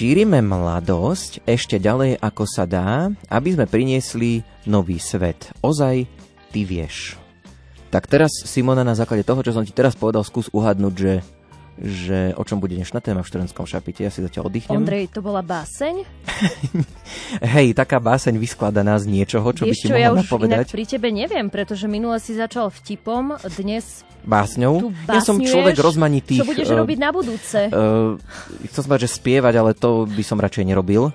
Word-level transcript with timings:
Šírime 0.00 0.40
mladosť 0.40 1.44
ešte 1.44 1.76
ďalej 1.76 2.24
ako 2.24 2.48
sa 2.48 2.64
dá, 2.64 3.12
aby 3.28 3.52
sme 3.52 3.68
priniesli 3.68 4.40
nový 4.64 4.96
svet. 4.96 5.52
Ozaj, 5.60 6.08
ty 6.56 6.64
vieš. 6.64 7.20
Tak 7.92 8.08
teraz, 8.08 8.32
Simona, 8.48 8.80
na 8.80 8.96
základe 8.96 9.28
toho, 9.28 9.44
čo 9.44 9.52
som 9.52 9.60
ti 9.60 9.76
teraz 9.76 9.92
povedal, 9.92 10.24
skús 10.24 10.48
uhadnúť, 10.56 10.94
že 10.96 11.20
že 11.80 12.36
o 12.36 12.44
čom 12.44 12.60
bude 12.60 12.76
dnešná 12.76 13.00
téma 13.00 13.24
v 13.24 13.28
študentskom 13.32 13.64
šapite. 13.64 14.04
Ja 14.04 14.12
si 14.12 14.20
zatiaľ 14.20 14.52
oddychnem. 14.52 14.84
Ondrej, 14.84 15.08
to 15.08 15.24
bola 15.24 15.40
báseň? 15.40 16.04
Hej, 17.56 17.72
taká 17.72 17.96
báseň 17.96 18.36
vyskladaná 18.36 19.00
z 19.00 19.08
niečoho, 19.08 19.48
čo 19.56 19.64
Vieš 19.64 19.72
by 19.72 19.74
ti 19.80 19.88
čo, 19.88 19.96
ja 19.96 20.12
už 20.12 20.28
povedať. 20.28 20.68
inak 20.68 20.76
pri 20.76 20.84
tebe 20.84 21.08
neviem, 21.08 21.48
pretože 21.48 21.88
minule 21.88 22.20
si 22.20 22.36
začal 22.36 22.68
vtipom, 22.68 23.40
dnes 23.56 24.04
Básňou? 24.20 24.92
Ja 25.08 25.24
som 25.24 25.40
človek 25.40 25.80
rozmanitých... 25.80 26.44
Čo 26.44 26.48
budeš 26.52 26.68
eh, 26.68 26.76
robiť 26.76 26.98
na 27.00 27.08
budúce? 27.08 27.58
Uh, 27.72 28.20
chcel 28.68 28.84
som 28.84 28.88
povedať, 28.92 29.08
že 29.08 29.16
spievať, 29.16 29.54
ale 29.56 29.72
to 29.72 30.04
by 30.04 30.20
som 30.20 30.36
radšej 30.36 30.68
nerobil. 30.68 31.08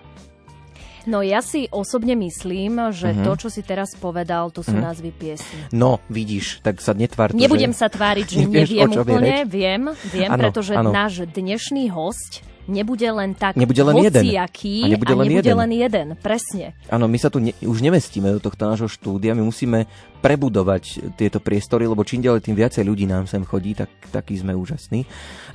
No 1.05 1.21
ja 1.21 1.39
si 1.39 1.69
osobne 1.69 2.13
myslím, 2.13 2.89
že 2.89 3.13
Mhm. 3.13 3.23
to, 3.23 3.31
čo 3.37 3.47
si 3.49 3.61
teraz 3.61 3.93
povedal, 3.93 4.49
to 4.49 4.61
sú 4.61 4.73
názvy 4.73 5.11
piesní. 5.11 5.69
No, 5.71 6.01
vidíš, 6.07 6.59
tak 6.61 6.81
sa 6.81 6.91
netvár 6.91 7.29
to, 7.29 7.37
Nebudem 7.37 7.71
že... 7.71 7.77
sa 7.77 7.87
tváriť, 7.87 8.25
že 8.25 8.37
Nevieš, 8.43 8.69
neviem 8.71 8.91
úplne, 8.97 9.33
reč? 9.41 9.47
viem, 9.47 9.81
viem, 10.07 10.29
Áno, 10.29 10.41
pretože 10.41 10.73
áno. 10.73 10.89
náš 10.89 11.25
dnešný 11.25 11.89
host 11.89 12.41
nebude 12.67 13.07
len 13.09 13.33
tak 13.33 13.55
Nebude 13.55 13.81
len 13.81 13.95
jeden. 14.01 14.23
hociaký 14.25 14.85
A 14.85 14.87
nebude 14.93 15.13
len 15.13 15.25
nebude 15.29 15.49
jeden. 15.49 15.57
len 15.57 15.71
jeden, 15.71 16.07
presne. 16.19 16.73
Áno, 16.89 17.05
my 17.05 17.17
sa 17.17 17.29
tu 17.29 17.39
ne, 17.41 17.53
už 17.61 17.79
nemestíme 17.81 18.29
do 18.35 18.41
tohto 18.41 18.65
nášho 18.65 18.89
štúdia, 18.89 19.37
my 19.37 19.45
musíme 19.45 19.85
prebudovať 20.19 21.13
tieto 21.13 21.37
priestory, 21.37 21.85
lebo 21.85 22.01
čím 22.01 22.25
ďalej 22.25 22.49
tým 22.49 22.57
viacej 22.57 22.81
ľudí 22.81 23.05
nám 23.05 23.29
sem 23.29 23.45
chodí, 23.45 23.77
tak 23.77 23.89
takí 24.09 24.35
sme 24.37 24.57
úžasní. 24.57 25.05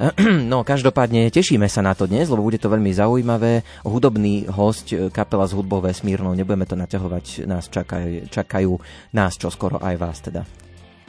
No, 0.50 0.62
každopádne 0.66 1.30
tešíme 1.30 1.66
sa 1.70 1.82
na 1.82 1.94
to 1.94 2.06
dnes, 2.06 2.26
lebo 2.30 2.42
bude 2.42 2.58
to 2.58 2.70
veľmi 2.70 2.90
zaujímavé. 2.90 3.62
Hudobný 3.86 4.46
host, 4.50 4.90
e, 4.90 5.10
kapela 5.10 5.46
z 5.46 5.54
hudbou 5.54 5.78
vesmírnou, 5.82 6.34
nebudeme 6.34 6.66
to 6.66 6.74
naťahovať, 6.74 7.46
nás 7.46 7.66
čakajú, 7.70 8.30
čakajú 8.30 8.72
nás 9.14 9.34
čo 9.38 9.50
skoro 9.50 9.78
aj 9.78 9.94
vás 9.98 10.18
teda. 10.22 10.42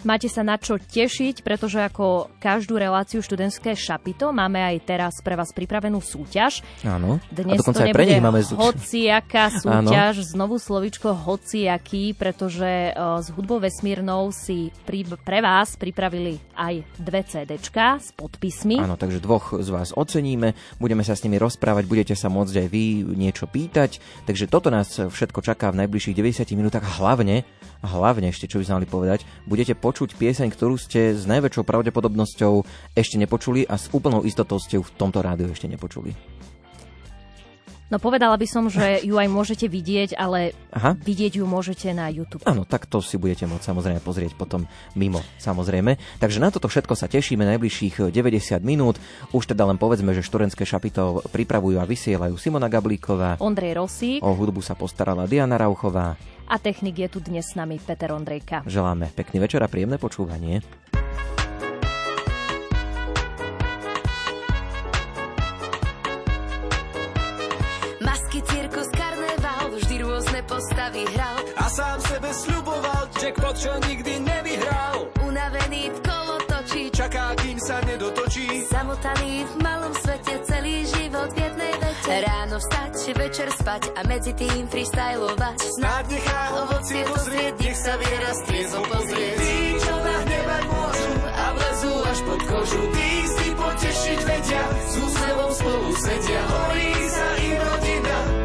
Máte 0.01 0.25
sa 0.33 0.41
na 0.41 0.57
čo 0.57 0.81
tešiť, 0.81 1.45
pretože 1.45 1.77
ako 1.77 2.33
každú 2.41 2.81
reláciu 2.81 3.21
študentské 3.21 3.77
šapito 3.77 4.33
máme 4.33 4.57
aj 4.57 4.75
teraz 4.81 5.13
pre 5.21 5.37
vás 5.37 5.53
pripravenú 5.53 6.01
súťaž. 6.01 6.65
Áno. 6.81 7.21
Dnes 7.29 7.53
a 7.53 7.61
dokonca 7.61 7.85
to 7.85 7.87
aj 7.87 7.93
pre 7.93 8.05
nich 8.09 8.17
máme... 8.17 8.41
hociaká 8.41 9.53
súťaž, 9.61 10.25
znovu 10.25 10.57
slovičko 10.57 11.13
hociaký, 11.13 12.17
pretože 12.17 12.89
eh, 12.89 12.97
s 12.97 13.29
hudbou 13.29 13.61
vesmírnou 13.61 14.33
si 14.33 14.73
pri, 14.89 15.05
pre 15.21 15.37
vás 15.45 15.77
pripravili 15.77 16.41
aj 16.57 16.81
dve 16.97 17.21
CDčka 17.21 18.01
s 18.01 18.09
podpismi. 18.17 18.81
Áno, 18.81 18.97
takže 18.97 19.21
dvoch 19.21 19.53
z 19.61 19.69
vás 19.69 19.93
oceníme, 19.93 20.57
budeme 20.81 21.05
sa 21.05 21.13
s 21.13 21.21
nimi 21.21 21.37
rozprávať, 21.37 21.85
budete 21.85 22.17
sa 22.17 22.25
môcť 22.33 22.65
aj 22.65 22.67
vy 22.73 23.05
niečo 23.13 23.45
pýtať, 23.45 24.01
takže 24.25 24.49
toto 24.49 24.73
nás 24.73 24.97
všetko 24.97 25.45
čaká 25.45 25.69
v 25.69 25.85
najbližších 25.85 26.17
90 26.17 26.57
minútach 26.57 26.85
hlavne, 26.97 27.45
hlavne 27.81 28.29
ešte, 28.29 28.45
čo 28.45 28.61
by 28.61 28.65
sme 28.65 28.77
mali 28.81 28.87
povedať, 28.87 29.19
budete 29.49 29.73
počuť 29.73 30.17
pieseň, 30.17 30.47
ktorú 30.53 30.77
ste 30.77 31.17
s 31.17 31.25
najväčšou 31.25 31.65
pravdepodobnosťou 31.65 32.53
ešte 32.93 33.17
nepočuli 33.17 33.65
a 33.65 33.77
s 33.77 33.89
úplnou 33.89 34.21
istotou 34.25 34.61
ste 34.61 34.77
ju 34.77 34.83
v 34.85 34.93
tomto 34.97 35.19
rádiu 35.21 35.49
ešte 35.49 35.65
nepočuli. 35.65 36.13
No 37.91 37.99
povedala 37.99 38.39
by 38.39 38.47
som, 38.47 38.71
že 38.71 39.03
ju 39.03 39.19
aj 39.19 39.27
môžete 39.27 39.67
vidieť, 39.67 40.15
ale 40.15 40.55
Aha. 40.71 40.95
vidieť 40.95 41.43
ju 41.43 41.45
môžete 41.45 41.91
na 41.91 42.07
YouTube. 42.07 42.39
Áno, 42.47 42.63
tak 42.63 42.87
to 42.87 43.03
si 43.03 43.19
budete 43.19 43.43
môcť 43.43 43.67
samozrejme 43.67 43.99
pozrieť 43.99 44.31
potom 44.39 44.63
mimo, 44.95 45.19
samozrejme. 45.35 45.99
Takže 46.23 46.39
na 46.39 46.55
toto 46.55 46.71
všetko 46.71 46.95
sa 46.95 47.11
tešíme 47.11 47.43
najbližších 47.43 48.15
90 48.15 48.63
minút. 48.63 48.95
Už 49.35 49.43
teda 49.43 49.67
len 49.67 49.75
povedzme, 49.75 50.15
že 50.15 50.23
študentské 50.23 50.63
šapito 50.63 51.19
pripravujú 51.35 51.83
a 51.83 51.85
vysielajú 51.85 52.39
Simona 52.39 52.71
Gablíková, 52.71 53.35
Ondrej 53.43 53.75
Rosík 53.75 54.23
o 54.23 54.31
hudbu 54.31 54.63
sa 54.63 54.79
postarala 54.79 55.27
Diana 55.27 55.59
Rauchová. 55.59 56.15
a 56.47 56.55
technik 56.55 56.95
je 56.95 57.07
tu 57.11 57.19
dnes 57.19 57.43
s 57.43 57.59
nami 57.59 57.75
Peter 57.75 58.15
Ondrejka. 58.15 58.63
Želáme 58.63 59.11
pekný 59.11 59.43
večer 59.43 59.59
a 59.59 59.67
príjemné 59.67 59.99
počúvanie. 59.99 60.63
Masky, 68.31 68.47
cirkus, 68.47 68.87
karneval, 68.95 69.75
vždy 69.75 69.95
rôzne 70.07 70.39
postavy 70.47 71.03
hral. 71.03 71.35
A 71.59 71.67
sám 71.67 71.99
sebe 71.99 72.31
sľuboval, 72.31 73.11
jackpot, 73.19 73.55
čo 73.59 73.75
nikdy 73.91 74.23
nevyhral. 74.23 75.11
Unavený 75.27 75.91
v 75.91 75.99
kolo 75.99 76.39
točí, 76.47 76.87
Čaká, 76.95 77.35
kým 77.43 77.59
sa 77.59 77.83
nedotočí. 77.83 78.71
samotaný 78.71 79.43
v 79.43 79.53
malom 79.59 79.91
svete, 79.99 80.47
celý 80.47 80.87
život 80.87 81.27
v 81.35 81.43
jednej 81.43 81.73
vete. 81.75 82.15
Ráno 82.23 82.55
vstať, 82.55 82.93
večer 83.19 83.49
spať 83.51 83.83
a 83.99 84.01
medzi 84.07 84.31
tým 84.31 84.63
freestylovať. 84.63 85.57
Snáď 85.75 86.03
nechá 86.15 86.41
ovocie 86.55 87.01
dozrieť, 87.03 87.53
nech 87.59 87.79
sa 87.83 87.93
viera 87.99 88.31
striezom 88.31 88.83
pozrieť. 88.87 89.35
Tí, 89.43 89.55
čo 89.75 89.93
nahnevať 89.99 90.63
môžu 90.71 91.13
a 91.35 91.45
vlezú 91.51 91.93
až 92.07 92.19
pod 92.23 92.41
kožu. 92.47 92.83
Tí 92.95 93.11
si 93.81 93.87
potešiť 93.89 94.19
vedia, 94.29 94.63
s 94.85 94.93
úsmevom 95.01 95.51
spolu 95.57 95.89
sedia. 95.97 96.41
Horí 96.45 96.93
sa 97.09 97.27
im 97.41 97.57
rodina 97.65 98.40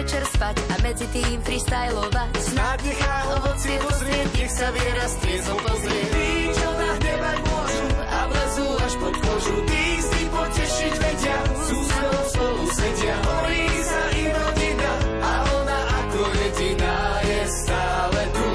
večer 0.00 0.24
spať 0.32 0.56
a 0.72 0.74
medzi 0.80 1.04
tým 1.12 1.36
freestylovať. 1.44 2.32
Snáď 2.40 2.78
nechá 2.88 3.16
ovocie 3.36 3.76
dozrieť, 3.84 4.28
nech 4.32 4.52
sa 4.56 4.68
viera 4.72 5.06
striezom 5.12 5.58
pozrieť. 5.60 6.08
Tí, 6.08 6.30
čo 6.56 6.68
nahnevať 6.72 7.38
môžu 7.44 7.86
a 8.08 8.20
vlezú 8.32 8.66
až 8.80 8.92
pod 8.96 9.14
kožu. 9.20 9.56
Tí 9.68 9.84
si 10.00 10.22
potešiť 10.32 10.94
vedia, 11.04 11.38
s 11.52 11.68
úsmevom 11.68 12.26
spolu 12.32 12.64
sedia. 12.72 13.16
Horí 13.20 13.66
sa 13.84 14.02
im 14.16 14.32
rodina 14.32 14.92
a 15.20 15.32
ona 15.52 15.80
ako 16.00 16.20
jediná 16.32 16.96
je 17.20 17.40
stále 17.60 18.20
tu. 18.32 18.50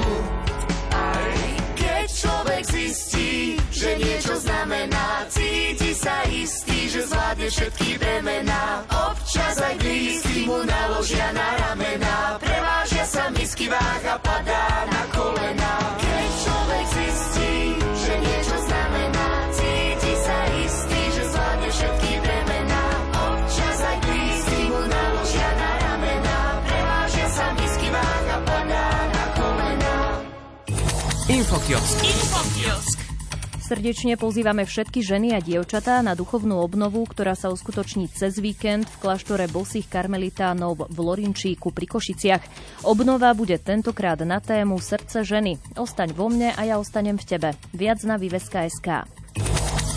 Aj 0.90 1.38
keď 1.78 2.06
človek 2.10 2.62
zistí, 2.66 3.54
že 3.70 3.90
niečo 4.02 4.34
znamená, 4.42 5.30
cíti 5.30 5.94
sa 5.94 6.26
istý, 6.26 6.65
zvládne 7.06 7.48
všetky 7.50 7.90
bremená. 7.98 8.62
Občas 8.90 9.56
aj 9.62 9.74
blízky 9.78 10.38
mu 10.50 10.58
naložia 10.66 11.28
na 11.30 11.48
ramená, 11.62 12.16
prevážia 12.42 13.04
sa 13.06 13.30
nízky 13.30 13.70
váh 13.70 14.04
padá 14.20 14.66
na 14.90 15.02
kolena. 15.14 15.72
Keď 16.02 16.28
človek 16.42 16.86
zistí, 16.90 17.54
že 17.78 18.12
niečo 18.18 18.56
znamená, 18.66 19.26
cíti 19.54 20.12
sa 20.26 20.38
istý, 20.66 21.00
že 21.14 21.22
zvládne 21.30 21.68
všetky 21.70 22.12
bremená. 22.22 22.84
Občas 23.14 23.78
aj 23.80 23.98
blízky 24.02 24.60
mu 24.70 24.82
naložia 24.90 25.50
na 25.54 25.70
ramena, 25.82 26.38
prevážia 26.66 27.26
sa 27.30 27.46
nízky 27.54 27.88
váh 27.94 28.26
padá 28.42 28.86
na 29.14 29.24
kolena. 29.38 29.94
Infokiosk. 31.26 31.96
Infokiosk. 32.02 32.95
Srdečne 33.66 34.14
pozývame 34.14 34.62
všetky 34.62 35.02
ženy 35.02 35.34
a 35.34 35.42
dievčatá 35.42 35.98
na 35.98 36.14
duchovnú 36.14 36.62
obnovu, 36.62 37.02
ktorá 37.02 37.34
sa 37.34 37.50
uskutoční 37.50 38.06
cez 38.06 38.38
víkend 38.38 38.86
v 38.86 39.00
kláštore 39.02 39.50
bosých 39.50 39.90
karmelitánov 39.90 40.86
v 40.86 40.98
Lorinčíku 41.02 41.74
pri 41.74 41.90
Košiciach. 41.90 42.46
Obnova 42.86 43.34
bude 43.34 43.58
tentokrát 43.58 44.22
na 44.22 44.38
tému 44.38 44.78
Srdce 44.78 45.26
ženy. 45.26 45.58
Ostaň 45.74 46.14
vo 46.14 46.30
mne 46.30 46.54
a 46.54 46.62
ja 46.62 46.78
ostanem 46.78 47.18
v 47.18 47.26
tebe. 47.26 47.50
Viac 47.74 48.06
na 48.06 48.14
Vyveska.sk. 48.22 49.02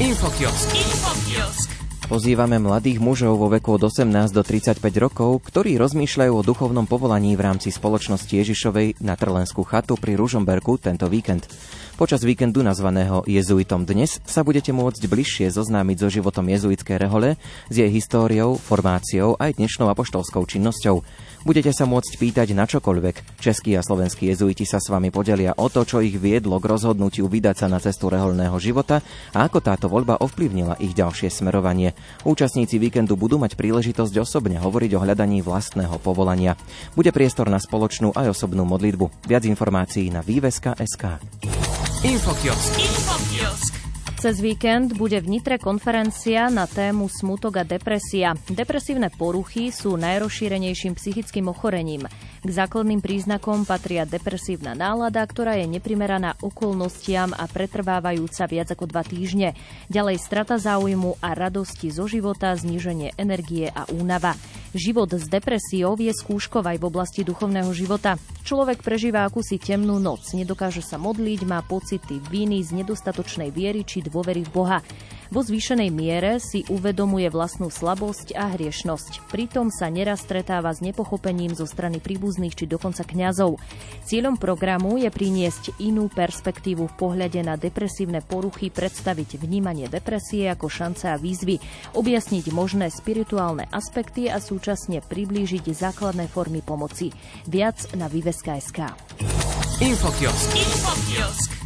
Infokiosk. 0.02 0.68
Infokiosk. 0.74 1.70
Pozývame 2.10 2.58
mladých 2.58 2.98
mužov 2.98 3.38
vo 3.38 3.54
veku 3.54 3.78
od 3.78 3.86
18 3.86 4.34
do 4.34 4.42
35 4.42 4.82
rokov, 4.98 5.46
ktorí 5.46 5.78
rozmýšľajú 5.78 6.34
o 6.34 6.42
duchovnom 6.42 6.90
povolaní 6.90 7.38
v 7.38 7.46
rámci 7.46 7.70
spoločnosti 7.70 8.34
Ježišovej 8.34 8.98
na 9.06 9.14
Trlenskú 9.14 9.62
chatu 9.62 9.94
pri 9.94 10.18
Ružomberku 10.18 10.82
tento 10.82 11.06
víkend. 11.06 11.46
Počas 12.00 12.24
víkendu 12.24 12.64
nazvaného 12.64 13.28
Jezuitom 13.28 13.84
dnes 13.84 14.24
sa 14.24 14.48
budete 14.48 14.72
môcť 14.72 15.04
bližšie 15.04 15.52
zoznámiť 15.52 16.00
so 16.00 16.08
životom 16.08 16.48
jezuitskej 16.48 16.96
rehole, 16.96 17.36
s 17.68 17.76
jej 17.76 17.92
históriou, 17.92 18.56
formáciou 18.56 19.36
aj 19.36 19.60
dnešnou 19.60 19.92
apoštolskou 19.92 20.48
činnosťou. 20.48 21.04
Budete 21.44 21.76
sa 21.76 21.84
môcť 21.84 22.16
pýtať 22.16 22.56
na 22.56 22.64
čokoľvek. 22.72 23.44
Českí 23.44 23.76
a 23.76 23.84
slovenskí 23.84 24.32
jezuiti 24.32 24.64
sa 24.64 24.80
s 24.80 24.88
vami 24.88 25.12
podelia 25.12 25.52
o 25.60 25.68
to, 25.68 25.84
čo 25.84 26.00
ich 26.00 26.16
viedlo 26.16 26.56
k 26.64 26.72
rozhodnutiu 26.72 27.28
vydať 27.28 27.56
sa 27.60 27.68
na 27.68 27.84
cestu 27.84 28.08
reholného 28.08 28.56
života 28.64 29.04
a 29.36 29.44
ako 29.44 29.60
táto 29.60 29.92
voľba 29.92 30.24
ovplyvnila 30.24 30.80
ich 30.80 30.96
ďalšie 30.96 31.28
smerovanie. 31.28 32.00
Účastníci 32.24 32.80
víkendu 32.80 33.20
budú 33.20 33.44
mať 33.44 33.60
príležitosť 33.60 34.24
osobne 34.24 34.56
hovoriť 34.56 34.96
o 34.96 35.04
hľadaní 35.04 35.44
vlastného 35.44 36.00
povolania. 36.00 36.56
Bude 36.96 37.12
priestor 37.12 37.52
na 37.52 37.60
spoločnú 37.60 38.16
aj 38.16 38.40
osobnú 38.40 38.64
modlitbu. 38.64 39.28
Viac 39.28 39.44
informácií 39.44 40.08
na 40.08 40.24
výveska.sk. 40.24 41.20
Infokiosk. 42.04 42.78
Infokiosk. 42.80 43.79
Cez 44.20 44.44
víkend 44.44 45.00
bude 45.00 45.16
v 45.24 45.40
Nitre 45.40 45.56
konferencia 45.56 46.52
na 46.52 46.68
tému 46.68 47.08
smutok 47.08 47.56
a 47.56 47.64
depresia. 47.64 48.36
Depresívne 48.52 49.08
poruchy 49.08 49.72
sú 49.72 49.96
najrozšírenejším 49.96 51.00
psychickým 51.00 51.48
ochorením. 51.48 52.04
K 52.44 52.50
základným 52.52 53.00
príznakom 53.00 53.64
patria 53.64 54.04
depresívna 54.04 54.76
nálada, 54.76 55.24
ktorá 55.24 55.56
je 55.56 55.72
neprimeraná 55.72 56.36
okolnostiam 56.44 57.32
a 57.32 57.48
pretrvávajúca 57.48 58.44
viac 58.52 58.68
ako 58.76 58.92
dva 58.92 59.08
týždne. 59.08 59.56
Ďalej 59.88 60.20
strata 60.20 60.60
záujmu 60.60 61.24
a 61.24 61.32
radosti 61.32 61.88
zo 61.88 62.04
života, 62.04 62.52
zníženie 62.52 63.16
energie 63.16 63.72
a 63.72 63.88
únava. 63.88 64.36
Život 64.76 65.16
s 65.16 65.32
depresiou 65.32 65.96
je 65.96 66.12
skúškov 66.12 66.68
aj 66.68 66.78
v 66.78 66.88
oblasti 66.92 67.24
duchovného 67.24 67.72
života. 67.72 68.20
Človek 68.44 68.84
prežíva 68.84 69.24
akúsi 69.24 69.58
temnú 69.58 69.98
noc, 69.98 70.36
nedokáže 70.36 70.84
sa 70.84 71.00
modliť, 71.00 71.40
má 71.48 71.64
pocity 71.64 72.20
viny 72.30 72.62
z 72.62 72.84
nedostatočnej 72.84 73.50
viery 73.50 73.82
či 73.82 74.06
dôvery 74.10 74.44
v 74.44 74.52
Boha. 74.52 74.80
Vo 75.30 75.46
zvýšenej 75.46 75.94
miere 75.94 76.42
si 76.42 76.66
uvedomuje 76.74 77.30
vlastnú 77.30 77.70
slabosť 77.70 78.34
a 78.34 78.50
hriešnosť. 78.58 79.30
Pritom 79.30 79.70
sa 79.70 79.86
neraz 79.86 80.26
stretáva 80.26 80.74
s 80.74 80.82
nepochopením 80.82 81.54
zo 81.54 81.70
strany 81.70 82.02
príbuzných 82.02 82.58
či 82.58 82.66
dokonca 82.66 83.06
kňazov. 83.06 83.62
Cieľom 84.10 84.42
programu 84.42 84.98
je 84.98 85.14
priniesť 85.14 85.78
inú 85.86 86.10
perspektívu 86.10 86.90
v 86.90 86.98
pohľade 86.98 87.46
na 87.46 87.62
depresívne 87.62 88.26
poruchy, 88.26 88.74
predstaviť 88.74 89.38
vnímanie 89.38 89.86
depresie 89.86 90.50
ako 90.50 90.66
šance 90.66 91.06
a 91.06 91.22
výzvy, 91.22 91.62
objasniť 91.94 92.50
možné 92.50 92.90
spirituálne 92.90 93.70
aspekty 93.70 94.34
a 94.34 94.42
súčasne 94.42 95.06
priblížiť 95.06 95.70
základné 95.70 96.26
formy 96.26 96.66
pomoci. 96.66 97.14
Viac 97.46 97.94
na 97.94 98.10
Viveska.sk. 98.10 98.98
Infokiosk. 99.78 100.50
Infokiosk. 100.58 101.59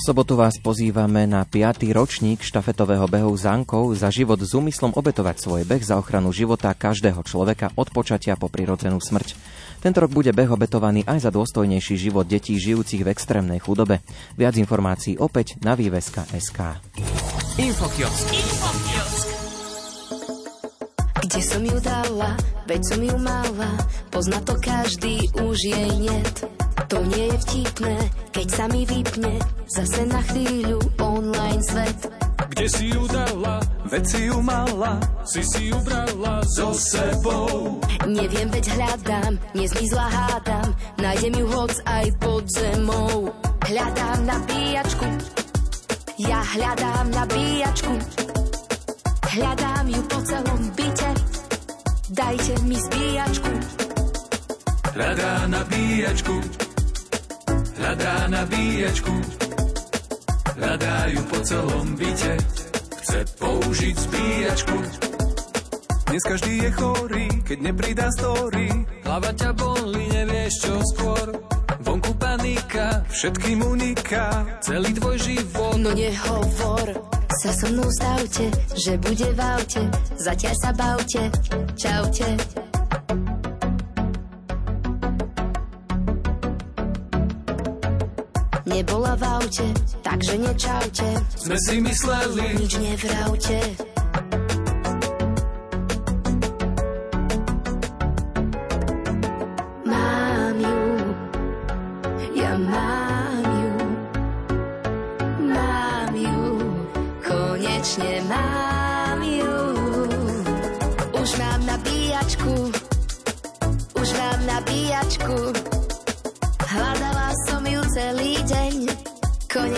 V 0.00 0.08
sobotu 0.16 0.32
vás 0.32 0.56
pozývame 0.56 1.28
na 1.28 1.44
5. 1.44 1.84
ročník 1.92 2.40
štafetového 2.40 3.04
behu 3.04 3.36
zánkov 3.36 3.92
za 3.92 4.08
život 4.08 4.40
s 4.40 4.56
úmyslom 4.56 4.96
obetovať 4.96 5.36
svoj 5.36 5.68
beh 5.68 5.84
za 5.84 6.00
ochranu 6.00 6.32
života 6.32 6.72
každého 6.72 7.20
človeka 7.20 7.68
od 7.76 7.92
počatia 7.92 8.32
po 8.32 8.48
prirodzenú 8.48 8.96
smrť. 8.96 9.36
Tento 9.84 10.00
rok 10.00 10.08
bude 10.08 10.32
beh 10.32 10.48
obetovaný 10.48 11.04
aj 11.04 11.28
za 11.28 11.30
dôstojnejší 11.36 12.00
život 12.00 12.24
detí 12.24 12.56
žijúcich 12.56 13.04
v 13.04 13.12
extrémnej 13.12 13.60
chudobe. 13.60 14.00
Viac 14.40 14.56
informácií 14.56 15.20
opäť 15.20 15.60
na 15.60 15.76
výveska.sk. 15.76 16.80
Infokiosk. 17.60 18.24
Infokiosk. 18.32 18.99
Kde 21.30 21.46
som 21.46 21.62
ju 21.62 21.78
dala, 21.78 22.34
veď 22.66 22.80
som 22.90 23.00
ju 23.06 23.14
mala, 23.22 23.70
pozná 24.10 24.42
to 24.42 24.58
každý, 24.58 25.30
už 25.38 25.62
jej 25.62 25.94
niet. 25.94 26.42
To 26.90 27.06
nie 27.06 27.30
je 27.30 27.38
vtipné, 27.46 27.96
keď 28.34 28.46
sa 28.50 28.64
mi 28.66 28.82
vypne 28.82 29.38
zase 29.70 30.10
na 30.10 30.18
chvíľu 30.26 30.82
online 30.98 31.62
svet. 31.62 32.10
Kde 32.50 32.66
si 32.66 32.90
ju 32.90 33.06
dala, 33.06 33.62
veď 33.86 34.04
si 34.10 34.20
ju 34.26 34.42
mala, 34.42 34.98
si 35.22 35.38
si 35.46 35.70
ju 35.70 35.78
brala 35.86 36.42
so 36.50 36.74
sebou. 36.74 37.78
Neviem, 38.10 38.50
veď 38.50 38.74
hľadám, 38.74 39.38
nezmizla 39.54 40.10
hádam, 40.10 40.74
nájdem 40.98 41.38
ju 41.38 41.46
hoc 41.46 41.78
aj 41.86 42.10
pod 42.18 42.42
zemou. 42.50 43.30
Hľadám 43.70 44.18
nabíjačku, 44.26 45.06
ja 46.26 46.42
hľadám 46.42 47.06
nabíjačku. 47.14 48.19
Hľadám 49.30 49.86
ju 49.86 50.02
po 50.10 50.18
celom 50.26 50.62
byte, 50.74 51.10
dajte 52.10 52.54
mi 52.66 52.74
zbíjačku. 52.74 53.52
Hľadá 54.90 55.46
nabíjačku, 55.46 56.36
hľadá 57.78 58.14
nabíjačku, 58.26 59.14
hľadajú 60.58 61.20
po 61.30 61.38
celom 61.46 61.86
byte, 61.94 62.34
chce 63.06 63.20
použiť 63.38 63.94
zbíjačku. 64.02 64.78
Dnes 66.10 66.22
každý 66.26 66.66
je 66.66 66.70
chorý, 66.74 67.26
keď 67.46 67.58
nepridá 67.70 68.10
story. 68.18 68.66
Hlava 69.06 69.30
ťa 69.30 69.50
bolí, 69.54 70.10
nevieš 70.10 70.54
čo 70.58 70.74
skôr. 70.90 71.38
Vonku 71.86 72.18
panika, 72.18 73.06
všetkým 73.06 73.62
uniká, 73.62 74.58
celý 74.58 74.90
tvoj 74.90 75.22
život. 75.22 75.78
No 75.78 75.94
nehovor, 75.94 77.09
sa 77.40 77.56
so 77.56 77.72
mnou 77.72 77.88
stavte, 77.88 78.52
že 78.76 79.00
bude 79.00 79.32
v 79.32 79.40
aute, 79.40 79.80
zatiaľ 80.20 80.54
sa 80.60 80.70
bavte, 80.76 81.22
čaute. 81.72 82.28
Nebola 88.68 89.16
v 89.16 89.22
aute, 89.24 89.66
takže 90.04 90.36
nečaute. 90.36 91.08
Sme 91.32 91.56
si 91.64 91.76
mysleli, 91.80 92.44
Nič 92.60 92.72
nevravte. 92.76 93.99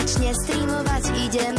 Konečne 0.03 0.35
streamovať 0.35 1.03
idem. 1.15 1.55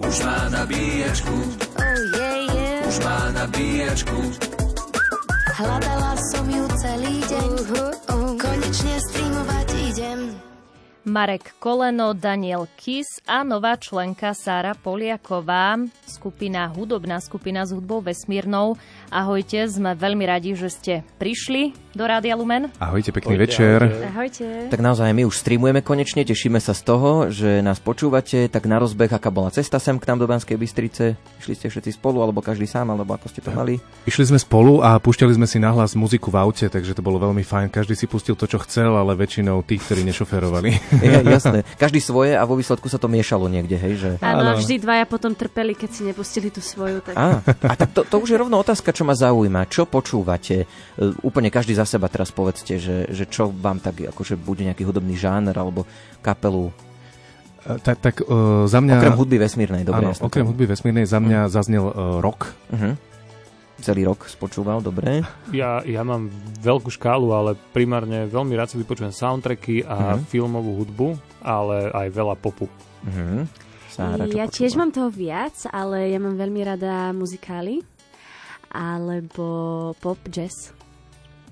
už 0.00 0.16
má 0.24 0.40
nabíjačku, 0.48 1.36
Oh 1.76 2.00
yeah, 2.16 2.40
yeah. 2.56 2.88
už 2.88 2.96
má 3.04 3.20
nabíjačku. 3.36 4.16
Hľadala 5.52 6.12
som 6.32 6.48
ju 6.48 6.64
celý 6.80 7.20
deň, 7.20 7.50
konečne 8.40 8.94
streamovať 8.96 9.68
idem. 9.76 10.18
Marek 11.04 11.52
Koleno, 11.60 12.16
Daniel 12.16 12.64
Kis 12.80 13.20
a 13.28 13.44
nová 13.44 13.76
členka 13.76 14.32
Sára 14.32 14.72
Poliaková, 14.72 15.76
skupina 16.08 16.72
hudobná 16.72 17.20
skupina 17.20 17.68
s 17.68 17.76
hudbou 17.76 18.00
vesmírnou. 18.00 18.80
Ahojte, 19.14 19.70
sme 19.70 19.94
veľmi 19.94 20.26
radi, 20.26 20.58
že 20.58 20.66
ste 20.74 21.06
prišli 21.22 21.84
do 21.94 22.02
Rádia 22.02 22.34
Lumen. 22.34 22.66
Ahojte, 22.82 23.14
pekný 23.14 23.38
ahojte, 23.38 23.46
večer. 23.46 23.78
Ahojte. 23.86 24.10
ahojte. 24.10 24.46
Tak 24.74 24.80
naozaj 24.82 25.14
my 25.14 25.22
už 25.30 25.38
streamujeme 25.38 25.80
konečne, 25.86 26.26
tešíme 26.26 26.58
sa 26.58 26.74
z 26.74 26.82
toho, 26.82 27.30
že 27.30 27.62
nás 27.62 27.78
počúvate. 27.78 28.50
Tak 28.50 28.66
na 28.66 28.82
rozbeh, 28.82 29.06
aká 29.06 29.30
bola 29.30 29.54
cesta 29.54 29.78
sem 29.78 29.94
k 30.02 30.10
nám 30.10 30.18
do 30.18 30.26
Banskej 30.26 30.58
Bystrice? 30.58 31.14
Išli 31.38 31.54
ste 31.54 31.66
všetci 31.70 31.94
spolu, 31.94 32.26
alebo 32.26 32.42
každý 32.42 32.66
sám, 32.66 32.90
alebo 32.90 33.14
ako 33.14 33.30
ste 33.30 33.38
to 33.38 33.54
mali? 33.54 33.78
Išli 34.02 34.34
sme 34.34 34.38
spolu 34.42 34.82
a 34.82 34.98
púšťali 34.98 35.38
sme 35.38 35.46
si 35.46 35.62
nahlas 35.62 35.94
muziku 35.94 36.34
v 36.34 36.42
aute, 36.42 36.66
takže 36.66 36.98
to 36.98 37.02
bolo 37.06 37.22
veľmi 37.22 37.46
fajn. 37.46 37.70
Každý 37.70 37.94
si 37.94 38.10
pustil 38.10 38.34
to, 38.34 38.50
čo 38.50 38.58
chcel, 38.66 38.98
ale 38.98 39.14
väčšinou 39.14 39.62
tých, 39.62 39.86
ktorí 39.86 40.02
nešoferovali. 40.10 40.74
Je, 41.06 41.22
jasné. 41.30 41.62
Každý 41.82 42.02
svoje 42.02 42.34
a 42.34 42.42
vo 42.42 42.58
výsledku 42.58 42.90
sa 42.90 42.98
to 42.98 43.06
miešalo 43.06 43.46
niekde, 43.46 43.78
hej? 43.78 43.94
Že... 44.02 44.10
Áno, 44.18 44.58
vždy 44.58 44.82
dvaja 44.82 45.06
potom 45.06 45.30
trpeli, 45.38 45.78
keď 45.78 45.90
si 45.94 46.02
nepustili 46.02 46.50
tú 46.50 46.58
svoju. 46.58 46.98
Tak... 47.06 47.14
Á, 47.14 47.38
a 47.46 47.74
tak 47.78 47.94
to, 47.94 48.02
to 48.02 48.18
už 48.18 48.34
je 48.34 48.38
rovno 48.42 48.58
otázka, 48.58 48.90
čo 48.90 49.03
ma 49.04 49.14
zaujíma. 49.14 49.68
Čo 49.68 49.84
počúvate? 49.86 50.64
Uh, 50.96 51.12
úplne 51.22 51.52
každý 51.52 51.76
za 51.76 51.84
seba 51.84 52.08
teraz 52.08 52.32
povedzte, 52.32 52.80
že, 52.80 53.06
že 53.12 53.28
čo 53.28 53.52
vám 53.52 53.78
tak, 53.78 54.00
akože 54.00 54.40
bude 54.40 54.64
nejaký 54.64 54.82
hudobný 54.88 55.14
žáner 55.14 55.54
alebo 55.54 55.84
kapelu 56.24 56.72
e, 57.68 57.78
tak, 57.84 58.00
tak 58.00 58.14
uh, 58.24 58.64
za 58.64 58.80
mňa... 58.80 58.96
Okrem 58.98 59.18
hudby 59.20 59.36
vesmírnej, 59.38 59.82
dobre. 59.84 60.08
Áno, 60.08 60.16
okrem 60.16 60.48
hudby 60.48 60.64
vesmírnej 60.64 61.04
za 61.04 61.20
mňa 61.20 61.46
mm. 61.46 61.50
zaznel 61.52 61.84
uh, 61.86 62.18
rock. 62.24 62.50
Uh-huh 62.72 62.96
celý 63.84 64.06
rok 64.06 64.24
spočúval, 64.24 64.80
dobre. 64.80 65.20
Ja, 65.50 65.82
ja 65.82 66.00
mám 66.06 66.30
veľkú 66.62 66.88
škálu, 66.88 67.34
ale 67.34 67.58
primárne 67.74 68.24
veľmi 68.30 68.54
rád 68.54 68.72
si 68.72 68.80
vypočujem 68.80 69.12
soundtracky 69.12 69.84
a 69.84 70.16
uh-huh. 70.16 70.24
filmovú 70.24 70.80
hudbu, 70.80 71.08
ale 71.42 71.90
aj 71.90 72.08
veľa 72.08 72.34
popu. 72.38 72.70
Uh-huh. 73.04 73.44
Sára, 73.92 74.26
ja 74.26 74.48
počúva? 74.48 74.56
tiež 74.56 74.72
mám 74.74 74.90
toho 74.90 75.10
viac, 75.12 75.54
ale 75.70 76.10
ja 76.10 76.18
mám 76.18 76.34
veľmi 76.34 76.60
rada 76.66 77.14
muzikály 77.14 77.84
alebo 78.74 79.94
pop, 80.02 80.18
jazz. 80.28 80.74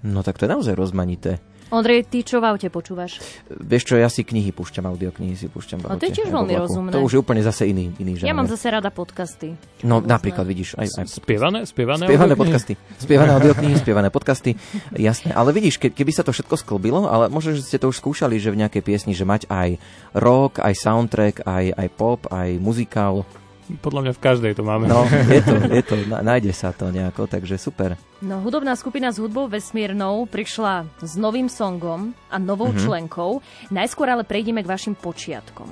No 0.02 0.26
tak 0.26 0.42
to 0.42 0.50
je 0.50 0.50
naozaj 0.50 0.74
rozmanité. 0.74 1.38
Ondrej, 1.72 2.04
ty 2.04 2.20
čo 2.20 2.36
v 2.36 2.52
aute 2.52 2.68
počúvaš? 2.68 3.16
Vieš 3.48 3.88
čo, 3.88 3.94
ja 3.96 4.12
si 4.12 4.28
knihy 4.28 4.52
púšťam, 4.52 4.84
audioknihy 4.92 5.32
si 5.32 5.48
púšťam 5.48 5.80
v 5.80 5.84
aute. 5.88 5.96
A 5.96 6.00
to 6.04 6.04
je 6.04 6.20
tiež 6.20 6.28
veľmi 6.28 6.52
rozumné. 6.52 6.92
To 6.92 7.00
už 7.00 7.16
je 7.16 7.20
úplne 7.24 7.40
zase 7.40 7.64
iný, 7.64 7.88
iný 7.96 8.20
žáner. 8.20 8.28
Ja 8.28 8.36
mám 8.36 8.44
zase 8.44 8.68
rada 8.68 8.92
podcasty. 8.92 9.56
No 9.80 10.04
Rôzne. 10.04 10.12
napríklad, 10.12 10.44
vidíš. 10.44 10.76
Aj, 10.76 10.84
aj 10.84 11.08
spievané? 11.08 11.64
Spievané, 11.64 12.04
spievané 12.04 12.36
podcasty. 12.36 12.76
Spievané 13.00 13.32
audioknihy, 13.40 13.74
spievané 13.80 14.08
podcasty. 14.12 14.52
Jasné. 14.92 15.32
Ale 15.32 15.56
vidíš, 15.56 15.80
ke, 15.80 15.88
keby 15.88 16.12
sa 16.12 16.20
to 16.20 16.36
všetko 16.36 16.60
sklbilo, 16.60 17.08
ale 17.08 17.32
možno, 17.32 17.56
že 17.56 17.64
ste 17.64 17.80
to 17.80 17.88
už 17.88 18.04
skúšali, 18.04 18.36
že 18.36 18.52
v 18.52 18.60
nejakej 18.68 18.84
piesni, 18.84 19.16
že 19.16 19.24
mať 19.24 19.48
aj 19.48 19.80
rock, 20.12 20.60
aj 20.60 20.76
soundtrack, 20.76 21.48
aj, 21.48 21.72
aj 21.72 21.88
pop, 21.96 22.28
aj 22.28 22.52
muzikál. 22.60 23.24
Podľa 23.62 24.00
mňa 24.04 24.12
v 24.18 24.20
každej 24.20 24.52
to 24.58 24.62
máme. 24.66 24.90
No, 24.90 25.06
je 25.06 25.40
to, 25.40 25.54
je 25.78 25.82
to, 25.86 25.94
nájde 26.08 26.50
sa 26.50 26.74
to 26.74 26.90
nejako, 26.90 27.30
takže 27.30 27.56
super. 27.56 27.94
No, 28.18 28.42
hudobná 28.42 28.74
skupina 28.74 29.14
s 29.14 29.22
hudbou 29.22 29.46
vesmírnou 29.46 30.26
prišla 30.26 30.88
s 30.98 31.14
novým 31.14 31.46
songom 31.46 32.10
a 32.26 32.36
novou 32.42 32.74
mm-hmm. 32.74 32.84
členkou. 32.84 33.30
Najskôr 33.70 34.10
ale 34.10 34.26
prejdeme 34.26 34.60
k 34.66 34.70
vašim 34.70 34.94
počiatkom. 34.98 35.70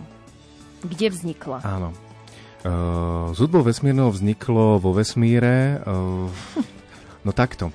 Kde 0.87 1.07
vznikla? 1.13 1.67
Áno. 1.67 1.91
Uh, 2.61 3.33
s 3.33 3.41
hudbou 3.41 3.65
vesmírnou 3.65 4.13
vzniklo 4.13 4.79
vo 4.79 4.91
vesmíre... 4.95 5.81
Uh, 5.83 6.31
no 7.27 7.33
takto 7.37 7.75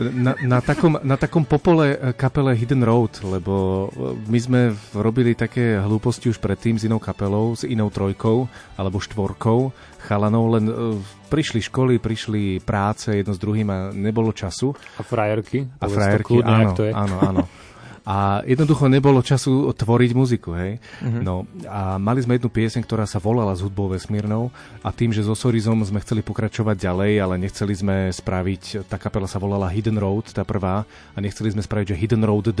na, 0.00 0.32
na, 0.40 0.58
takom, 0.64 0.96
na 1.04 1.20
takom 1.20 1.44
popole 1.44 1.92
eh, 1.92 2.16
kapele 2.16 2.56
Hidden 2.56 2.80
Road, 2.80 3.20
lebo 3.20 3.86
eh, 3.92 4.16
my 4.24 4.38
sme 4.40 4.60
robili 4.96 5.36
také 5.36 5.76
hlúposti 5.76 6.32
už 6.32 6.40
predtým 6.40 6.80
s 6.80 6.88
inou 6.88 6.96
kapelou, 6.96 7.52
s 7.52 7.68
inou 7.68 7.92
trojkou 7.92 8.48
alebo 8.80 8.96
štvorkou 8.96 9.68
chalanov, 10.00 10.56
len 10.56 10.64
uh, 10.72 10.96
prišli 11.28 11.60
školy, 11.60 12.00
prišli 12.00 12.64
práce 12.64 13.12
jedno 13.12 13.36
s 13.36 13.40
druhým 13.40 13.68
a 13.68 13.78
nebolo 13.92 14.32
času. 14.32 14.72
A 14.96 15.04
frajerky. 15.04 15.68
A 15.76 15.86
frajerky, 15.92 16.40
áno, 16.40 16.72
áno, 16.72 17.16
áno. 17.20 17.42
A 18.10 18.42
jednoducho 18.42 18.90
nebolo 18.90 19.22
času 19.22 19.70
tvoriť 19.70 20.10
muziku, 20.18 20.50
hej. 20.58 20.82
Mm-hmm. 20.98 21.22
No 21.22 21.46
a 21.70 21.94
mali 21.94 22.18
sme 22.18 22.34
jednu 22.42 22.50
pieseň, 22.50 22.82
ktorá 22.82 23.06
sa 23.06 23.22
volala 23.22 23.54
s 23.54 23.62
hudbou 23.62 23.86
vesmírnou 23.86 24.50
a 24.82 24.90
tým, 24.90 25.14
že 25.14 25.22
so 25.22 25.38
Sorizom 25.38 25.78
sme 25.86 26.02
chceli 26.02 26.26
pokračovať 26.26 26.74
ďalej, 26.74 27.12
ale 27.22 27.38
nechceli 27.38 27.70
sme 27.70 28.10
spraviť, 28.10 28.90
tá 28.90 28.98
kapela 28.98 29.30
sa 29.30 29.38
volala 29.38 29.70
Hidden 29.70 30.02
Road, 30.02 30.34
tá 30.34 30.42
prvá, 30.42 30.82
a 31.14 31.18
nechceli 31.22 31.54
sme 31.54 31.62
spraviť, 31.62 31.94
že 31.94 32.00
Hidden 32.02 32.26
Road 32.26 32.50
2 32.50 32.58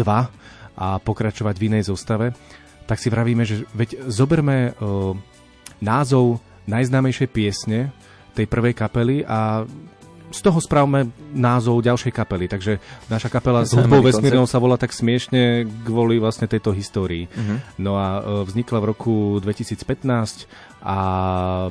a 0.78 0.86
pokračovať 1.02 1.54
v 1.58 1.66
inej 1.66 1.90
zostave, 1.90 2.30
tak 2.86 3.02
si 3.02 3.10
vravíme, 3.10 3.42
že 3.42 3.66
veď 3.74 4.06
zoberme 4.06 4.70
uh, 4.78 5.18
názov 5.82 6.38
najznámejšej 6.70 7.28
piesne 7.34 7.90
tej 8.38 8.46
prvej 8.46 8.78
kapely 8.78 9.26
a 9.26 9.66
z 10.30 10.40
toho 10.46 10.58
spravme 10.62 11.10
názov 11.34 11.82
ďalšej 11.82 12.12
kapely. 12.14 12.46
Takže 12.46 12.78
naša 13.10 13.28
kapela 13.28 13.66
s 13.66 13.74
hudbou 13.74 14.00
vesmírnou 14.00 14.46
sa 14.46 14.62
volá 14.62 14.78
tak 14.78 14.94
smiešne 14.94 15.66
kvôli 15.82 16.22
vlastne 16.22 16.46
tejto 16.46 16.70
histórii. 16.70 17.26
Uh-huh. 17.26 17.58
No 17.82 17.98
a 17.98 18.22
e, 18.22 18.46
vznikla 18.46 18.78
v 18.78 18.88
roku 18.94 19.14
2015 19.42 20.46
a 20.86 20.96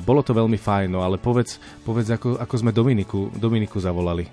bolo 0.04 0.20
to 0.22 0.36
veľmi 0.36 0.60
fajn, 0.60 0.88
no 0.92 1.02
ale 1.02 1.18
povedz, 1.18 1.58
povedz 1.82 2.14
ako, 2.14 2.38
ako 2.38 2.54
sme 2.54 2.70
Dominiku, 2.70 3.32
Dominiku 3.34 3.82
zavolali. 3.82 4.28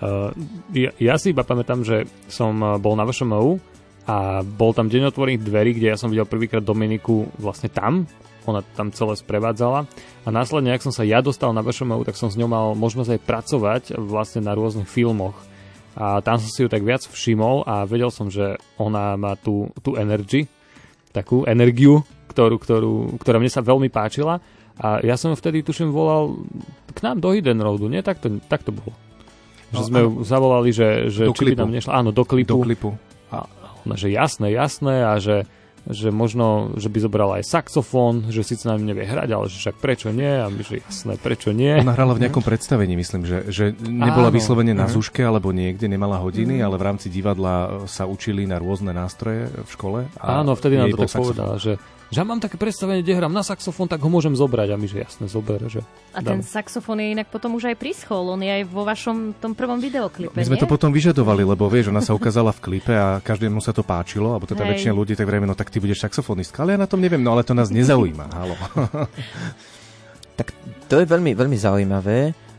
Uh, 0.00 0.32
ja, 0.72 0.96
ja 0.96 1.14
si 1.20 1.36
iba 1.36 1.44
pamätám, 1.44 1.84
že 1.84 2.08
som 2.24 2.56
e, 2.56 2.80
bol 2.80 2.96
na 2.96 3.04
vašom 3.04 3.28
a 4.08 4.40
bol 4.44 4.72
tam 4.72 4.88
deň 4.88 5.12
otvorených 5.12 5.44
dverí, 5.44 5.70
kde 5.76 5.92
ja 5.92 5.96
som 6.00 6.08
videl 6.08 6.24
prvýkrát 6.28 6.64
Dominiku 6.64 7.28
vlastne 7.36 7.68
tam, 7.68 8.08
ona 8.48 8.64
tam 8.74 8.90
celé 8.90 9.14
sprevádzala 9.14 9.84
a 10.24 10.28
následne, 10.32 10.72
ak 10.72 10.84
som 10.84 10.94
sa 10.94 11.04
ja 11.04 11.20
dostal 11.20 11.52
na 11.52 11.60
VŠMU, 11.60 12.02
tak 12.08 12.16
som 12.16 12.32
s 12.32 12.38
ňou 12.40 12.48
mal 12.48 12.66
možnosť 12.72 13.10
aj 13.16 13.20
pracovať 13.28 13.82
vlastne 14.00 14.40
na 14.44 14.56
rôznych 14.56 14.88
filmoch 14.88 15.36
a 15.94 16.24
tam 16.24 16.40
som 16.40 16.48
si 16.48 16.64
ju 16.64 16.68
tak 16.70 16.86
viac 16.86 17.04
všimol 17.04 17.66
a 17.68 17.84
vedel 17.84 18.08
som, 18.08 18.32
že 18.32 18.56
ona 18.80 19.18
má 19.20 19.36
tú, 19.36 19.68
tú 19.84 19.98
energy, 20.00 20.48
takú 21.12 21.44
energiu, 21.44 22.00
ktorú, 22.30 22.56
ktorú, 22.56 22.94
ktorá 23.20 23.36
mne 23.42 23.52
sa 23.52 23.60
veľmi 23.60 23.90
páčila 23.92 24.40
a 24.80 25.04
ja 25.04 25.20
som 25.20 25.36
vtedy, 25.36 25.60
tuším, 25.60 25.92
volal 25.92 26.40
k 26.96 26.98
nám 27.04 27.20
do 27.20 27.36
Hidden 27.36 27.60
Roadu, 27.60 27.92
nie? 27.92 28.00
Tak 28.00 28.24
to, 28.24 28.40
tak 28.48 28.64
to 28.64 28.72
bolo. 28.72 28.96
Že 29.70 29.76
no, 29.76 29.86
sme 29.86 29.98
ju 30.02 30.10
zavolali, 30.24 30.70
že, 30.72 31.12
že 31.12 31.28
či 31.30 31.52
by 31.52 31.60
nám 31.60 31.70
nešla, 31.70 32.00
áno, 32.00 32.10
do 32.10 32.24
klipu. 32.24 32.56
Do 32.56 32.64
klipu. 32.64 32.90
A 33.28 33.44
ona, 33.86 33.96
že 33.96 34.08
jasné, 34.12 34.52
jasné 34.52 35.04
a 35.06 35.16
že 35.20 35.48
že 35.88 36.12
možno, 36.12 36.76
že 36.76 36.92
by 36.92 36.98
zobrala 37.00 37.32
aj 37.40 37.48
saxofón, 37.48 38.28
že 38.28 38.44
síce 38.44 38.68
nám 38.68 38.84
nevie 38.84 39.08
hrať, 39.08 39.28
ale 39.32 39.48
že 39.48 39.56
však 39.64 39.76
prečo 39.80 40.12
nie? 40.12 40.28
A 40.28 40.52
my, 40.52 40.60
že 40.60 40.84
jasné, 40.84 41.16
prečo 41.16 41.56
nie? 41.56 41.80
Ona 41.80 41.96
hrala 41.96 42.12
v 42.12 42.28
nejakom 42.28 42.44
predstavení, 42.44 42.92
myslím, 43.00 43.24
že, 43.24 43.48
že 43.48 43.72
nebola 43.80 44.28
Áno. 44.28 44.36
vyslovene 44.36 44.76
na 44.76 44.92
zúške 44.92 45.24
alebo 45.24 45.56
niekde, 45.56 45.88
nemala 45.88 46.20
hodiny, 46.20 46.60
mm. 46.60 46.64
ale 46.68 46.76
v 46.76 46.84
rámci 46.84 47.08
divadla 47.08 47.88
sa 47.88 48.04
učili 48.04 48.44
na 48.44 48.60
rôzne 48.60 48.92
nástroje 48.92 49.48
v 49.48 49.70
škole. 49.72 50.00
A 50.20 50.44
Áno, 50.44 50.52
vtedy 50.52 50.76
nám 50.76 50.92
to 50.92 51.00
tak 51.08 51.16
povedala, 51.16 51.56
že 51.56 51.80
že 52.10 52.18
ja 52.18 52.26
mám 52.26 52.42
také 52.42 52.58
predstavenie, 52.58 53.06
kde 53.06 53.14
hrám 53.22 53.30
na 53.30 53.46
saxofón, 53.46 53.86
tak 53.86 54.02
ho 54.02 54.10
môžem 54.10 54.34
zobrať. 54.34 54.74
A 54.74 54.76
my, 54.76 54.86
že 54.90 54.98
jasne, 54.98 55.30
zober. 55.30 55.62
Že 55.70 55.86
a 56.10 56.18
dám. 56.18 56.38
ten 56.38 56.40
saxofón 56.42 56.98
je 56.98 57.14
inak 57.14 57.30
potom 57.30 57.54
už 57.54 57.70
aj 57.70 57.76
prischol. 57.78 58.34
On 58.34 58.40
je 58.42 58.50
aj 58.50 58.66
vo 58.66 58.82
vašom 58.82 59.38
tom 59.38 59.54
prvom 59.54 59.78
videoklipe, 59.78 60.34
My 60.34 60.42
sme 60.42 60.58
nie? 60.58 60.62
to 60.62 60.66
potom 60.66 60.90
vyžadovali, 60.90 61.46
lebo 61.46 61.70
vieš, 61.70 61.94
ona 61.94 62.02
sa 62.02 62.10
ukázala 62.10 62.50
v 62.50 62.60
klipe 62.66 62.90
a 62.90 63.22
každému 63.22 63.62
sa 63.62 63.70
to 63.70 63.86
páčilo, 63.86 64.34
alebo 64.34 64.50
teda 64.50 64.66
väčšina 64.66 64.90
ľudí 64.90 65.14
tak 65.14 65.30
vrejme, 65.30 65.46
no 65.46 65.54
tak 65.54 65.70
ty 65.70 65.78
budeš 65.78 66.02
saxofonistka. 66.02 66.66
Ale 66.66 66.74
ja 66.74 66.82
na 66.82 66.90
tom 66.90 66.98
neviem, 66.98 67.22
no 67.22 67.30
ale 67.30 67.46
to 67.46 67.54
nás 67.54 67.70
nezaujíma. 67.70 68.26
Halo. 68.34 68.58
tak 70.38 70.50
to 70.90 70.98
je 70.98 71.06
veľmi, 71.06 71.38
veľmi 71.38 71.54
zaujímavé 71.54 72.49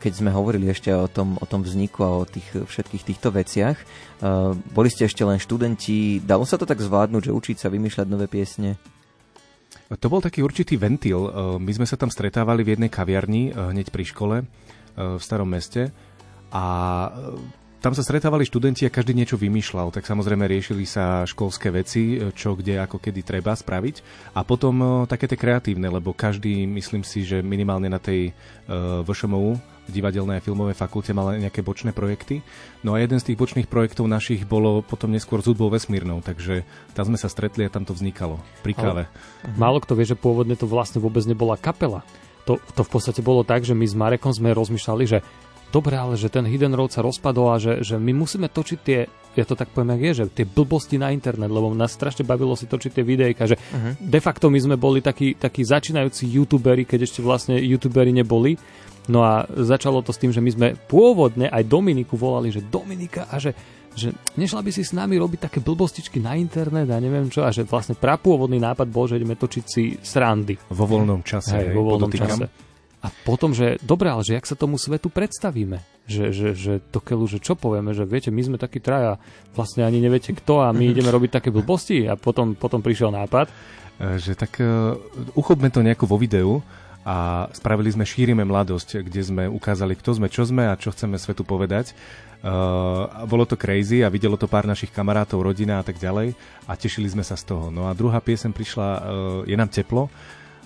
keď 0.00 0.12
sme 0.12 0.34
hovorili 0.34 0.66
ešte 0.66 0.90
o 0.90 1.06
tom, 1.06 1.38
o 1.38 1.46
tom 1.46 1.62
vzniku 1.62 2.02
a 2.02 2.18
o 2.18 2.26
tých 2.26 2.50
všetkých 2.66 3.06
týchto 3.06 3.30
veciach. 3.30 3.78
Eh, 3.78 4.52
boli 4.74 4.90
ste 4.90 5.06
ešte 5.06 5.22
len 5.22 5.38
študenti, 5.38 6.20
dalo 6.20 6.42
sa 6.44 6.58
to 6.58 6.66
tak 6.66 6.82
zvládnuť, 6.82 7.30
že 7.30 7.36
učiť 7.36 7.56
sa 7.56 7.72
vymýšľať 7.72 8.06
nové 8.10 8.26
piesne? 8.26 8.76
To 9.90 10.06
bol 10.06 10.22
taký 10.22 10.42
určitý 10.42 10.74
ventil. 10.74 11.30
Eh, 11.30 11.32
my 11.62 11.72
sme 11.72 11.86
sa 11.86 11.94
tam 11.94 12.10
stretávali 12.10 12.66
v 12.66 12.76
jednej 12.76 12.90
kaviarni 12.90 13.54
hneď 13.54 13.94
pri 13.94 14.04
škole 14.04 14.36
v 15.00 15.22
starom 15.22 15.46
meste 15.46 15.94
a 16.50 16.64
tam 17.80 17.96
sa 17.96 18.04
stretávali 18.04 18.44
študenti 18.44 18.84
a 18.84 18.92
každý 18.92 19.16
niečo 19.16 19.40
vymýšľal, 19.40 19.88
tak 19.88 20.04
samozrejme 20.04 20.44
riešili 20.44 20.84
sa 20.84 21.24
školské 21.24 21.72
veci, 21.72 22.20
čo 22.36 22.52
kde, 22.52 22.76
ako 22.76 23.00
kedy 23.00 23.24
treba 23.24 23.56
spraviť. 23.56 23.96
A 24.36 24.44
potom 24.44 24.74
o, 24.78 24.88
také 25.08 25.24
tie 25.24 25.40
kreatívne, 25.40 25.88
lebo 25.88 26.12
každý, 26.12 26.68
myslím 26.68 27.00
si, 27.00 27.24
že 27.24 27.40
minimálne 27.40 27.88
na 27.88 27.96
tej 27.96 28.36
uh, 28.68 29.00
VŠMU, 29.00 29.56
v 29.90 29.98
divadelnej 29.98 30.38
a 30.38 30.44
filmovej 30.44 30.78
fakulte 30.78 31.10
mal 31.10 31.34
nejaké 31.34 31.66
bočné 31.66 31.90
projekty. 31.90 32.46
No 32.86 32.94
a 32.94 33.02
jeden 33.02 33.18
z 33.18 33.26
tých 33.32 33.40
bočných 33.42 33.66
projektov 33.66 34.06
našich 34.06 34.46
bolo 34.46 34.86
potom 34.86 35.10
neskôr 35.10 35.42
s 35.42 35.50
hudbou 35.50 35.66
vesmírnou, 35.66 36.22
takže 36.22 36.62
tam 36.94 37.10
sme 37.10 37.18
sa 37.18 37.26
stretli 37.26 37.66
a 37.66 37.72
tam 37.74 37.82
to 37.82 37.90
vznikalo 37.90 38.38
pri 38.62 38.72
káve. 38.78 39.04
Ale 39.42 39.58
málo 39.58 39.82
kto 39.82 39.98
vie, 39.98 40.06
že 40.06 40.14
pôvodne 40.14 40.54
to 40.54 40.70
vlastne 40.70 41.02
vôbec 41.02 41.26
nebola 41.26 41.58
kapela. 41.58 42.06
To, 42.48 42.56
to 42.72 42.86
v 42.86 42.90
podstate 42.90 43.20
bolo 43.20 43.44
tak, 43.44 43.66
že 43.66 43.76
my 43.76 43.84
s 43.84 43.98
Marekom 43.98 44.32
sme 44.32 44.56
rozmýšľali, 44.56 45.04
že 45.04 45.18
dobre, 45.70 45.94
ale 45.96 46.18
že 46.18 46.28
ten 46.30 46.44
Hidden 46.44 46.74
Road 46.74 46.90
sa 46.90 47.00
rozpadol 47.00 47.46
a 47.54 47.56
že, 47.56 47.82
že 47.86 47.96
my 47.96 48.12
musíme 48.12 48.50
točiť 48.50 48.78
tie, 48.82 49.06
ja 49.38 49.44
to 49.46 49.54
tak 49.54 49.70
poviem, 49.70 49.96
jak 49.96 50.02
je, 50.02 50.12
že 50.12 50.24
tie 50.42 50.46
blbosti 50.46 50.98
na 50.98 51.14
internet, 51.14 51.48
lebo 51.50 51.70
nás 51.72 51.94
strašne 51.94 52.26
bavilo 52.26 52.58
si 52.58 52.66
točiť 52.66 52.90
tie 52.90 53.04
videjka, 53.06 53.42
že 53.46 53.56
uh-huh. 53.56 53.94
de 53.98 54.20
facto 54.20 54.50
my 54.50 54.58
sme 54.58 54.76
boli 54.76 55.00
takí, 55.00 55.38
takí 55.38 55.62
začínajúci 55.62 56.26
youtuberi, 56.26 56.82
keď 56.84 57.06
ešte 57.06 57.20
vlastne 57.22 57.56
youtuberi 57.58 58.10
neboli. 58.10 58.58
No 59.10 59.26
a 59.26 59.42
začalo 59.48 60.04
to 60.06 60.14
s 60.14 60.20
tým, 60.20 60.30
že 60.30 60.44
my 60.44 60.50
sme 60.52 60.68
pôvodne 60.76 61.50
aj 61.50 61.66
Dominiku 61.66 62.14
volali, 62.14 62.52
že 62.52 62.62
Dominika 62.62 63.26
a 63.26 63.40
že 63.40 63.54
že 63.90 64.14
nešla 64.38 64.62
by 64.62 64.70
si 64.70 64.86
s 64.86 64.94
nami 64.94 65.18
robiť 65.18 65.50
také 65.50 65.58
blbostičky 65.58 66.22
na 66.22 66.38
internet 66.38 66.86
a 66.94 67.02
neviem 67.02 67.26
čo, 67.26 67.42
a 67.42 67.50
že 67.50 67.66
vlastne 67.66 67.98
prapôvodný 67.98 68.62
nápad 68.62 68.86
bol, 68.86 69.10
že 69.10 69.18
ideme 69.18 69.34
točiť 69.34 69.64
si 69.66 69.98
srandy. 69.98 70.54
Vo 70.70 70.86
voľnom 70.86 71.26
čase. 71.26 71.58
Hej, 71.58 71.74
vo 71.74 71.82
voľnom 71.82 72.10
čase. 72.14 72.69
A 73.00 73.08
potom, 73.24 73.56
že 73.56 73.80
dobre, 73.80 74.12
ale 74.12 74.20
že 74.20 74.36
jak 74.36 74.44
sa 74.44 74.56
tomu 74.56 74.76
svetu 74.76 75.08
predstavíme? 75.08 75.80
Že, 76.04 76.24
že, 76.36 76.48
že 76.52 76.72
to 76.92 77.00
keľu, 77.00 77.24
že 77.32 77.38
čo 77.40 77.56
povieme, 77.56 77.96
že 77.96 78.04
viete, 78.04 78.28
my 78.28 78.42
sme 78.44 78.56
takí 78.60 78.76
traja, 78.76 79.16
vlastne 79.56 79.88
ani 79.88 80.04
neviete 80.04 80.36
kto 80.36 80.60
a 80.60 80.68
my 80.76 80.84
ideme 80.92 81.08
robiť 81.08 81.40
také 81.40 81.48
blbosti 81.48 82.04
a 82.04 82.20
potom, 82.20 82.52
potom 82.52 82.84
prišiel 82.84 83.08
nápad. 83.08 83.48
E, 83.48 84.20
že 84.20 84.36
tak 84.36 84.60
uh, 84.60 85.00
uchopme 85.32 85.72
to 85.72 85.80
nejako 85.80 86.04
vo 86.04 86.20
videu 86.20 86.60
a 87.00 87.48
spravili 87.56 87.88
sme 87.88 88.04
Šírime 88.04 88.44
mladosť, 88.44 89.00
kde 89.00 89.22
sme 89.24 89.44
ukázali, 89.48 89.96
kto 89.96 90.20
sme, 90.20 90.28
čo 90.28 90.44
sme 90.44 90.68
a 90.68 90.76
čo 90.76 90.92
chceme 90.92 91.16
svetu 91.16 91.48
povedať. 91.48 91.96
Uh, 92.40 93.24
bolo 93.28 93.44
to 93.44 93.56
crazy 93.56 94.00
a 94.00 94.08
videlo 94.08 94.36
to 94.36 94.48
pár 94.48 94.64
našich 94.64 94.88
kamarátov, 94.92 95.44
rodina 95.44 95.80
a 95.80 95.84
tak 95.84 96.00
ďalej 96.00 96.32
a 96.64 96.72
tešili 96.72 97.08
sme 97.08 97.24
sa 97.24 97.36
z 97.36 97.48
toho. 97.48 97.68
No 97.68 97.88
a 97.88 97.96
druhá 97.96 98.20
piesem 98.24 98.48
prišla 98.48 98.88
uh, 98.88 99.00
Je 99.44 99.56
nám 99.56 99.68
teplo, 99.68 100.08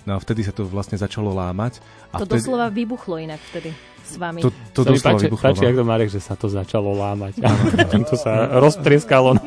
no 0.05 0.15
a 0.15 0.19
vtedy 0.21 0.45
sa 0.45 0.53
to 0.53 0.65
vlastne 0.65 0.95
začalo 0.95 1.33
lámať. 1.33 1.81
A 2.13 2.21
to 2.21 2.29
vtedy... 2.29 2.41
doslova 2.41 2.69
vybuchlo 2.69 3.17
inak 3.19 3.41
vtedy 3.51 3.73
s 4.05 4.15
vami. 4.21 4.39
To, 4.45 4.53
to 4.71 4.81
doslova 4.85 5.17
páči, 5.17 5.25
vybuchlo. 5.27 5.45
Páči, 5.49 5.63
ak 5.65 5.75
to 5.75 5.85
Marek, 5.85 6.09
že 6.13 6.21
sa 6.21 6.37
to 6.37 6.45
začalo 6.45 6.93
lámať. 6.93 7.41
to 8.13 8.15
sa 8.15 8.61
roztrieskalo 8.61 9.33
na 9.33 9.41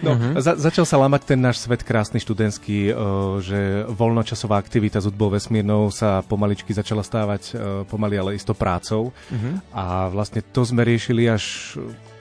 no, 0.00 0.12
uh-huh. 0.14 0.32
za, 0.38 0.54
začal 0.54 0.86
sa 0.86 0.96
lámať 1.02 1.34
ten 1.34 1.40
náš 1.42 1.66
svet 1.66 1.82
krásny 1.82 2.22
študentský, 2.22 2.94
uh, 2.94 3.42
že 3.42 3.84
voľnočasová 3.90 4.62
aktivita 4.62 5.02
s 5.02 5.10
hudbou 5.10 5.34
vesmírnou 5.34 5.90
sa 5.90 6.22
pomaličky 6.22 6.70
začala 6.70 7.02
stávať 7.02 7.42
uh, 7.52 7.82
pomaly, 7.90 8.14
ale 8.14 8.30
isto 8.38 8.54
prácou. 8.54 9.10
Uh-huh. 9.10 9.58
A 9.74 10.06
vlastne 10.08 10.40
to 10.40 10.62
sme 10.62 10.86
riešili 10.86 11.26
až, 11.26 11.76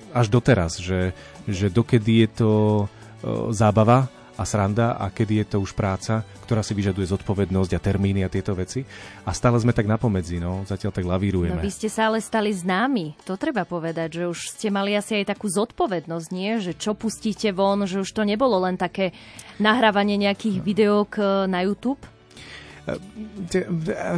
až 0.09 0.25
doteraz, 0.33 0.81
že, 0.81 1.13
že 1.45 1.69
dokedy 1.69 2.25
je 2.25 2.29
to 2.41 2.51
uh, 2.83 3.53
zábava, 3.53 4.09
a 4.33 4.43
sranda 4.43 4.97
a 4.97 5.09
kedy 5.13 5.43
je 5.43 5.45
to 5.55 5.57
už 5.61 5.77
práca, 5.77 6.25
ktorá 6.45 6.65
si 6.65 6.73
vyžaduje 6.73 7.05
zodpovednosť 7.05 7.71
a 7.77 7.79
termíny 7.79 8.25
a 8.25 8.29
tieto 8.31 8.57
veci. 8.57 8.81
A 9.25 9.31
stále 9.31 9.57
sme 9.61 9.73
tak 9.73 9.85
napomedzi, 9.85 10.41
no, 10.41 10.65
zatiaľ 10.65 10.91
tak 10.93 11.05
lavírujeme. 11.05 11.59
No 11.59 11.65
vy 11.65 11.73
ste 11.73 11.89
sa 11.89 12.09
ale 12.09 12.21
stali 12.21 12.49
známi, 12.53 13.17
to 13.25 13.37
treba 13.37 13.65
povedať, 13.65 14.21
že 14.21 14.23
už 14.29 14.39
ste 14.57 14.73
mali 14.73 14.97
asi 14.97 15.21
aj 15.21 15.33
takú 15.33 15.49
zodpovednosť, 15.49 16.27
nie? 16.33 16.61
Že 16.61 16.73
čo 16.77 16.91
pustíte 16.97 17.49
von, 17.53 17.85
že 17.85 18.01
už 18.01 18.09
to 18.09 18.23
nebolo 18.25 18.57
len 18.63 18.77
také 18.77 19.13
nahrávanie 19.61 20.17
nejakých 20.17 20.57
videók 20.61 21.17
eh, 21.21 21.45
na 21.45 21.61
YouTube? 21.65 22.12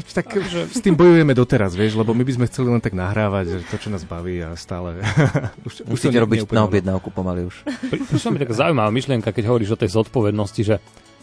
Tak 0.09 0.25
s 0.73 0.81
tým 0.81 0.97
bojujeme 0.97 1.37
doteraz, 1.37 1.77
vieš, 1.77 2.01
lebo 2.01 2.17
my 2.17 2.25
by 2.25 2.33
sme 2.33 2.45
chceli 2.49 2.73
len 2.73 2.81
tak 2.81 2.97
nahrávať, 2.97 3.45
že 3.45 3.57
to, 3.69 3.77
čo 3.77 3.89
nás 3.93 4.01
baví 4.01 4.41
a 4.41 4.57
stále... 4.57 4.97
už, 5.67 5.85
Musíte 5.85 6.17
už 6.17 6.25
robiť 6.25 6.49
na 6.49 6.65
objednávku 6.65 7.13
pomaly 7.13 7.45
už. 7.45 7.61
Prišla 8.09 8.33
mi 8.33 8.41
taká 8.41 8.57
zaujímavá 8.57 8.89
myšlienka, 8.89 9.29
keď 9.29 9.53
hovoríš 9.53 9.77
o 9.77 9.81
tej 9.81 9.93
zodpovednosti, 9.93 10.61
že 10.65 10.75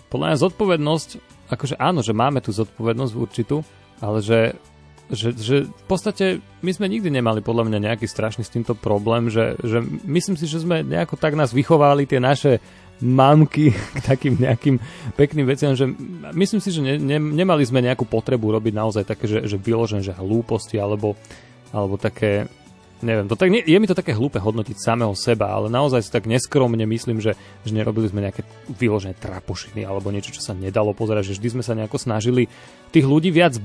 podľa 0.06 0.26
mňa 0.30 0.38
zodpovednosť, 0.38 1.08
akože 1.50 1.74
áno, 1.82 2.06
že 2.06 2.14
máme 2.14 2.38
tú 2.38 2.54
zodpovednosť 2.54 3.14
určitú, 3.18 3.66
ale 3.98 4.22
že 4.22 4.54
že, 5.12 5.36
že 5.36 5.56
v 5.68 5.84
podstate 5.84 6.40
my 6.64 6.72
sme 6.72 6.88
nikdy 6.88 7.12
nemali 7.12 7.44
podľa 7.44 7.68
mňa 7.68 7.78
nejaký 7.84 8.08
strašný 8.08 8.48
s 8.48 8.54
týmto 8.54 8.72
problém, 8.72 9.28
že, 9.28 9.60
že 9.60 9.84
myslím 10.08 10.40
si, 10.40 10.48
že 10.48 10.64
sme 10.64 10.80
nejako 10.80 11.20
tak 11.20 11.36
nás 11.36 11.52
vychovali 11.52 12.08
tie 12.08 12.16
naše 12.16 12.64
mamky 13.02 13.74
k 13.74 13.98
takým 14.00 14.38
nejakým 14.38 14.78
pekným 15.18 15.46
veciam, 15.46 15.74
že 15.74 15.90
myslím 16.32 16.60
si, 16.62 16.70
že 16.70 16.80
ne, 16.80 16.94
ne, 16.96 17.18
nemali 17.18 17.66
sme 17.66 17.82
nejakú 17.82 18.06
potrebu 18.06 18.54
robiť 18.56 18.72
naozaj 18.72 19.04
také, 19.04 19.26
že, 19.26 19.44
že 19.44 19.58
vyložen, 19.58 20.00
že 20.00 20.14
hlúposti 20.14 20.78
alebo, 20.78 21.18
alebo 21.74 21.98
také 21.98 22.46
neviem, 23.02 23.26
to 23.26 23.34
tak, 23.34 23.50
nie, 23.50 23.60
je 23.66 23.78
mi 23.82 23.90
to 23.90 23.98
také 23.98 24.14
hlúpe 24.14 24.38
hodnotiť 24.38 24.78
samého 24.78 25.12
seba, 25.18 25.50
ale 25.50 25.66
naozaj 25.66 26.06
si 26.06 26.10
tak 26.14 26.30
neskromne 26.30 26.86
myslím, 26.86 27.18
že, 27.18 27.34
že 27.66 27.74
nerobili 27.74 28.06
sme 28.06 28.22
nejaké 28.22 28.46
vyložené 28.70 29.18
trapošiny 29.18 29.82
alebo 29.82 30.14
niečo, 30.14 30.30
čo 30.30 30.40
sa 30.40 30.54
nedalo 30.54 30.94
pozerať, 30.94 31.34
že 31.34 31.36
vždy 31.36 31.48
sme 31.58 31.66
sa 31.66 31.74
nejako 31.74 31.98
snažili 31.98 32.46
tých 32.94 33.04
ľudí 33.04 33.34
viac 33.34 33.58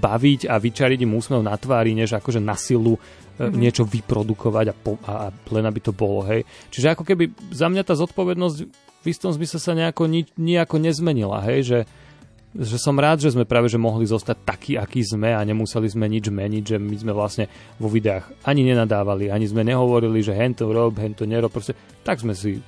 baviť 0.00 0.48
a 0.48 0.56
vyčariť 0.56 1.04
im 1.04 1.14
úsmev 1.14 1.44
na 1.44 1.54
tvári, 1.54 1.92
než 1.92 2.16
akože 2.16 2.40
na 2.40 2.56
silu 2.56 2.96
mm-hmm. 3.38 3.58
niečo 3.58 3.86
vyprodukovať 3.86 4.66
a, 4.70 4.74
po, 4.74 4.98
a, 5.06 5.30
len 5.30 5.64
aby 5.64 5.80
to 5.80 5.94
bolo, 5.94 6.26
hej. 6.26 6.42
Čiže 6.74 6.98
ako 6.98 7.06
keby 7.06 7.30
za 7.54 7.70
mňa 7.70 7.82
tá 7.86 7.94
zodpovednosť 7.94 8.56
v 8.98 9.06
istom 9.06 9.30
zmysle 9.30 9.58
sa 9.62 9.72
nejako, 9.78 10.10
ni, 10.10 10.26
nejako 10.34 10.82
nezmenila, 10.82 11.38
hej, 11.46 11.60
že, 11.62 11.78
že 12.58 12.76
som 12.82 12.98
rád, 12.98 13.22
že 13.22 13.32
sme 13.32 13.46
práve 13.46 13.70
že 13.70 13.78
mohli 13.78 14.04
zostať 14.04 14.36
takí, 14.42 14.72
akí 14.74 15.06
sme 15.06 15.30
a 15.30 15.40
nemuseli 15.46 15.86
sme 15.86 16.10
nič 16.10 16.26
meniť, 16.28 16.64
že 16.74 16.76
my 16.82 16.96
sme 16.98 17.12
vlastne 17.14 17.46
vo 17.78 17.86
videách 17.86 18.26
ani 18.42 18.66
nenadávali, 18.66 19.30
ani 19.30 19.46
sme 19.46 19.62
nehovorili, 19.62 20.18
že 20.18 20.34
hen 20.34 20.58
to 20.58 20.66
rob, 20.68 20.98
hen 20.98 21.14
to 21.14 21.22
nerob, 21.22 21.54
proste 21.54 21.78
tak 22.02 22.18
sme 22.18 22.34
si 22.34 22.58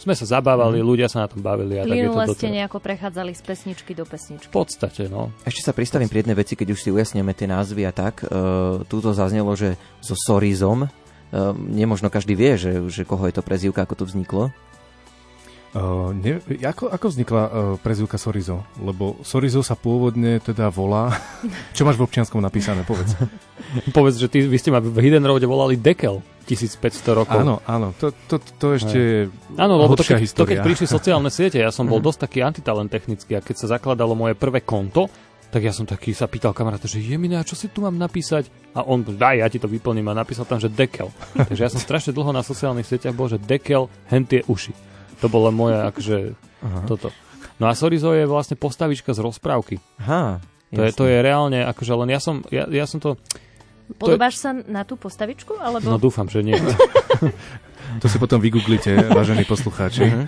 sme 0.00 0.16
sa 0.16 0.40
zabávali, 0.40 0.80
mm. 0.80 0.86
ľudia 0.88 1.08
sa 1.12 1.22
na 1.22 1.28
tom 1.28 1.44
bavili. 1.44 1.76
A 1.76 1.84
Plynule 1.84 2.24
ste 2.32 2.48
nejako 2.48 2.80
prechádzali 2.80 3.36
z 3.36 3.42
pesničky 3.44 3.92
do 3.92 4.08
pesničky. 4.08 4.48
V 4.48 4.64
podstate, 4.64 5.12
no. 5.12 5.28
Ešte 5.44 5.60
sa 5.60 5.76
pristavím 5.76 6.08
pri 6.08 6.24
jednej 6.24 6.40
veci, 6.40 6.56
keď 6.56 6.72
už 6.72 6.80
si 6.80 6.88
ujasneme 6.88 7.36
tie 7.36 7.44
názvy 7.44 7.84
a 7.84 7.92
tak. 7.92 8.24
Uh, 8.24 8.80
túto 8.88 9.12
zaznelo, 9.12 9.52
že 9.52 9.76
so 10.00 10.16
Sorizom, 10.16 10.88
uh, 10.88 11.52
nemožno 11.52 12.08
každý 12.08 12.32
vie, 12.32 12.56
že, 12.56 12.80
že 12.88 13.04
koho 13.04 13.28
je 13.28 13.36
to 13.36 13.44
prezivka, 13.44 13.84
ako 13.84 14.00
to 14.00 14.04
vzniklo. 14.08 14.48
Uh, 15.70 16.10
ne, 16.16 16.42
ako, 16.66 16.90
ako 16.90 17.06
vznikla 17.14 17.42
uh, 17.46 17.52
prezivka 17.78 18.18
Sorizo? 18.18 18.66
Lebo 18.82 19.20
Sorizo 19.22 19.62
sa 19.62 19.76
pôvodne 19.76 20.40
teda 20.40 20.72
volá... 20.72 21.12
Čo 21.76 21.84
máš 21.84 22.00
v 22.00 22.08
občianskom 22.08 22.40
napísané? 22.40 22.82
Povedz. 22.88 23.14
Povedz, 23.94 24.16
že 24.16 24.26
ty, 24.26 24.42
vy 24.48 24.58
ste 24.58 24.72
ma 24.72 24.82
v 24.82 24.96
Hidden 24.98 25.22
Roade 25.22 25.46
volali 25.46 25.78
Dekel 25.78 26.24
1500 26.50 27.14
rokov. 27.14 27.38
Áno, 27.38 27.62
áno. 27.62 27.94
To, 28.02 28.10
to, 28.10 28.42
to 28.42 28.66
ešte 28.74 29.30
Áno, 29.54 29.78
lebo 29.78 29.94
to 29.94 30.02
keď, 30.02 30.26
to 30.34 30.42
keď 30.42 30.58
prišli 30.66 30.86
sociálne 30.90 31.30
siete, 31.30 31.62
ja 31.62 31.70
som 31.70 31.86
bol 31.86 32.02
mhm. 32.02 32.06
dosť 32.10 32.18
taký 32.26 32.38
antitalent 32.42 32.90
technický 32.90 33.38
a 33.38 33.44
keď 33.44 33.56
sa 33.66 33.78
zakladalo 33.78 34.18
moje 34.18 34.34
prvé 34.34 34.66
konto, 34.66 35.06
tak 35.50 35.66
ja 35.66 35.74
som 35.74 35.82
taký 35.82 36.14
sa 36.14 36.30
pýtal 36.30 36.54
kamaráta, 36.54 36.86
že 36.86 37.02
je 37.02 37.18
mi 37.18 37.26
a 37.34 37.42
čo 37.42 37.58
si 37.58 37.66
tu 37.66 37.82
mám 37.82 37.98
napísať? 37.98 38.46
A 38.70 38.86
on, 38.86 39.02
daj, 39.02 39.42
ja 39.42 39.50
ti 39.50 39.58
to 39.58 39.66
vyplním 39.66 40.06
a 40.06 40.14
napísal 40.14 40.46
tam, 40.46 40.62
že 40.62 40.70
dekel. 40.70 41.10
Takže 41.50 41.62
ja 41.66 41.70
som 41.70 41.82
strašne 41.82 42.14
dlho 42.14 42.30
na 42.30 42.46
sociálnych 42.46 42.86
sieťach 42.86 43.14
bol, 43.14 43.26
že 43.26 43.42
dekel, 43.42 43.90
hentie 44.06 44.46
uši. 44.46 44.70
To 45.18 45.26
bolo 45.26 45.50
moje, 45.50 45.74
akože, 45.74 46.16
Aha. 46.62 46.86
toto. 46.86 47.10
No 47.58 47.66
a 47.66 47.74
Sorizo 47.74 48.14
je 48.14 48.30
vlastne 48.30 48.54
postavička 48.54 49.10
z 49.12 49.20
rozprávky. 49.20 49.82
Aha, 50.00 50.38
to 50.70 50.80
je, 50.86 50.90
to 50.94 51.04
je 51.10 51.18
reálne, 51.18 51.66
akože 51.66 51.92
len 51.98 52.08
ja 52.14 52.22
som, 52.22 52.46
ja, 52.54 52.64
ja 52.70 52.86
som 52.86 53.02
to... 53.02 53.18
Podobáš 53.96 54.36
to 54.36 54.38
je... 54.38 54.44
sa 54.44 54.50
na 54.68 54.82
tú 54.86 54.94
postavičku? 55.00 55.58
Alebo... 55.58 55.86
No 55.90 55.98
dúfam, 55.98 56.28
že 56.28 56.44
nie. 56.44 56.58
to 58.02 58.06
si 58.06 58.16
potom 58.20 58.38
vygooglite, 58.38 58.94
vážení 59.10 59.42
poslucháči. 59.46 60.06
Uh-huh. 60.06 60.26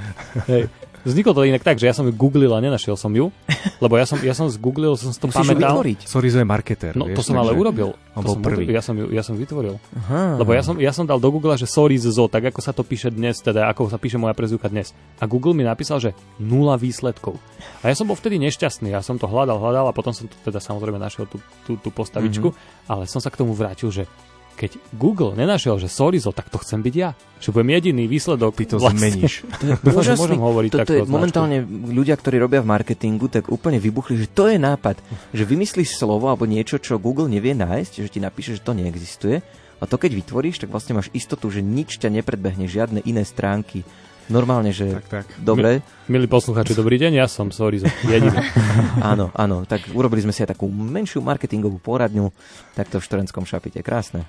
Hej. 0.51 0.63
Vzniklo 1.03 1.35
to 1.35 1.43
inak 1.43 1.67
tak, 1.67 1.83
že 1.83 1.91
ja 1.91 1.95
som 1.95 2.07
ju 2.07 2.15
googlil 2.15 2.55
a 2.55 2.63
nenašiel 2.63 2.95
som 2.95 3.11
ju, 3.11 3.35
lebo 3.83 3.99
ja 3.99 4.07
som, 4.07 4.23
ja 4.23 4.35
som 4.39 4.47
zgooglil, 4.47 4.95
som 4.95 5.11
si 5.11 5.19
to 5.19 5.27
Musíš 5.27 5.51
pamätal. 5.51 5.83
Sorizo 6.07 6.39
je 6.39 6.47
marketer. 6.47 6.93
No 6.95 7.11
vieš, 7.11 7.19
to 7.19 7.23
som 7.27 7.43
ale 7.43 7.51
urobil. 7.59 7.99
On 8.15 8.23
bol 8.23 8.39
som, 8.39 8.45
prvý. 8.45 8.71
Ja 8.71 8.79
som, 8.79 8.95
ju, 8.95 9.11
ja 9.11 9.27
som 9.27 9.35
vytvoril. 9.35 9.83
Aha. 9.99 10.39
Lebo 10.39 10.55
ja 10.55 10.63
som, 10.63 10.79
ja 10.79 10.95
som 10.95 11.03
dal 11.03 11.19
do 11.19 11.27
Google, 11.35 11.59
že 11.59 11.67
Sorizo, 11.67 12.31
tak 12.31 12.55
ako 12.55 12.61
sa 12.63 12.71
to 12.71 12.87
píše 12.87 13.11
dnes, 13.11 13.43
teda 13.43 13.67
ako 13.73 13.91
sa 13.91 13.99
píše 13.99 14.15
moja 14.21 14.37
prezivka 14.37 14.71
dnes. 14.71 14.95
A 15.19 15.27
Google 15.27 15.59
mi 15.59 15.67
napísal, 15.67 15.99
že 15.99 16.15
nula 16.39 16.79
výsledkov. 16.79 17.35
A 17.83 17.91
ja 17.91 17.95
som 17.99 18.07
bol 18.07 18.15
vtedy 18.15 18.39
nešťastný, 18.39 18.95
ja 18.95 19.03
som 19.03 19.19
to 19.19 19.27
hľadal, 19.27 19.59
hľadal 19.59 19.91
a 19.91 19.97
potom 19.97 20.15
som 20.15 20.31
to 20.31 20.37
teda 20.47 20.63
samozrejme 20.63 21.03
našiel 21.03 21.27
tú, 21.27 21.43
tú, 21.67 21.75
tú 21.83 21.91
postavičku, 21.91 22.55
mm-hmm. 22.55 22.87
ale 22.87 23.11
som 23.11 23.19
sa 23.19 23.33
k 23.33 23.43
tomu 23.43 23.59
vrátil, 23.59 23.91
že 23.91 24.07
keď 24.57 24.79
Google 24.95 25.35
nenašiel, 25.35 25.81
že 25.81 25.91
Sorizo, 25.91 26.31
tak 26.31 26.53
to 26.53 26.61
chcem 26.61 26.85
byť 26.85 26.95
ja. 26.95 27.17
Že 27.43 27.59
budem 27.59 27.71
jediný 27.81 28.05
výsledok. 28.07 28.55
Ty 28.55 28.65
to 28.65 28.77
vlastne. 28.79 29.01
zmeníš. 29.01 29.33
Dúfam, 29.85 30.05
že 30.07 30.15
môžem 30.15 30.41
hovoriť 30.41 30.71
to, 30.71 30.79
to 30.87 30.95
je 30.99 31.03
momentálne 31.09 31.59
ľudia, 31.91 32.15
ktorí 32.15 32.39
robia 32.39 32.63
v 32.63 32.71
marketingu, 32.71 33.27
tak 33.27 33.51
úplne 33.51 33.83
vybuchli, 33.83 34.21
že 34.21 34.29
to 34.31 34.47
je 34.47 34.61
nápad. 34.61 35.01
Že 35.35 35.45
vymyslíš 35.49 35.99
slovo 35.99 36.31
alebo 36.31 36.47
niečo, 36.47 36.79
čo 36.79 37.03
Google 37.03 37.27
nevie 37.27 37.57
nájsť, 37.57 37.93
že 38.07 38.13
ti 38.13 38.21
napíše, 38.23 38.55
že 38.55 38.63
to 38.63 38.77
neexistuje. 38.77 39.43
A 39.83 39.85
to 39.91 39.99
keď 39.99 40.15
vytvoríš, 40.15 40.63
tak 40.63 40.71
vlastne 40.71 40.95
máš 40.95 41.11
istotu, 41.11 41.51
že 41.51 41.59
nič 41.59 41.99
ťa 41.99 42.15
nepredbehne, 42.15 42.71
žiadne 42.71 43.03
iné 43.03 43.27
stránky. 43.27 43.83
Normálne, 44.31 44.71
že 44.71 45.03
tak, 45.03 45.27
tak. 45.27 45.27
dobre. 45.43 45.83
Milí 46.07 46.31
poslucháči, 46.31 46.79
dobrý 46.79 46.95
deň, 47.03 47.19
ja 47.19 47.27
som 47.27 47.51
Sorizo, 47.51 47.91
jediný. 48.07 48.39
áno, 49.13 49.35
áno, 49.35 49.67
tak 49.67 49.91
urobili 49.91 50.23
sme 50.23 50.31
si 50.31 50.47
aj 50.47 50.55
takú 50.55 50.71
menšiu 50.71 51.19
marketingovú 51.27 51.83
poradňu, 51.83 52.31
takto 52.79 53.03
v 53.03 53.07
Štorenskom 53.11 53.43
šapite. 53.43 53.83
Krásne. 53.83 54.23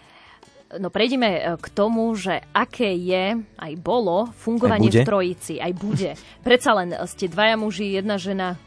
No 0.80 0.90
prejdeme 0.90 1.30
e, 1.38 1.42
k 1.60 1.68
tomu, 1.70 2.14
že 2.18 2.42
aké 2.54 2.94
je, 2.98 3.38
aj 3.58 3.74
bolo, 3.82 4.32
fungovanie 4.34 4.90
aj 4.90 5.04
v 5.04 5.08
trojici, 5.08 5.54
aj 5.62 5.74
bude. 5.78 6.12
Predsa 6.48 6.72
len 6.78 6.96
ste 7.06 7.30
dvaja 7.30 7.56
muži, 7.58 7.98
jedna 7.98 8.18
žena. 8.18 8.58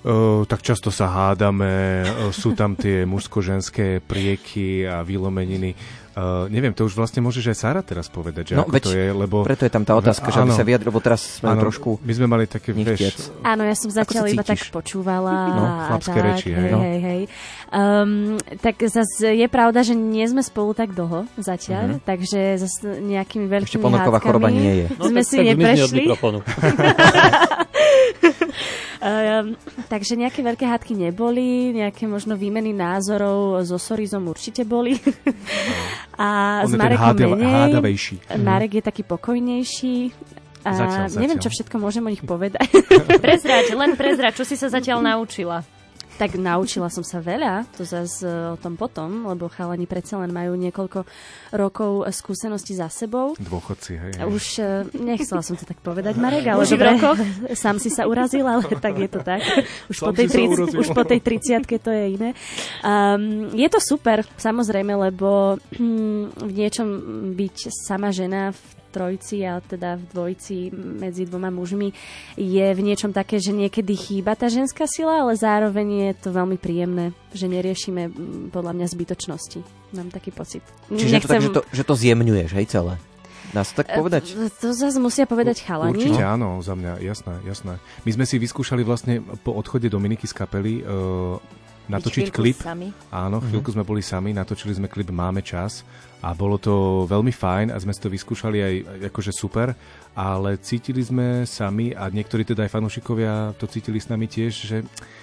Uh, 0.00 0.48
tak 0.48 0.64
často 0.64 0.88
sa 0.88 1.12
hádame, 1.12 2.08
uh, 2.08 2.32
sú 2.32 2.56
tam 2.56 2.72
tie 2.72 3.04
mužsko-ženské 3.04 4.00
prieky 4.00 4.88
a 4.88 5.04
vylomeniny. 5.04 5.76
Uh, 6.20 6.52
neviem, 6.52 6.76
to 6.76 6.84
už 6.84 7.00
vlastne 7.00 7.24
môžeš 7.24 7.48
aj 7.48 7.56
Sára 7.56 7.80
teraz 7.80 8.12
povedať, 8.12 8.52
že 8.52 8.52
no, 8.52 8.68
ako 8.68 8.76
veď, 8.76 8.82
to 8.84 8.92
je, 8.92 9.08
lebo... 9.08 9.36
Preto 9.40 9.64
je 9.64 9.72
tam 9.72 9.88
tá 9.88 9.96
otázka, 9.96 10.28
že 10.28 10.44
aby 10.44 10.52
sa 10.52 10.68
vyjadril, 10.68 10.92
lebo 10.92 11.00
teraz 11.00 11.40
sme 11.40 11.56
áno, 11.56 11.64
trošku 11.64 11.96
My 12.04 12.12
sme 12.12 12.26
mali 12.28 12.44
také, 12.44 12.76
vieš... 12.76 13.32
Áno, 13.40 13.64
ja 13.64 13.72
som 13.72 13.88
zatiaľ 13.88 14.28
iba 14.28 14.44
tak 14.44 14.60
počúvala. 14.68 15.32
No, 15.48 15.64
chlapské 15.88 16.20
tak, 16.20 16.28
reči, 16.28 16.52
hej. 16.52 16.76
hej, 16.76 16.98
hej. 17.00 17.22
Um, 17.72 18.36
tak 18.60 18.84
zase 18.84 19.32
je 19.32 19.48
pravda, 19.48 19.80
že 19.80 19.96
nie 19.96 20.28
sme 20.28 20.44
spolu 20.44 20.76
tak 20.76 20.92
dlho 20.92 21.24
zatiaľ, 21.40 21.96
mm-hmm. 21.96 22.04
takže 22.04 22.60
zase 22.60 23.00
nejakými 23.00 23.48
veľkými 23.48 23.80
Ešte 23.80 23.82
ponorková 23.88 24.20
choroba 24.20 24.52
nie 24.52 24.84
je. 24.84 24.92
No, 25.00 25.08
sme 25.08 25.24
tak, 25.24 25.30
si 25.32 25.36
tak 25.40 25.56
neprešli. 25.56 26.04
um, 29.00 29.56
takže 29.88 30.14
nejaké 30.14 30.44
veľké 30.44 30.64
hádky 30.68 30.92
neboli, 30.94 31.72
nejaké 31.72 32.04
možno 32.04 32.36
výmeny 32.36 32.76
názorov 32.76 33.64
so 33.64 33.80
Sorizom 33.80 34.28
určite 34.28 34.68
boli. 34.68 35.00
a 36.20 36.60
On 36.64 36.70
s 36.70 36.76
Marekom 36.76 37.16
menej. 37.40 37.72
Hádavejší. 37.72 38.14
Marek 38.40 38.72
je 38.78 38.82
taký 38.84 39.02
pokojnejší. 39.08 39.96
A 40.60 40.76
zatiaľ, 40.76 41.08
zatiaľ. 41.08 41.20
neviem, 41.24 41.40
čo 41.40 41.48
všetko 41.48 41.76
môžem 41.80 42.04
o 42.04 42.12
nich 42.12 42.20
povedať. 42.20 42.68
prezrať, 43.24 43.72
len 43.72 43.96
prezrať, 43.96 44.36
čo 44.36 44.44
si 44.44 44.60
sa 44.60 44.68
zatiaľ 44.68 45.00
naučila. 45.00 45.64
Tak 46.20 46.36
naučila 46.36 46.92
som 46.92 47.00
sa 47.00 47.16
veľa, 47.16 47.64
to 47.72 47.88
zase 47.88 48.28
o 48.28 48.56
tom 48.60 48.76
potom, 48.76 49.24
lebo 49.24 49.48
chalani 49.48 49.88
predsa 49.88 50.20
len 50.20 50.28
majú 50.28 50.52
niekoľko 50.52 51.08
rokov 51.56 52.04
skúseností 52.12 52.76
za 52.76 52.92
sebou. 52.92 53.32
Dôchodci, 53.40 53.96
hej. 53.96 54.12
Už 54.28 54.44
uh, 54.60 54.84
nechcela 55.00 55.40
som 55.40 55.56
to 55.56 55.64
tak 55.64 55.80
povedať, 55.80 56.20
Marek, 56.20 56.44
ale 56.44 56.68
Už 56.68 56.76
dobre, 56.76 56.92
sám 57.56 57.80
si 57.80 57.88
sa 57.88 58.04
urazil, 58.04 58.44
ale 58.44 58.68
tak 58.68 59.00
je 59.00 59.08
to 59.08 59.24
tak. 59.24 59.40
Už, 59.88 59.96
po 59.96 60.12
tej, 60.12 60.28
tri, 60.28 60.44
už 60.52 60.88
po 60.92 61.08
tej 61.08 61.24
30 61.24 61.64
to 61.80 61.88
je 61.88 62.04
iné. 62.20 62.36
Um, 62.84 63.48
je 63.56 63.68
to 63.72 63.80
super, 63.80 64.20
samozrejme, 64.36 64.92
lebo 64.92 65.56
hm, 65.72 66.36
v 66.36 66.52
niečom 66.52 66.88
byť 67.32 67.56
sama 67.72 68.12
žena 68.12 68.52
v 68.52 68.79
trojci 68.90 69.46
a 69.46 69.62
teda 69.62 69.96
v 69.96 70.04
dvojici 70.10 70.74
medzi 70.74 71.24
dvoma 71.24 71.48
mužmi 71.54 71.94
je 72.34 72.66
v 72.74 72.80
niečom 72.82 73.14
také, 73.14 73.38
že 73.38 73.54
niekedy 73.54 73.94
chýba 73.94 74.34
tá 74.34 74.50
ženská 74.50 74.90
sila, 74.90 75.22
ale 75.22 75.38
zároveň 75.38 76.10
je 76.10 76.12
to 76.18 76.34
veľmi 76.34 76.58
príjemné, 76.58 77.14
že 77.30 77.46
neriešime 77.46 78.10
podľa 78.50 78.74
mňa 78.74 78.86
zbytočnosti. 78.90 79.60
Mám 79.94 80.10
taký 80.10 80.34
pocit. 80.34 80.66
Čiže 80.90 81.22
Nechcem... 81.22 81.26
to 81.26 81.30
tak, 81.30 81.42
že 81.42 81.50
to, 81.54 81.62
že 81.70 81.82
to 81.86 81.94
zjemňuješ, 81.94 82.50
hej, 82.58 82.66
celé? 82.66 82.94
Dá 83.50 83.66
sa 83.66 83.82
tak 83.82 83.90
e, 83.90 83.98
povedať? 83.98 84.24
To 84.62 84.70
zase 84.70 84.98
musia 85.02 85.26
povedať 85.26 85.66
chalani. 85.66 85.98
Určite 85.98 86.22
áno, 86.22 86.62
za 86.62 86.78
mňa, 86.78 87.02
jasné, 87.02 87.34
jasné. 87.42 87.82
My 88.06 88.10
sme 88.14 88.24
si 88.26 88.38
vyskúšali 88.38 88.86
vlastne 88.86 89.22
po 89.42 89.58
odchode 89.58 89.90
Dominiky 89.90 90.30
z 90.30 90.34
kapely 90.34 90.86
uh, 90.86 91.42
natočiť 91.90 92.30
klip. 92.30 92.58
Sami. 92.62 92.94
Áno, 93.10 93.42
chvíľku 93.42 93.74
mm-hmm. 93.74 93.82
sme 93.82 93.88
boli 93.88 94.02
sami, 94.02 94.30
natočili 94.30 94.72
sme 94.78 94.86
klip 94.86 95.10
Máme 95.10 95.42
čas 95.42 95.82
a 96.20 96.36
bolo 96.36 96.60
to 96.60 97.04
veľmi 97.08 97.32
fajn 97.32 97.72
a 97.72 97.80
sme 97.80 97.96
si 97.96 98.00
to 98.00 98.12
vyskúšali 98.12 98.58
aj 98.60 98.74
akože 99.08 99.32
super, 99.32 99.72
ale 100.12 100.60
cítili 100.60 101.00
sme 101.00 101.48
sami 101.48 101.96
a 101.96 102.12
niektorí 102.12 102.44
teda 102.44 102.68
aj 102.68 102.72
fanúšikovia 102.76 103.56
to 103.56 103.64
cítili 103.64 103.96
s 103.96 104.12
nami 104.12 104.28
tiež, 104.28 104.52
že 104.52 104.76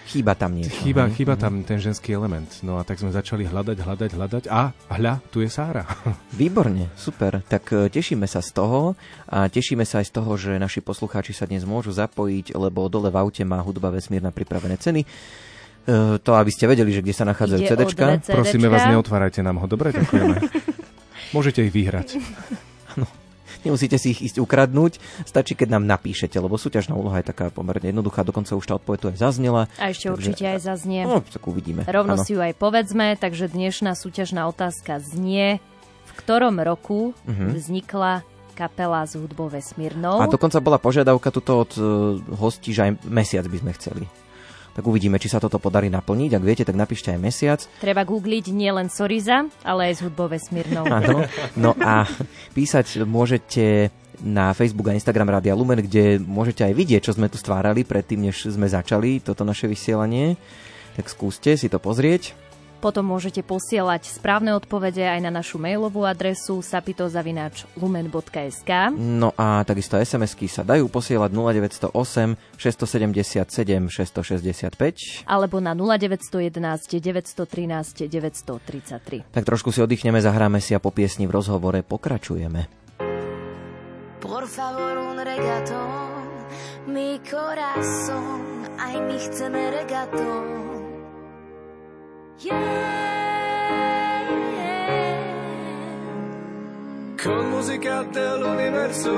chýba 0.10 0.34
tam 0.34 0.58
niečo. 0.58 0.74
Chýba, 0.82 1.06
mm-hmm. 1.06 1.18
chýba 1.22 1.34
tam 1.38 1.62
ten 1.62 1.78
ženský 1.78 2.18
element. 2.18 2.50
No 2.66 2.82
a 2.82 2.84
tak 2.88 2.98
sme 2.98 3.14
začali 3.14 3.46
hľadať, 3.46 3.78
hľadať, 3.78 4.12
hľadať 4.18 4.44
a 4.50 4.74
hľa, 4.74 5.22
tu 5.30 5.46
je 5.46 5.50
Sára. 5.54 5.86
Výborne, 6.40 6.90
super. 6.98 7.46
Tak 7.46 7.64
e, 7.78 7.94
tešíme 7.94 8.26
sa 8.26 8.42
z 8.42 8.58
toho 8.58 8.98
a 9.30 9.46
tešíme 9.46 9.86
sa 9.86 10.02
aj 10.02 10.08
z 10.10 10.14
toho, 10.18 10.32
že 10.34 10.52
naši 10.58 10.82
poslucháči 10.82 11.38
sa 11.38 11.46
dnes 11.46 11.62
môžu 11.62 11.94
zapojiť, 11.94 12.58
lebo 12.58 12.90
dole 12.90 13.14
v 13.14 13.22
aute 13.22 13.46
má 13.46 13.62
hudba 13.62 13.94
vesmírna 13.94 14.34
pripravené 14.34 14.82
ceny. 14.82 15.06
Uh, 15.88 16.20
to, 16.20 16.36
aby 16.36 16.52
ste 16.52 16.68
vedeli, 16.68 16.92
že 16.92 17.00
kde 17.00 17.16
sa 17.16 17.24
nachádzajú 17.24 17.60
CDčka. 17.64 18.06
CDčka. 18.20 18.36
Prosíme 18.36 18.68
vás, 18.68 18.92
neotvárajte 18.92 19.40
nám 19.40 19.64
ho. 19.64 19.66
Dobre, 19.72 19.96
ďakujeme. 19.96 20.36
Môžete 21.36 21.64
ich 21.64 21.72
vyhrať. 21.72 22.20
No, 23.00 23.08
nemusíte 23.64 23.96
si 23.96 24.12
ich 24.12 24.20
ísť 24.20 24.44
ukradnúť, 24.44 25.00
stačí, 25.24 25.56
keď 25.56 25.80
nám 25.80 25.88
napíšete, 25.88 26.36
lebo 26.44 26.60
súťažná 26.60 26.92
úloha 26.92 27.24
je 27.24 27.32
taká 27.32 27.48
pomerne 27.56 27.88
jednoduchá, 27.88 28.28
dokonca 28.28 28.60
už 28.60 28.68
tá 28.68 28.76
odpoveď 28.76 29.00
tu 29.00 29.08
aj 29.16 29.18
zaznela. 29.32 29.72
A 29.80 29.96
ešte 29.96 30.12
takže, 30.12 30.16
určite 30.20 30.44
aj 30.44 30.60
zaznie. 30.60 31.08
No, 31.08 31.24
tak 31.24 31.44
uvidíme. 31.48 31.88
Rovno 31.88 32.20
ano. 32.20 32.24
si 32.24 32.36
ju 32.36 32.44
aj 32.44 32.52
povedzme, 32.60 33.16
takže 33.16 33.48
dnešná 33.48 33.96
súťažná 33.96 34.44
otázka 34.52 35.00
znie, 35.00 35.64
v 36.04 36.12
ktorom 36.20 36.60
roku 36.60 37.16
uh-huh. 37.16 37.56
vznikla 37.56 38.28
kapela 38.60 39.08
z 39.08 39.24
hudbou 39.24 39.48
vesmírnou. 39.48 40.20
A 40.20 40.28
dokonca 40.28 40.60
bola 40.60 40.82
požiadavka 40.82 41.32
tuto 41.32 41.64
od 41.64 41.72
uh, 41.78 41.86
hostí, 42.36 42.74
že 42.76 42.92
aj 42.92 42.92
mesiac 43.08 43.48
by 43.48 43.58
sme 43.64 43.72
chceli 43.78 44.06
tak 44.78 44.86
uvidíme, 44.86 45.18
či 45.18 45.26
sa 45.26 45.42
toto 45.42 45.58
podarí 45.58 45.90
naplniť. 45.90 46.38
Ak 46.38 46.46
viete, 46.46 46.62
tak 46.62 46.78
napíšte 46.78 47.10
aj 47.10 47.18
mesiac. 47.18 47.60
Treba 47.82 48.06
googliť 48.06 48.54
nielen 48.54 48.94
Soriza, 48.94 49.50
ale 49.66 49.90
aj 49.90 49.94
s 49.98 50.04
hudbou 50.06 50.30
vesmírnou. 50.30 50.86
Áno. 51.02 51.26
No 51.58 51.74
a 51.82 52.06
písať 52.54 53.02
môžete 53.02 53.90
na 54.22 54.54
Facebook 54.54 54.94
a 54.94 54.98
Instagram 54.98 55.34
Radia 55.34 55.58
Lumen, 55.58 55.82
kde 55.82 56.22
môžete 56.22 56.62
aj 56.62 56.78
vidieť, 56.78 57.10
čo 57.10 57.18
sme 57.18 57.26
tu 57.26 57.42
stvárali 57.42 57.82
predtým, 57.82 58.30
než 58.30 58.54
sme 58.54 58.70
začali 58.70 59.18
toto 59.18 59.42
naše 59.42 59.66
vysielanie. 59.66 60.38
Tak 60.94 61.10
skúste 61.10 61.58
si 61.58 61.74
to 61.74 61.82
pozrieť. 61.82 62.47
Potom 62.78 63.10
môžete 63.10 63.42
posielať 63.42 64.06
správne 64.06 64.54
odpovede 64.54 65.02
aj 65.02 65.18
na 65.26 65.34
našu 65.34 65.58
mailovú 65.58 66.06
adresu 66.06 66.62
sapitozavinač.lumen.sk 66.62 68.72
No 68.94 69.34
a 69.34 69.66
takisto 69.66 69.98
SMS-ky 69.98 70.46
sa 70.46 70.62
dajú 70.62 70.86
posielať 70.86 71.34
0908 71.34 72.38
677 72.54 73.90
665 73.90 75.26
alebo 75.26 75.58
na 75.58 75.74
0911 75.74 77.02
913 77.02 78.06
933. 78.06 79.26
Tak 79.34 79.44
trošku 79.44 79.74
si 79.74 79.82
oddychneme, 79.82 80.22
zahráme 80.22 80.62
si 80.62 80.78
a 80.78 80.80
po 80.80 80.94
piesni 80.94 81.26
v 81.26 81.34
rozhovore 81.34 81.82
pokračujeme. 81.82 82.70
Por 84.22 84.46
favor 84.50 84.98
un 84.98 85.18
regatón, 85.22 86.26
mi 86.90 87.22
corazón, 87.22 88.66
aj 88.78 88.96
my 88.98 89.18
chceme 89.18 89.62
regatón. 89.72 90.77
Con 92.38 92.54
musica 97.50 98.04
dell'universo 98.14 99.10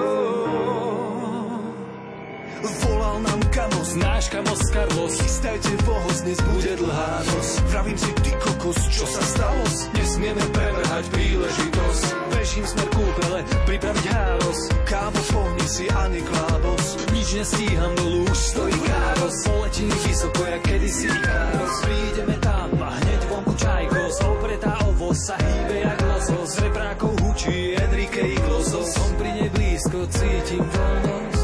Volal 2.79 3.19
nám 3.19 3.43
kamos, 3.51 3.95
náš 3.99 4.29
kamos 4.31 4.59
Carlos. 4.71 5.19
Chystajte 5.19 5.67
vohoz, 5.83 6.23
dnes 6.23 6.39
bude 6.47 6.79
dlhá 6.79 7.19
noc. 7.27 7.59
Vravím 7.67 7.97
si, 7.99 8.07
ty 8.23 8.31
kokos, 8.39 8.87
čo 8.87 9.03
sa 9.03 9.19
stalo? 9.35 9.67
Nesmieme 9.99 10.43
prebrhať 10.55 11.11
príležitosť. 11.11 12.03
Bežím 12.31 12.63
smer 12.71 12.87
kúpele, 12.87 13.43
pripraviť 13.67 14.05
háros 14.15 14.59
Kámo, 14.87 15.21
pohni 15.27 15.67
si 15.67 15.91
ani 15.91 16.23
klábos 16.23 17.08
Nič 17.19 17.35
nestíham, 17.35 17.91
dolu 17.99 18.23
už 18.31 18.37
stojí 18.37 18.79
káros. 18.79 19.35
Poletím 19.43 19.91
vysoko, 20.07 20.39
jak 20.39 20.61
kedysi 20.63 21.07
káros. 21.19 21.75
Prídeme 21.83 22.35
tam 22.39 22.71
a 22.79 22.89
hneď 22.95 23.21
vonku 23.27 23.53
čajkos 23.59 24.23
Opretá 24.23 24.79
ovo 24.87 25.11
sa 25.11 25.35
hýbe 25.35 25.83
jak 25.83 25.99
losos 25.99 26.55
Reprákov 26.63 27.19
hučí 27.19 27.75
Enrique 27.75 28.23
i 28.23 28.39
Glosos 28.39 28.95
Som 28.95 29.11
pri 29.19 29.35
nej 29.35 29.51
blízko, 29.51 30.07
cítim 30.07 30.63
voľnosť. 30.63 31.43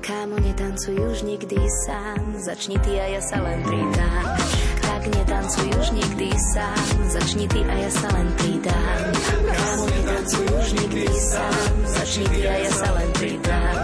Kámo, 0.00 0.40
netancuj 0.40 0.96
už 0.96 1.18
nikdy 1.28 1.60
sám, 1.84 2.24
začni 2.40 2.80
ty 2.80 2.96
a 2.96 3.04
ja 3.04 3.20
sa 3.20 3.44
len 3.44 3.60
pridám. 3.60 4.24
Tak 4.88 5.02
netancuj 5.04 5.68
už 5.84 5.88
nikdy 6.00 6.32
sám, 6.32 6.96
začni 7.12 7.44
ty 7.52 7.60
a 7.60 7.74
ja 7.76 7.90
sa 7.92 8.08
len 8.08 8.28
pridám. 8.40 9.00
Kámo, 9.52 9.84
netancuj 9.84 10.48
už 10.48 10.68
nikdy 10.80 11.04
sám, 11.12 11.72
začni 11.92 12.24
ty 12.32 12.40
a 12.48 12.54
ja 12.56 12.72
sa 12.72 12.88
len 12.96 13.08
pridám. 13.20 13.76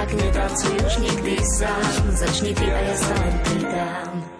Tak 0.00 0.16
netancuj 0.16 0.76
už 0.86 0.96
nikdy 0.96 1.36
sám, 1.60 2.10
začni 2.16 2.56
ty 2.56 2.64
a 2.72 2.78
ja 2.88 2.96
sa 2.96 3.12
len 3.20 3.34
pridám. 3.44 4.39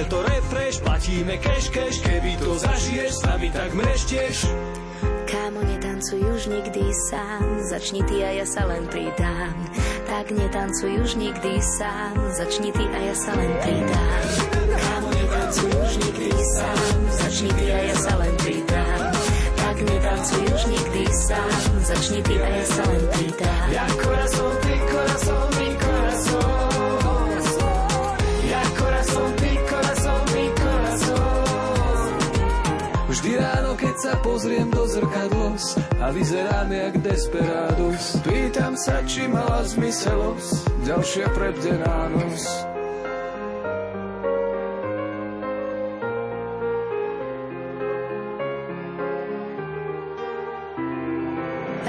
Chce 0.00 0.08
to 0.08 0.22
refresh, 0.22 0.80
platíme 0.80 1.36
cash, 1.36 1.68
cash, 1.68 2.00
keby 2.00 2.36
to 2.40 2.58
zažiješ, 2.58 3.12
s 3.12 3.22
nami 3.22 3.50
tak 3.52 3.74
mreštieš. 3.74 4.36
Kámo, 5.28 5.60
netancuj 5.62 6.20
už 6.24 6.42
nikdy 6.46 6.84
sám, 7.10 7.44
začni 7.68 8.02
ty 8.08 8.24
a 8.24 8.30
ja 8.32 8.46
sa 8.48 8.64
len 8.66 8.88
pridám. 8.88 9.54
Tak 10.08 10.32
netancuj 10.32 11.04
už 11.04 11.14
nikdy 11.20 11.60
sám, 11.60 12.16
začni 12.32 12.72
ty 12.72 12.84
a 12.88 12.98
ja 12.98 13.14
sa 13.14 13.32
len 13.36 13.52
pridám. 13.60 14.24
Kámo, 14.72 15.08
netancuj 15.12 15.70
už 15.70 15.92
nikdy 16.00 16.28
sám, 16.32 16.98
začni 17.20 17.50
ty 17.52 17.66
a 17.68 17.78
ja 17.84 17.96
sa 18.00 18.12
len 18.16 18.34
pridám. 18.40 19.02
Tak 19.60 19.76
netancuj 19.84 20.42
už 20.48 20.62
nikdy 20.66 21.02
sám, 21.12 21.72
začni 21.84 22.20
ty 22.24 22.34
a 22.40 22.48
ja 22.48 22.64
sa 22.66 22.82
len 22.88 23.04
pridám. 23.12 23.66
Ja 23.70 23.86
corazón, 24.00 24.54
ty 24.64 24.74
corazón, 24.88 25.48
mi 25.60 25.68
corazón. 25.76 26.79
Vždy 33.20 33.36
ráno, 33.36 33.76
keď 33.76 33.94
sa 34.00 34.16
pozriem 34.24 34.72
do 34.72 34.80
zrkadlos 34.88 35.76
a 36.00 36.08
vyzerám 36.08 36.72
jak 36.72 37.04
desperados, 37.04 38.16
pýtam 38.24 38.72
sa, 38.80 39.04
či 39.04 39.28
mala 39.28 39.60
zmyselos, 39.60 40.64
ďalšia 40.88 41.28
prebdená 41.36 42.08
noc. 42.16 42.40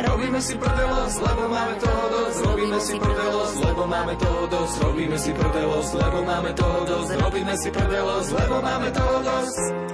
Robíme 0.04 0.40
si 0.44 0.60
prdelos, 0.60 1.14
lebo 1.16 1.44
máme 1.48 1.76
toho 1.80 2.06
dosť. 2.12 2.40
Robíme 2.44 2.80
si 2.84 2.96
prdelos, 3.00 3.52
lebo 3.56 3.84
máme 3.88 4.14
toho 4.20 4.44
dosť. 4.52 4.76
Robíme 4.84 5.16
si 5.16 5.32
prdelos, 5.32 5.88
lebo 5.96 6.20
máme 6.28 6.52
toho 6.60 6.80
dosť. 6.84 7.10
Robíme 7.24 7.54
si 7.56 7.70
prdelos, 7.72 8.26
lebo 8.36 8.56
máme 8.60 8.88
toho 8.92 9.18
dosť. 9.24 9.92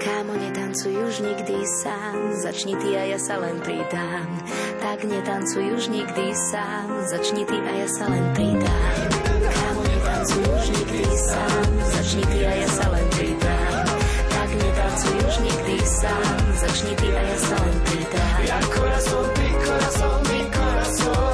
Kámo, 0.00 0.32
netancuj 0.70 1.02
už 1.02 1.18
nikdy 1.18 1.66
sám, 1.82 2.14
začni 2.30 2.78
ty 2.78 2.94
a 2.94 3.02
ja 3.02 3.18
sa 3.18 3.42
len 3.42 3.58
pridám. 3.58 4.30
Tak 4.78 5.02
netancuj 5.02 5.66
už 5.74 5.90
nikdy 5.90 6.30
sám, 6.30 6.86
začni 7.10 7.42
ty 7.42 7.58
a 7.58 7.72
ja 7.74 7.88
sa 7.90 8.06
len 8.06 8.22
pridám. 8.38 9.02
Kámo, 9.50 9.82
netancuj 9.82 10.46
už 10.46 10.64
nikdy 10.70 11.02
sám, 11.10 11.66
začni 11.90 12.22
ty 12.22 12.46
a 12.46 12.52
ja 12.54 12.68
sa 12.70 12.86
len 12.86 13.06
pridám. 13.18 13.82
Tak 14.30 14.50
netancuj 14.62 15.16
už 15.26 15.36
nikdy 15.42 15.74
sám, 15.82 16.38
začni 16.54 16.94
ty 17.02 17.08
a 17.18 17.22
ja 17.26 17.38
sa 17.42 17.56
len 17.66 17.76
pridám. 17.90 18.38
Ja 18.46 18.58
corazón, 18.70 19.26
ty 19.34 19.46
corazón, 19.66 20.18
mi 20.30 20.40
corazón. 20.54 21.29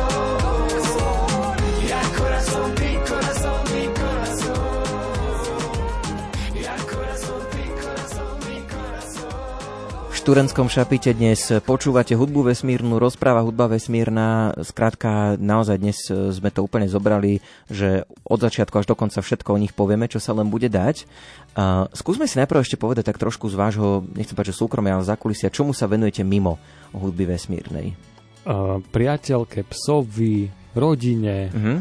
Šturentskom 10.27 10.67
šapite 10.67 11.15
dnes 11.15 11.39
počúvate 11.63 12.19
hudbu 12.19 12.51
vesmírnu, 12.51 12.99
rozpráva 12.99 13.47
hudba 13.47 13.71
vesmírna. 13.71 14.59
Skrátka, 14.59 15.39
naozaj 15.39 15.79
dnes 15.79 16.03
sme 16.11 16.51
to 16.51 16.67
úplne 16.67 16.91
zobrali, 16.91 17.39
že 17.71 18.03
od 18.27 18.43
začiatku 18.43 18.75
až 18.75 18.91
do 18.91 18.99
konca 18.99 19.23
všetko 19.23 19.55
o 19.55 19.61
nich 19.63 19.71
povieme, 19.71 20.11
čo 20.11 20.19
sa 20.19 20.35
len 20.35 20.51
bude 20.51 20.67
dať. 20.67 21.07
A 21.55 21.87
skúsme 21.95 22.27
si 22.27 22.43
najprv 22.43 22.59
ešte 22.59 22.75
povedať 22.75 23.07
tak 23.07 23.23
trošku 23.23 23.47
z 23.47 23.55
vášho, 23.55 24.03
nechcem 24.19 24.35
povedať, 24.35 24.51
že 24.51 24.59
súkromia, 24.59 24.99
ale 24.99 25.07
zakulisia, 25.07 25.47
čomu 25.47 25.71
sa 25.71 25.87
venujete 25.87 26.27
mimo 26.27 26.59
hudby 26.91 27.23
vesmírnej? 27.31 27.95
Uh, 28.43 28.83
priateľke, 28.83 29.63
psovi, 29.71 30.51
rodine. 30.75 31.55
Mhm. 31.55 31.75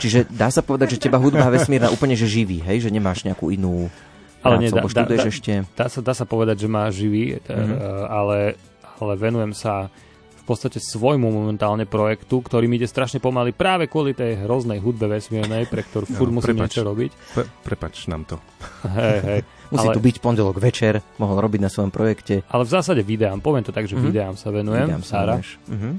Čiže 0.00 0.32
dá 0.32 0.48
sa 0.48 0.64
povedať, 0.64 0.96
že 0.96 1.04
teba 1.04 1.20
hudba 1.20 1.52
vesmírna 1.52 1.92
úplne 1.92 2.16
že 2.16 2.24
živí, 2.24 2.64
hej? 2.64 2.80
Že 2.88 2.96
nemáš 2.96 3.28
nejakú 3.28 3.52
inú 3.52 3.92
Ale 4.44 4.54
nie, 4.58 4.68
dá, 4.68 4.84
dá, 4.84 5.04
ešte... 5.24 5.64
dá, 5.72 5.86
sa, 5.88 6.00
dá 6.00 6.12
sa 6.12 6.24
povedať, 6.24 6.60
že 6.60 6.68
má 6.68 6.84
živý, 6.88 7.40
Mhm. 7.40 7.48
mm-hmm. 7.48 8.06
ale, 8.06 8.38
ale 8.98 9.12
venujem 9.16 9.50
sa 9.50 9.88
v 10.36 10.52
podstate 10.52 10.76
svojmu 10.76 11.24
momentálne 11.24 11.82
projektu, 11.82 12.36
ktorý 12.38 12.68
mi 12.68 12.76
ide 12.76 12.84
strašne 12.84 13.16
pomaly 13.16 13.50
práve 13.50 13.88
kvôli 13.88 14.12
tej 14.12 14.36
hroznej 14.38 14.76
hudbe 14.76 15.08
vesmírnej, 15.08 15.64
pre 15.64 15.80
ktorú 15.80 16.04
furt 16.06 16.28
No, 16.28 16.36
musím 16.36 16.52
prepač. 16.54 16.68
niečo 16.68 16.84
robiť. 16.84 17.10
Pre, 17.32 17.44
prepač 17.64 17.94
nám 18.06 18.28
to. 18.28 18.36
Hej, 18.86 19.18
hej. 19.24 19.40
Musí 19.72 19.88
ale, 19.88 19.96
tu 19.96 20.04
byť 20.04 20.16
pondelok 20.20 20.60
večer, 20.60 21.00
mohol 21.16 21.40
robiť 21.40 21.58
na 21.58 21.72
svojom 21.72 21.88
projekte. 21.88 22.44
ale 22.46 22.62
v 22.62 22.70
zásade 22.70 23.00
videám, 23.00 23.40
poviem 23.40 23.64
to 23.64 23.72
tak, 23.72 23.88
že 23.88 23.96
Mhm. 23.96 23.96
mm-hmm. 23.96 24.08
videám 24.12 24.34
sa 24.36 24.48
venujem. 24.52 24.86
Videám 24.86 25.02
sa 25.02 25.10
Sára. 25.16 25.34
Mhm. 25.66 25.90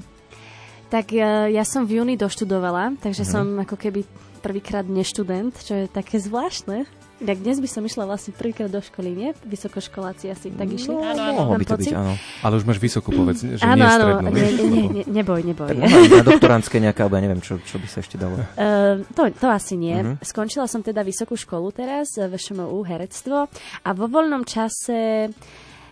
Tak 0.86 1.06
ja, 1.10 1.50
ja 1.50 1.64
som 1.66 1.82
v 1.82 1.98
júni 1.98 2.14
doštudovala, 2.14 2.94
takže 2.96 3.20
Mhm. 3.20 3.28
som 3.28 3.44
ako 3.58 3.74
keby 3.74 4.06
prvýkrát 4.38 4.86
neštudent, 4.86 5.58
čo 5.58 5.74
je 5.76 5.86
také 5.88 6.16
zvláštne. 6.16 6.86
Tak 7.16 7.40
dnes 7.40 7.56
by 7.56 7.64
som 7.64 7.80
išla 7.80 8.04
vlastne 8.04 8.36
prvýkrát 8.36 8.68
do 8.68 8.76
školy, 8.76 9.08
nie? 9.10 9.30
Vysokoškoláci 9.42 10.28
asi 10.28 10.52
tak 10.52 10.68
išli. 10.68 10.92
No, 10.92 11.00
Áno, 11.00 11.22
mohlo 11.32 11.52
Mám 11.56 11.60
by 11.60 11.66
to 11.66 11.76
byť, 11.80 11.92
áno. 11.96 12.12
Ale 12.44 12.52
už 12.60 12.64
máš 12.64 12.76
vysokú 12.76 13.08
povedz, 13.08 13.40
že 13.40 13.64
áno, 13.64 13.72
nie 13.72 13.82
áno, 13.82 13.96
strednú. 13.96 14.20
ne, 14.20 14.30
vieš, 14.30 14.52
ne, 14.60 15.04
neboj, 15.08 15.40
neboj. 15.40 15.68
Tak 15.72 15.80
na 16.12 16.22
doktorantské 16.22 16.76
nejaké, 16.76 17.00
alebo 17.00 17.16
ja 17.16 17.24
neviem, 17.24 17.40
čo, 17.40 17.56
čo 17.64 17.80
by 17.80 17.88
sa 17.88 18.04
ešte 18.04 18.20
dalo. 18.20 18.36
Uh, 18.52 19.00
to, 19.16 19.32
to 19.32 19.48
asi 19.48 19.74
nie. 19.74 19.96
Mhm. 19.96 20.20
Skončila 20.20 20.68
som 20.68 20.84
teda 20.84 21.00
vysokú 21.00 21.40
školu 21.40 21.72
teraz, 21.72 22.12
eh, 22.20 22.28
VŠMU 22.28 22.76
herectvo 22.84 23.48
a 23.80 23.88
vo 23.90 24.06
voľnom 24.06 24.44
čase, 24.44 25.32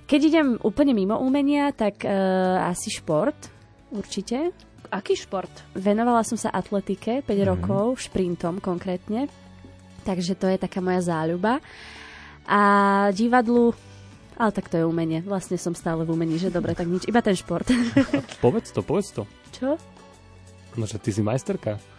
keď 0.05 0.21
idem 0.21 0.49
úplne 0.61 0.93
mimo 0.93 1.17
umenia, 1.17 1.73
tak 1.73 2.05
uh, 2.05 2.69
asi 2.69 2.93
šport, 2.93 3.49
určite. 3.89 4.53
Aký 4.93 5.17
šport? 5.17 5.49
Venovala 5.73 6.21
som 6.21 6.37
sa 6.37 6.53
atletike 6.53 7.25
5 7.25 7.33
Mhm. 7.33 7.49
rokov, 7.49 7.97
šprintom 7.99 8.61
konkrétne, 8.61 9.27
takže 10.05 10.37
to 10.37 10.47
je 10.47 10.61
taká 10.61 10.85
moja 10.85 11.01
záľuba. 11.01 11.65
A 12.45 12.61
divadlu, 13.17 13.73
ale 14.37 14.51
tak 14.53 14.69
to 14.69 14.77
je 14.77 14.85
umenie. 14.85 15.25
Vlastne 15.25 15.57
som 15.57 15.73
stále 15.73 16.05
v 16.05 16.13
umení, 16.13 16.37
že 16.37 16.53
dobre, 16.53 16.77
tak 16.77 16.85
nič, 16.85 17.09
iba 17.09 17.25
ten 17.25 17.33
šport. 17.33 17.65
Povedz 18.45 18.71
to, 18.77 18.85
povedz 18.85 19.17
to. 19.17 19.25
Čo? 19.57 19.81
No, 20.77 20.85
že 20.85 21.01
ty 21.01 21.15
si 21.15 21.25
majsterka. 21.25 21.94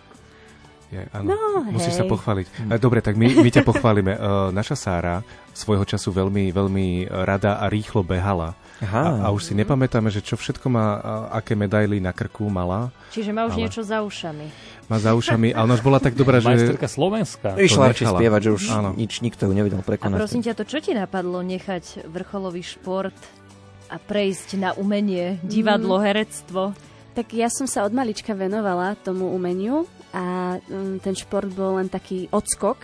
Je, 0.87 1.01
áno. 1.11 1.27
No, 1.27 1.37
Musíš 1.65 1.97
hej. 1.97 1.99
sa 1.99 2.05
pochváliť. 2.05 2.45
E, 2.67 2.77
Dobre, 2.77 2.99
tak 2.99 3.15
my, 3.15 3.25
my 3.35 3.49
ťa 3.49 3.65
pochválime. 3.69 4.13
E, 4.13 4.19
Naša 4.49 4.75
Sára 4.75 5.25
svojho 5.51 5.83
času 5.83 6.11
veľmi, 6.11 6.51
veľmi 6.51 6.87
rada 7.09 7.57
a 7.57 7.65
rýchlo 7.65 8.01
behala. 8.01 8.53
Aha. 8.77 9.23
A, 9.23 9.27
a 9.27 9.31
už 9.31 9.41
si 9.41 9.53
nepamätáme, 9.53 10.07
že 10.07 10.19
čo 10.19 10.35
všetko 10.35 10.67
má, 10.67 10.85
a, 10.85 10.97
aké 11.33 11.55
medaily 11.55 11.97
na 11.97 12.11
krku 12.11 12.45
mala. 12.45 12.91
Čiže 13.09 13.31
má 13.31 13.47
už 13.47 13.55
Ale- 13.55 13.61
niečo 13.63 13.81
za 13.81 14.03
ušami. 14.03 14.47
Má 14.85 15.01
za 15.01 15.17
ušami, 15.17 15.49
ale 15.49 15.65
ona 15.65 15.73
už 15.73 15.81
bola 15.81 15.97
tak 15.97 16.13
dobrá, 16.21 16.37
že... 16.37 16.45
Majsterka 16.45 16.85
slovenská. 16.85 17.49
Išla 17.57 17.89
radšej 17.89 18.07
spievať, 18.11 18.41
že 18.43 18.51
už 18.53 18.63
Áno. 18.69 18.89
nič, 18.93 19.19
nikto 19.19 19.47
ju 19.47 19.53
nevedel 19.53 19.79
A 19.79 19.87
prekonať. 19.87 20.19
prosím 20.21 20.43
ťa, 20.43 20.53
to 20.53 20.63
čo 20.63 20.77
ti 20.77 20.91
napadlo 20.91 21.41
nechať 21.41 22.05
vrcholový 22.05 22.61
šport 22.61 23.15
a 23.87 23.97
prejsť 23.97 24.59
na 24.59 24.69
umenie, 24.73 25.39
divadlo, 25.41 25.97
herectvo? 25.97 26.75
Tak 27.15 27.31
ja 27.31 27.47
som 27.47 27.63
sa 27.63 27.87
od 27.87 27.95
malička 27.95 28.35
venovala 28.35 28.99
tomu 28.99 29.31
umeniu 29.31 29.87
a 30.11 30.59
mm, 30.59 30.99
ten 30.99 31.15
šport 31.15 31.47
bol 31.47 31.79
len 31.79 31.87
taký 31.87 32.27
odskok. 32.27 32.75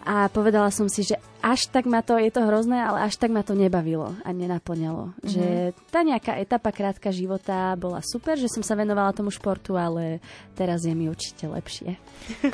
A 0.00 0.32
povedala 0.32 0.72
som 0.72 0.88
si, 0.88 1.04
že 1.04 1.14
až 1.40 1.68
tak 1.68 1.84
ma 1.84 2.00
to, 2.00 2.16
je 2.16 2.28
to 2.28 2.40
hrozné, 2.44 2.80
ale 2.80 3.04
až 3.04 3.16
tak 3.16 3.32
ma 3.32 3.40
to 3.40 3.52
nebavilo 3.52 4.16
a 4.24 4.28
nenaplňalo. 4.32 5.12
Mm-hmm. 5.12 5.28
Že 5.28 5.44
tá 5.88 6.00
nejaká 6.00 6.36
etapa 6.36 6.72
krátka 6.72 7.12
života 7.12 7.76
bola 7.76 8.00
super, 8.00 8.36
že 8.36 8.48
som 8.48 8.60
sa 8.60 8.76
venovala 8.76 9.12
tomu 9.12 9.28
športu, 9.28 9.76
ale 9.76 10.20
teraz 10.56 10.84
je 10.84 10.92
mi 10.92 11.08
určite 11.08 11.48
lepšie. 11.48 11.96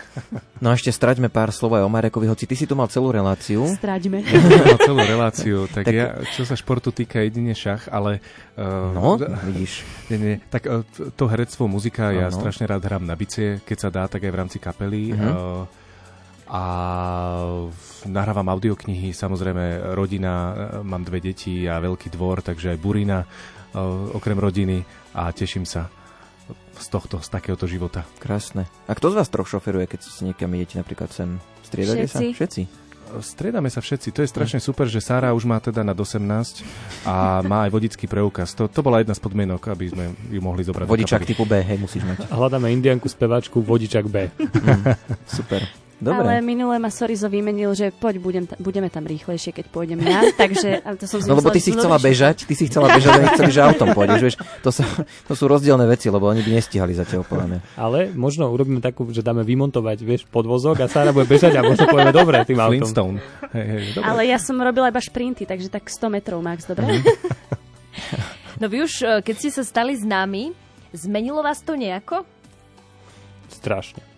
No 0.56 0.72
a 0.72 0.78
ešte 0.78 0.88
straťme 0.88 1.28
pár 1.28 1.52
slov 1.52 1.76
aj 1.76 1.84
o 1.84 1.90
Marekovi, 1.92 2.24
hoci 2.32 2.48
ty 2.48 2.56
si 2.56 2.64
tu 2.64 2.72
mal 2.72 2.88
celú 2.88 3.12
reláciu. 3.12 3.68
Stráďme. 3.76 4.24
mal 4.24 4.80
celú 4.80 5.04
reláciu, 5.12 5.56
tak, 5.68 5.84
Tak- 5.84 5.92
ja, 5.92 6.16
čo 6.32 6.48
sa 6.48 6.56
športu 6.56 6.96
týka, 6.96 7.20
jedine 7.20 7.52
šach, 7.52 7.92
ale... 7.92 8.24
Uh, 8.56 8.88
No, 8.96 9.20
vidíš. 9.20 9.84
Nie, 10.08 10.16
nie, 10.16 10.34
tak 10.48 10.64
uh, 10.64 10.80
to 11.12 11.28
herectvo, 11.28 11.68
muzika, 11.68 12.08
ja 12.08 12.32
Áno. 12.32 12.40
strašne 12.40 12.64
rád 12.64 12.88
hrám 12.88 13.04
na 13.04 13.12
bicie, 13.12 13.60
keď 13.68 13.76
sa 13.76 13.88
dá, 13.92 14.08
tak 14.08 14.24
aj 14.24 14.32
v 14.32 14.38
rámci 14.40 14.56
kapely. 14.56 15.12
Mhm. 15.12 15.28
Uh, 15.28 15.68
a 16.46 16.62
nahrávam 18.06 18.46
audioknihy, 18.54 19.10
samozrejme 19.10 19.94
rodina, 19.98 20.32
uh, 20.32 20.54
mám 20.86 21.02
dve 21.02 21.18
deti 21.18 21.66
a 21.66 21.82
veľký 21.82 22.14
dvor, 22.14 22.42
takže 22.42 22.74
aj 22.74 22.78
burina 22.78 23.18
uh, 23.22 24.14
okrem 24.14 24.38
rodiny 24.38 24.82
a 25.18 25.34
teším 25.34 25.66
sa 25.66 25.90
z 26.76 26.86
tohto, 26.92 27.18
z 27.24 27.28
takéhoto 27.32 27.66
života. 27.66 28.04
Krásne. 28.20 28.68
A 28.86 28.92
kto 28.94 29.10
z 29.10 29.14
vás 29.18 29.28
troch 29.32 29.48
šoferuje, 29.48 29.88
keď 29.88 30.00
si 30.04 30.22
niekam 30.28 30.52
idete 30.54 30.76
napríklad 30.78 31.10
sem? 31.10 31.40
Striedate 31.64 32.06
sa? 32.06 32.20
Všetci. 32.20 32.36
Všetci. 32.36 32.62
Striedame 33.22 33.70
sa 33.70 33.78
všetci. 33.78 34.10
To 34.12 34.20
je 34.26 34.28
strašne 34.28 34.58
super, 34.58 34.90
že 34.90 34.98
Sára 34.98 35.30
už 35.30 35.46
má 35.46 35.62
teda 35.62 35.86
nad 35.86 35.94
18 35.94 36.26
a 37.06 37.14
má 37.50 37.66
aj 37.66 37.70
vodický 37.70 38.10
preukaz. 38.10 38.52
To, 38.58 38.66
to 38.66 38.82
bola 38.82 39.00
jedna 39.00 39.14
z 39.14 39.22
podmienok, 39.22 39.62
aby 39.72 39.86
sme 39.88 40.04
ju 40.28 40.40
mohli 40.42 40.66
zobrať. 40.66 40.86
kapely. 41.22 41.30
typu 41.32 41.44
B, 41.46 41.62
hej, 41.62 41.78
musíš 41.78 42.02
mať. 42.02 42.26
Hľadáme 42.28 42.68
indianku, 42.74 43.06
speváčku, 43.06 43.62
vodičak 43.62 44.10
B. 44.10 44.26
Super. 45.38 45.85
Ale 45.96 46.12
Dobre. 46.12 46.44
minule 46.44 46.76
ma 46.76 46.92
Sorizo 46.92 47.32
vymenil, 47.32 47.72
že 47.72 47.88
poď, 47.88 48.20
budem 48.20 48.44
ta- 48.44 48.60
budeme 48.60 48.92
tam 48.92 49.08
rýchlejšie, 49.08 49.56
keď 49.56 49.72
pôjdem 49.72 49.96
ja. 50.04 50.28
Takže 50.44 50.84
ale 50.84 51.00
to 51.00 51.08
som 51.08 51.24
No 51.24 51.40
lebo 51.40 51.48
ty 51.48 51.56
si 51.56 51.72
chcela 51.72 51.96
bežať, 51.96 52.44
ty 52.44 52.52
si 52.52 52.68
chcela 52.68 52.92
bežať 52.92 53.16
a 53.16 53.20
nechceli, 53.24 53.48
že 53.48 53.60
autom 53.64 53.96
pôjdeš, 53.96 54.20
vieš. 54.20 54.36
To, 54.60 54.68
sa, 54.68 54.84
to 55.24 55.32
sú 55.32 55.48
rozdielne 55.48 55.88
veci, 55.88 56.12
lebo 56.12 56.28
oni 56.28 56.44
by 56.44 56.50
nestihali 56.52 56.92
zatiaľ 56.92 57.24
podľa 57.24 57.46
mňa. 57.48 57.60
Ale 57.80 58.12
možno 58.12 58.52
urobíme 58.52 58.84
takú, 58.84 59.08
že 59.08 59.24
dáme 59.24 59.40
vymontovať, 59.40 59.98
vieš, 60.04 60.22
podvozok 60.28 60.84
a 60.84 60.86
Sára 60.92 61.16
bude 61.16 61.24
bežať 61.24 61.56
a 61.56 61.64
možno 61.64 61.88
povieme 61.88 62.12
dobre 62.12 62.44
tým 62.44 62.60
autom. 62.60 62.76
Flintstone. 62.76 63.16
Hej, 63.56 63.66
hej, 63.72 63.84
dobre. 63.96 64.04
Ale 64.04 64.20
ja 64.28 64.36
som 64.36 64.60
robila 64.60 64.92
iba 64.92 65.00
šprinty, 65.00 65.48
takže 65.48 65.72
tak 65.72 65.88
100 65.88 66.12
metrov 66.12 66.44
max, 66.44 66.68
dobre? 66.68 66.92
No 68.56 68.72
vy 68.72 68.88
už, 68.88 69.04
e, 69.04 69.20
keď 69.20 69.34
ste 69.36 69.50
sa 69.52 69.62
stali 69.68 69.92
známi, 69.92 70.56
zmenilo 70.96 71.44
vás 71.44 71.60
to 71.60 71.76
nejako? 71.76 72.24
Strašne. 73.52 74.15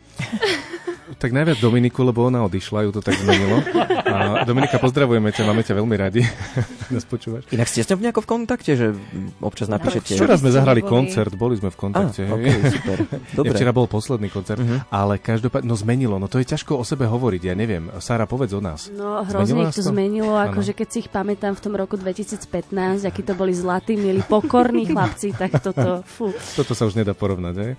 Tak 1.18 1.34
najviac 1.34 1.58
Dominiku, 1.58 2.06
lebo 2.06 2.30
ona 2.30 2.46
odišla, 2.46 2.86
ju 2.86 2.90
to 2.94 3.00
tak 3.02 3.18
zmenilo. 3.18 3.58
A 4.06 4.46
Dominika, 4.46 4.78
pozdravujeme 4.78 5.34
ťa, 5.34 5.42
máme 5.48 5.66
ťa 5.66 5.74
veľmi 5.74 5.96
radi. 5.98 6.22
Nás 6.94 7.04
počúvaš. 7.08 7.48
Inak 7.50 7.66
ste 7.66 7.82
s 7.82 7.90
ňou 7.90 7.98
nejako 7.98 8.22
v 8.22 8.28
kontakte, 8.28 8.72
že 8.78 8.94
občas 9.42 9.66
napíšete? 9.66 10.14
Včera 10.14 10.38
sme 10.38 10.54
zahrali 10.54 10.80
boli. 10.84 10.90
koncert, 10.90 11.32
boli 11.34 11.58
sme 11.58 11.74
v 11.74 11.76
kontakte. 11.76 12.22
Ah, 12.28 12.38
okay, 12.38 12.54
super. 12.70 12.96
Dobre. 13.34 13.50
Ja, 13.50 13.52
včera 13.56 13.72
bol 13.74 13.90
posledný 13.90 14.28
koncert, 14.30 14.62
uh-huh. 14.62 14.86
ale 14.88 15.18
každopádne, 15.18 15.66
no 15.66 15.74
zmenilo, 15.74 16.16
no 16.22 16.30
to 16.30 16.38
je 16.38 16.46
ťažko 16.48 16.78
o 16.78 16.84
sebe 16.86 17.10
hovoriť, 17.10 17.42
ja 17.50 17.54
neviem. 17.58 17.90
Sára, 17.98 18.30
povedz 18.30 18.54
o 18.54 18.62
nás. 18.62 18.86
No 18.94 19.26
hrozne 19.26 19.68
ich 19.68 19.74
to, 19.74 19.82
zmenilo, 19.82 20.38
akože 20.38 20.72
keď 20.72 20.86
si 20.88 20.96
ich 21.02 21.10
pamätám 21.10 21.58
v 21.58 21.60
tom 21.64 21.74
roku 21.74 21.98
2015, 21.98 23.04
akí 23.04 23.20
to 23.26 23.34
boli 23.34 23.52
zlatí, 23.52 23.98
milí, 23.98 24.22
pokorní 24.22 24.86
chlapci, 24.88 25.34
tak 25.34 25.58
toto, 25.60 26.06
fú. 26.06 26.30
Toto 26.54 26.72
sa 26.72 26.86
už 26.86 26.94
nedá 26.94 27.12
porovnať, 27.12 27.54
hej? 27.58 27.72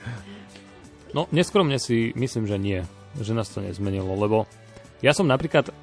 No, 1.13 1.26
neskromne 1.34 1.82
si 1.82 2.13
myslím, 2.13 2.45
že 2.45 2.58
nie. 2.62 2.80
Že 3.17 3.34
nás 3.34 3.50
to 3.50 3.65
nezmenilo, 3.65 4.13
lebo 4.13 4.45
ja 5.02 5.15
som 5.15 5.26
napríklad, 5.26 5.74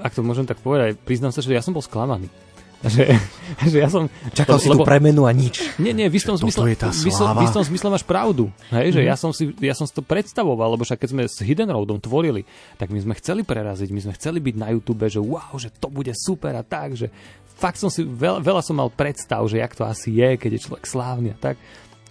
ak 0.00 0.12
to 0.16 0.24
môžem 0.24 0.48
tak 0.48 0.62
povedať, 0.64 0.96
priznám 1.04 1.34
sa, 1.34 1.44
že 1.44 1.52
ja 1.52 1.60
som 1.60 1.76
bol 1.76 1.84
sklamaný. 1.84 2.32
Že, 2.78 3.10
že 3.74 3.76
ja 3.82 3.90
som... 3.90 4.06
Čakal 4.30 4.56
to, 4.56 4.62
si 4.62 4.68
lebo, 4.70 4.86
tú 4.86 4.88
premenu 4.88 5.26
a 5.26 5.32
nič. 5.34 5.74
Nie, 5.82 5.90
nie, 5.90 6.06
v 6.06 6.14
istom, 6.14 6.38
zmysle, 6.38 6.78
v 6.78 7.08
istom, 7.10 7.34
v 7.34 7.42
istom 7.42 7.62
zmysle 7.66 7.88
máš 7.90 8.06
pravdu. 8.06 8.54
Hej, 8.70 8.94
že 8.94 9.00
mm-hmm. 9.02 9.10
ja, 9.10 9.16
som 9.18 9.30
si, 9.34 9.44
ja 9.58 9.74
som 9.74 9.84
si 9.84 9.92
to 9.92 10.00
predstavoval, 10.06 10.78
lebo 10.78 10.86
však 10.86 11.02
keď 11.02 11.08
sme 11.10 11.22
s 11.26 11.42
Hidden 11.42 11.74
Roadom 11.74 11.98
tvorili, 11.98 12.46
tak 12.78 12.94
my 12.94 13.02
sme 13.02 13.18
chceli 13.18 13.42
preraziť, 13.42 13.90
my 13.90 14.00
sme 14.06 14.12
chceli 14.14 14.38
byť 14.38 14.54
na 14.54 14.70
YouTube, 14.70 15.10
že 15.10 15.18
wow, 15.18 15.58
že 15.58 15.74
to 15.74 15.90
bude 15.90 16.14
super 16.14 16.54
a 16.54 16.62
tak, 16.62 16.94
že 16.94 17.10
fakt 17.58 17.82
som 17.82 17.90
si, 17.90 18.06
veľa, 18.06 18.38
veľa 18.38 18.62
som 18.62 18.78
mal 18.78 18.88
predstav, 18.94 19.42
že 19.50 19.58
jak 19.58 19.74
to 19.74 19.82
asi 19.82 20.14
je, 20.14 20.38
keď 20.38 20.50
je 20.54 20.64
človek 20.70 20.86
slávny 20.86 21.34
a 21.34 21.36
tak. 21.36 21.58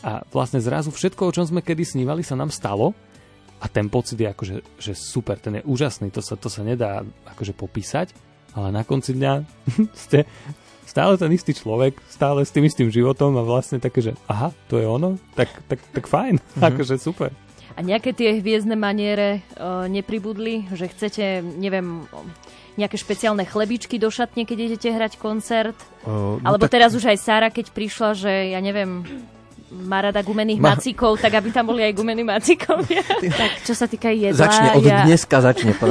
A 0.05 0.21
vlastne 0.29 0.61
zrazu 0.61 0.93
všetko, 0.93 1.29
o 1.29 1.33
čom 1.33 1.45
sme 1.47 1.65
kedy 1.65 1.81
snívali, 1.81 2.21
sa 2.21 2.37
nám 2.37 2.53
stalo 2.53 2.93
a 3.57 3.65
ten 3.65 3.89
pocit 3.89 4.21
je 4.21 4.29
akože 4.29 4.55
že 4.77 4.93
super, 4.93 5.41
ten 5.41 5.61
je 5.61 5.63
úžasný, 5.65 6.13
to 6.13 6.21
sa, 6.21 6.37
to 6.37 6.49
sa 6.49 6.61
nedá 6.61 7.01
akože 7.25 7.57
popísať, 7.57 8.13
ale 8.53 8.69
na 8.69 8.85
konci 8.85 9.17
dňa 9.17 9.33
ste 10.07 10.29
stále 10.87 11.17
ten 11.17 11.33
istý 11.33 11.57
človek, 11.57 11.97
stále 12.07 12.45
s 12.45 12.53
tým 12.53 12.69
istým 12.69 12.93
životom 12.93 13.35
a 13.35 13.43
vlastne 13.43 13.81
také, 13.81 13.99
že 14.05 14.11
aha, 14.29 14.53
to 14.69 14.77
je 14.77 14.85
ono, 14.85 15.17
tak, 15.33 15.49
tak, 15.65 15.81
tak 15.91 16.05
fajn, 16.05 16.37
mm-hmm. 16.37 16.67
akože 16.73 16.95
super. 17.01 17.33
A 17.77 17.85
nejaké 17.85 18.09
tie 18.09 18.41
hviezdne 18.41 18.73
maniere 18.73 19.45
uh, 19.53 19.85
nepribudli, 19.85 20.65
že 20.73 20.89
chcete, 20.89 21.45
neviem, 21.45 22.09
nejaké 22.73 22.97
špeciálne 22.97 23.45
chlebičky 23.45 24.01
do 24.01 24.09
šatne, 24.09 24.49
keď 24.49 24.57
idete 24.73 24.89
hrať 24.89 25.21
koncert? 25.21 25.77
Uh, 26.01 26.41
no 26.41 26.45
Alebo 26.45 26.65
tak... 26.65 26.73
teraz 26.73 26.97
už 26.97 27.05
aj 27.05 27.17
Sára, 27.21 27.49
keď 27.53 27.69
prišla, 27.69 28.09
že 28.17 28.33
ja 28.49 28.57
neviem, 28.65 29.05
má 29.71 29.99
rada 29.99 30.23
gumených 30.23 30.59
Ma... 30.63 30.75
macikov, 30.75 31.19
tak 31.19 31.35
aby 31.35 31.51
tam 31.51 31.67
boli 31.71 31.83
aj 31.83 31.93
gumení 31.95 32.23
macikovia. 32.23 33.03
tak, 33.41 33.51
čo 33.67 33.73
sa 33.75 33.85
týka 33.87 34.11
jedla... 34.11 34.39
Začne, 34.47 34.67
od 34.79 34.83
ja... 34.83 35.03
dneska 35.03 35.43
začne 35.43 35.75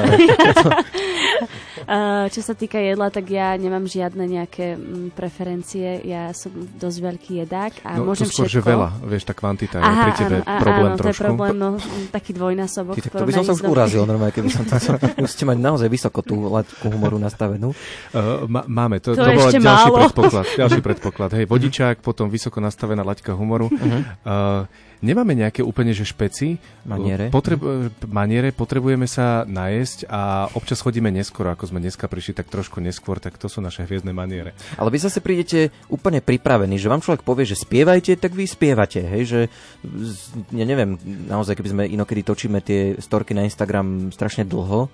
Uh, 1.86 2.26
čo 2.34 2.42
sa 2.42 2.58
týka 2.58 2.82
jedla, 2.82 3.14
tak 3.14 3.30
ja 3.30 3.54
nemám 3.54 3.86
žiadne 3.86 4.26
nejaké 4.26 4.74
m, 4.74 5.06
mm, 5.06 5.08
preferencie. 5.14 6.02
Ja 6.02 6.34
som 6.34 6.50
dosť 6.50 6.98
veľký 6.98 7.32
jedák 7.46 7.86
a 7.86 8.02
no, 8.02 8.10
môžem 8.10 8.26
to 8.26 8.34
skôr, 8.34 8.50
všetko. 8.50 8.66
že 8.66 8.70
veľa, 8.74 8.88
vieš, 9.06 9.22
tá 9.22 9.34
kvantita 9.38 9.78
je 9.78 9.86
pre 9.86 10.12
tebe 10.18 10.36
áno, 10.42 10.62
problém 10.66 10.90
áno, 10.90 10.98
trošku. 10.98 11.06
to 11.06 11.14
je 11.14 11.22
problém, 11.22 11.54
no, 11.54 11.68
taký 12.10 12.30
dvojnásobok. 12.34 12.94
Ty, 12.98 13.06
to 13.06 13.22
by 13.22 13.32
som 13.38 13.44
sa 13.46 13.52
už 13.54 13.62
urazil, 13.70 14.02
normálne, 14.02 14.34
keby 14.34 14.50
som 14.50 14.66
to... 14.66 14.74
Musíte 15.22 15.46
mať 15.46 15.58
naozaj 15.62 15.86
vysoko 15.86 16.26
tú 16.26 16.50
laťku 16.50 16.90
humoru 16.90 17.22
nastavenú. 17.22 17.70
Uh, 18.10 18.50
máme, 18.50 18.98
to, 18.98 19.14
to, 19.14 19.22
to 19.22 19.30
bol 19.30 19.46
ďalší 19.46 19.62
málo. 19.62 19.96
predpoklad. 20.02 20.46
Ďalší 20.58 20.80
predpoklad. 20.82 21.30
Hej, 21.38 21.44
vodičák, 21.46 22.02
potom 22.02 22.26
vysoko 22.26 22.58
nastavená 22.58 23.06
laťka 23.06 23.30
humoru. 23.30 23.65
Uh-huh. 23.70 24.02
Uh, 24.24 24.62
Nemáme 25.04 25.36
nejaké 25.36 25.60
úplne, 25.60 25.92
že 25.92 26.08
špeci. 26.08 26.56
Maniere. 26.88 27.28
Potreb- 27.28 27.92
maniere, 28.08 28.48
potrebujeme 28.48 29.04
sa 29.04 29.44
najesť 29.44 30.08
a 30.08 30.48
občas 30.56 30.80
chodíme 30.80 31.12
neskoro, 31.12 31.52
ako 31.52 31.68
sme 31.68 31.84
dneska 31.84 32.08
prišli, 32.08 32.32
tak 32.32 32.48
trošku 32.48 32.80
neskôr, 32.80 33.20
tak 33.20 33.36
to 33.36 33.46
sú 33.46 33.60
naše 33.60 33.84
hviezdne 33.84 34.16
maniere. 34.16 34.56
Ale 34.80 34.88
vy 34.88 34.98
zase 34.98 35.20
prídete 35.20 35.68
úplne 35.92 36.24
pripravení, 36.24 36.80
že 36.80 36.88
vám 36.88 37.04
človek 37.04 37.22
povie, 37.22 37.44
že 37.44 37.60
spievajte, 37.60 38.16
tak 38.16 38.32
vy 38.32 38.48
spievate, 38.48 39.04
hej, 39.04 39.22
že 39.28 39.40
ja 40.50 40.64
neviem, 40.64 40.96
naozaj, 41.28 41.60
keby 41.60 41.70
sme 41.70 41.82
inokedy 41.92 42.24
točíme 42.24 42.58
tie 42.64 42.96
storky 42.96 43.36
na 43.36 43.44
Instagram 43.44 44.10
strašne 44.16 44.48
dlho, 44.48 44.88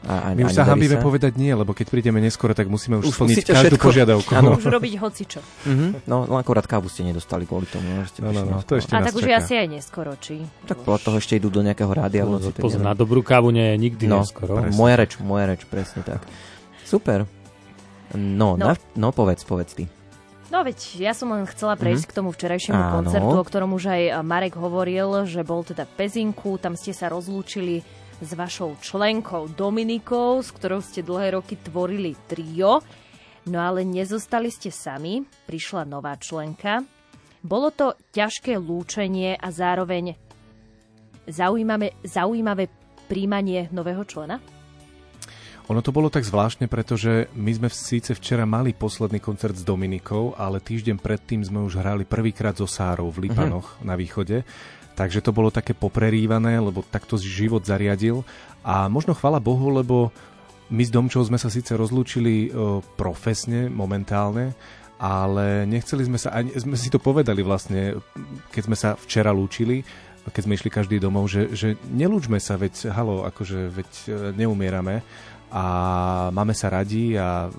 a, 0.00 0.32
a, 0.32 0.34
My 0.34 0.48
už 0.48 0.56
sa 0.56 0.64
hambíme 0.64 0.96
sa. 0.96 1.04
povedať 1.04 1.36
nie, 1.36 1.52
lebo 1.52 1.76
keď 1.76 1.92
prídeme 1.92 2.24
neskoro, 2.24 2.56
tak 2.56 2.72
musíme 2.72 2.96
už, 3.04 3.12
už 3.12 3.14
splniť 3.20 3.52
každú 3.52 3.76
všetko. 3.76 3.84
požiadavku. 3.84 4.30
Áno. 4.32 4.56
Už 4.56 4.64
robiť 4.72 4.96
hocičo. 4.96 5.40
Mm-hmm. 5.44 6.08
No, 6.08 6.24
len 6.24 6.38
akurát 6.40 6.64
kávu 6.64 6.88
ste 6.88 7.04
nedostali 7.04 7.44
kvôli 7.44 7.68
tomu. 7.68 8.00
Ste 8.08 8.24
no, 8.24 8.32
no, 8.32 8.42
no, 8.48 8.56
to 8.64 8.80
ešte 8.80 8.96
a 8.96 9.04
tak 9.04 9.12
už 9.12 9.28
je 9.28 9.34
asi 9.36 9.52
aj 9.60 9.68
neskoro, 9.68 10.16
či? 10.16 10.40
Tak 10.64 10.88
podľa 10.88 11.00
toho 11.04 11.16
ešte 11.20 11.36
idú 11.36 11.52
do 11.52 11.60
nejakého 11.60 11.92
rádia. 11.92 12.24
No, 12.24 12.40
pozor, 12.40 12.80
na 12.80 12.96
dobrú 12.96 13.20
kávu 13.20 13.52
nie 13.52 13.76
je 13.76 13.76
nikdy 13.76 14.04
no, 14.08 14.24
neskoro. 14.24 14.64
Presne. 14.64 14.80
Moja 14.80 14.96
reč, 14.96 15.12
moja 15.20 15.44
reč, 15.52 15.68
presne 15.68 16.00
tak. 16.00 16.24
Super. 16.88 17.28
No, 18.16 18.56
no. 18.56 18.72
Na, 18.72 18.74
no 18.96 19.12
povedz, 19.12 19.44
povedz 19.44 19.76
ty. 19.76 19.84
No 20.50 20.66
veď, 20.66 20.98
ja 20.98 21.14
som 21.14 21.30
len 21.30 21.46
chcela 21.46 21.78
prejsť 21.78 22.08
mm-hmm. 22.08 22.10
k 22.10 22.18
tomu 22.18 22.28
včerajšiemu 22.34 22.82
Áno. 22.82 22.94
koncertu, 22.98 23.36
o 23.38 23.44
ktorom 23.46 23.70
už 23.78 23.84
aj 23.86 24.02
Marek 24.26 24.58
hovoril, 24.58 25.28
že 25.28 25.46
bol 25.46 25.62
teda 25.62 25.86
v 25.86 25.92
Pezinku, 25.94 26.58
tam 26.58 26.74
ste 26.74 26.90
sa 26.90 27.06
rozlúčili 27.06 27.86
s 28.20 28.30
vašou 28.36 28.76
členkou 28.84 29.48
Dominikou, 29.48 30.44
s 30.44 30.52
ktorou 30.52 30.84
ste 30.84 31.00
dlhé 31.00 31.40
roky 31.40 31.56
tvorili 31.56 32.12
trio. 32.28 32.84
No 33.48 33.58
ale 33.58 33.82
nezostali 33.88 34.52
ste 34.52 34.68
sami, 34.68 35.24
prišla 35.48 35.88
nová 35.88 36.14
členka. 36.20 36.84
Bolo 37.40 37.72
to 37.72 37.96
ťažké 38.12 38.60
lúčenie 38.60 39.32
a 39.40 39.48
zároveň 39.48 40.12
zaujímavé, 41.24 41.96
zaujímavé 42.04 42.68
príjmanie 43.08 43.72
nového 43.72 44.04
člena? 44.04 44.36
Ono 45.70 45.86
to 45.86 45.94
bolo 45.94 46.10
tak 46.10 46.26
zvláštne, 46.26 46.66
pretože 46.66 47.30
my 47.38 47.50
sme 47.54 47.68
síce 47.70 48.10
včera 48.18 48.42
mali 48.42 48.74
posledný 48.74 49.22
koncert 49.22 49.54
s 49.54 49.62
Dominikou, 49.62 50.34
ale 50.34 50.58
týždeň 50.58 50.98
predtým 50.98 51.46
sme 51.46 51.62
už 51.62 51.78
hrali 51.78 52.02
prvýkrát 52.02 52.58
so 52.58 52.66
Sárou 52.66 53.06
v 53.14 53.30
Lipanoch 53.30 53.78
uh-huh. 53.78 53.86
na 53.86 53.94
východe. 53.94 54.42
Takže 54.94 55.24
to 55.24 55.32
bolo 55.32 55.48
také 55.48 55.72
poprerývané, 55.72 56.60
lebo 56.60 56.84
takto 56.84 57.16
život 57.16 57.64
zariadil. 57.64 58.26
A 58.60 58.90
možno 58.92 59.16
chvala 59.16 59.40
Bohu, 59.40 59.72
lebo 59.72 60.12
my 60.70 60.82
s 60.86 60.90
Domčou 60.92 61.24
sme 61.26 61.40
sa 61.40 61.50
síce 61.50 61.74
rozlúčili 61.74 62.52
o, 62.52 62.78
profesne, 62.94 63.66
momentálne, 63.66 64.54
ale 65.00 65.64
nechceli 65.66 66.06
sme 66.06 66.18
sa, 66.20 66.30
ani, 66.36 66.54
sme 66.54 66.76
si 66.78 66.92
to 66.92 67.02
povedali 67.02 67.42
vlastne, 67.42 67.98
keď 68.54 68.62
sme 68.68 68.76
sa 68.76 68.94
včera 68.94 69.34
lúčili, 69.34 69.82
keď 70.28 70.42
sme 70.46 70.54
išli 70.54 70.70
každý 70.70 70.96
domov, 71.02 71.26
že, 71.26 71.50
že 71.56 71.68
nelúčme 71.90 72.38
sa, 72.38 72.60
veď 72.60 72.92
halo, 72.92 73.24
akože 73.26 73.72
veď 73.72 73.90
e, 73.90 74.08
neumierame 74.36 75.02
a 75.50 75.64
máme 76.30 76.54
sa 76.54 76.70
radi 76.70 77.18
a 77.18 77.50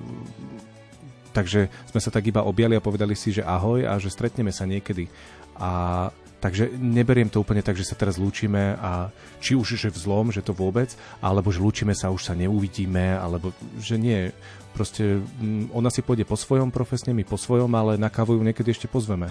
takže 1.36 1.68
sme 1.92 2.00
sa 2.00 2.14
tak 2.14 2.30
iba 2.32 2.48
objali 2.48 2.80
a 2.80 2.84
povedali 2.84 3.18
si, 3.18 3.36
že 3.36 3.44
ahoj 3.44 3.84
a 3.84 4.00
že 4.00 4.14
stretneme 4.14 4.54
sa 4.56 4.64
niekedy. 4.64 5.12
A 5.60 6.08
Takže 6.42 6.74
neberiem 6.74 7.30
to 7.30 7.38
úplne 7.38 7.62
tak, 7.62 7.78
že 7.78 7.86
sa 7.86 7.94
teraz 7.94 8.18
lúčime 8.18 8.74
a 8.82 9.14
či 9.38 9.54
už 9.54 9.78
že 9.78 9.94
v 9.94 10.02
zlom, 10.02 10.34
že 10.34 10.42
to 10.42 10.58
vôbec, 10.58 10.90
alebo 11.22 11.54
že 11.54 11.62
lúčime 11.62 11.94
sa, 11.94 12.10
už 12.10 12.26
sa 12.26 12.34
neuvidíme, 12.34 13.14
alebo 13.14 13.54
že 13.78 14.02
nie. 14.02 14.34
Proste 14.74 15.22
mm, 15.22 15.70
ona 15.70 15.94
si 15.94 16.02
pôjde 16.02 16.26
po 16.26 16.34
svojom 16.34 16.74
profesne, 16.74 17.14
my 17.14 17.22
po 17.22 17.38
svojom, 17.38 17.70
ale 17.78 18.02
na 18.02 18.10
kávu 18.10 18.36
ju 18.36 18.42
niekedy 18.42 18.74
ešte 18.74 18.90
pozveme. 18.90 19.30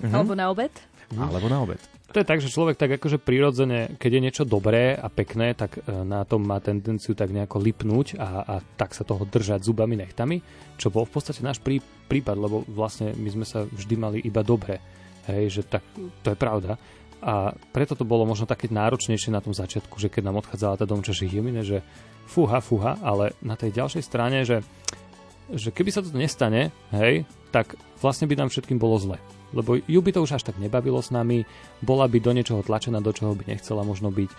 Mhm. 0.00 0.16
Alebo 0.16 0.32
na 0.32 0.48
obed? 0.48 0.72
Mhm. 1.12 1.22
Alebo 1.28 1.46
na 1.52 1.60
obed. 1.60 1.80
To 2.10 2.18
je 2.18 2.26
tak, 2.26 2.42
že 2.42 2.50
človek 2.50 2.74
tak 2.74 2.90
akože 2.98 3.22
prirodzene, 3.22 3.94
keď 3.94 4.10
je 4.10 4.24
niečo 4.24 4.44
dobré 4.48 4.98
a 4.98 5.06
pekné, 5.06 5.54
tak 5.54 5.78
e, 5.78 5.94
na 6.02 6.26
tom 6.26 6.42
má 6.42 6.58
tendenciu 6.58 7.14
tak 7.14 7.30
nejako 7.30 7.62
lipnúť 7.62 8.18
a, 8.18 8.42
a 8.42 8.54
tak 8.74 8.98
sa 8.98 9.06
toho 9.06 9.22
držať 9.22 9.62
zubami, 9.62 9.94
nechtami, 9.94 10.42
čo 10.74 10.90
bol 10.90 11.06
v 11.06 11.14
podstate 11.14 11.38
náš 11.46 11.62
prí, 11.62 11.78
prípad, 12.10 12.34
lebo 12.34 12.66
vlastne 12.66 13.14
my 13.14 13.30
sme 13.30 13.46
sa 13.46 13.62
vždy 13.62 13.94
mali 13.94 14.18
iba 14.26 14.42
dobre. 14.42 14.82
Hej, 15.28 15.60
že 15.60 15.62
tak, 15.66 15.84
to 16.24 16.32
je 16.32 16.38
pravda. 16.38 16.80
A 17.20 17.52
preto 17.76 17.92
to 17.92 18.08
bolo 18.08 18.24
možno 18.24 18.48
také 18.48 18.72
náročnejšie 18.72 19.28
na 19.28 19.44
tom 19.44 19.52
začiatku, 19.52 20.00
že 20.00 20.08
keď 20.08 20.32
nám 20.32 20.40
odchádzala 20.40 20.80
tá 20.80 20.88
domča 20.88 21.12
Žihimine, 21.12 21.60
že 21.60 21.84
fúha, 22.24 22.64
fúha, 22.64 22.96
ale 23.04 23.36
na 23.44 23.60
tej 23.60 23.76
ďalšej 23.76 24.02
strane, 24.06 24.40
že, 24.48 24.64
že 25.52 25.68
keby 25.68 25.90
sa 25.92 26.00
to 26.00 26.16
nestane, 26.16 26.72
hej, 26.96 27.28
tak 27.52 27.76
vlastne 28.00 28.24
by 28.24 28.40
nám 28.40 28.48
všetkým 28.48 28.80
bolo 28.80 28.96
zle. 28.96 29.18
Lebo 29.50 29.82
ju 29.82 30.00
by 30.00 30.10
to 30.14 30.22
už 30.22 30.38
až 30.38 30.46
tak 30.46 30.62
nebavilo 30.62 31.02
s 31.02 31.10
nami, 31.10 31.42
bola 31.82 32.06
by 32.06 32.22
do 32.22 32.30
niečoho 32.30 32.62
tlačená, 32.62 33.02
do 33.02 33.10
čoho 33.10 33.34
by 33.34 33.50
nechcela 33.50 33.82
možno 33.82 34.14
byť. 34.14 34.30
E, 34.30 34.36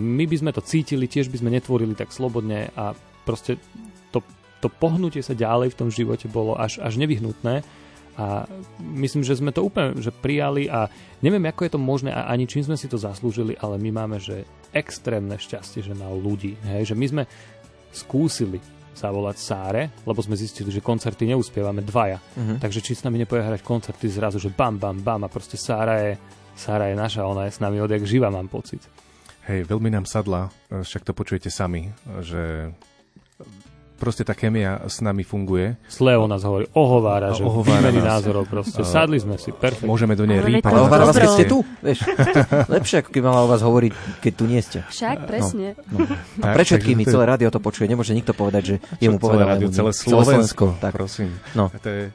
my 0.00 0.24
by 0.24 0.36
sme 0.40 0.50
to 0.56 0.64
cítili, 0.64 1.04
tiež 1.04 1.28
by 1.28 1.36
sme 1.38 1.52
netvorili 1.52 1.92
tak 1.92 2.10
slobodne 2.10 2.72
a 2.72 2.96
proste 3.28 3.60
to, 4.08 4.24
to 4.64 4.72
pohnutie 4.72 5.20
sa 5.20 5.36
ďalej 5.36 5.76
v 5.76 5.78
tom 5.78 5.92
živote 5.92 6.32
bolo 6.32 6.56
až, 6.56 6.80
až 6.80 6.96
nevyhnutné 6.96 7.60
a 8.18 8.50
myslím, 8.82 9.22
že 9.22 9.38
sme 9.38 9.54
to 9.54 9.62
úplne 9.62 9.94
že 10.02 10.10
prijali 10.10 10.66
a 10.66 10.90
neviem, 11.22 11.46
ako 11.46 11.62
je 11.62 11.72
to 11.72 11.80
možné 11.80 12.10
a 12.10 12.26
ani 12.26 12.50
čím 12.50 12.66
sme 12.66 12.74
si 12.74 12.90
to 12.90 12.98
zaslúžili, 12.98 13.54
ale 13.62 13.78
my 13.78 13.90
máme, 13.94 14.18
že 14.18 14.42
extrémne 14.74 15.38
šťastie, 15.38 15.86
že 15.86 15.94
na 15.94 16.10
ľudí. 16.10 16.58
Hej? 16.66 16.92
Že 16.92 16.96
my 16.98 17.06
sme 17.06 17.22
skúsili 17.94 18.58
zavolať 18.98 19.36
Sáre, 19.38 19.82
lebo 20.02 20.18
sme 20.18 20.34
zistili, 20.34 20.74
že 20.74 20.82
koncerty 20.82 21.30
neuspievame 21.30 21.86
dvaja. 21.86 22.18
Uh-huh. 22.18 22.58
Takže 22.58 22.82
či 22.82 22.98
s 22.98 23.06
nami 23.06 23.22
nepoje 23.22 23.46
hrať 23.46 23.62
koncerty 23.62 24.10
zrazu, 24.10 24.42
že 24.42 24.50
bam, 24.50 24.74
bam, 24.74 24.98
bam 24.98 25.22
a 25.22 25.30
proste 25.30 25.54
Sára 25.54 26.02
je, 26.02 26.18
Sára 26.58 26.90
je 26.90 26.98
naša, 26.98 27.22
ona 27.22 27.46
je 27.46 27.54
s 27.54 27.62
nami 27.62 27.78
odjak 27.78 28.02
živa, 28.02 28.26
mám 28.26 28.50
pocit. 28.50 28.82
Hej, 29.46 29.70
veľmi 29.70 29.94
nám 29.94 30.04
sadla, 30.04 30.50
však 30.68 31.06
to 31.06 31.14
počujete 31.14 31.48
sami, 31.48 31.94
že 32.20 32.74
proste 33.98 34.22
tá 34.22 34.32
chemia 34.32 34.78
s 34.86 35.02
nami 35.02 35.26
funguje. 35.26 35.74
S 35.90 35.98
Leo 35.98 36.30
nás 36.30 36.46
hovorí, 36.46 36.70
ohovára, 36.72 37.34
že 37.34 37.42
ohovára 37.42 37.90
nás. 37.90 38.22
názorov 38.22 38.46
proste. 38.46 38.86
Sadli 38.86 39.18
sme 39.18 39.34
si, 39.36 39.50
perfektne. 39.50 39.90
Môžeme 39.90 40.14
do 40.14 40.24
nej 40.24 40.38
rýpať. 40.38 40.70
Ale 40.70 40.86
ohovára 40.86 41.04
vás, 41.10 41.18
keď 41.18 41.30
ste 41.34 41.46
tu, 41.50 41.66
vieš. 41.82 42.06
Lepšie, 42.78 43.02
ako 43.02 43.10
keď 43.10 43.22
mala 43.26 43.40
o 43.44 43.48
vás 43.50 43.60
hovoriť, 43.60 43.92
keď 44.22 44.32
tu 44.32 44.44
nie 44.46 44.62
ste. 44.62 44.86
Však, 44.86 45.18
no, 45.18 45.26
presne. 45.26 45.66
No, 45.90 46.06
no. 46.06 46.44
A 46.46 46.54
pre 46.54 46.62
všetkými, 46.62 47.02
celé 47.02 47.24
rádio 47.26 47.50
to 47.50 47.58
počuje. 47.58 47.90
Nemôže 47.90 48.14
nikto 48.14 48.32
povedať, 48.32 48.62
že 48.62 48.74
jemu 49.02 49.18
povedal. 49.18 49.58
Celé 49.58 49.74
celé 49.74 49.92
Slovensko. 49.92 50.78
Tak. 50.78 50.94
Prosím. 50.94 51.34
No. 51.58 51.68
To 51.74 51.90
je, 51.90 52.14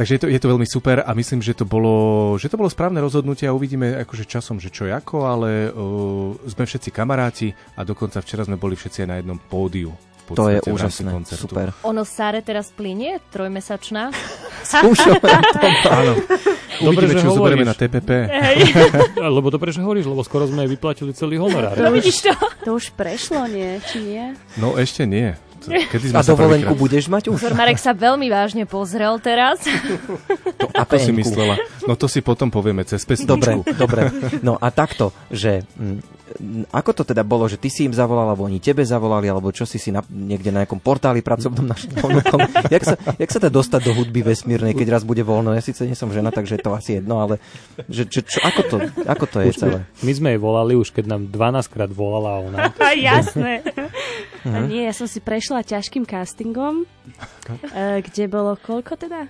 Takže 0.00 0.16
je 0.16 0.20
to, 0.24 0.28
je 0.32 0.40
to 0.40 0.48
veľmi 0.48 0.64
super 0.64 1.04
a 1.04 1.12
myslím, 1.12 1.44
že 1.44 1.52
to 1.52 1.68
bolo, 1.68 2.32
že 2.40 2.48
to 2.48 2.56
bolo 2.56 2.72
správne 2.72 3.04
rozhodnutie 3.04 3.44
a 3.44 3.52
uvidíme 3.52 4.00
akože 4.00 4.24
časom, 4.24 4.56
že 4.56 4.72
čo 4.72 4.88
ako, 4.88 5.28
ale 5.28 5.68
uh, 5.68 6.40
sme 6.48 6.64
všetci 6.64 6.88
kamaráti 6.88 7.52
a 7.76 7.84
dokonca 7.84 8.24
včera 8.24 8.48
sme 8.48 8.56
boli 8.56 8.80
všetci 8.80 9.04
aj 9.04 9.08
na 9.12 9.20
jednom 9.20 9.36
pódiu 9.36 9.92
to 10.34 10.44
je 10.48 10.58
úžasné, 10.66 11.10
super. 11.26 11.74
Ono 11.82 12.02
Sáre 12.06 12.40
teraz 12.40 12.70
plinie, 12.70 13.18
trojmesačná. 13.30 14.14
Skúšame 14.70 15.20
Áno. 15.88 16.14
Dobre, 16.80 17.04
Uvidíme, 17.08 17.20
čo 17.20 17.36
zoberieme 17.36 17.66
na 17.68 17.76
TPP. 17.76 18.10
Hej. 18.28 18.56
lebo 19.36 19.52
dobre, 19.52 19.68
že 19.72 19.84
hovoríš, 19.84 20.08
lebo 20.08 20.24
skoro 20.24 20.48
sme 20.48 20.64
jej 20.64 20.70
vyplatili 20.72 21.12
celý 21.12 21.36
honorár. 21.36 21.76
To, 21.76 21.92
vidíš 21.92 22.24
to? 22.24 22.32
To 22.64 22.70
už 22.80 22.96
prešlo, 22.96 23.44
nie? 23.48 23.80
Či 23.84 23.98
nie? 24.00 24.24
No 24.56 24.76
ešte 24.80 25.04
nie. 25.04 25.36
Kedy 25.68 26.14
sme 26.14 26.16
a 26.16 26.22
dovolenku 26.24 26.72
budeš 26.78 27.12
mať 27.12 27.28
už? 27.28 27.52
Marek 27.52 27.76
sa 27.76 27.92
veľmi 27.92 28.32
vážne 28.32 28.64
pozrel 28.64 29.20
teraz. 29.20 29.60
To, 30.60 30.66
ako 30.72 30.96
si 30.96 31.12
myslela? 31.12 31.60
No 31.84 31.94
to 31.96 32.08
si 32.08 32.24
potom 32.24 32.48
povieme 32.48 32.84
cez 32.88 33.04
pesničku. 33.04 33.28
Dobre, 33.28 33.52
dobre. 33.76 34.00
No 34.40 34.56
a 34.56 34.72
takto, 34.72 35.12
že 35.28 35.64
ako 36.70 36.90
to 36.94 37.02
teda 37.02 37.26
bolo, 37.26 37.50
že 37.50 37.58
ty 37.58 37.66
si 37.66 37.86
im 37.86 37.94
zavolal, 37.94 38.30
alebo 38.30 38.46
oni 38.46 38.62
tebe 38.62 38.86
zavolali, 38.86 39.26
alebo 39.26 39.50
čo 39.50 39.66
si 39.66 39.82
si 39.82 39.90
na, 39.90 40.04
niekde 40.08 40.54
na 40.54 40.62
nejakom 40.62 40.78
portáli 40.78 41.20
pracovnom 41.26 41.66
našom 41.66 41.90
jak, 42.70 42.84
sa, 42.86 42.94
jak 43.18 43.30
sa 43.30 43.38
teda 43.42 43.52
dostať 43.52 43.80
do 43.82 43.92
hudby 43.98 44.22
vesmírnej, 44.22 44.76
keď 44.78 45.00
raz 45.00 45.02
bude 45.02 45.26
voľno? 45.26 45.50
Ja 45.52 45.62
síce 45.62 45.84
nie 45.84 45.98
som 45.98 46.14
žena, 46.14 46.30
takže 46.30 46.58
je 46.58 46.62
to 46.62 46.70
asi 46.70 47.02
jedno, 47.02 47.18
ale 47.18 47.42
že, 47.90 48.06
čo, 48.06 48.22
čo, 48.22 48.38
ako, 48.46 48.60
to, 48.70 48.76
ako 49.04 49.24
to 49.26 49.38
je 49.42 49.50
celé? 49.58 49.78
My 50.06 50.12
sme 50.14 50.28
jej 50.36 50.40
volali 50.40 50.78
už, 50.78 50.94
keď 50.94 51.04
nám 51.10 51.22
12 51.34 51.74
krát 51.74 51.90
volala 51.90 52.38
ona. 52.38 52.58
Jasné. 52.94 53.66
Uh-huh. 54.40 54.64
Nie, 54.66 54.88
ja 54.88 54.94
som 54.96 55.04
si 55.04 55.20
prešla 55.20 55.60
ťažkým 55.66 56.08
castingom, 56.08 56.84
uh, 56.84 58.00
kde 58.00 58.24
bolo 58.26 58.56
koľko 58.56 58.96
teda? 58.96 59.28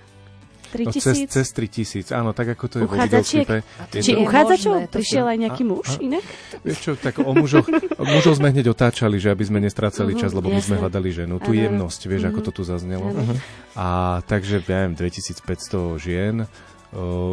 3000? 0.71 0.87
No, 0.87 0.91
cez, 1.03 1.17
cez 1.27 1.47
3000, 1.51 2.15
áno, 2.15 2.31
tak 2.31 2.55
ako 2.55 2.63
to 2.71 2.75
je 2.79 2.83
vo 2.87 2.95
videoklipe. 2.95 3.57
Či 3.91 4.15
uchádzačov? 4.15 4.87
Prišiel 4.87 5.25
aj 5.27 5.37
nejaký 5.43 5.63
muž 5.67 5.87
a, 5.91 5.99
a, 5.99 6.01
inak? 6.01 6.25
Vieš 6.63 6.79
čo, 6.79 6.91
tak 6.95 7.19
o 7.19 7.35
mužoch, 7.35 7.67
o 7.99 8.05
mužoch 8.07 8.39
sme 8.39 8.55
hneď 8.55 8.71
otáčali, 8.71 9.19
že 9.19 9.35
aby 9.35 9.43
sme 9.43 9.59
nestrácali 9.59 10.15
uh-huh, 10.15 10.23
čas, 10.23 10.31
lebo 10.31 10.47
jasne. 10.47 10.55
my 10.55 10.61
sme 10.63 10.75
hľadali 10.79 11.09
ženu. 11.11 11.35
Tu 11.43 11.59
jemnosť, 11.59 12.01
vieš, 12.07 12.21
uh-huh. 12.23 12.31
ako 12.31 12.39
to 12.47 12.51
tu 12.55 12.63
zaznelo. 12.63 13.11
Uh-huh. 13.11 13.35
A 13.75 13.87
takže, 14.23 14.63
ja 14.63 14.87
neviem, 14.87 14.95
2500 14.95 15.99
žien, 15.99 16.47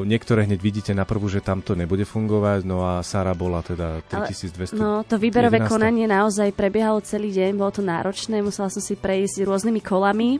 niektoré 0.06 0.46
hneď 0.46 0.60
vidíte 0.62 0.92
na 0.94 1.02
prvú, 1.02 1.26
že 1.26 1.42
tam 1.42 1.58
to 1.58 1.74
nebude 1.74 2.06
fungovať, 2.06 2.62
no 2.62 2.86
a 2.86 3.02
Sara 3.02 3.34
bola 3.34 3.58
teda 3.58 4.06
3200. 4.06 4.74
Ale, 4.74 4.78
no, 4.78 5.02
to 5.02 5.18
výberové 5.18 5.58
11. 5.58 5.66
konanie 5.66 6.06
naozaj 6.06 6.54
prebiehalo 6.54 7.02
celý 7.02 7.34
deň, 7.34 7.58
bolo 7.58 7.74
to 7.74 7.82
náročné, 7.82 8.38
musela 8.38 8.70
som 8.70 8.78
si 8.78 8.94
prejsť 8.94 9.42
rôznymi 9.42 9.82
kolami. 9.82 10.38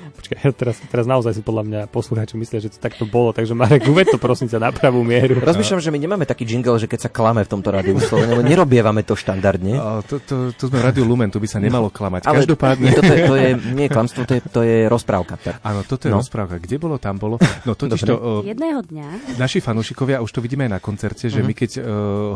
Počkaj, 0.18 0.36
teraz, 0.60 0.76
teraz 0.88 1.04
naozaj 1.06 1.36
si 1.36 1.42
podľa 1.44 1.64
mňa 1.66 1.80
poslucháči 1.90 2.34
myslia, 2.40 2.60
že 2.62 2.72
to 2.72 2.78
takto 2.80 3.04
bolo, 3.04 3.30
takže 3.30 3.52
Marek, 3.52 3.86
uved 3.86 4.08
to 4.08 4.18
prosím 4.18 4.48
sa 4.48 4.58
na 4.58 4.72
pravú 4.72 5.04
mieru. 5.04 5.38
Rozmýšľam, 5.50 5.80
že 5.80 5.90
my 5.92 5.98
nemáme 6.00 6.24
taký 6.24 6.48
jingle, 6.48 6.78
že 6.80 6.88
keď 6.88 7.08
sa 7.08 7.10
klame 7.10 7.44
v 7.44 7.50
tomto 7.50 7.68
rádiu 7.70 7.96
lebo 8.00 8.42
nerobievame 8.42 9.04
to 9.04 9.14
štandardne. 9.14 9.76
O, 9.76 10.00
to, 10.04 10.18
to, 10.22 10.36
to 10.56 10.62
sme 10.68 10.80
v 10.80 10.84
rádiu 10.84 11.04
Lumen, 11.04 11.28
tu 11.28 11.38
by 11.38 11.48
sa 11.48 11.58
nemalo 11.60 11.92
klamať. 11.92 12.26
Ale 12.26 12.44
Každopádne... 12.44 12.86
Nie, 12.88 12.96
toto 12.96 13.12
je, 13.12 13.22
to 13.22 13.36
je, 13.36 13.48
nie 13.76 13.84
je 13.86 13.92
klamstvo, 13.92 14.20
to 14.24 14.32
je, 14.36 14.40
to 14.48 14.60
je 14.64 14.76
rozprávka. 14.88 15.36
Áno, 15.60 15.84
toto 15.84 16.08
je 16.08 16.12
no. 16.12 16.20
rozprávka. 16.20 16.58
Kde 16.58 16.76
bolo, 16.80 16.96
tam 16.96 17.20
bolo. 17.20 17.36
No 17.64 17.76
totiž 17.76 18.00
to, 18.06 18.14
o, 18.16 18.30
Jedného 18.46 18.80
dňa. 18.84 19.36
Naši 19.36 19.60
fanúšikovia, 19.60 20.24
už 20.24 20.30
to 20.32 20.40
vidíme 20.40 20.66
aj 20.68 20.72
na 20.76 20.80
koncerte, 20.80 21.28
že 21.28 21.40
uh-huh. 21.40 21.48
my 21.48 21.54
keď 21.54 21.70
uh, 21.80 21.84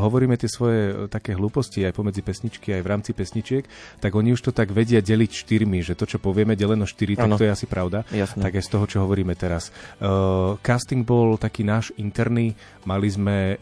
hovoríme 0.05 0.37
tie 0.37 0.51
svoje 0.51 0.81
uh, 0.93 0.95
také 1.09 1.33
hlúposti 1.33 1.85
aj 1.85 1.97
pomedzi 1.97 2.21
pesničky, 2.21 2.77
aj 2.77 2.83
v 2.85 2.89
rámci 2.89 3.11
pesničiek, 3.17 3.65
tak 3.99 4.13
oni 4.13 4.37
už 4.37 4.41
to 4.45 4.51
tak 4.53 4.71
vedia 4.71 5.01
deliť 5.01 5.31
štyrmi, 5.33 5.81
že 5.81 5.97
to, 5.97 6.05
čo 6.05 6.19
povieme 6.21 6.59
deleno 6.59 6.85
štyri, 6.85 7.17
tak 7.17 7.31
to 7.39 7.45
je 7.47 7.54
asi 7.55 7.71
pravda. 7.71 8.03
Jasne 8.11 8.43
tak 8.43 8.59
aj 8.59 8.65
z 8.67 8.71
toho, 8.75 8.85
čo 8.91 8.99
hovoríme 9.07 9.33
teraz. 9.39 9.71
Uh, 10.03 10.59
casting 10.61 11.07
bol 11.07 11.39
taký 11.39 11.63
náš 11.63 11.95
interný, 11.97 12.53
mali 12.85 13.09
sme 13.09 13.57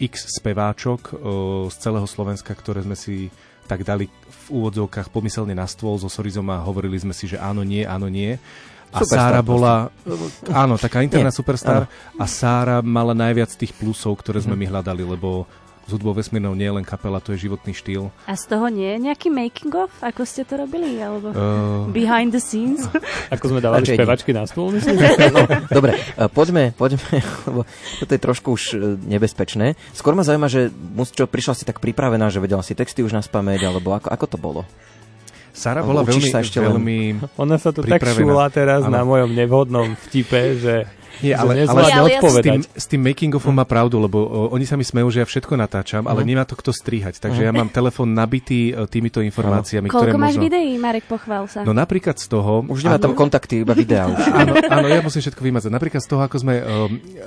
x 0.00 0.40
speváčok 0.40 1.00
uh, 1.12 1.16
z 1.68 1.76
celého 1.76 2.08
Slovenska, 2.08 2.56
ktoré 2.56 2.82
sme 2.82 2.96
si 2.96 3.28
tak 3.66 3.82
dali 3.82 4.06
v 4.08 4.46
úvodzovkách 4.48 5.10
pomyselne 5.10 5.52
na 5.52 5.66
stôl 5.66 5.98
so 5.98 6.06
Sorizom 6.06 6.46
a 6.54 6.62
hovorili 6.62 6.96
sme 6.96 7.10
si, 7.10 7.26
že 7.26 7.36
áno, 7.36 7.66
nie, 7.66 7.82
áno, 7.82 8.06
nie. 8.06 8.38
A 8.94 9.02
superstar, 9.02 9.34
Sára 9.34 9.40
bola, 9.42 9.90
proste. 10.06 10.46
áno, 10.54 10.78
taká 10.78 11.02
interná 11.02 11.34
Nie, 11.34 11.34
superstar 11.34 11.90
áno. 11.90 12.22
a 12.22 12.24
Sára 12.30 12.78
mala 12.86 13.12
najviac 13.18 13.50
tých 13.58 13.74
plusov, 13.74 14.22
ktoré 14.22 14.38
sme 14.38 14.54
mm. 14.54 14.60
my 14.62 14.66
hľadali, 14.70 15.02
lebo 15.02 15.50
s 15.86 15.90
hudbou 15.94 16.10
vesmírnou 16.10 16.58
nie 16.58 16.66
je 16.66 16.74
len 16.82 16.84
kapela, 16.84 17.22
to 17.22 17.30
je 17.30 17.46
životný 17.46 17.70
štýl. 17.70 18.10
A 18.26 18.34
z 18.34 18.50
toho 18.50 18.66
nie 18.66 18.90
je 18.90 18.98
nejaký 19.06 19.30
making 19.30 19.70
of? 19.78 19.94
Ako 20.02 20.26
ste 20.26 20.42
to 20.42 20.58
robili? 20.58 20.98
Alebo 20.98 21.30
uh... 21.30 21.86
behind 21.94 22.34
the 22.34 22.42
scenes? 22.42 22.90
Ako 23.34 23.54
sme 23.54 23.62
dávali 23.62 23.86
spevačky 23.86 24.34
na 24.34 24.50
stôl, 24.50 24.74
myslím? 24.74 24.98
no, 25.36 25.46
dobre, 25.70 25.94
uh, 26.18 26.26
poďme, 26.26 26.74
poďme, 26.74 27.22
lebo 27.46 27.62
toto 28.02 28.12
je 28.12 28.20
trošku 28.20 28.48
už 28.58 28.62
uh, 28.74 28.78
nebezpečné. 28.98 29.78
Skôr 29.94 30.18
ma 30.18 30.26
zaujíma, 30.26 30.50
že 30.50 30.74
čo, 31.14 31.30
prišla 31.30 31.54
si 31.54 31.62
tak 31.62 31.78
pripravená, 31.78 32.34
že 32.34 32.42
vedela 32.42 32.66
si 32.66 32.74
texty 32.74 33.06
už 33.06 33.14
na 33.14 33.22
spameť, 33.22 33.70
alebo 33.70 33.94
ako, 33.94 34.10
ako 34.10 34.26
to 34.26 34.38
bolo? 34.42 34.62
Sara 35.56 35.80
bola 35.80 36.04
veľmi, 36.04 36.28
sa 36.28 36.44
ešte 36.44 36.60
veľmi 36.60 36.98
len... 37.16 37.32
Ona 37.40 37.56
sa 37.56 37.72
tu 37.72 37.80
tak 37.80 38.04
šúla 38.04 38.52
teraz 38.52 38.84
ano. 38.84 38.92
na 38.92 39.02
mojom 39.08 39.32
nevhodnom 39.32 39.96
vtipe, 40.04 40.60
že 40.60 40.84
nie, 41.24 41.32
ale, 41.32 41.64
ale, 41.64 41.80
ale 41.88 42.08
s, 42.20 42.36
tým, 42.44 42.60
s 42.60 42.86
tým 42.88 43.00
making 43.00 43.32
ofom 43.36 43.54
má 43.54 43.64
pravdu, 43.64 43.96
lebo 43.96 44.18
o, 44.20 44.40
oni 44.52 44.68
sa 44.68 44.76
mi 44.76 44.84
smejú, 44.84 45.08
že 45.08 45.24
ja 45.24 45.26
všetko 45.26 45.56
natáčam, 45.56 46.04
ale 46.04 46.22
uh-huh. 46.22 46.28
nemá 46.28 46.44
to 46.44 46.58
kto 46.58 46.72
strihať. 46.74 47.20
Takže 47.22 47.44
uh-huh. 47.44 47.54
ja 47.54 47.56
mám 47.56 47.68
telefón 47.72 48.12
nabitý 48.12 48.72
e, 48.72 48.84
týmito 48.90 49.24
informáciami. 49.24 49.88
Koľko 49.88 50.12
ktoré 50.12 50.20
máš 50.20 50.36
možno... 50.36 50.44
videí, 50.48 50.76
Marek, 50.76 51.04
pochvál 51.08 51.48
sa. 51.48 51.64
No 51.64 51.72
napríklad 51.72 52.20
z 52.20 52.26
toho... 52.28 52.64
Už 52.68 52.84
nemá 52.84 53.00
tam 53.00 53.16
kontakty, 53.16 53.64
iba 53.64 53.72
videá. 53.72 54.08
áno, 54.40 54.52
áno, 54.60 54.86
ja 54.86 55.00
musím 55.00 55.24
všetko 55.24 55.40
vymazať. 55.40 55.70
Napríklad 55.72 56.02
z 56.04 56.08
toho, 56.08 56.22
ako 56.24 56.36
sme 56.36 56.54
um, 56.60 56.66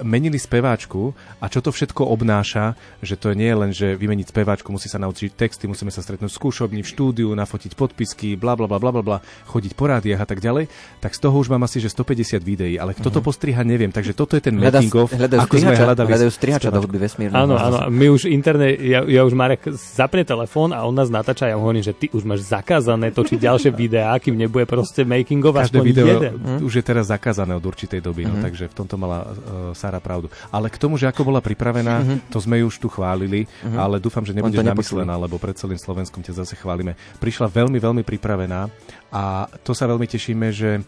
menili 0.06 0.38
speváčku 0.38 1.14
a 1.42 1.50
čo 1.50 1.60
to 1.60 1.74
všetko 1.74 2.06
obnáša, 2.06 2.78
že 3.02 3.18
to 3.18 3.34
nie 3.34 3.50
je 3.50 3.58
len, 3.58 3.72
že 3.74 3.88
vymeniť 3.98 4.30
speváčku, 4.30 4.70
musí 4.70 4.88
sa 4.92 5.02
naučiť 5.02 5.34
texty, 5.34 5.66
musíme 5.66 5.90
sa 5.90 6.06
stretnúť 6.06 6.30
v 6.30 6.38
skúšobni, 6.38 6.82
v 6.86 6.90
štúdiu, 6.90 7.30
nafotiť 7.34 7.74
podpisky, 7.74 8.36
bla 8.38 8.54
bla 8.54 8.70
bla 8.70 8.80
bla 8.80 9.04
bla, 9.04 9.18
chodiť 9.50 9.74
po 9.74 9.90
rádiách 9.90 10.22
a 10.22 10.28
tak 10.28 10.40
ďalej, 10.44 10.68
tak 11.00 11.16
z 11.16 11.20
toho 11.20 11.36
už 11.36 11.50
mám 11.50 11.64
asi 11.66 11.82
že 11.82 11.92
150 11.92 12.40
videí, 12.44 12.76
ale 12.78 12.94
kto 12.94 13.10
to 13.10 13.22
mhm. 13.22 13.26
postriha, 13.26 13.62
neviem. 13.80 13.96
Takže 13.96 14.12
toto 14.12 14.36
je 14.36 14.44
ten 14.44 14.52
making 14.60 14.92
of, 15.00 15.08
hľadajú 15.08 15.40
ako 15.48 15.56
sme 15.56 15.72
hľadali... 15.72 16.10
Hľadajú 16.12 16.32
strihača 16.36 16.68
do 16.68 16.84
hudby 16.84 17.00
vesmírnej. 17.00 17.40
Áno, 17.40 17.56
áno, 17.56 17.88
my 17.88 18.12
už 18.12 18.28
interne, 18.28 18.76
ja, 18.76 19.08
ja 19.08 19.24
už 19.24 19.32
Marek 19.32 19.72
zapne 19.72 20.28
telefón 20.28 20.76
a 20.76 20.84
on 20.84 20.92
nás 20.92 21.08
natáča 21.08 21.48
a 21.48 21.56
ja 21.56 21.58
hovorím, 21.58 21.80
že 21.80 21.96
ty 21.96 22.12
už 22.12 22.28
máš 22.28 22.44
zakázané 22.44 23.16
točiť 23.16 23.40
ďalšie 23.40 23.72
videá, 23.72 24.12
kým 24.20 24.36
nebude 24.36 24.68
proste 24.68 25.08
making 25.08 25.40
of 25.48 25.56
Každé 25.56 25.80
video 25.80 26.20
jeden. 26.20 26.36
už 26.60 26.74
je 26.76 26.84
teraz 26.84 27.08
zakázané 27.08 27.56
od 27.56 27.64
určitej 27.64 28.04
doby, 28.04 28.28
mm-hmm. 28.28 28.42
no, 28.42 28.44
takže 28.44 28.68
v 28.68 28.76
tomto 28.76 29.00
mala 29.00 29.20
uh, 29.24 29.32
Sara 29.72 30.04
pravdu. 30.04 30.28
Ale 30.52 30.68
k 30.68 30.76
tomu, 30.76 31.00
že 31.00 31.08
ako 31.08 31.32
bola 31.32 31.40
pripravená, 31.40 31.96
mm-hmm. 32.04 32.20
to 32.28 32.44
sme 32.44 32.60
ju 32.60 32.68
už 32.68 32.76
tu 32.84 32.92
chválili, 32.92 33.48
mm-hmm. 33.48 33.80
ale 33.80 34.04
dúfam, 34.04 34.28
že 34.28 34.36
nebudeš 34.36 34.60
namyslená, 34.60 35.16
lebo 35.16 35.40
pred 35.40 35.56
celým 35.56 35.80
Slovenskom 35.80 36.20
ťa 36.20 36.44
zase 36.44 36.60
chválime. 36.60 37.00
Prišla 37.24 37.48
veľmi, 37.48 37.78
veľmi 37.80 38.04
pripravená 38.04 38.68
a 39.14 39.48
to 39.64 39.72
sa 39.72 39.88
veľmi 39.88 40.06
tešíme, 40.10 40.50
že 40.52 40.82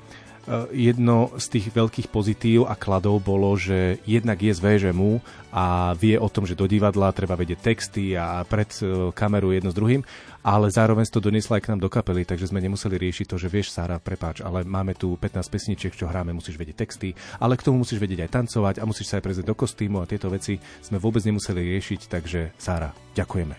jedno 0.73 1.29
z 1.37 1.45
tých 1.57 1.65
veľkých 1.69 2.07
pozitív 2.09 2.65
a 2.65 2.73
kladov 2.73 3.21
bolo, 3.21 3.53
že 3.53 4.01
jednak 4.09 4.41
je 4.41 4.53
z 4.53 4.59
VŽMu 4.59 5.21
a 5.53 5.93
vie 5.99 6.15
o 6.15 6.31
tom, 6.31 6.47
že 6.47 6.57
do 6.57 6.65
divadla 6.65 7.11
treba 7.11 7.35
vedieť 7.35 7.59
texty 7.59 8.15
a 8.15 8.41
pred 8.47 8.71
eh, 8.81 9.11
kameru 9.11 9.51
jedno 9.51 9.69
s 9.69 9.77
druhým, 9.77 10.01
ale 10.41 10.73
zároveň 10.73 11.05
to 11.11 11.21
doniesla 11.21 11.59
aj 11.59 11.63
k 11.67 11.69
nám 11.75 11.83
do 11.83 11.91
kapely, 11.91 12.25
takže 12.25 12.49
sme 12.49 12.63
nemuseli 12.63 12.97
riešiť 12.97 13.25
to, 13.29 13.37
že 13.37 13.51
vieš, 13.51 13.75
Sára, 13.75 14.01
prepáč, 14.01 14.41
ale 14.41 14.65
máme 14.65 14.97
tu 14.97 15.13
15 15.19 15.45
pesničiek, 15.51 15.93
čo 15.93 16.09
hráme, 16.09 16.33
musíš 16.33 16.57
vedieť 16.57 16.77
texty, 16.81 17.13
ale 17.37 17.59
k 17.59 17.65
tomu 17.67 17.83
musíš 17.83 18.01
vedieť 18.01 18.25
aj 18.25 18.33
tancovať 18.41 18.75
a 18.81 18.87
musíš 18.87 19.13
sa 19.13 19.21
aj 19.21 19.25
prezrieť 19.27 19.47
do 19.51 19.55
kostýmu 19.59 20.01
a 20.01 20.09
tieto 20.09 20.31
veci 20.31 20.57
sme 20.81 20.97
vôbec 20.97 21.21
nemuseli 21.21 21.61
riešiť, 21.77 22.01
takže 22.09 22.39
Sára, 22.57 22.95
ďakujeme. 23.13 23.55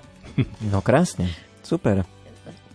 No 0.73 0.81
krásne, 0.81 1.29
super. 1.61 2.22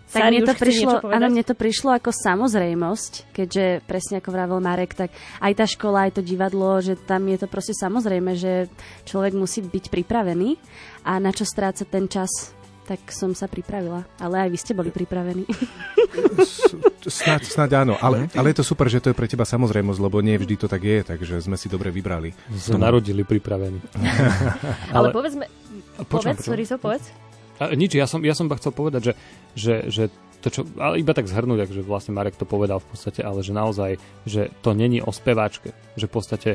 Tak 0.07 0.31
mne 0.31 0.47
to, 0.47 0.55
prišlo, 0.55 1.03
áno, 1.03 1.27
mne 1.27 1.43
to 1.43 1.51
prišlo 1.51 1.99
ako 1.99 2.15
samozrejmosť, 2.15 3.35
keďže 3.35 3.83
presne 3.83 4.23
ako 4.23 4.29
vravel 4.31 4.59
Marek, 4.63 4.95
tak 4.95 5.11
aj 5.43 5.53
tá 5.59 5.65
škola, 5.67 6.07
aj 6.07 6.19
to 6.19 6.21
divadlo, 6.23 6.79
že 6.79 6.95
tam 6.95 7.27
je 7.27 7.37
to 7.43 7.47
proste 7.51 7.75
samozrejme, 7.75 8.31
že 8.39 8.71
človek 9.03 9.35
musí 9.35 9.59
byť 9.59 9.91
pripravený 9.91 10.55
a 11.03 11.19
na 11.19 11.35
čo 11.35 11.43
stráca 11.43 11.83
ten 11.83 12.07
čas 12.07 12.55
tak 12.87 13.03
som 13.11 13.35
sa 13.35 13.51
pripravila. 13.51 14.07
Ale 14.15 14.47
aj 14.47 14.49
vy 14.49 14.57
ste 14.57 14.71
boli 14.71 14.95
pripravení. 14.95 15.43
Snáď, 17.03 17.43
snáď 17.43 17.83
áno, 17.83 17.99
ale, 17.99 18.31
ale 18.31 18.55
je 18.55 18.63
to 18.63 18.65
super, 18.65 18.87
že 18.87 19.03
to 19.03 19.11
je 19.11 19.17
pre 19.19 19.27
teba 19.27 19.43
samozrejmosť, 19.43 19.99
lebo 19.99 20.23
nie 20.23 20.39
vždy 20.39 20.55
to 20.55 20.67
tak 20.71 20.87
je, 20.87 21.03
takže 21.03 21.43
sme 21.43 21.59
si 21.59 21.67
dobre 21.67 21.91
vybrali. 21.91 22.31
Sme 22.55 22.79
narodili 22.79 23.27
pripravení. 23.27 23.83
ale, 24.95 24.95
ale 24.95 25.07
povedzme, 25.11 25.51
povedz, 26.07 26.47
sorry, 26.47 26.63
so 26.63 26.79
povedz. 26.79 27.26
A, 27.57 27.73
nič, 27.73 27.97
ja 27.97 28.05
som, 28.05 28.21
ja 28.21 28.37
som 28.37 28.49
chcel 28.53 28.73
povedať, 28.73 29.11
že, 29.11 29.13
že, 29.57 29.75
že 29.89 30.03
to, 30.41 30.53
čo, 30.53 30.61
ale 30.77 31.01
iba 31.01 31.17
tak 31.17 31.25
zhrnúť, 31.25 31.73
že 31.73 31.81
vlastne 31.81 32.13
Marek 32.13 32.37
to 32.37 32.45
povedal 32.45 32.77
v 32.77 32.87
podstate, 32.93 33.25
ale 33.25 33.41
že 33.41 33.57
naozaj, 33.57 33.97
že 34.29 34.53
to 34.61 34.77
není 34.77 35.01
o 35.01 35.09
speváčke, 35.09 35.73
že 35.97 36.05
v 36.05 36.13
podstate 36.13 36.51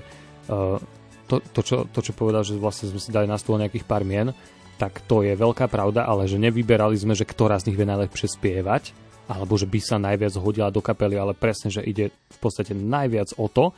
uh, 0.46 0.78
to, 1.26 1.42
to, 1.42 1.60
čo, 1.66 1.76
to, 1.90 2.00
čo 2.00 2.12
povedal, 2.14 2.46
že 2.46 2.54
vlastne 2.54 2.92
sme 2.92 3.00
si 3.02 3.10
dali 3.10 3.26
na 3.26 3.40
stôl 3.40 3.58
nejakých 3.58 3.88
pár 3.88 4.06
mien, 4.06 4.30
tak 4.78 5.02
to 5.06 5.26
je 5.26 5.34
veľká 5.34 5.66
pravda, 5.66 6.06
ale 6.06 6.30
že 6.30 6.38
nevyberali 6.38 6.94
sme, 6.94 7.14
že 7.14 7.26
ktorá 7.26 7.58
z 7.58 7.70
nich 7.70 7.78
vie 7.78 7.86
najlepšie 7.86 8.38
spievať, 8.38 8.94
alebo 9.30 9.54
že 9.54 9.66
by 9.70 9.78
sa 9.78 9.96
najviac 10.02 10.34
hodila 10.38 10.74
do 10.74 10.82
kapely, 10.82 11.14
ale 11.18 11.34
presne, 11.34 11.70
že 11.70 11.82
ide 11.86 12.10
v 12.10 12.38
podstate 12.42 12.74
najviac 12.74 13.34
o 13.38 13.46
to, 13.46 13.70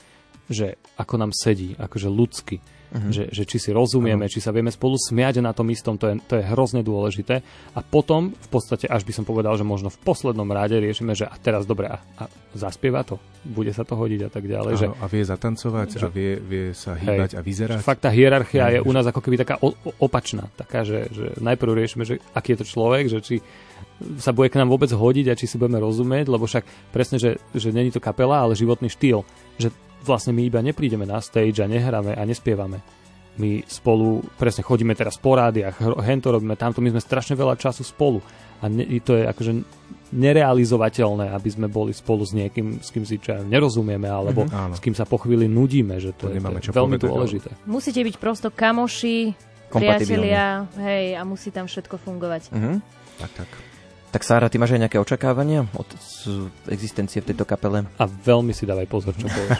že 0.48 0.76
ako 1.00 1.14
nám 1.16 1.32
sedí, 1.32 1.76
akože 1.76 2.08
ľudsky, 2.08 2.56
uh-huh. 2.94 3.10
že, 3.10 3.24
že 3.34 3.42
či 3.42 3.58
si 3.58 3.70
rozumieme, 3.74 4.24
uh-huh. 4.24 4.34
či 4.38 4.38
sa 4.38 4.54
vieme 4.54 4.70
spolu 4.70 4.94
smiať 4.94 5.42
na 5.42 5.50
tom 5.50 5.66
istom, 5.74 5.98
to 5.98 6.06
je, 6.06 6.14
to 6.30 6.38
je 6.38 6.44
hrozne 6.46 6.86
dôležité. 6.86 7.42
A 7.74 7.80
potom 7.82 8.30
v 8.30 8.48
podstate, 8.48 8.86
až 8.86 9.02
by 9.02 9.12
som 9.12 9.24
povedal, 9.26 9.58
že 9.58 9.66
možno 9.66 9.90
v 9.90 9.98
poslednom 10.06 10.46
rade 10.54 10.78
riešime, 10.78 11.18
že 11.18 11.26
a 11.26 11.34
teraz 11.34 11.66
dobre, 11.66 11.90
a, 11.90 11.98
a 11.98 12.30
zaspieva 12.54 13.02
to, 13.02 13.18
bude 13.42 13.74
sa 13.74 13.82
to 13.82 13.98
hodiť 13.98 14.20
a 14.26 14.30
tak 14.30 14.46
ďalej. 14.46 14.72
že, 14.78 14.86
a 14.94 15.06
vie 15.10 15.22
zatancovať 15.26 15.88
že, 15.98 16.06
a 16.06 16.08
vie, 16.08 16.32
vie 16.38 16.66
sa 16.70 16.94
hýbať 16.94 17.30
hej, 17.34 17.38
a 17.38 17.40
vyzerať. 17.42 17.76
Fakt 17.82 18.06
tá 18.06 18.10
hierarchia 18.14 18.78
je 18.78 18.80
u 18.80 18.92
nás 18.94 19.04
ako 19.04 19.20
keby 19.20 19.42
taká 19.42 19.58
o, 19.58 19.74
o, 19.74 19.90
opačná, 19.98 20.46
taká, 20.54 20.86
že, 20.86 21.10
že 21.10 21.34
najprv 21.42 21.70
riešime, 21.74 22.06
že 22.06 22.22
aký 22.32 22.54
je 22.54 22.60
to 22.62 22.66
človek, 22.70 23.10
že 23.10 23.18
či 23.20 23.36
sa 24.18 24.34
bude 24.34 24.50
k 24.50 24.58
nám 24.58 24.70
vôbec 24.70 24.90
hodiť 24.90 25.26
a 25.30 25.38
či 25.38 25.46
si 25.46 25.56
budeme 25.56 25.78
rozumieť, 25.78 26.26
lebo 26.26 26.44
však 26.50 26.90
presne, 26.90 27.22
že, 27.22 27.38
že 27.54 27.70
není 27.70 27.94
to 27.94 28.02
kapela, 28.02 28.42
ale 28.42 28.58
životný 28.58 28.90
štýl. 28.90 29.22
Že 29.54 29.70
vlastne 30.04 30.36
my 30.36 30.44
iba 30.44 30.60
neprídeme 30.60 31.08
na 31.08 31.18
stage 31.24 31.64
a 31.64 31.66
nehráme 31.66 32.12
a 32.12 32.22
nespievame. 32.28 32.78
My 33.34 33.66
spolu 33.66 34.22
presne 34.38 34.62
chodíme 34.62 34.94
teraz 34.94 35.18
po 35.18 35.34
rádiach, 35.34 35.82
hento 36.06 36.30
robíme 36.30 36.54
tamto, 36.54 36.78
my 36.78 36.94
sme 36.94 37.02
strašne 37.02 37.34
veľa 37.34 37.58
času 37.58 37.82
spolu. 37.82 38.22
A 38.62 38.70
ne, 38.70 38.86
to 39.02 39.18
je 39.18 39.26
akože 39.26 39.52
nerealizovateľné, 40.14 41.34
aby 41.34 41.48
sme 41.50 41.66
boli 41.66 41.90
spolu 41.90 42.22
s 42.22 42.30
niekým, 42.30 42.78
s 42.78 42.94
kým 42.94 43.02
si 43.02 43.18
čo 43.18 43.34
nerozumieme, 43.42 44.06
alebo 44.06 44.46
mm-hmm. 44.46 44.78
s 44.78 44.80
kým 44.80 44.94
sa 44.94 45.02
po 45.02 45.18
chvíli 45.18 45.50
nudíme, 45.50 45.98
že 45.98 46.14
to, 46.14 46.30
to 46.30 46.38
je, 46.38 46.38
to 46.38 46.70
je 46.70 46.78
veľmi 46.78 46.96
povedať, 46.96 47.10
dôležité. 47.10 47.50
Ale... 47.50 47.66
Musíte 47.66 48.00
byť 48.06 48.16
prosto 48.22 48.48
kamoši, 48.54 49.34
priatelia, 49.74 50.70
hej, 50.78 51.18
a 51.18 51.26
musí 51.26 51.50
tam 51.50 51.66
všetko 51.66 51.98
fungovať. 51.98 52.54
Mm-hmm. 52.54 52.76
Tak, 53.18 53.30
tak. 53.34 53.73
Tak 54.14 54.22
Sára, 54.22 54.46
ty 54.46 54.62
máš 54.62 54.78
aj 54.78 54.86
nejaké 54.86 55.02
očakávania 55.02 55.66
od 55.74 55.90
existencie 56.70 57.18
v 57.18 57.34
tejto 57.34 57.42
kapele? 57.42 57.82
A 57.98 58.06
veľmi 58.06 58.54
si 58.54 58.62
dávaj 58.62 58.86
pozor, 58.86 59.10
čo 59.18 59.26
povieš. 59.26 59.58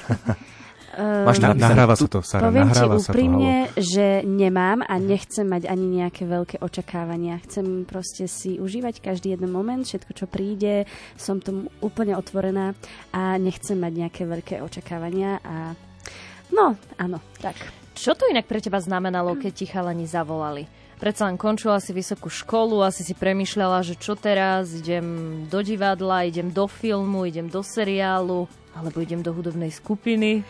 Uh, 0.94 1.26
Máš 1.26 1.42
na, 1.42 1.58
nahráva 1.58 1.98
sa 1.98 2.06
to, 2.06 2.22
Sara, 2.22 2.54
Poviem 2.54 2.70
nahráva 2.70 3.02
ti 3.02 3.10
úprimne, 3.10 3.66
to, 3.74 3.82
že 3.82 4.22
nemám 4.22 4.86
a 4.86 4.94
nechcem 5.02 5.42
mať 5.42 5.66
ani 5.66 5.98
nejaké 5.98 6.22
veľké 6.22 6.62
očakávania. 6.62 7.42
Chcem 7.42 7.82
proste 7.82 8.30
si 8.30 8.62
užívať 8.62 9.02
každý 9.02 9.34
jeden 9.34 9.50
moment, 9.50 9.82
všetko, 9.82 10.22
čo 10.22 10.30
príde, 10.30 10.86
som 11.18 11.42
tomu 11.42 11.74
úplne 11.82 12.14
otvorená 12.14 12.78
a 13.10 13.34
nechcem 13.42 13.74
mať 13.74 14.06
nejaké 14.06 14.22
veľké 14.22 14.62
očakávania 14.62 15.42
a 15.42 15.74
no, 16.54 16.78
áno, 16.94 17.18
tak. 17.42 17.58
Čo 17.98 18.14
to 18.14 18.30
inak 18.30 18.46
pre 18.46 18.62
teba 18.62 18.78
znamenalo, 18.78 19.34
keď 19.34 19.50
ti 19.50 19.66
chalani 19.66 20.06
zavolali? 20.06 20.83
Predsa 20.98 21.28
len 21.28 21.36
končila 21.36 21.78
si 21.78 21.94
vysokú 21.94 22.30
školu, 22.30 22.82
asi 22.82 23.02
si 23.02 23.14
premyšľala, 23.16 23.84
že 23.84 23.94
čo 23.98 24.14
teraz, 24.18 24.74
idem 24.74 25.46
do 25.46 25.60
divadla, 25.60 26.26
idem 26.26 26.50
do 26.50 26.66
filmu, 26.66 27.28
idem 27.28 27.46
do 27.50 27.60
seriálu, 27.60 28.46
alebo 28.74 28.98
idem 29.00 29.22
do 29.22 29.30
hudobnej 29.30 29.70
skupiny. 29.70 30.42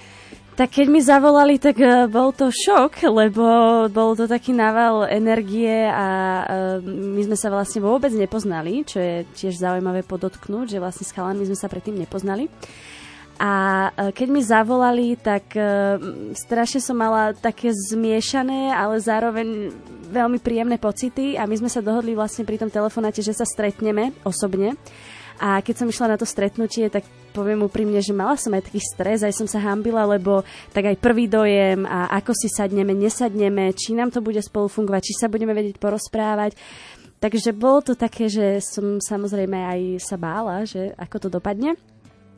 Tak 0.55 0.71
keď 0.71 0.87
mi 0.87 1.03
zavolali, 1.03 1.59
tak 1.59 1.83
uh, 1.83 2.07
bol 2.07 2.31
to 2.31 2.47
šok, 2.55 3.11
lebo 3.11 3.45
bol 3.91 4.15
to 4.15 4.31
taký 4.31 4.55
nával 4.55 5.03
energie 5.11 5.91
a 5.91 6.07
uh, 6.07 6.79
my 6.87 7.27
sme 7.27 7.35
sa 7.35 7.51
vlastne 7.51 7.83
vôbec 7.83 8.15
nepoznali, 8.15 8.87
čo 8.87 9.03
je 9.03 9.27
tiež 9.35 9.59
zaujímavé 9.59 10.07
podotknúť, 10.07 10.79
že 10.79 10.79
vlastne 10.79 11.03
s 11.03 11.11
chalami 11.11 11.43
sme 11.43 11.59
sa 11.59 11.67
predtým 11.67 11.99
nepoznali. 11.99 12.47
A 13.35 13.53
e, 13.91 14.15
keď 14.15 14.29
mi 14.31 14.41
zavolali, 14.47 15.19
tak 15.19 15.59
uh, 15.59 15.99
strašne 16.39 16.79
som 16.79 16.95
mala 16.95 17.35
také 17.35 17.75
zmiešané, 17.75 18.71
ale 18.71 19.03
zároveň 19.03 19.75
veľmi 20.07 20.39
príjemné 20.39 20.79
pocity 20.79 21.35
a 21.35 21.43
my 21.43 21.59
sme 21.59 21.71
sa 21.71 21.83
dohodli 21.83 22.15
vlastne 22.15 22.47
pri 22.47 22.63
tom 22.63 22.71
telefonáte, 22.71 23.27
že 23.27 23.35
sa 23.35 23.43
stretneme 23.43 24.15
osobne. 24.23 24.79
A 25.43 25.59
keď 25.59 25.83
som 25.83 25.91
išla 25.91 26.15
na 26.15 26.19
to 26.21 26.23
stretnutie, 26.23 26.87
tak 26.87 27.03
poviem 27.35 27.67
úprimne, 27.67 27.99
že 27.99 28.15
mala 28.15 28.39
som 28.39 28.55
aj 28.55 28.71
taký 28.71 28.79
stres, 28.79 29.27
aj 29.27 29.35
som 29.35 29.51
sa 29.51 29.59
hambila, 29.59 30.07
lebo 30.07 30.47
tak 30.71 30.95
aj 30.95 31.03
prvý 31.03 31.27
dojem 31.27 31.83
a 31.91 32.15
ako 32.23 32.31
si 32.39 32.47
sadneme, 32.47 32.95
nesadneme, 32.95 33.75
či 33.75 33.99
nám 33.99 34.15
to 34.15 34.23
bude 34.23 34.39
spolu 34.39 34.71
fungovať, 34.71 35.03
či 35.03 35.19
sa 35.19 35.27
budeme 35.27 35.51
vedieť 35.51 35.83
porozprávať. 35.83 36.55
Takže 37.19 37.51
bolo 37.51 37.83
to 37.83 37.99
také, 37.99 38.31
že 38.31 38.63
som 38.63 39.03
samozrejme 39.03 39.59
aj 39.59 39.81
sa 40.07 40.15
bála, 40.15 40.63
že 40.63 40.95
ako 40.95 41.27
to 41.27 41.29
dopadne. 41.35 41.75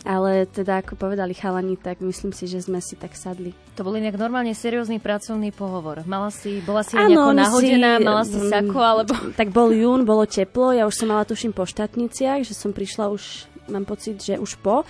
Ale 0.04 0.46
teda, 0.46 0.84
ako 0.84 0.94
povedali 0.94 1.34
chalani, 1.34 1.74
tak 1.80 1.98
myslím 2.04 2.30
si, 2.30 2.46
že 2.46 2.62
sme 2.62 2.78
si 2.78 2.94
tak 2.94 3.16
sadli. 3.16 3.56
To 3.74 3.82
bol 3.82 3.96
nejak 3.96 4.20
normálne 4.20 4.52
seriózny 4.54 5.02
pracovný 5.02 5.50
pohovor. 5.50 6.04
Mala 6.04 6.30
si, 6.30 6.62
bola 6.62 6.86
si 6.86 6.94
ano, 6.94 7.08
nejako 7.08 7.32
nahodená, 7.32 7.92
si, 7.98 8.04
mala 8.04 8.22
si 8.22 8.38
mm, 8.38 8.50
sako, 8.52 8.78
alebo... 8.84 9.12
Tak 9.40 9.48
bol 9.50 9.74
jún, 9.74 10.06
bolo 10.06 10.28
teplo, 10.28 10.70
ja 10.70 10.86
už 10.86 10.94
som 10.94 11.10
mala 11.10 11.26
tuším 11.26 11.56
po 11.56 11.66
štátniciach, 11.66 12.44
že 12.46 12.54
som 12.54 12.70
prišla 12.70 13.10
už, 13.10 13.50
mám 13.72 13.82
pocit, 13.88 14.20
že 14.22 14.38
už 14.38 14.58
po. 14.62 14.86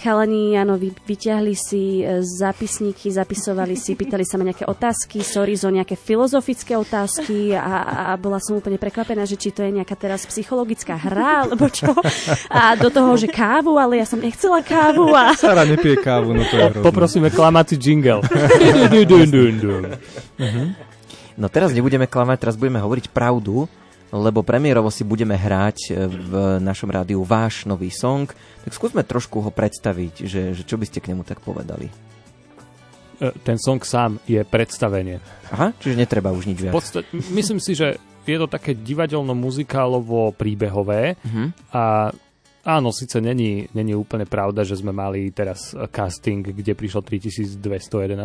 Chalani, 0.00 0.56
áno, 0.56 0.80
vy, 0.80 0.96
vyťahli 0.96 1.52
si 1.52 2.00
e, 2.00 2.24
zapisníky, 2.24 3.12
zapisovali 3.12 3.76
si, 3.76 3.92
pýtali 3.92 4.24
sa 4.24 4.40
ma 4.40 4.48
nejaké 4.48 4.64
otázky, 4.64 5.20
sorry, 5.20 5.60
zo 5.60 5.68
nejaké 5.68 5.92
filozofické 5.92 6.72
otázky 6.72 7.52
a, 7.52 8.08
a 8.08 8.16
bola 8.16 8.40
som 8.40 8.56
úplne 8.56 8.80
prekvapená, 8.80 9.28
že 9.28 9.36
či 9.36 9.52
to 9.52 9.60
je 9.60 9.68
nejaká 9.68 9.92
teraz 10.00 10.24
psychologická 10.24 10.96
hra, 10.96 11.44
alebo 11.44 11.68
čo. 11.68 11.92
A 12.48 12.80
do 12.80 12.88
toho, 12.88 13.12
že 13.20 13.28
kávu, 13.28 13.76
ale 13.76 14.00
ja 14.00 14.08
som 14.08 14.16
nechcela 14.16 14.64
kávu. 14.64 15.12
A... 15.12 15.36
Sara 15.36 15.68
nepije 15.68 16.00
kávu, 16.00 16.32
no 16.32 16.48
to 16.48 16.56
je 16.56 16.64
hrozné. 16.72 16.80
Poprosíme 16.80 17.28
klamací 17.28 17.76
jingle. 17.76 18.24
No 21.40 21.48
teraz 21.48 21.72
nebudeme 21.72 22.04
klamať, 22.04 22.36
teraz 22.36 22.54
budeme 22.60 22.84
hovoriť 22.84 23.16
pravdu 23.16 23.64
lebo 24.10 24.42
premiérovo 24.42 24.90
si 24.90 25.06
budeme 25.06 25.38
hrať 25.38 25.78
e, 25.90 26.10
v 26.10 26.32
našom 26.58 26.90
rádiu 26.90 27.22
váš 27.22 27.64
nový 27.64 27.94
song. 27.94 28.30
Tak 28.66 28.74
skúsme 28.74 29.06
trošku 29.06 29.38
ho 29.40 29.50
predstaviť, 29.54 30.26
že, 30.26 30.42
že 30.54 30.62
čo 30.66 30.74
by 30.76 30.84
ste 30.86 30.98
k 30.98 31.14
nemu 31.14 31.22
tak 31.22 31.38
povedali. 31.40 31.86
E, 31.86 33.30
ten 33.46 33.56
song 33.56 33.78
sám 33.82 34.18
je 34.26 34.42
predstavenie. 34.42 35.22
Aha, 35.54 35.70
čiže 35.78 35.98
netreba 35.98 36.34
už 36.34 36.50
nič 36.50 36.58
viac. 36.58 36.74
Podstate, 36.74 37.06
myslím 37.14 37.62
si, 37.62 37.78
že 37.78 38.02
je 38.26 38.36
to 38.36 38.50
také 38.50 38.76
divadelno-muzikálovo 38.76 40.36
príbehové 40.36 41.16
uh-huh. 41.18 41.46
a 41.72 41.82
Áno, 42.60 42.92
síce 42.92 43.24
není, 43.24 43.64
není 43.72 43.96
úplne 43.96 44.28
pravda, 44.28 44.68
že 44.68 44.76
sme 44.76 44.92
mali 44.92 45.32
teraz 45.32 45.72
casting, 45.72 46.44
kde 46.44 46.76
prišlo 46.76 47.00
3211 47.00 47.56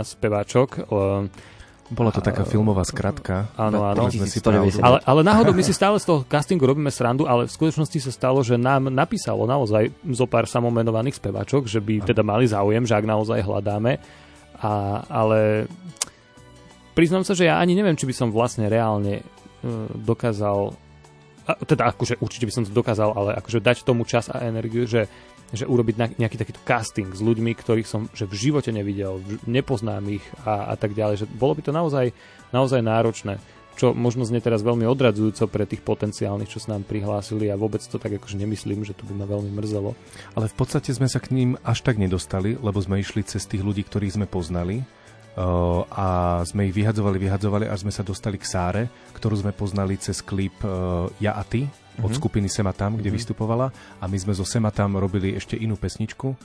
speváčok. 0.03 0.91
Bola 1.85 2.09
to 2.09 2.17
taká 2.17 2.41
filmová 2.49 2.81
skratka. 2.81 3.53
Áno, 3.53 3.85
áno. 3.85 4.09
Ale, 4.81 4.97
ale 5.05 5.21
náhodou 5.21 5.53
my 5.53 5.61
si 5.61 5.69
stále 5.69 6.01
z 6.01 6.09
toho 6.09 6.25
castingu 6.25 6.65
robíme 6.65 6.89
srandu, 6.89 7.29
ale 7.29 7.45
v 7.45 7.53
skutočnosti 7.53 8.09
sa 8.09 8.11
stalo, 8.11 8.41
že 8.41 8.57
nám 8.57 8.89
napísalo 8.89 9.45
naozaj 9.45 9.93
zo 10.09 10.25
pár 10.25 10.49
samomenovaných 10.49 11.21
speváčok, 11.21 11.69
že 11.69 11.77
by 11.77 12.09
teda 12.09 12.25
mali 12.25 12.49
záujem, 12.49 12.89
že 12.89 12.97
ak 12.97 13.05
naozaj 13.05 13.37
hľadáme. 13.37 14.01
A, 14.65 15.05
ale 15.05 15.69
priznám 16.97 17.21
sa, 17.21 17.37
že 17.37 17.45
ja 17.45 17.61
ani 17.61 17.77
neviem, 17.77 17.93
či 17.93 18.09
by 18.09 18.17
som 18.17 18.33
vlastne 18.33 18.65
reálne 18.65 19.21
uh, 19.21 19.85
dokázal 19.93 20.73
a, 21.45 21.53
teda 21.61 21.93
akože 21.93 22.17
určite 22.17 22.49
by 22.49 22.53
som 22.53 22.63
to 22.65 22.73
dokázal, 22.73 23.13
ale 23.13 23.37
akože 23.37 23.61
dať 23.61 23.85
tomu 23.85 24.09
čas 24.09 24.33
a 24.33 24.41
energiu, 24.41 24.89
že 24.89 25.05
že 25.55 25.67
urobiť 25.67 26.19
nejaký 26.19 26.37
takýto 26.37 26.61
casting 26.63 27.11
s 27.11 27.23
ľuďmi, 27.23 27.51
ktorých 27.55 27.87
som 27.87 28.07
že 28.11 28.27
v 28.27 28.35
živote 28.35 28.69
nevidel, 28.69 29.23
nepoznám 29.47 30.05
ich 30.11 30.25
a, 30.43 30.71
a 30.71 30.75
tak 30.75 30.93
ďalej. 30.93 31.23
Že 31.23 31.25
bolo 31.35 31.55
by 31.57 31.61
to 31.65 31.71
naozaj, 31.71 32.05
naozaj 32.51 32.79
náročné 32.83 33.39
čo 33.75 33.91
možno 33.91 34.23
znie 34.23 34.39
teraz 34.39 34.63
veľmi 34.63 34.87
odradzujúco 34.87 35.51
pre 35.51 35.67
tých 35.67 35.83
potenciálnych, 35.83 36.47
čo 36.47 36.63
sa 36.63 36.75
nám 36.75 36.87
prihlásili 36.87 37.51
a 37.51 37.59
vôbec 37.59 37.83
to 37.83 37.99
tak 37.99 38.15
akože 38.15 38.39
nemyslím, 38.39 38.87
že 38.87 38.95
to 38.95 39.03
by 39.03 39.13
ma 39.19 39.27
veľmi 39.27 39.51
mrzelo. 39.51 39.91
Ale 40.31 40.47
v 40.47 40.55
podstate 40.55 40.95
sme 40.95 41.11
sa 41.11 41.19
k 41.19 41.35
ním 41.35 41.59
až 41.59 41.83
tak 41.83 41.99
nedostali, 41.99 42.55
lebo 42.55 42.79
sme 42.79 43.03
išli 43.03 43.27
cez 43.27 43.43
tých 43.43 43.61
ľudí, 43.61 43.83
ktorých 43.83 44.15
sme 44.15 44.27
poznali 44.31 44.87
a 45.91 46.39
sme 46.47 46.71
ich 46.71 46.75
vyhadzovali, 46.75 47.19
vyhadzovali, 47.19 47.65
až 47.67 47.83
sme 47.83 47.91
sa 47.91 48.07
dostali 48.07 48.39
k 48.39 48.47
Sáre, 48.47 48.83
ktorú 49.11 49.35
sme 49.43 49.51
poznali 49.51 49.99
cez 49.99 50.23
klip 50.23 50.55
uh, 50.63 51.11
Ja 51.19 51.35
a 51.35 51.43
ty, 51.43 51.67
od 51.99 52.07
mm-hmm. 52.07 52.15
skupiny 52.15 52.47
Sema 52.47 52.71
Tam, 52.71 52.95
kde 52.95 53.11
mm-hmm. 53.11 53.19
vystupovala 53.19 53.67
a 53.99 54.03
my 54.07 54.15
sme 54.15 54.31
zo 54.31 54.47
Sema 54.47 54.71
Tam 54.71 54.95
robili 54.95 55.35
ešte 55.35 55.59
inú 55.59 55.75
pesničku 55.75 56.35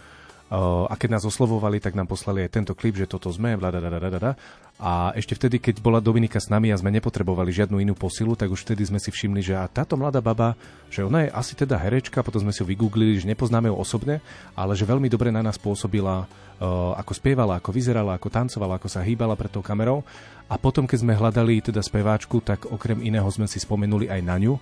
a 0.51 0.95
keď 0.99 1.15
nás 1.15 1.23
oslovovali, 1.23 1.79
tak 1.79 1.95
nám 1.95 2.11
poslali 2.11 2.43
aj 2.43 2.51
tento 2.51 2.75
klip, 2.75 2.99
že 2.99 3.07
toto 3.07 3.31
sme, 3.31 3.55
bladadadadada. 3.55 4.35
A 4.81 5.13
ešte 5.13 5.37
vtedy, 5.37 5.61
keď 5.61 5.85
bola 5.85 6.01
Dominika 6.01 6.41
s 6.41 6.49
nami 6.49 6.73
a 6.73 6.81
sme 6.81 6.89
nepotrebovali 6.89 7.53
žiadnu 7.53 7.85
inú 7.85 7.93
posilu, 7.93 8.33
tak 8.33 8.49
už 8.49 8.65
vtedy 8.65 8.89
sme 8.89 8.97
si 8.97 9.13
všimli, 9.13 9.45
že 9.45 9.53
a 9.53 9.69
táto 9.69 9.93
mladá 9.93 10.25
baba, 10.25 10.57
že 10.89 11.05
ona 11.05 11.29
je 11.29 11.37
asi 11.37 11.53
teda 11.53 11.77
herečka, 11.77 12.25
potom 12.25 12.41
sme 12.41 12.49
si 12.49 12.65
ju 12.65 12.67
vygooglili, 12.67 13.21
že 13.21 13.29
nepoznáme 13.29 13.69
ju 13.69 13.77
osobne, 13.77 14.25
ale 14.57 14.73
že 14.73 14.89
veľmi 14.89 15.13
dobre 15.13 15.29
na 15.29 15.45
nás 15.45 15.61
pôsobila, 15.61 16.25
uh, 16.25 16.97
ako 16.97 17.13
spievala, 17.13 17.61
ako 17.61 17.77
vyzerala, 17.77 18.17
ako 18.17 18.33
tancovala, 18.33 18.81
ako 18.81 18.89
sa 18.89 19.05
hýbala 19.05 19.37
pred 19.37 19.53
tou 19.53 19.61
kamerou. 19.61 20.01
A 20.49 20.57
potom, 20.57 20.89
keď 20.89 21.05
sme 21.05 21.13
hľadali 21.13 21.61
teda 21.61 21.85
speváčku, 21.85 22.41
tak 22.41 22.65
okrem 22.65 23.05
iného 23.05 23.29
sme 23.29 23.45
si 23.45 23.61
spomenuli 23.61 24.09
aj 24.09 24.21
na 24.25 24.41
ňu 24.41 24.57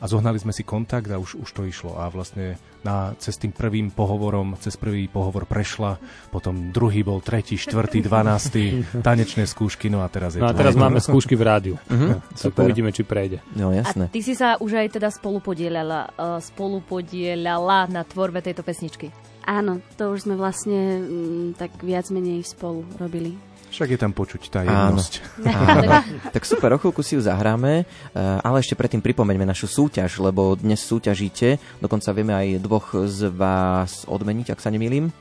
a 0.00 0.04
zohnali 0.08 0.40
sme 0.40 0.56
si 0.56 0.64
kontakt 0.64 1.12
a 1.12 1.20
už, 1.20 1.36
už 1.44 1.50
to 1.52 1.62
išlo. 1.68 2.00
A 2.00 2.08
vlastne 2.08 2.56
na, 2.80 3.12
cez 3.20 3.36
tým 3.36 3.52
prvým 3.52 3.92
pohovorom, 3.92 4.56
cez 4.56 4.80
prvý 4.80 5.04
pohovor 5.12 5.44
prešla, 5.44 6.00
potom 6.32 6.72
druhý 6.72 7.04
bol 7.04 7.20
tretí, 7.20 7.60
štvrtý, 7.60 8.00
dvanastý, 8.08 8.80
tanečné 9.04 9.44
skúšky, 9.44 9.92
no 9.92 10.00
a 10.00 10.08
teraz 10.08 10.34
je 10.36 10.40
No 10.40 10.48
a 10.48 10.56
teraz 10.56 10.72
máme 10.72 10.98
skúšky 11.04 11.36
v 11.36 11.42
rádiu. 11.44 11.74
Uh-huh, 11.92 12.16
tak 12.32 12.56
uvidíme, 12.56 12.88
či 12.90 13.04
prejde. 13.04 13.44
No 13.52 13.70
jasné. 13.76 14.08
A 14.08 14.12
ty 14.12 14.24
si 14.24 14.32
sa 14.32 14.56
už 14.56 14.80
aj 14.80 14.96
teda 14.96 15.12
spolupodielala, 15.12 16.16
uh, 16.16 16.40
spolupodielala 16.40 17.92
na 17.92 18.02
tvorbe 18.08 18.40
tejto 18.40 18.64
pesničky. 18.64 19.12
Áno, 19.44 19.80
to 19.96 20.12
už 20.12 20.28
sme 20.28 20.36
vlastne 20.36 21.00
m, 21.00 21.56
tak 21.56 21.72
viac 21.80 22.08
menej 22.12 22.44
spolu 22.44 22.84
robili. 23.00 23.49
Však 23.70 23.88
je 23.94 23.98
tam 23.98 24.10
počuť 24.10 24.42
tá 24.50 24.60
jednosť. 24.66 25.12
Áno. 25.46 26.02
tak 26.34 26.42
super, 26.42 26.74
o 26.74 26.78
chvíľku 26.82 27.06
si 27.06 27.14
ju 27.14 27.22
zahráme, 27.22 27.82
eh, 27.82 28.18
ale 28.18 28.60
ešte 28.60 28.74
predtým 28.74 28.98
pripomeňme 28.98 29.46
našu 29.46 29.70
súťaž, 29.70 30.18
lebo 30.18 30.58
dnes 30.58 30.82
súťažíte, 30.82 31.62
dokonca 31.78 32.10
vieme 32.10 32.34
aj 32.34 32.48
dvoch 32.60 33.06
z 33.06 33.30
vás 33.30 34.04
odmeniť, 34.10 34.52
ak 34.52 34.60
sa 34.60 34.74
nemýlim. 34.74 35.14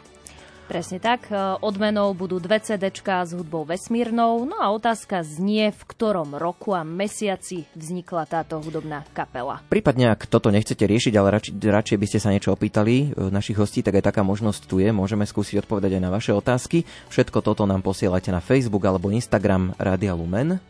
Presne 0.69 1.01
tak. 1.01 1.33
E, 1.33 1.57
odmenou 1.65 2.13
budú 2.13 2.37
dve 2.37 2.61
CDčka 2.61 3.25
s 3.25 3.33
hudbou 3.33 3.65
vesmírnou. 3.65 4.45
No 4.45 4.61
a 4.61 4.69
otázka 4.69 5.25
znie, 5.25 5.73
v 5.73 5.81
ktorom 5.81 6.37
roku 6.37 6.77
a 6.77 6.85
mesiaci 6.85 7.65
vznikla 7.73 8.29
táto 8.29 8.61
hudobná 8.61 9.01
kapela. 9.17 9.65
Prípadne, 9.65 10.13
ak 10.13 10.29
toto 10.29 10.53
nechcete 10.53 10.85
riešiť, 10.85 11.13
ale 11.17 11.41
radšej, 11.41 11.53
radšej 11.57 11.97
by 11.97 12.05
ste 12.05 12.19
sa 12.21 12.29
niečo 12.29 12.53
opýtali 12.53 13.09
e, 13.09 13.33
našich 13.33 13.57
hostí, 13.57 13.81
tak 13.81 13.97
aj 13.97 14.13
taká 14.13 14.21
možnosť 14.21 14.69
tu 14.69 14.77
je. 14.77 14.93
Môžeme 14.93 15.25
skúsiť 15.25 15.65
odpovedať 15.65 15.97
aj 15.97 16.03
na 16.05 16.13
vaše 16.13 16.37
otázky. 16.37 16.85
Všetko 17.09 17.41
toto 17.41 17.65
nám 17.65 17.81
posielajte 17.81 18.29
na 18.29 18.37
Facebook 18.37 18.85
alebo 18.85 19.09
Instagram 19.09 19.73
Radia 19.81 20.13
Lumen. 20.13 20.61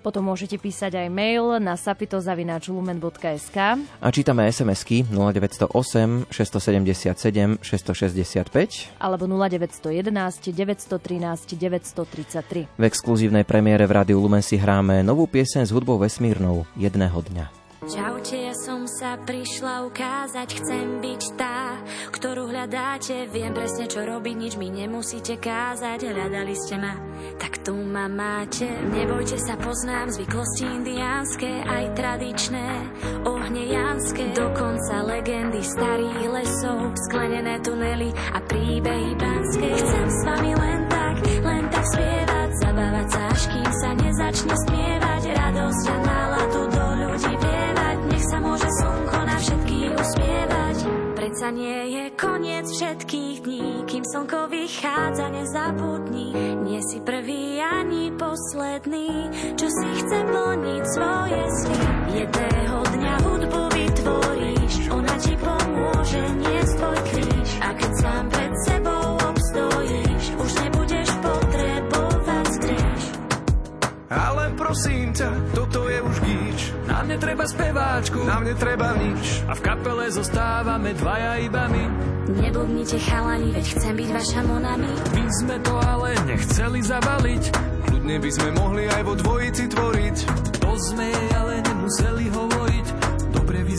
Potom 0.00 0.32
môžete 0.32 0.56
písať 0.56 0.96
aj 0.96 1.08
mail 1.12 1.60
na 1.60 1.76
sapitozavináčlumen.sk 1.76 3.56
A 4.00 4.08
čítame 4.08 4.48
SMS-ky 4.48 5.04
0908 5.12 6.32
677 6.32 7.60
665 7.60 8.96
alebo 8.96 9.24
0911 9.28 10.08
913 10.56 11.60
933. 11.60 12.80
V 12.80 12.84
exkluzívnej 12.88 13.44
premiére 13.44 13.84
v 13.84 13.92
Rádiu 14.00 14.24
Lumen 14.24 14.40
si 14.40 14.56
hráme 14.56 15.04
novú 15.04 15.28
pieseň 15.28 15.68
s 15.68 15.70
hudbou 15.76 16.00
vesmírnou 16.00 16.64
Jedného 16.80 17.20
dňa. 17.20 17.59
Čaute, 17.80 18.36
ja 18.36 18.52
som 18.52 18.84
sa 18.84 19.16
prišla 19.16 19.88
ukázať, 19.88 20.48
chcem 20.52 21.00
byť 21.00 21.22
tá, 21.40 21.80
ktorú 22.12 22.52
hľadáte. 22.52 23.24
Viem 23.32 23.56
presne, 23.56 23.88
čo 23.88 24.04
robiť, 24.04 24.36
nič 24.36 24.54
mi 24.60 24.68
nemusíte 24.68 25.40
kázať. 25.40 26.12
Hľadali 26.12 26.52
ste 26.60 26.76
ma, 26.76 26.92
tak 27.40 27.64
tu 27.64 27.72
ma 27.72 28.04
máte. 28.04 28.68
Nebojte 28.68 29.40
sa, 29.40 29.56
poznám 29.56 30.12
zvyklosti 30.12 30.64
indiánske, 30.68 31.48
aj 31.48 31.84
tradičné, 31.96 32.68
ohnejanské. 33.24 34.36
Dokonca 34.36 35.00
legendy 35.00 35.64
starých 35.64 36.20
lesov, 36.36 36.92
sklenené 37.08 37.64
tunely 37.64 38.12
a 38.12 38.44
príbehy 38.44 39.16
pánske. 39.16 39.68
Chcem 39.72 40.06
s 40.12 40.20
vami 40.28 40.52
len 40.52 40.80
tak, 40.92 41.16
len 41.24 41.64
tak 41.72 41.84
spievať, 41.96 42.50
zabávať 42.60 43.08
sa, 43.08 43.20
až 43.24 43.42
kým 43.48 43.70
sa 43.72 43.90
nezačne 43.96 44.52
spievať. 44.68 45.22
Radosť 45.32 45.84
a 45.88 45.96
náladu 46.04 46.62
do 46.76 46.89
môže 48.40 48.68
slnko 48.80 49.18
na 49.28 49.36
všetkých 49.36 49.92
usmievať. 49.92 50.76
Predsa 51.20 51.48
nie 51.52 51.80
je 51.92 52.04
koniec 52.16 52.66
všetkých 52.66 53.36
dní, 53.44 53.68
kým 53.84 54.04
slnko 54.08 54.48
vychádza, 54.48 55.28
nezabudni. 55.28 56.32
Nie 56.64 56.80
si 56.80 56.98
prvý 57.04 57.60
ani 57.60 58.08
posledný, 58.16 59.28
čo 59.54 59.68
si 59.68 59.88
chce 60.00 60.18
plniť 60.32 60.84
svoje 60.96 61.40
sny. 61.60 61.80
Jedného 62.24 62.78
dňa 62.96 63.14
hudbu 63.28 63.62
vytvoríš, 63.68 64.74
ona 64.88 65.14
ti 65.20 65.34
pomôže 65.36 66.22
niesť 66.40 66.72
tvoj 66.80 66.98
kríž. 67.12 67.50
A 67.60 67.68
keď 67.76 67.92
sám 68.00 68.24
pred 68.32 68.52
sebou 68.64 69.06
obstojíš, 69.20 70.24
už 70.40 70.50
nebudeš 70.64 71.08
potrebovať 71.20 72.46
skríž. 72.56 73.02
Ale 74.10 74.44
prosím 74.56 75.12
ťa, 75.12 75.30
toto 75.52 75.86
je 75.86 75.98
už 76.00 76.16
gíč. 76.24 76.49
Na 76.90 77.06
mne 77.06 77.16
treba 77.22 77.46
speváčku, 77.46 78.18
na 78.26 78.42
mne 78.42 78.54
treba 78.58 78.98
nič. 78.98 79.46
A 79.46 79.54
v 79.54 79.60
kapele 79.62 80.10
zostávame 80.10 80.90
dvaja 80.98 81.38
iba 81.38 81.70
my. 81.70 81.84
Neblbnite 82.34 82.98
chalani, 82.98 83.54
veď 83.54 83.66
chcem 83.78 83.94
byť 83.94 84.08
vaša 84.10 84.40
monami. 84.42 84.90
My 85.14 85.24
sme 85.38 85.56
to 85.62 85.74
ale 85.78 86.18
nechceli 86.26 86.82
zavaliť. 86.82 87.44
Kľudne 87.86 88.16
by 88.18 88.30
sme 88.34 88.48
mohli 88.58 88.84
aj 88.90 89.02
vo 89.06 89.14
dvojici 89.14 89.64
tvoriť. 89.70 90.16
To 90.66 90.70
sme 90.74 91.06
jej 91.06 91.28
ale 91.38 91.62
nemuseli 91.62 92.26
hovoriť. 92.26 93.09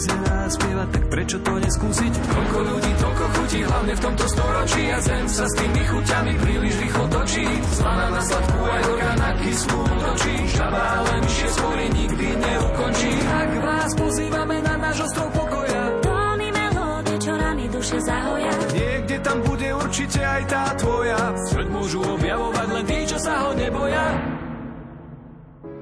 Dobre 0.01 0.17
vyzerá 0.17 0.45
a 0.45 0.49
spieva, 0.49 0.85
tak 0.89 1.03
prečo 1.13 1.37
to 1.45 1.53
neskúsiť? 1.61 2.13
Koľko 2.25 2.59
ľudí, 2.65 2.91
toľko 2.97 3.25
chutí, 3.37 3.59
hlavne 3.61 3.93
v 3.93 4.01
tomto 4.01 4.25
storočí. 4.25 4.83
A 4.89 4.97
zem 4.97 5.25
sa 5.29 5.45
s 5.45 5.53
tými 5.53 5.81
chuťami 5.85 6.33
príliš 6.41 6.73
rýchlo 6.81 7.05
točí. 7.11 7.45
Slana 7.77 8.07
na 8.09 8.21
sladkú 8.25 8.61
aj 8.65 8.81
horká 8.81 9.11
na 9.21 9.31
kyslú 9.37 9.77
útočí. 9.77 10.33
Žaba 10.57 10.81
ale 10.97 11.13
myšie 11.21 11.49
spory 11.53 11.85
nikdy 11.93 12.27
neukončí. 12.33 13.11
Tak 13.21 13.49
vás 13.61 13.91
pozývame 13.93 14.57
na 14.65 14.75
náš 14.81 14.97
ostrov 15.05 15.29
pokoja. 15.37 15.83
Tóny 16.01 16.47
melódie, 16.49 17.17
čo 17.21 17.31
rany 17.37 17.65
duše 17.69 17.97
zahoja. 18.01 18.53
Niekde 18.73 19.15
tam 19.21 19.37
bude 19.45 19.69
určite 19.69 20.19
aj 20.25 20.41
tá 20.49 20.63
tvoja. 20.81 21.19
Svet 21.45 21.69
môžu 21.69 22.01
objavovať 22.01 22.67
len 22.73 22.85
tí, 22.89 22.99
čo 23.05 23.17
sa 23.21 23.45
ho 23.45 23.53
neboja. 23.53 24.40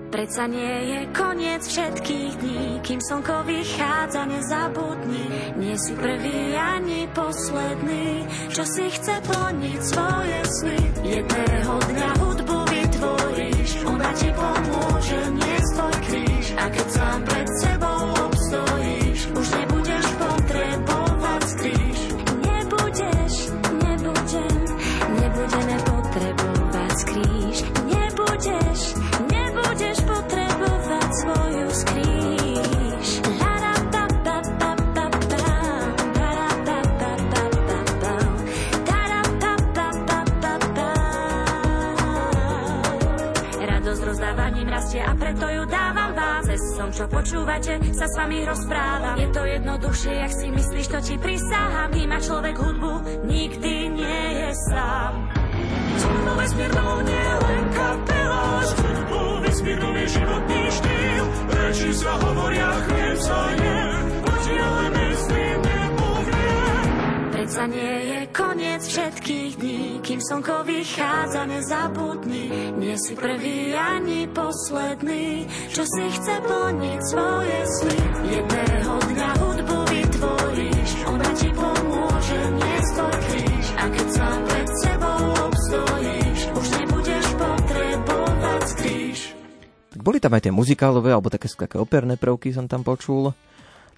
Predsa 0.09 0.49
nie 0.49 0.89
je 0.89 0.99
koniec 1.13 1.61
všetkých 1.61 2.31
dní, 2.41 2.81
kým 2.81 2.97
slnko 2.97 3.45
vychádza, 3.45 4.25
nezabudni. 4.25 5.53
Nie 5.61 5.77
si 5.77 5.93
prvý 5.93 6.57
ani 6.57 7.05
posledný, 7.13 8.25
čo 8.49 8.65
si 8.65 8.89
chce 8.89 9.21
plniť 9.21 9.79
svoje 9.85 10.39
sny. 10.49 10.81
Jedného 11.05 11.73
dňa 11.93 12.09
hudbu 12.25 12.57
vytvoríš, 12.57 13.71
ona 13.85 14.09
ti 14.17 14.33
pomôže 14.33 15.21
niesť 15.29 15.71
tvoj 15.77 15.95
kríž. 16.09 16.45
A 16.57 16.65
keď 16.73 16.87
sám 16.89 17.28
čo 46.99 47.07
počúvate, 47.07 47.79
sa 47.95 48.11
s 48.11 48.13
vami 48.19 48.43
rozprávam. 48.43 49.15
Je 49.15 49.31
to 49.31 49.39
jednoduchšie, 49.47 50.19
jak 50.19 50.33
si 50.35 50.51
myslíš, 50.51 50.85
to 50.91 50.99
ti 50.99 51.15
prisahám. 51.15 51.95
Má 51.95 52.19
človek 52.19 52.59
hudbu, 52.59 53.23
nikdy 53.23 53.73
nie 53.87 54.23
je 54.43 54.49
sám. 54.67 55.31
Hudbou 55.95 56.35
vesmírnou 56.35 56.99
nie 57.07 57.29
len 57.39 57.63
kapela, 57.71 58.43
s 58.67 58.71
hudbou 58.83 59.27
vesmírnou 59.47 59.93
životný 59.95 60.61
štýl. 60.75 61.23
Reči 61.55 61.89
sa 61.95 62.13
hovoria, 62.19 62.67
chlieb 62.83 63.17
sa 63.23 63.41
je, 63.55 63.79
myslím 64.27 64.59
nepovie. 64.99 65.38
Predsa 67.49 67.65
nie 67.65 67.97
je 68.13 68.19
koniec 68.29 68.81
všetkých 68.85 69.51
dní, 69.57 69.81
kým 70.05 70.21
slnko 70.21 70.69
vychádza, 70.69 71.49
nezabudni. 71.49 72.77
Nie 72.77 72.93
si 72.93 73.17
prvý 73.17 73.73
ani 73.73 74.29
posledný, 74.29 75.49
čo 75.73 75.81
si 75.81 76.03
chce 76.13 76.45
plniť 76.45 76.99
svoje 77.09 77.57
sny. 77.73 77.99
Jedného 78.37 78.93
dňa 79.01 79.29
hudbu 79.41 79.77
vytvoríš, 79.81 80.89
ona 81.09 81.29
ti 81.33 81.49
pomôže 81.49 82.41
tvoj 82.93 83.17
kríž. 83.17 83.67
A 83.81 83.85
keď 83.97 84.07
sám 84.13 84.39
pred 84.45 84.69
sebou 84.85 85.21
obstojíš, 85.49 86.39
už 86.53 86.67
nebudeš 86.69 87.25
potrebovať 87.33 88.61
skríž. 88.77 89.19
Tak 89.97 90.01
boli 90.05 90.21
tam 90.21 90.37
aj 90.37 90.45
tie 90.45 90.53
muzikálové, 90.53 91.17
alebo 91.17 91.33
také, 91.33 91.49
také 91.49 91.81
operné 91.81 92.13
prvky 92.13 92.53
som 92.53 92.69
tam 92.69 92.85
počul. 92.85 93.33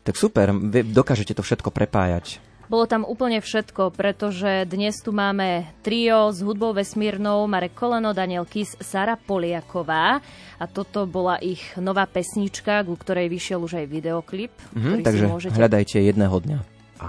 Tak 0.08 0.16
super, 0.16 0.56
dokážete 0.88 1.36
to 1.36 1.44
všetko 1.44 1.68
prepájať. 1.68 2.48
Bolo 2.72 2.88
tam 2.88 3.04
úplne 3.04 3.44
všetko, 3.44 3.92
pretože 3.92 4.64
dnes 4.64 4.96
tu 5.04 5.12
máme 5.12 5.68
trio 5.84 6.32
s 6.32 6.40
hudbou 6.40 6.72
vesmírnou 6.72 7.44
Marek 7.44 7.76
Koleno, 7.76 8.16
Daniel 8.16 8.48
Kis, 8.48 8.80
Sara 8.80 9.20
Poliaková 9.20 10.24
a 10.56 10.66
toto 10.72 11.04
bola 11.04 11.36
ich 11.44 11.60
nová 11.76 12.08
pesnička, 12.08 12.88
ku 12.88 12.96
ktorej 12.96 13.28
vyšiel 13.28 13.60
už 13.60 13.84
aj 13.84 13.86
videoklip. 13.92 14.56
Mm-hmm, 14.72 15.04
takže 15.04 15.26
môžete... 15.28 15.60
hľadajte 15.60 16.00
jedného 16.00 16.32
dňa. 16.32 16.60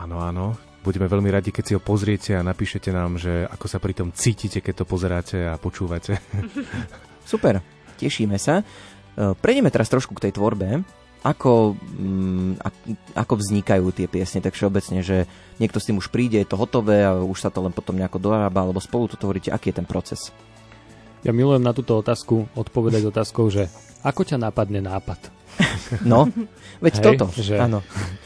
Áno, 0.02 0.18
áno. 0.18 0.58
Budeme 0.82 1.06
veľmi 1.06 1.30
radi, 1.30 1.54
keď 1.54 1.62
si 1.62 1.72
ho 1.78 1.80
pozriete 1.80 2.34
a 2.34 2.42
napíšete 2.42 2.90
nám, 2.90 3.22
že 3.22 3.46
ako 3.46 3.66
sa 3.70 3.78
pri 3.78 3.94
tom 3.94 4.10
cítite, 4.10 4.58
keď 4.58 4.82
to 4.82 4.84
pozeráte 4.90 5.46
a 5.46 5.54
počúvate. 5.62 6.18
Super, 7.22 7.62
tešíme 8.02 8.34
sa. 8.34 8.66
E, 9.14 9.30
prejdeme 9.38 9.70
teraz 9.70 9.86
trošku 9.86 10.18
k 10.18 10.26
tej 10.26 10.42
tvorbe 10.42 10.82
ako, 11.22 11.78
mm, 11.78 12.58
ako 13.14 13.34
vznikajú 13.38 13.94
tie 13.94 14.10
piesne, 14.10 14.42
tak 14.42 14.58
všeobecne, 14.58 15.06
že 15.06 15.30
niekto 15.62 15.78
s 15.78 15.86
tým 15.86 16.02
už 16.02 16.10
príde, 16.10 16.42
je 16.42 16.50
to 16.50 16.58
hotové 16.58 17.06
a 17.06 17.14
už 17.14 17.38
sa 17.38 17.50
to 17.54 17.62
len 17.62 17.70
potom 17.70 17.94
nejako 17.94 18.18
dorába, 18.18 18.66
alebo 18.66 18.82
spolu 18.82 19.06
to 19.06 19.14
tvoríte, 19.14 19.54
aký 19.54 19.70
je 19.70 19.78
ten 19.78 19.86
proces? 19.86 20.34
Ja 21.22 21.30
milujem 21.30 21.62
na 21.62 21.70
túto 21.70 21.94
otázku 21.94 22.50
odpovedať 22.58 23.06
otázkou, 23.06 23.46
že 23.46 23.70
ako 24.02 24.26
ťa 24.26 24.42
napadne 24.42 24.82
nápad? 24.82 25.30
No, 26.02 26.26
veď 26.82 26.94
Hej, 26.98 27.04
toto, 27.14 27.24
že... 27.38 27.54
áno. 27.54 27.80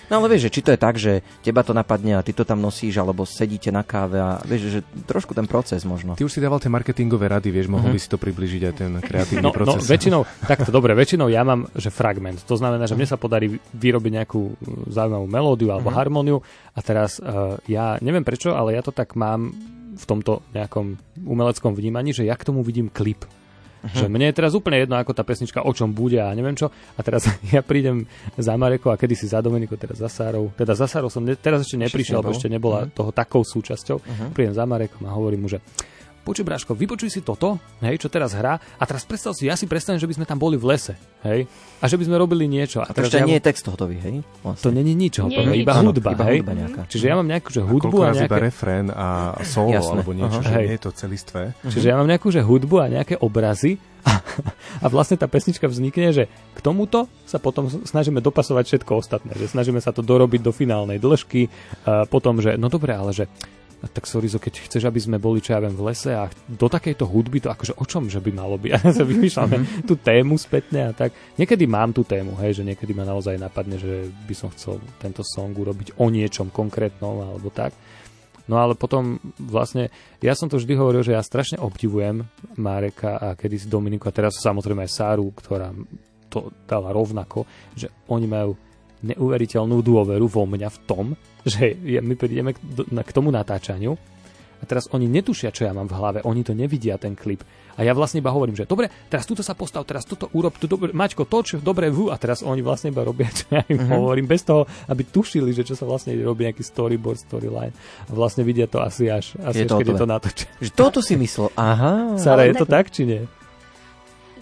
No 0.07 0.23
ale 0.23 0.33
vieš, 0.33 0.49
že 0.49 0.55
či 0.55 0.61
to 0.63 0.71
je 0.71 0.81
tak, 0.81 0.95
že 0.97 1.21
teba 1.43 1.67
to 1.67 1.75
napadne 1.75 2.15
a 2.15 2.23
ty 2.23 2.31
to 2.31 2.47
tam 2.47 2.63
nosíš, 2.63 2.97
alebo 3.03 3.27
sedíte 3.27 3.75
na 3.75 3.83
káve 3.83 4.23
a 4.23 4.39
vieš, 4.47 4.79
že 4.79 4.81
trošku 5.05 5.35
ten 5.35 5.45
proces 5.51 5.83
možno. 5.83 6.15
Ty 6.15 6.25
už 6.25 6.33
si 6.33 6.41
dával 6.41 6.63
tie 6.63 6.71
marketingové 6.71 7.27
rady, 7.27 7.51
vieš, 7.51 7.67
mohol 7.67 7.91
mm-hmm. 7.91 7.99
by 7.99 8.01
si 8.01 8.09
to 8.09 8.19
približiť 8.19 8.63
aj 8.71 8.75
ten 8.79 8.93
kreatívny 9.03 9.45
no, 9.45 9.51
proces. 9.51 9.83
No, 9.83 9.91
väčšinou, 9.91 10.21
takto, 10.51 10.71
dobre, 10.71 10.95
väčšinou 10.95 11.27
ja 11.27 11.43
mám, 11.43 11.67
že 11.75 11.91
fragment. 11.91 12.47
To 12.47 12.55
znamená, 12.55 12.87
že 12.87 12.95
mne 12.95 13.11
sa 13.11 13.19
podarí 13.19 13.59
vyrobiť 13.75 14.13
nejakú 14.23 14.43
uh, 14.47 14.55
zaujímavú 14.89 15.27
melódiu 15.27 15.75
alebo 15.75 15.91
mm-hmm. 15.91 16.01
harmóniu 16.07 16.39
a 16.73 16.81
teraz 16.81 17.19
uh, 17.19 17.59
ja 17.67 17.99
neviem 17.99 18.23
prečo, 18.23 18.55
ale 18.55 18.79
ja 18.79 18.83
to 18.87 18.95
tak 18.95 19.19
mám 19.19 19.51
v 19.97 20.05
tomto 20.05 20.45
nejakom 20.55 21.01
umeleckom 21.25 21.73
vnímaní, 21.73 22.15
že 22.15 22.29
ja 22.29 22.39
k 22.39 22.47
tomu 22.47 22.63
vidím 22.63 22.93
klip. 22.93 23.27
Uh-huh. 23.87 24.03
Že 24.03 24.07
mne 24.11 24.27
je 24.27 24.35
teraz 24.35 24.53
úplne 24.59 24.83
jedno, 24.83 24.99
ako 24.99 25.15
tá 25.15 25.23
pesnička, 25.23 25.63
o 25.63 25.71
čom 25.71 25.95
bude 25.95 26.19
a 26.19 26.35
neviem 26.35 26.59
čo. 26.59 26.75
A 26.99 27.01
teraz 27.07 27.31
ja 27.55 27.63
prídem 27.63 28.03
za 28.35 28.59
Mareko 28.59 28.91
a 28.91 28.99
kedysi 28.99 29.31
za 29.31 29.39
Dominiku, 29.39 29.79
teraz 29.79 30.03
za 30.03 30.11
Sárou. 30.11 30.51
Teda 30.59 30.75
za 30.75 30.91
Sárou 30.91 31.07
som 31.07 31.23
ne, 31.23 31.39
teraz 31.39 31.63
ešte 31.63 31.79
neprišiel, 31.79 32.19
lebo 32.19 32.35
ešte 32.35 32.51
nebola 32.51 32.85
uh-huh. 32.85 32.95
toho 32.99 33.11
takou 33.15 33.47
súčasťou. 33.47 33.99
Uh-huh. 34.03 34.29
Prídem 34.35 34.59
za 34.59 34.67
Marekom 34.67 35.07
a 35.07 35.15
hovorím 35.15 35.47
mu, 35.47 35.49
že 35.49 35.63
počuj 36.27 36.43
Bráško, 36.43 36.75
vypočuj 36.75 37.07
si 37.07 37.23
toto, 37.23 37.63
hej, 37.87 38.03
čo 38.03 38.11
teraz 38.11 38.35
hrá 38.35 38.59
a 38.59 38.83
teraz 38.83 39.07
predstav 39.07 39.31
si, 39.39 39.47
ja 39.47 39.55
si 39.55 39.71
predstavím, 39.71 40.03
že 40.03 40.11
by 40.11 40.15
sme 40.19 40.27
tam 40.27 40.43
boli 40.43 40.59
v 40.59 40.75
lese, 40.75 40.99
hej, 41.23 41.47
a 41.79 41.85
že 41.87 41.95
by 41.95 42.11
sme 42.11 42.19
robili 42.19 42.51
niečo. 42.51 42.83
A, 42.83 42.91
a 42.91 42.93
to 42.93 43.07
ešte 43.07 43.23
ja... 43.23 43.29
nie 43.31 43.39
je 43.39 43.45
text 43.47 43.63
hotový, 43.71 44.03
hej? 44.03 44.27
Vlastne. 44.43 44.63
To 44.67 44.69
není 44.75 44.99
nič 44.99 45.23
hotový, 45.23 45.63
iba 45.63 45.79
nič. 45.79 45.87
hudba, 45.87 46.09
iba 46.19 46.25
hej? 46.27 46.39
Hudba 46.43 46.53
nejaká. 46.59 46.83
Čiže 46.91 47.05
ja 47.07 47.15
mám 47.15 47.29
nejakú, 47.31 47.49
že 47.55 47.63
hudbu 47.63 47.97
a, 48.03 48.07
a 48.11 48.11
nejaké... 48.11 48.27
iba 48.27 48.39
refrén 48.43 48.87
a 48.91 49.39
solo, 49.47 49.71
Jasné. 49.71 49.93
alebo 50.03 50.11
niečo, 50.11 50.43
uh-huh. 50.43 50.51
že 50.51 50.55
hej. 50.59 50.67
nie 50.67 50.75
je 50.75 50.83
to 50.83 50.91
celistvé. 50.91 51.43
Čiže 51.63 51.87
ja 51.87 51.95
mám 51.95 52.11
nejakú, 52.11 52.35
že 52.35 52.43
hudbu 52.43 52.77
a 52.83 52.87
nejaké 52.91 53.15
obrazy 53.23 53.79
a, 54.03 54.19
a 54.83 54.87
vlastne 54.91 55.15
tá 55.15 55.31
pesnička 55.31 55.71
vznikne, 55.71 56.11
že 56.11 56.27
k 56.27 56.59
tomuto 56.59 57.07
sa 57.23 57.39
potom 57.39 57.71
snažíme 57.71 58.19
dopasovať 58.19 58.65
všetko 58.67 58.93
ostatné, 58.99 59.35
že 59.39 59.47
snažíme 59.51 59.79
sa 59.79 59.95
to 59.95 60.03
dorobiť 60.03 60.43
do 60.43 60.51
finálnej 60.55 60.99
dĺžky, 61.03 61.51
potom, 62.11 62.39
že 62.39 62.55
no 62.55 62.71
dobre, 62.71 62.95
ale 62.95 63.11
že 63.11 63.27
tak 63.85 64.09
Sorizo, 64.09 64.41
keď 64.41 64.67
chceš, 64.67 64.89
aby 64.89 64.97
sme 64.97 65.17
boli, 65.21 65.45
čo 65.45 65.53
ja 65.53 65.61
viem, 65.61 65.77
v 65.77 65.93
lese 65.93 66.17
a 66.17 66.27
do 66.49 66.67
takejto 66.67 67.05
hudby, 67.05 67.45
to 67.45 67.53
akože 67.53 67.77
o 67.77 67.85
čom, 67.85 68.09
že 68.09 68.25
by 68.25 68.31
malo 68.33 68.57
byť? 68.57 68.73
Ja 68.77 68.93
sa 68.93 69.05
vymýšľame 69.05 69.57
mhm. 69.57 69.67
tú 69.85 69.95
tému 70.01 70.35
spätne 70.41 70.91
a 70.91 70.93
tak. 70.97 71.13
Niekedy 71.37 71.65
mám 71.69 71.93
tú 71.93 72.03
tému, 72.03 72.37
hej, 72.41 72.61
že 72.61 72.67
niekedy 72.67 72.93
ma 72.97 73.05
naozaj 73.05 73.37
napadne, 73.37 73.77
že 73.77 74.09
by 74.27 74.35
som 74.37 74.49
chcel 74.53 74.81
tento 75.01 75.21
song 75.25 75.53
urobiť 75.53 75.97
o 76.01 76.07
niečom 76.09 76.49
konkrétnom 76.53 77.21
alebo 77.21 77.53
tak. 77.53 77.77
No 78.47 78.63
ale 78.63 78.79
potom 78.79 79.19
vlastne, 79.43 79.91
ja 80.23 80.39
som 80.39 80.47
to 80.47 80.57
vždy 80.57 80.79
hovoril, 80.79 81.03
že 81.03 81.19
ja 81.19 81.23
strašne 81.23 81.59
obdivujem 81.59 82.23
Mareka 82.55 83.19
a 83.19 83.29
kedysi 83.35 83.67
Dominiku 83.67 84.07
a 84.07 84.15
teraz 84.15 84.39
samozrejme 84.39 84.87
aj 84.87 84.95
Sáru, 84.95 85.35
ktorá 85.35 85.75
to 86.31 86.55
dala 86.63 86.95
rovnako, 86.95 87.43
že 87.75 87.91
oni 88.07 88.27
majú 88.31 88.55
neuveriteľnú 89.05 89.83
dôveru 89.85 90.25
vo 90.29 90.45
mňa 90.49 90.69
v 90.73 90.79
tom, 90.89 91.07
že 91.45 91.77
my 91.79 92.15
prídeme 92.17 92.53
k, 92.57 93.11
tomu 93.13 93.29
natáčaniu 93.29 93.97
a 94.57 94.65
teraz 94.65 94.89
oni 94.89 95.05
netušia, 95.05 95.53
čo 95.53 95.69
ja 95.69 95.73
mám 95.77 95.85
v 95.85 95.97
hlave, 95.97 96.19
oni 96.25 96.41
to 96.41 96.57
nevidia, 96.57 96.97
ten 96.97 97.13
klip. 97.13 97.45
A 97.77 97.85
ja 97.85 97.93
vlastne 97.93 98.25
iba 98.25 98.33
hovorím, 98.33 98.57
že 98.57 98.65
dobre, 98.65 98.89
teraz 99.13 99.29
túto 99.29 99.45
sa 99.45 99.53
postav, 99.53 99.85
teraz 99.85 100.09
toto 100.09 100.33
urob, 100.33 100.57
tu 100.57 100.65
dobre, 100.65 100.97
Maťko, 100.97 101.29
toč, 101.29 101.61
dobre, 101.61 101.93
vu, 101.93 102.09
a 102.09 102.17
teraz 102.17 102.41
oni 102.41 102.65
vlastne 102.65 102.89
iba 102.89 103.05
robia, 103.05 103.29
čo 103.29 103.53
ja 103.53 103.61
im 103.69 103.85
uh-huh. 103.85 104.01
hovorím, 104.01 104.25
bez 104.25 104.49
toho, 104.49 104.65
aby 104.89 105.05
tušili, 105.05 105.53
že 105.53 105.61
čo 105.61 105.77
sa 105.77 105.85
vlastne 105.85 106.17
robí, 106.17 106.49
nejaký 106.49 106.65
storyboard, 106.65 107.21
storyline. 107.21 107.77
A 108.09 108.11
vlastne 108.17 108.49
vidia 108.49 108.65
to 108.65 108.81
asi 108.81 109.13
až, 109.13 109.37
asi 109.45 109.69
je 109.69 109.69
až 109.69 109.77
keď 109.77 109.89
je 109.93 110.01
to 110.01 110.09
natočené. 110.09 110.53
Že 110.65 110.73
toto 110.73 111.05
si 111.05 111.21
myslel, 111.21 111.53
aha. 111.53 112.17
Sara, 112.17 112.49
je 112.49 112.57
to 112.57 112.65
tak, 112.65 112.89
či 112.89 113.05
nie? 113.05 113.23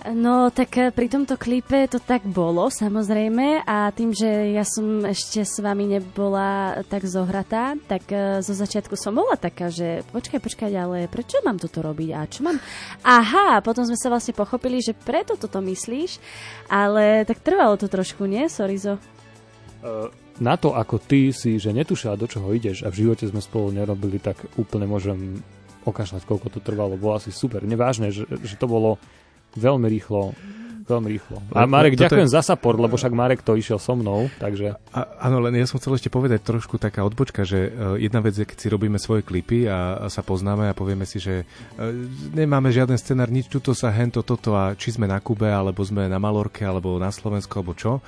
No 0.04 0.52
tak 0.52 0.76
eh, 0.76 0.92
pri 0.92 1.08
tomto 1.08 1.40
klipe 1.40 1.88
to 1.88 1.96
tak 1.96 2.28
bolo 2.28 2.68
samozrejme 2.68 3.64
a 3.64 3.88
tým, 3.88 4.12
že 4.12 4.52
ja 4.52 4.60
som 4.60 5.00
ešte 5.00 5.40
s 5.40 5.56
vami 5.64 5.88
nebola 5.96 6.76
tak 6.92 7.08
zohratá, 7.08 7.72
tak 7.88 8.04
eh, 8.12 8.44
zo 8.44 8.52
začiatku 8.52 9.00
som 9.00 9.16
bola 9.16 9.40
taká, 9.40 9.72
že 9.72 10.04
počkaj, 10.12 10.44
počkaj, 10.44 10.68
ale 10.76 11.08
prečo 11.08 11.40
mám 11.40 11.56
toto 11.56 11.80
robiť 11.80 12.08
a 12.12 12.20
čo 12.28 12.44
mám... 12.44 12.60
Aha, 13.00 13.64
potom 13.64 13.88
sme 13.88 13.96
sa 13.96 14.12
vlastne 14.12 14.36
pochopili, 14.36 14.84
že 14.84 14.92
preto 14.92 15.40
toto 15.40 15.64
myslíš, 15.64 16.20
ale 16.68 17.24
tak 17.24 17.40
trvalo 17.40 17.80
to 17.80 17.88
trošku, 17.88 18.28
nie, 18.28 18.44
Sorizo? 18.52 19.00
Uh, 19.80 20.12
na 20.36 20.60
to, 20.60 20.76
ako 20.76 21.00
ty 21.00 21.32
si, 21.32 21.56
že 21.56 21.72
netušila, 21.72 22.20
do 22.20 22.28
čoho 22.28 22.52
ideš 22.52 22.84
a 22.84 22.92
v 22.92 23.08
živote 23.08 23.24
sme 23.24 23.40
spolu 23.40 23.72
nerobili, 23.72 24.20
tak 24.20 24.36
úplne 24.60 24.84
môžem 24.84 25.40
okašľať, 25.88 26.28
koľko 26.28 26.48
to 26.52 26.60
trvalo. 26.60 27.00
Bolo 27.00 27.16
asi 27.16 27.32
super. 27.32 27.64
Nevážne, 27.64 28.12
že, 28.12 28.28
že 28.28 28.56
to 28.56 28.68
bolo 28.68 28.96
veľmi 29.56 29.86
rýchlo 29.88 30.34
veľmi 30.84 31.08
rýchlo. 31.16 31.40
A 31.56 31.64
Marek, 31.64 31.96
Toto 31.96 32.12
ďakujem 32.12 32.28
je... 32.28 32.34
za 32.36 32.42
support, 32.44 32.76
lebo 32.76 32.94
však 33.00 33.12
Marek 33.16 33.40
to 33.40 33.56
išiel 33.56 33.80
so 33.80 33.96
mnou, 33.96 34.28
takže... 34.36 34.76
A, 34.92 35.00
áno, 35.28 35.40
len 35.40 35.56
ja 35.56 35.64
som 35.64 35.80
chcel 35.80 35.96
ešte 35.96 36.12
povedať 36.12 36.44
trošku 36.44 36.76
taká 36.76 37.02
odbočka, 37.08 37.42
že 37.42 37.72
uh, 37.72 37.96
jedna 37.96 38.20
vec 38.20 38.36
je, 38.36 38.44
keď 38.44 38.58
si 38.60 38.68
robíme 38.68 39.00
svoje 39.00 39.24
klipy 39.24 39.64
a, 39.64 40.06
a 40.06 40.06
sa 40.12 40.20
poznáme 40.20 40.68
a 40.68 40.76
povieme 40.76 41.08
si, 41.08 41.18
že 41.18 41.44
uh, 41.44 41.88
nemáme 42.36 42.68
žiaden 42.68 43.00
scenár, 43.00 43.32
nič 43.32 43.48
tuto 43.48 43.72
sa 43.72 43.88
hento, 43.90 44.20
toto 44.20 44.52
a 44.54 44.76
či 44.76 44.92
sme 44.92 45.08
na 45.08 45.18
Kube, 45.24 45.48
alebo 45.48 45.80
sme 45.80 46.04
na 46.04 46.20
Malorke, 46.20 46.68
alebo 46.68 47.00
na 47.00 47.08
Slovensku, 47.08 47.56
alebo 47.56 47.72
čo 47.72 48.04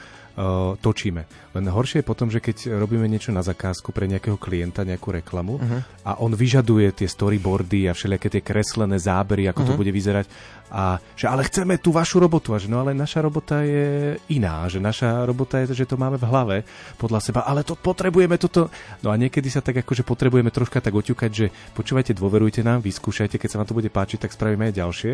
točíme. 0.85 1.25
Len 1.57 1.65
horšie 1.65 2.05
je 2.05 2.07
potom, 2.07 2.29
že 2.29 2.45
keď 2.45 2.77
robíme 2.77 3.09
niečo 3.09 3.33
na 3.33 3.41
zakázku 3.41 3.89
pre 3.89 4.05
nejakého 4.05 4.37
klienta, 4.37 4.85
nejakú 4.85 5.09
reklamu 5.09 5.57
uh-huh. 5.57 5.81
a 6.05 6.21
on 6.21 6.37
vyžaduje 6.37 6.93
tie 6.93 7.09
storyboardy 7.09 7.89
a 7.89 7.97
všelijaké 7.97 8.29
tie 8.29 8.43
kreslené 8.45 9.01
zábery, 9.01 9.49
ako 9.49 9.65
uh-huh. 9.65 9.69
to 9.69 9.73
mhm. 9.73 9.81
bude 9.81 9.93
vyzerať 9.97 10.27
a 10.67 10.99
že 11.15 11.31
ale 11.31 11.47
chceme 11.47 11.79
tú 11.79 11.95
vašu 11.95 12.19
robotu 12.19 12.51
a 12.51 12.59
že 12.59 12.67
no 12.67 12.83
ale 12.83 12.91
naša 12.91 13.23
robota 13.23 13.63
je 13.63 14.19
iná, 14.35 14.67
že 14.67 14.83
naša 14.83 15.23
robota 15.23 15.63
je, 15.63 15.71
že 15.73 15.87
to 15.87 15.95
máme 15.95 16.19
v 16.19 16.27
hlave 16.27 16.57
podľa 16.99 17.23
seba, 17.23 17.41
ale 17.47 17.63
to 17.63 17.79
potrebujeme 17.79 18.35
toto. 18.35 18.67
No 19.07 19.15
a 19.15 19.17
niekedy 19.17 19.47
sa 19.47 19.63
tak 19.63 19.87
akože 19.87 20.03
potrebujeme 20.03 20.51
troška 20.51 20.83
tak 20.83 20.91
oťukať, 20.91 21.31
že 21.31 21.47
počúvajte, 21.79 22.19
dôverujte 22.19 22.67
nám, 22.67 22.83
vyskúšajte, 22.83 23.39
keď 23.39 23.49
sa 23.49 23.59
vám 23.63 23.69
to 23.71 23.79
bude 23.79 23.91
páčiť, 23.95 24.27
tak 24.27 24.35
spravíme 24.35 24.67
aj 24.71 24.75
ďalšie. 24.75 25.13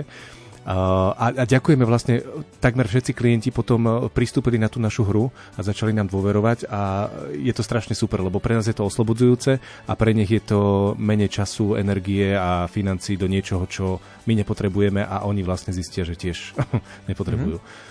A, 0.63 1.35
a 1.35 1.43
ďakujeme 1.43 1.83
vlastne, 1.83 2.23
takmer 2.63 2.87
všetci 2.87 3.19
klienti 3.19 3.51
potom 3.51 3.83
e, 3.83 3.93
pristúpili 4.15 4.63
na 4.63 4.71
tú 4.71 4.79
našu 4.79 5.03
hru 5.03 5.27
a 5.59 5.61
začali 5.61 5.91
nám 5.91 6.07
dôverovať 6.07 6.71
a 6.71 7.11
je 7.35 7.51
to 7.51 7.67
strašne 7.67 7.99
super, 7.99 8.23
lebo 8.23 8.39
pre 8.39 8.55
nás 8.55 8.71
je 8.71 8.77
to 8.79 8.87
oslobodzujúce 8.87 9.59
a 9.59 9.93
pre 9.99 10.15
nich 10.15 10.31
je 10.31 10.39
to 10.39 10.61
menej 10.95 11.35
času, 11.35 11.75
energie 11.75 12.31
a 12.39 12.71
financí 12.71 13.19
do 13.19 13.27
niečoho, 13.27 13.67
čo 13.67 13.99
my 14.31 14.39
nepotrebujeme 14.39 15.03
a 15.03 15.27
oni 15.27 15.43
vlastne 15.43 15.75
zistia, 15.75 16.07
že 16.07 16.15
tiež 16.15 16.55
nepotrebujú. 17.11 17.59
Mm-hmm. 17.59 17.91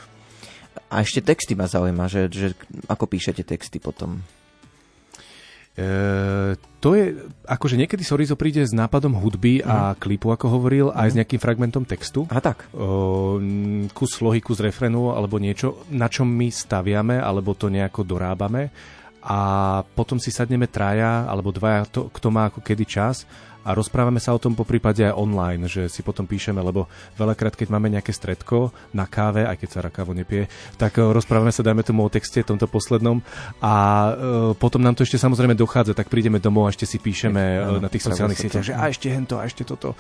A 0.91 1.03
ešte 1.03 1.19
texty 1.19 1.59
ma 1.59 1.67
zaujíma, 1.67 2.07
že, 2.07 2.31
že 2.31 2.47
ako 2.87 3.03
píšete 3.11 3.43
texty 3.43 3.83
potom? 3.83 4.23
E, 5.71 5.87
to 6.83 6.89
je, 6.97 7.15
akože 7.47 7.79
niekedy 7.79 8.03
Sorizo 8.03 8.35
príde 8.35 8.65
s 8.65 8.75
nápadom 8.75 9.15
hudby 9.15 9.63
a 9.63 9.93
uh-huh. 9.93 9.99
klipu, 9.99 10.35
ako 10.35 10.45
hovoril, 10.51 10.85
uh-huh. 10.91 10.99
aj 10.99 11.07
s 11.07 11.13
mhm. 11.15 11.19
nejakým 11.23 11.41
fragmentom 11.41 11.83
textu. 11.87 12.27
A 12.27 12.43
tak. 12.43 12.67
O, 12.75 13.39
kus 13.95 14.19
slohy, 14.19 14.43
kus 14.43 14.59
refrenu 14.59 15.15
alebo 15.15 15.39
niečo, 15.39 15.87
na 15.93 16.11
čom 16.11 16.27
my 16.27 16.51
staviame, 16.51 17.17
alebo 17.21 17.55
to 17.55 17.71
nejako 17.71 18.03
dorábame 18.03 18.71
a 19.21 19.39
potom 19.93 20.17
si 20.17 20.33
sadneme 20.33 20.65
traja 20.65 21.29
alebo 21.29 21.53
dvaja, 21.53 21.85
to, 21.85 22.09
kto 22.09 22.27
má 22.33 22.49
ako 22.49 22.65
kedy 22.65 22.85
čas 22.89 23.29
a 23.61 23.77
rozprávame 23.77 24.17
sa 24.17 24.33
o 24.33 24.41
tom 24.41 24.57
po 24.57 24.65
prípade 24.65 25.05
aj 25.05 25.17
online, 25.17 25.69
že 25.69 25.85
si 25.85 26.01
potom 26.01 26.25
píšeme, 26.25 26.57
lebo 26.57 26.89
veľakrát, 27.17 27.53
keď 27.53 27.67
máme 27.69 27.93
nejaké 27.93 28.09
stredko 28.09 28.73
na 28.93 29.05
káve, 29.05 29.45
aj 29.45 29.57
keď 29.61 29.69
sa 29.69 29.79
kávu 29.91 30.17
nepije, 30.17 30.49
tak 30.81 30.97
e, 30.97 31.05
rozprávame 31.05 31.53
sa, 31.53 31.61
dajme 31.61 31.85
tomu 31.85 32.05
o 32.05 32.09
texte, 32.09 32.41
tomto 32.41 32.65
poslednom 32.65 33.21
a 33.61 33.73
e, 33.73 34.11
potom 34.57 34.81
nám 34.81 34.97
to 34.97 35.05
ešte 35.05 35.21
samozrejme 35.21 35.53
dochádza, 35.53 35.93
tak 35.93 36.09
prídeme 36.09 36.41
domov 36.41 36.69
a 36.69 36.73
ešte 36.73 36.89
si 36.89 36.97
píšeme 36.97 37.41
e, 37.41 37.59
na 37.77 37.89
tých 37.89 38.05
sociálnych 38.05 38.39
sieťach, 38.39 38.65
že 38.65 38.73
a 38.73 38.89
ešte 38.89 39.07
hento, 39.13 39.37
a 39.37 39.45
ešte 39.45 39.61
toto. 39.61 39.93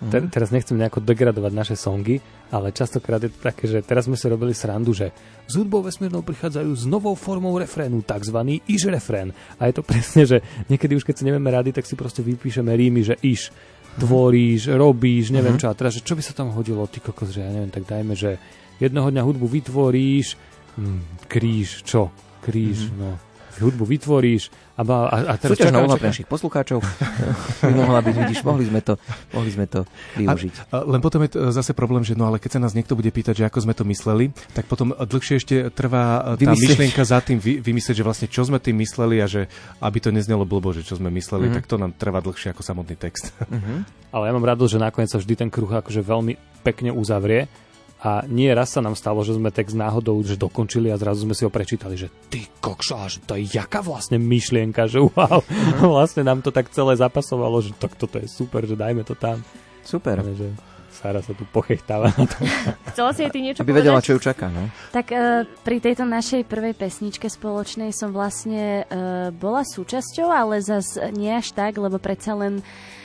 Te, 0.00 0.32
teraz 0.32 0.48
nechcem 0.48 0.80
nejako 0.80 1.04
degradovať 1.04 1.52
naše 1.52 1.76
songy, 1.76 2.24
ale 2.48 2.72
častokrát 2.72 3.20
je 3.20 3.28
to 3.28 3.40
také, 3.44 3.68
že 3.68 3.84
teraz 3.84 4.08
sme 4.08 4.16
si 4.16 4.32
robili 4.32 4.56
srandu, 4.56 4.96
že 4.96 5.12
z 5.44 5.60
hudbou 5.60 5.84
vesmírnou 5.84 6.24
prichádzajú 6.24 6.72
s 6.72 6.88
novou 6.88 7.12
formou 7.12 7.52
refrénu, 7.60 8.00
tzv. 8.00 8.38
iš 8.64 8.88
refrén. 8.88 9.36
A 9.60 9.68
je 9.68 9.76
to 9.76 9.84
presne, 9.84 10.24
že 10.24 10.40
niekedy 10.72 10.96
už 10.96 11.04
keď 11.04 11.20
si 11.20 11.26
nevieme 11.28 11.52
rady, 11.52 11.76
tak 11.76 11.84
si 11.84 12.00
proste 12.00 12.24
vypíšeme 12.24 12.72
rímy, 12.72 13.04
že 13.04 13.20
iš 13.20 13.52
tvoríš, 14.00 14.72
robíš, 14.72 15.36
neviem 15.36 15.60
uh-huh. 15.60 15.68
čo. 15.68 15.72
A 15.72 15.76
teraz, 15.76 15.92
že 15.92 16.06
čo 16.06 16.16
by 16.16 16.22
sa 16.24 16.32
tam 16.32 16.48
hodilo, 16.56 16.88
ty 16.88 17.04
kokos, 17.04 17.36
že 17.36 17.44
ja 17.44 17.52
neviem, 17.52 17.68
tak 17.68 17.84
dajme, 17.84 18.16
že 18.16 18.40
jednoho 18.80 19.12
dňa 19.12 19.20
hudbu 19.20 19.44
vytvoríš, 19.44 20.40
hm, 20.80 21.28
kríž, 21.28 21.84
čo? 21.84 22.08
Kríž, 22.40 22.88
uh-huh. 22.88 22.96
no 22.96 23.29
hudbu 23.60 23.84
vytvoríš 23.84 24.48
a, 24.74 24.82
a, 24.82 25.16
a 25.30 25.34
teraz 25.36 25.60
Súťaž 25.60 25.76
na 25.76 25.84
pre 25.84 26.08
našich 26.08 26.24
poslucháčov 26.24 26.80
by 27.68 27.72
mohla 27.76 28.00
byť, 28.00 28.14
vidíš, 28.24 28.40
mohli 28.42 28.64
sme 28.64 28.80
to, 28.80 28.96
mohli 29.36 29.50
sme 29.52 29.68
to 29.68 29.84
využiť. 30.16 30.72
A, 30.72 30.80
a, 30.80 30.88
len 30.88 31.00
potom 31.04 31.20
je 31.24 31.36
zase 31.52 31.76
problém, 31.76 32.00
že 32.00 32.16
no 32.16 32.24
ale 32.24 32.40
keď 32.40 32.56
sa 32.56 32.60
nás 32.64 32.72
niekto 32.72 32.96
bude 32.96 33.12
pýtať, 33.12 33.44
že 33.44 33.44
ako 33.46 33.58
sme 33.68 33.74
to 33.76 33.84
mysleli, 33.84 34.32
tak 34.56 34.64
potom 34.64 34.96
dlhšie 34.96 35.36
ešte 35.36 35.54
trvá 35.70 36.34
e, 36.34 36.40
tá 36.40 36.50
vymyslieť. 36.50 36.80
myšlienka 36.80 37.02
za 37.04 37.20
tým 37.20 37.36
vy, 37.36 37.60
vymyslieť, 37.60 38.00
že 38.00 38.04
vlastne 38.06 38.26
čo 38.32 38.42
sme 38.48 38.56
tým 38.56 38.80
mysleli 38.80 39.20
a 39.20 39.28
že 39.28 39.52
aby 39.84 39.98
to 40.00 40.10
neznelo 40.10 40.48
blbo, 40.48 40.72
že 40.72 40.80
čo 40.80 40.96
sme 40.96 41.12
mysleli, 41.12 41.52
mm-hmm. 41.52 41.56
tak 41.60 41.68
to 41.68 41.76
nám 41.76 41.92
trvá 41.92 42.24
dlhšie 42.24 42.56
ako 42.56 42.64
samotný 42.64 42.96
text. 42.96 43.36
Mm-hmm. 43.44 43.78
Ale 44.16 44.24
ja 44.26 44.32
mám 44.32 44.46
radosť, 44.48 44.72
že 44.74 44.80
nakoniec 44.80 45.10
sa 45.12 45.20
vždy 45.20 45.34
ten 45.36 45.50
kruh 45.52 45.68
akože 45.68 46.00
veľmi 46.00 46.64
pekne 46.64 46.90
uzavrie 46.90 47.46
a 48.00 48.24
nie 48.24 48.48
raz 48.48 48.72
sa 48.72 48.80
nám 48.80 48.96
stalo, 48.96 49.20
že 49.20 49.36
sme 49.36 49.52
text 49.52 49.76
náhodou 49.76 50.16
že 50.24 50.40
dokončili 50.40 50.88
a 50.88 50.96
zrazu 50.96 51.28
sme 51.28 51.36
si 51.36 51.44
ho 51.44 51.52
prečítali, 51.52 52.00
že 52.00 52.08
ty 52.32 52.48
kokšo, 52.48 52.96
že 53.12 53.18
to 53.28 53.36
je 53.36 53.44
jaká 53.52 53.84
vlastne 53.84 54.16
myšlienka, 54.16 54.88
že 54.88 55.04
wow, 55.04 55.44
uh-huh. 55.44 55.88
vlastne 55.96 56.24
nám 56.24 56.40
to 56.40 56.48
tak 56.48 56.72
celé 56.72 56.96
zapasovalo, 56.96 57.60
že 57.60 57.76
to, 57.76 57.92
toto 57.92 58.16
je 58.16 58.28
super, 58.28 58.64
že 58.64 58.72
dajme 58.72 59.04
to 59.04 59.12
tam. 59.12 59.44
Super. 59.84 60.24
Ale, 60.24 60.32
že 60.32 60.48
Sára 60.90 61.22
sa 61.24 61.32
tu 61.32 61.48
pochechtáva 61.48 62.12
na 62.12 62.24
to. 62.28 62.36
Chcela 62.92 63.10
si 63.16 63.20
aj 63.24 63.32
ty 63.32 63.40
niečo 63.40 63.60
Aby 63.62 63.72
povedať? 63.72 63.80
vedela, 63.84 64.04
čo 64.04 64.12
ju 64.16 64.20
čaká, 64.20 64.52
no? 64.52 64.68
Tak 64.92 65.06
uh, 65.12 65.44
pri 65.64 65.76
tejto 65.80 66.04
našej 66.04 66.44
prvej 66.44 66.76
pesničke 66.76 67.28
spoločnej 67.28 67.92
som 67.92 68.12
vlastne 68.12 68.84
uh, 68.84 69.28
bola 69.32 69.64
súčasťou, 69.64 70.28
ale 70.28 70.60
zas 70.60 71.00
nie 71.16 71.32
až 71.32 71.52
tak, 71.56 71.80
lebo 71.80 71.96
predsa 71.96 72.36
len 72.36 72.60
uh, 72.60 72.99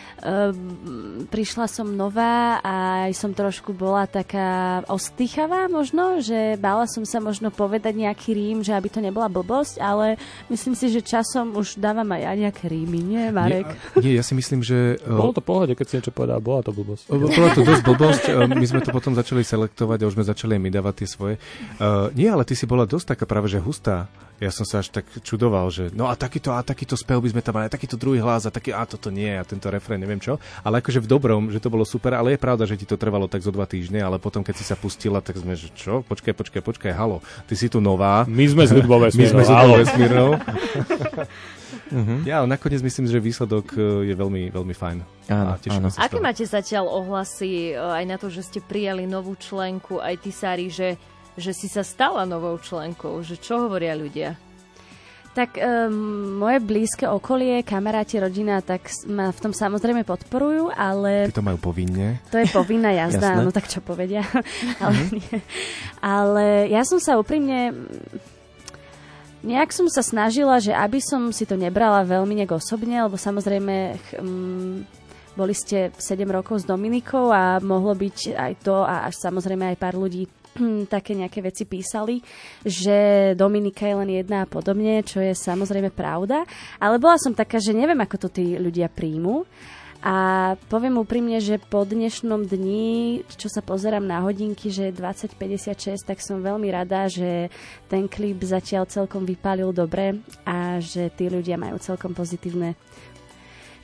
prišla 1.30 1.66
som 1.70 1.88
nová 1.90 2.58
a 2.62 3.08
aj 3.10 3.14
som 3.14 3.32
trošku 3.32 3.74
bola 3.74 4.10
taká 4.10 4.82
ostýchavá 4.90 5.70
možno, 5.70 6.22
že 6.22 6.58
bála 6.58 6.90
som 6.90 7.06
sa 7.06 7.22
možno 7.22 7.54
povedať 7.54 7.94
nejaký 7.94 8.34
rím, 8.34 8.58
že 8.66 8.74
aby 8.74 8.90
to 8.90 9.02
nebola 9.02 9.30
blbosť, 9.30 9.78
ale 9.78 10.18
myslím 10.50 10.74
si, 10.74 10.90
že 10.90 11.06
časom 11.06 11.54
už 11.58 11.78
dávam 11.78 12.08
aj 12.14 12.22
ja 12.26 12.34
nejaké 12.34 12.66
rímy, 12.66 13.00
nie 13.02 13.24
Marek? 13.30 13.70
Nie, 14.00 14.02
nie 14.02 14.14
ja 14.18 14.24
si 14.26 14.34
myslím, 14.34 14.66
že... 14.66 14.98
Bolo 15.22 15.36
to 15.36 15.46
pohode, 15.46 15.78
keď 15.78 15.86
si 15.86 15.94
niečo 16.02 16.14
povedal, 16.14 16.42
bola 16.42 16.62
to 16.66 16.74
blbosť. 16.74 17.04
Bola 17.10 17.50
to 17.54 17.62
dosť 17.62 17.84
blbosť, 17.86 18.24
my 18.50 18.66
sme 18.66 18.82
to 18.82 18.90
potom 18.90 19.14
začali 19.14 19.46
selektovať 19.46 19.98
a 20.02 20.08
už 20.10 20.16
sme 20.18 20.26
začali 20.26 20.58
my 20.58 20.70
dávať 20.74 21.06
tie 21.06 21.08
svoje. 21.10 21.36
Uh, 21.78 22.10
nie, 22.18 22.30
ale 22.30 22.44
ty 22.48 22.58
si 22.58 22.66
bola 22.66 22.90
dosť 22.90 23.16
taká 23.16 23.26
práve, 23.30 23.48
že 23.52 23.62
hustá 23.62 24.10
ja 24.36 24.52
som 24.52 24.68
sa 24.68 24.84
až 24.84 24.92
tak 24.92 25.08
čudoval, 25.24 25.72
že 25.72 25.88
no 25.96 26.12
a 26.12 26.16
takýto, 26.20 26.52
a 26.52 26.60
takýto 26.60 27.00
spev 27.00 27.24
by 27.24 27.32
sme 27.32 27.42
tam 27.42 27.56
mali, 27.56 27.68
a 27.68 27.72
takýto 27.72 27.96
druhý 27.96 28.20
hlas 28.20 28.44
a 28.44 28.52
taký, 28.52 28.76
a 28.76 28.84
toto 28.84 29.08
nie, 29.08 29.32
a 29.32 29.48
tento 29.48 29.72
refrén, 29.72 29.96
neviem 29.96 30.20
čo. 30.20 30.36
Ale 30.60 30.84
akože 30.84 31.00
v 31.00 31.08
dobrom, 31.08 31.48
že 31.48 31.64
to 31.64 31.72
bolo 31.72 31.88
super, 31.88 32.12
ale 32.20 32.36
je 32.36 32.44
pravda, 32.44 32.68
že 32.68 32.76
ti 32.76 32.84
to 32.84 33.00
trvalo 33.00 33.32
tak 33.32 33.40
zo 33.40 33.56
dva 33.56 33.64
týždne, 33.64 34.04
ale 34.04 34.20
potom 34.20 34.44
keď 34.44 34.56
si 34.60 34.68
sa 34.68 34.76
pustila, 34.76 35.24
tak 35.24 35.40
sme, 35.40 35.56
že 35.56 35.72
čo, 35.72 36.04
počkaj, 36.04 36.36
počkaj, 36.36 36.62
počkaj, 36.62 36.92
halo, 36.92 37.24
ty 37.48 37.56
si 37.56 37.72
tu 37.72 37.80
nová. 37.80 38.28
My 38.28 38.44
sme 38.44 38.68
z 38.68 38.76
hudbou 38.76 39.00
My 39.08 39.12
sme 39.12 39.44
z 39.44 39.50
hudbou 39.50 39.80
vesmírnou. 39.80 40.30
uh-huh. 41.96 42.20
Ja, 42.28 42.44
ale 42.44 42.48
nakoniec 42.52 42.84
myslím, 42.84 43.08
že 43.08 43.24
výsledok 43.24 43.72
e, 43.72 44.12
je 44.12 44.16
veľmi, 44.20 44.52
veľmi 44.52 44.76
fajn. 44.76 44.98
Áno, 45.32 45.56
áno. 45.58 45.88
Aké 45.96 46.20
máte 46.20 46.44
zatiaľ 46.44 46.92
ohlasy 46.92 47.72
e, 47.72 47.80
aj 47.80 48.04
na 48.04 48.20
to, 48.20 48.28
že 48.28 48.44
ste 48.44 48.60
prijali 48.60 49.08
novú 49.08 49.40
členku, 49.40 50.04
aj 50.04 50.16
ty, 50.20 50.30
Sári, 50.36 50.68
že 50.68 51.00
že 51.36 51.52
si 51.52 51.68
sa 51.68 51.84
stala 51.84 52.24
novou 52.24 52.56
členkou, 52.60 53.20
že 53.24 53.36
čo 53.36 53.68
hovoria 53.68 53.96
ľudia? 53.96 54.40
Tak 55.36 55.60
um, 55.60 56.40
moje 56.40 56.64
blízke 56.64 57.04
okolie, 57.12 57.60
kamaráti, 57.68 58.24
rodina, 58.24 58.64
tak 58.64 58.88
ma 59.12 59.36
v 59.36 59.40
tom 59.44 59.52
samozrejme 59.52 60.08
podporujú, 60.08 60.72
ale... 60.72 61.28
Ty 61.28 61.44
to 61.44 61.48
majú 61.52 61.60
povinne? 61.60 62.24
To 62.32 62.40
je 62.40 62.48
povinná 62.56 62.96
jazda, 62.96 63.44
no 63.44 63.52
tak 63.52 63.68
čo 63.68 63.84
povedia. 63.84 64.24
ale, 64.84 64.96
mm-hmm. 64.96 65.20
nie. 65.20 65.38
ale 66.00 66.72
ja 66.72 66.88
som 66.88 67.04
sa 67.04 67.20
úprimne... 67.20 67.76
Nejak 69.44 69.76
som 69.76 69.92
sa 69.92 70.02
snažila, 70.02 70.58
že 70.58 70.74
aby 70.74 71.04
som 71.04 71.30
si 71.36 71.44
to 71.46 71.60
nebrala 71.60 72.02
veľmi 72.08 72.34
nejak 72.42 72.56
osobne, 72.56 73.04
lebo 73.04 73.20
samozrejme 73.20 74.00
um, 74.18 74.82
boli 75.36 75.52
ste 75.52 75.92
7 75.92 76.24
rokov 76.32 76.64
s 76.64 76.66
Dominikou 76.66 77.30
a 77.30 77.60
mohlo 77.60 77.92
byť 77.92 78.40
aj 78.40 78.54
to 78.64 78.88
a 78.88 79.06
až 79.12 79.20
samozrejme 79.20 79.76
aj 79.76 79.78
pár 79.78 80.00
ľudí 80.00 80.32
také 80.96 81.14
nejaké 81.16 81.44
veci 81.44 81.64
písali, 81.68 82.24
že 82.64 83.32
Dominika 83.36 83.86
je 83.88 83.96
len 83.96 84.10
jedna 84.24 84.44
a 84.44 84.50
podobne, 84.50 85.04
čo 85.04 85.20
je 85.20 85.36
samozrejme 85.36 85.92
pravda. 85.92 86.48
Ale 86.80 87.00
bola 87.00 87.20
som 87.20 87.36
taká, 87.36 87.60
že 87.60 87.76
neviem, 87.76 88.00
ako 88.00 88.28
to 88.28 88.42
tí 88.42 88.56
ľudia 88.56 88.88
príjmu. 88.88 89.44
A 90.06 90.54
poviem 90.70 91.02
úprimne, 91.02 91.42
že 91.42 91.58
po 91.58 91.82
dnešnom 91.82 92.46
dni, 92.46 93.26
čo 93.26 93.50
sa 93.50 93.66
pozerám 93.66 94.06
na 94.06 94.22
hodinky, 94.22 94.70
že 94.70 94.94
2056, 94.94 96.06
tak 96.06 96.22
som 96.22 96.46
veľmi 96.46 96.70
rada, 96.70 97.10
že 97.10 97.50
ten 97.90 98.06
klip 98.06 98.38
zatiaľ 98.46 98.86
celkom 98.86 99.26
vypálil 99.26 99.74
dobre 99.74 100.22
a 100.46 100.78
že 100.78 101.10
tí 101.10 101.26
ľudia 101.26 101.58
majú 101.58 101.82
celkom 101.82 102.14
pozitívne 102.14 102.78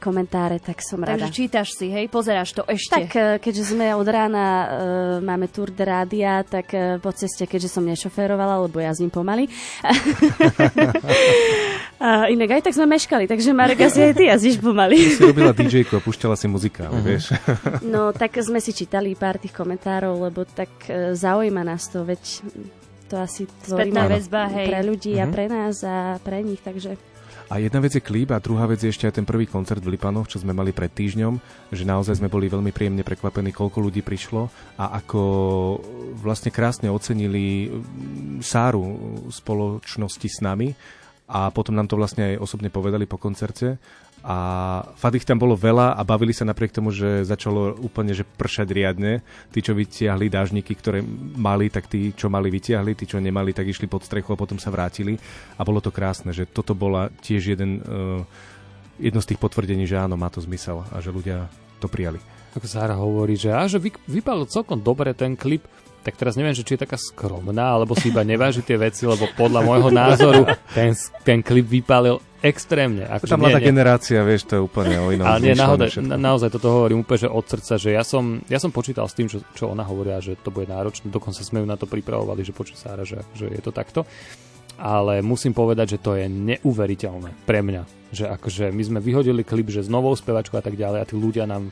komentáre, 0.01 0.57
tak 0.57 0.81
som 0.81 0.97
rada. 0.97 1.21
Takže 1.21 1.29
čítaš 1.29 1.77
si, 1.77 1.93
hej, 1.93 2.09
pozeráš 2.09 2.57
to 2.57 2.65
ešte. 2.65 3.05
Tak, 3.05 3.09
e, 3.13 3.37
keďže 3.37 3.77
sme 3.77 3.93
od 3.93 4.07
rána, 4.09 4.41
uh, 4.41 4.65
máme 5.21 5.45
Tour 5.53 5.69
de 5.69 5.85
Rádia, 5.85 6.41
tak 6.41 6.73
uh, 6.73 6.97
po 6.97 7.13
ceste, 7.13 7.45
keďže 7.45 7.69
som 7.69 7.85
nešoférovala, 7.85 8.65
lebo 8.65 8.81
jazdím 8.81 9.13
pomaly. 9.13 9.45
a 12.01 12.25
inak 12.33 12.57
aj 12.57 12.61
tak 12.65 12.73
sme 12.73 12.89
meškali, 12.89 13.29
takže 13.29 13.53
Marek, 13.53 13.85
asi 13.85 14.09
aj 14.09 14.13
ty 14.17 14.23
jazdíš 14.33 14.57
pomaly. 14.57 14.97
Ty 14.97 15.13
si 15.13 15.21
robila 15.21 15.53
DJ-ku 15.53 15.93
a 15.93 16.01
púšťala 16.01 16.33
si 16.33 16.49
muzika, 16.49 16.89
uh-huh. 16.89 17.05
vieš. 17.05 17.37
no, 17.85 18.09
tak 18.09 18.33
sme 18.41 18.57
si 18.57 18.73
čítali 18.73 19.13
pár 19.13 19.37
tých 19.37 19.53
komentárov, 19.53 20.17
lebo 20.17 20.49
tak 20.49 20.73
uh, 20.89 21.13
zaujíma 21.13 21.61
nás 21.61 21.85
to, 21.93 22.01
veď 22.01 22.41
to 23.05 23.21
asi 23.21 23.45
tvoríme 23.69 24.01
väzba, 24.07 24.49
hej. 24.49 24.73
pre 24.73 24.81
ľudí 24.81 25.13
uh-huh. 25.13 25.23
a 25.23 25.25
mhm. 25.29 25.33
pre 25.37 25.45
nás 25.45 25.85
a 25.85 26.17
pre 26.25 26.41
nich, 26.41 26.65
takže... 26.65 27.10
A 27.51 27.59
jedna 27.59 27.83
vec 27.83 27.91
je 27.91 27.99
klip 27.99 28.31
a 28.31 28.39
druhá 28.39 28.63
vec 28.63 28.79
je 28.79 28.87
ešte 28.87 29.03
aj 29.03 29.19
ten 29.19 29.27
prvý 29.27 29.43
koncert 29.43 29.83
v 29.83 29.99
Lipanoch, 29.99 30.31
čo 30.31 30.39
sme 30.39 30.55
mali 30.55 30.71
pred 30.71 30.87
týždňom, 30.87 31.35
že 31.75 31.83
naozaj 31.83 32.23
sme 32.23 32.31
boli 32.31 32.47
veľmi 32.47 32.71
príjemne 32.71 33.03
prekvapení, 33.03 33.51
koľko 33.51 33.91
ľudí 33.91 33.99
prišlo 33.99 34.47
a 34.79 34.95
ako 35.03 35.21
vlastne 36.15 36.47
krásne 36.47 36.87
ocenili 36.87 37.67
mm, 37.67 38.39
Sáru 38.39 38.95
spoločnosti 39.27 40.31
s 40.31 40.39
nami 40.39 40.71
a 41.27 41.51
potom 41.51 41.75
nám 41.75 41.91
to 41.91 41.99
vlastne 41.99 42.23
aj 42.23 42.39
osobne 42.39 42.71
povedali 42.71 43.03
po 43.03 43.19
koncerte 43.19 43.75
a 44.21 44.37
fakt 44.93 45.17
ich 45.17 45.25
tam 45.25 45.41
bolo 45.41 45.57
veľa 45.57 45.97
a 45.97 46.01
bavili 46.05 46.29
sa 46.29 46.45
napriek 46.45 46.69
tomu, 46.69 46.93
že 46.93 47.25
začalo 47.25 47.73
úplne 47.81 48.13
že 48.13 48.21
pršať 48.21 48.69
riadne. 48.69 49.25
Tí, 49.49 49.65
čo 49.65 49.73
vytiahli 49.73 50.29
dážniky, 50.29 50.77
ktoré 50.77 51.01
mali, 51.37 51.73
tak 51.73 51.89
tí, 51.89 52.13
čo 52.13 52.29
mali, 52.29 52.53
vytiahli, 52.53 52.93
tí, 52.93 53.09
čo 53.09 53.17
nemali, 53.17 53.49
tak 53.49 53.65
išli 53.65 53.89
pod 53.89 54.05
strechu 54.05 54.37
a 54.37 54.37
potom 54.37 54.61
sa 54.61 54.69
vrátili. 54.69 55.17
A 55.57 55.65
bolo 55.65 55.81
to 55.81 55.89
krásne, 55.89 56.29
že 56.37 56.45
toto 56.45 56.77
bola 56.77 57.09
tiež 57.25 57.57
jeden, 57.57 57.81
uh, 57.81 58.21
jedno 59.01 59.25
z 59.25 59.33
tých 59.33 59.41
potvrdení, 59.41 59.89
že 59.89 59.97
áno, 59.97 60.13
má 60.21 60.29
to 60.29 60.37
zmysel 60.37 60.85
a 60.93 61.01
že 61.01 61.09
ľudia 61.09 61.49
to 61.81 61.89
prijali. 61.89 62.21
Ako 62.53 62.67
Sára 62.67 62.93
hovorí, 62.99 63.39
že, 63.39 63.49
a, 63.49 63.65
že 63.65 63.81
vypadal 64.05 64.45
celkom 64.45 64.77
dobre 64.83 65.17
ten 65.17 65.33
klip, 65.33 65.65
tak 66.01 66.17
teraz 66.17 66.33
neviem, 66.33 66.57
že 66.57 66.65
či 66.65 66.73
je 66.75 66.83
taká 66.83 66.97
skromná, 66.97 67.77
alebo 67.77 67.93
si 67.93 68.09
iba 68.09 68.25
neváži 68.25 68.65
tie 68.65 68.77
veci, 68.77 69.05
lebo 69.05 69.29
podľa 69.37 69.61
môjho 69.61 69.89
názoru 69.93 70.49
ten, 70.73 70.97
ten 71.21 71.45
klip 71.45 71.69
vypálil 71.69 72.17
extrémne. 72.41 73.05
Ako, 73.05 73.29
tá 73.29 73.37
mladá 73.37 73.61
generácia, 73.61 74.25
vieš, 74.25 74.49
to 74.49 74.57
je 74.57 74.61
úplne 74.65 74.97
o 74.97 75.13
inom. 75.13 75.29
Ale 75.29 75.45
nie, 75.45 75.53
naozaj, 75.53 76.01
na, 76.01 76.17
naozaj 76.17 76.49
toto 76.49 76.73
hovorím 76.73 77.05
úplne, 77.05 77.29
že 77.29 77.29
od 77.29 77.45
srdca, 77.45 77.73
že 77.77 77.89
ja 77.93 78.01
som, 78.01 78.41
ja 78.49 78.57
som 78.57 78.73
počítal 78.73 79.05
s 79.05 79.13
tým, 79.13 79.29
čo, 79.29 79.45
čo 79.53 79.69
ona 79.69 79.85
hovoria, 79.85 80.17
že 80.17 80.33
to 80.41 80.49
bude 80.49 80.65
náročné, 80.65 81.13
dokonca 81.13 81.45
sme 81.45 81.61
ju 81.61 81.69
na 81.69 81.77
to 81.77 81.85
pripravovali, 81.85 82.41
že 82.41 82.57
počuť 82.57 82.75
Sára, 82.75 83.05
že, 83.05 83.21
že 83.37 83.45
je 83.45 83.61
to 83.61 83.69
takto. 83.69 84.09
Ale 84.81 85.21
musím 85.21 85.53
povedať, 85.53 85.97
že 85.97 86.01
to 86.01 86.17
je 86.17 86.25
neuveriteľné 86.25 87.45
pre 87.45 87.61
mňa. 87.61 87.85
Že 88.09 88.25
akože 88.33 88.65
my 88.73 88.83
sme 88.89 88.99
vyhodili 88.99 89.45
klip, 89.45 89.69
že 89.69 89.85
s 89.85 89.93
novou 89.93 90.17
spevačkou 90.17 90.57
a 90.57 90.65
tak 90.65 90.73
ďalej 90.73 91.05
a 91.05 91.05
tí 91.05 91.13
ľudia 91.13 91.45
nám 91.45 91.69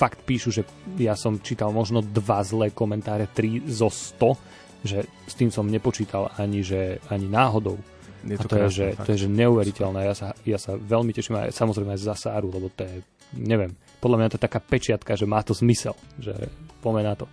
fakt 0.00 0.24
píšu, 0.24 0.48
že 0.48 0.62
ja 0.96 1.12
som 1.12 1.36
čítal 1.44 1.68
možno 1.76 2.00
dva 2.00 2.40
zlé 2.40 2.72
komentáre, 2.72 3.28
tri 3.28 3.60
zo 3.68 3.92
sto, 3.92 4.40
že 4.80 5.04
s 5.28 5.36
tým 5.36 5.52
som 5.52 5.68
nepočítal 5.68 6.32
ani, 6.40 6.64
že, 6.64 7.04
ani 7.12 7.28
náhodou. 7.28 7.76
Je 8.24 8.36
to 8.40 8.48
a 8.48 8.50
to, 8.52 8.56
krásne, 8.56 8.68
je, 8.68 8.72
že, 8.72 8.86
to 9.04 9.10
je 9.12 9.18
že 9.24 9.28
neuveriteľné. 9.28 10.00
Ja 10.08 10.16
sa, 10.16 10.28
ja 10.44 10.56
sa 10.56 10.76
veľmi 10.76 11.12
teším 11.12 11.36
aj 11.36 11.52
samozrejme 11.52 11.92
aj 11.92 12.00
za 12.00 12.16
Sáru, 12.16 12.48
lebo 12.48 12.72
to 12.72 12.88
je 12.88 13.04
neviem, 13.36 13.76
podľa 14.02 14.16
mňa 14.18 14.28
to 14.34 14.36
je 14.38 14.46
taká 14.46 14.60
pečiatka, 14.62 15.14
že 15.14 15.28
má 15.28 15.42
to 15.46 15.54
zmysel, 15.54 15.94
že 16.18 16.34
poďme 16.82 17.06
na 17.06 17.14
to. 17.14 17.26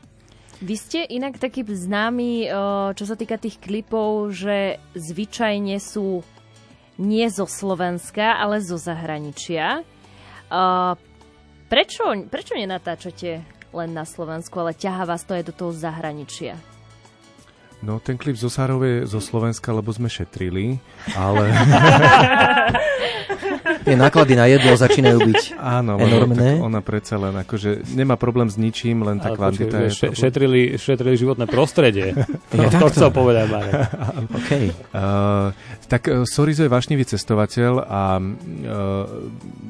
Vy 0.58 0.74
ste 0.74 1.06
inak 1.06 1.38
taký 1.38 1.62
známy, 1.62 2.50
čo 2.98 3.04
sa 3.06 3.14
týka 3.14 3.38
tých 3.38 3.62
klipov, 3.62 4.34
že 4.34 4.82
zvyčajne 4.98 5.78
sú 5.78 6.26
nie 6.98 7.30
zo 7.30 7.46
Slovenska, 7.46 8.42
ale 8.42 8.58
zo 8.58 8.74
zahraničia. 8.82 9.86
Prečo, 11.68 12.04
prečo 12.32 12.56
nenatáčate 12.56 13.44
len 13.76 13.90
na 13.92 14.08
Slovensku, 14.08 14.56
ale 14.64 14.72
ťahá 14.72 15.04
vás 15.04 15.28
to 15.28 15.36
aj 15.36 15.52
do 15.52 15.54
toho 15.54 15.72
zahraničia? 15.76 16.56
No, 17.84 18.02
ten 18.02 18.18
klip 18.18 18.34
zo 18.40 18.50
Sárov 18.50 18.82
je 18.82 19.06
zo 19.06 19.22
Slovenska, 19.22 19.70
lebo 19.70 19.94
sme 19.94 20.10
šetrili, 20.10 20.82
ale... 21.14 21.52
Tie 23.88 23.96
náklady 23.96 24.34
na 24.36 24.52
jedlo 24.52 24.76
začínajú 24.76 25.20
byť 25.32 25.42
Áno, 25.56 25.96
enormné. 25.96 26.60
ona 26.60 26.84
predsa 26.84 27.16
len 27.16 27.32
akože 27.40 27.88
nemá 27.96 28.20
problém 28.20 28.52
s 28.52 28.60
ničím, 28.60 29.08
len 29.08 29.24
tá 29.24 29.32
kvantita 29.32 29.88
je... 29.88 29.90
Še, 29.96 30.08
šetrili, 30.12 30.76
šetrili 30.76 31.16
životné 31.16 31.48
prostredie. 31.48 32.12
to, 32.52 32.68
to 32.68 32.88
chcel 32.92 33.10
povedať, 33.16 33.48
Marek. 33.48 33.74
okay. 34.44 34.76
uh, 34.92 35.56
tak 35.88 36.12
uh, 36.12 36.28
Sorizo 36.28 36.68
je 36.68 36.72
vášnivý 36.72 37.08
cestovateľ 37.08 37.88
a 37.88 38.20
uh, 38.20 38.28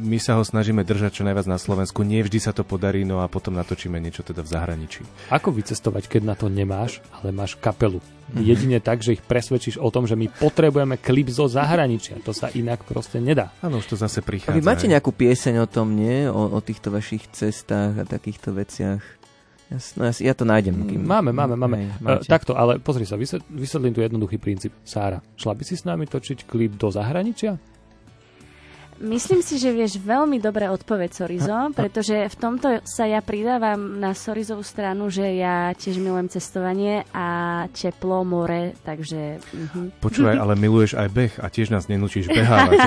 my 0.01 0.17
sa 0.17 0.41
ho 0.41 0.43
snažíme 0.43 0.81
držať 0.81 1.21
čo 1.21 1.23
najviac 1.23 1.45
na 1.45 1.61
Slovensku. 1.61 2.01
Nie 2.01 2.25
vždy 2.25 2.41
sa 2.41 2.51
to 2.57 2.65
podarí, 2.65 3.05
no 3.05 3.21
a 3.21 3.29
potom 3.29 3.53
natočíme 3.53 4.01
niečo 4.01 4.25
teda 4.25 4.41
v 4.41 4.49
zahraničí. 4.49 5.05
Ako 5.29 5.53
vycestovať, 5.53 6.09
keď 6.09 6.21
na 6.25 6.33
to 6.33 6.49
nemáš, 6.49 7.05
ale 7.21 7.29
máš 7.29 7.53
kapelu? 7.53 8.01
Mm-hmm. 8.27 8.43
Jedine 8.43 8.79
tak, 8.83 8.99
že 8.99 9.15
ich 9.15 9.23
presvedčíš 9.23 9.79
o 9.79 9.87
tom, 9.87 10.03
že 10.03 10.19
my 10.19 10.27
potrebujeme 10.27 10.99
klip 10.99 11.31
zo 11.31 11.47
zahraničia. 11.47 12.19
To 12.27 12.35
sa 12.35 12.51
inak 12.51 12.83
proste 12.83 13.23
nedá. 13.23 13.55
Áno, 13.63 13.79
už 13.79 13.87
to 13.87 13.95
zase 14.07 14.23
prichádza. 14.23 14.55
A 14.55 14.57
vy 14.57 14.63
máte 14.63 14.87
nejakú 14.87 15.11
pieseň 15.11 15.61
o 15.63 15.67
tom, 15.67 15.93
nie? 15.93 16.25
O, 16.31 16.57
o 16.57 16.59
týchto 16.63 16.89
vašich 16.89 17.27
cestách 17.35 17.99
a 17.99 18.03
takýchto 18.07 18.55
veciach? 18.55 19.03
Jasno, 19.67 20.07
ja, 20.07 20.31
to 20.31 20.47
nájdem. 20.47 20.87
Kým... 20.87 21.03
Máme, 21.03 21.35
máme, 21.35 21.59
máme. 21.59 21.75
Hej, 21.75 21.87
uh, 21.99 22.23
takto, 22.23 22.55
ale 22.55 22.79
pozri 22.79 23.03
sa, 23.03 23.19
vysvetlím 23.51 23.91
tu 23.91 23.99
jednoduchý 23.99 24.39
princíp. 24.39 24.71
Sára, 24.87 25.19
šla 25.35 25.59
by 25.59 25.63
si 25.67 25.75
s 25.75 25.83
nami 25.83 26.07
točiť 26.07 26.47
klip 26.47 26.79
do 26.79 26.87
zahraničia? 26.87 27.59
Myslím 28.97 29.45
si, 29.45 29.61
že 29.61 29.69
vieš 29.69 30.01
veľmi 30.01 30.41
dobre 30.41 30.65
odpoveď 30.73 31.09
Sorizo, 31.13 31.69
pretože 31.69 32.17
v 32.33 32.35
tomto 32.35 32.81
sa 32.81 33.05
ja 33.05 33.21
pridávam 33.21 34.01
na 34.01 34.17
Sorizovú 34.17 34.65
stranu, 34.65 35.13
že 35.13 35.37
ja 35.37 35.69
tiež 35.77 36.01
milujem 36.01 36.33
cestovanie 36.33 37.05
a 37.13 37.69
teplo, 37.69 38.25
more, 38.25 38.73
takže... 38.81 39.37
Uh-huh. 39.37 39.93
Počúvaj, 40.01 40.41
ale 40.41 40.57
miluješ 40.57 40.97
aj 40.97 41.09
beh 41.13 41.33
a 41.37 41.45
tiež 41.45 41.69
nás 41.69 41.85
nenúčiš 41.85 42.25
behávať, 42.25 42.79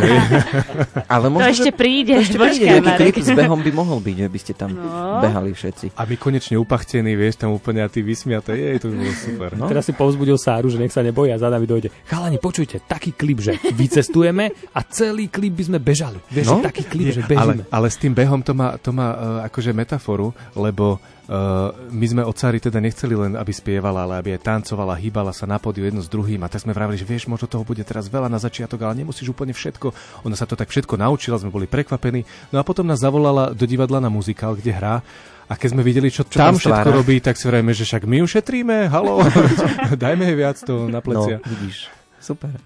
ale 1.14 1.30
možno, 1.30 1.46
to 1.46 1.54
ešte 1.54 1.72
príde, 1.78 2.18
ešte 2.18 2.42
príde, 2.42 2.82
klip 2.82 3.14
s 3.22 3.30
behom 3.30 3.62
by 3.62 3.70
mohol 3.70 4.02
byť, 4.02 4.16
že 4.26 4.28
by 4.28 4.38
ste 4.42 4.52
tam 4.58 4.70
no. 4.74 5.22
behali 5.22 5.54
všetci. 5.54 5.94
A 5.94 6.02
my 6.10 6.14
konečne 6.18 6.58
upachtení, 6.58 7.14
vieš, 7.14 7.38
tam 7.38 7.54
úplne 7.54 7.86
a 7.86 7.88
ty 7.88 8.02
vysmiate, 8.02 8.50
jej, 8.58 8.82
to 8.82 8.90
by 8.90 8.96
bolo 8.98 9.14
super. 9.14 9.50
No? 9.54 9.70
Teraz 9.70 9.86
si 9.86 9.94
povzbudil 9.94 10.42
Sáru, 10.42 10.74
že 10.74 10.82
nech 10.82 10.90
sa 10.90 11.06
neboja, 11.06 11.38
za 11.38 11.46
nami 11.46 11.70
dojde. 11.70 11.94
Chalani, 12.10 12.42
počujte, 12.42 12.82
taký 12.82 13.14
klip, 13.14 13.38
že 13.38 13.54
vycestujeme 13.70 14.50
a 14.74 14.80
celý 14.90 15.30
klip 15.30 15.54
by 15.54 15.64
sme 15.70 15.78
bežali 15.78 15.99
bežali. 16.00 16.18
Vieš, 16.32 16.46
no? 16.48 16.56
taký 16.64 16.82
klip, 16.88 17.12
že 17.12 17.22
bežíme. 17.28 17.68
Ale, 17.68 17.68
ale 17.68 17.86
s 17.92 17.96
tým 18.00 18.16
behom 18.16 18.40
to 18.40 18.56
má, 18.56 18.80
to 18.80 18.90
má 18.96 19.08
uh, 19.12 19.18
akože 19.44 19.76
metaforu, 19.76 20.32
lebo 20.56 20.96
Uh, 21.30 21.70
my 21.94 22.02
sme 22.10 22.22
od 22.26 22.34
Sári 22.34 22.58
teda 22.58 22.82
nechceli 22.82 23.14
len, 23.14 23.38
aby 23.38 23.54
spievala, 23.54 24.02
ale 24.02 24.18
aby 24.18 24.28
aj 24.34 24.50
tancovala, 24.50 24.98
hýbala 24.98 25.30
sa 25.30 25.46
na 25.46 25.62
podiu 25.62 25.86
jedno 25.86 26.02
s 26.02 26.10
druhým 26.10 26.42
a 26.42 26.50
tak 26.50 26.66
sme 26.66 26.74
vravili, 26.74 26.98
že 26.98 27.06
vieš, 27.06 27.30
možno 27.30 27.46
toho 27.46 27.62
bude 27.62 27.86
teraz 27.86 28.10
veľa 28.10 28.26
na 28.26 28.42
začiatok, 28.42 28.82
ale 28.82 29.06
nemusíš 29.06 29.30
úplne 29.30 29.54
všetko. 29.54 29.94
Ona 30.26 30.34
sa 30.34 30.42
to 30.42 30.58
tak 30.58 30.74
všetko 30.74 30.98
naučila, 30.98 31.38
sme 31.38 31.54
boli 31.54 31.70
prekvapení. 31.70 32.26
No 32.50 32.58
a 32.58 32.66
potom 32.66 32.82
nás 32.82 32.98
zavolala 32.98 33.54
do 33.54 33.62
divadla 33.62 34.02
na 34.02 34.10
muzikál, 34.10 34.58
kde 34.58 34.74
hrá 34.74 35.06
a 35.46 35.54
keď 35.54 35.78
sme 35.78 35.86
videli, 35.86 36.10
čo, 36.10 36.26
čo 36.26 36.34
tam 36.34 36.58
všetko 36.58 36.90
robí, 36.98 37.22
tak 37.22 37.38
si 37.38 37.46
vrajme, 37.46 37.78
že 37.78 37.86
však 37.86 38.10
my 38.10 38.26
ušetríme, 38.26 38.90
halo, 38.90 39.22
dajme 40.02 40.26
jej 40.26 40.34
viac 40.34 40.58
to 40.66 40.90
na 40.90 40.98
plecia. 40.98 41.38
No, 41.38 41.46
vidíš, 41.46 41.94
super. 42.18 42.58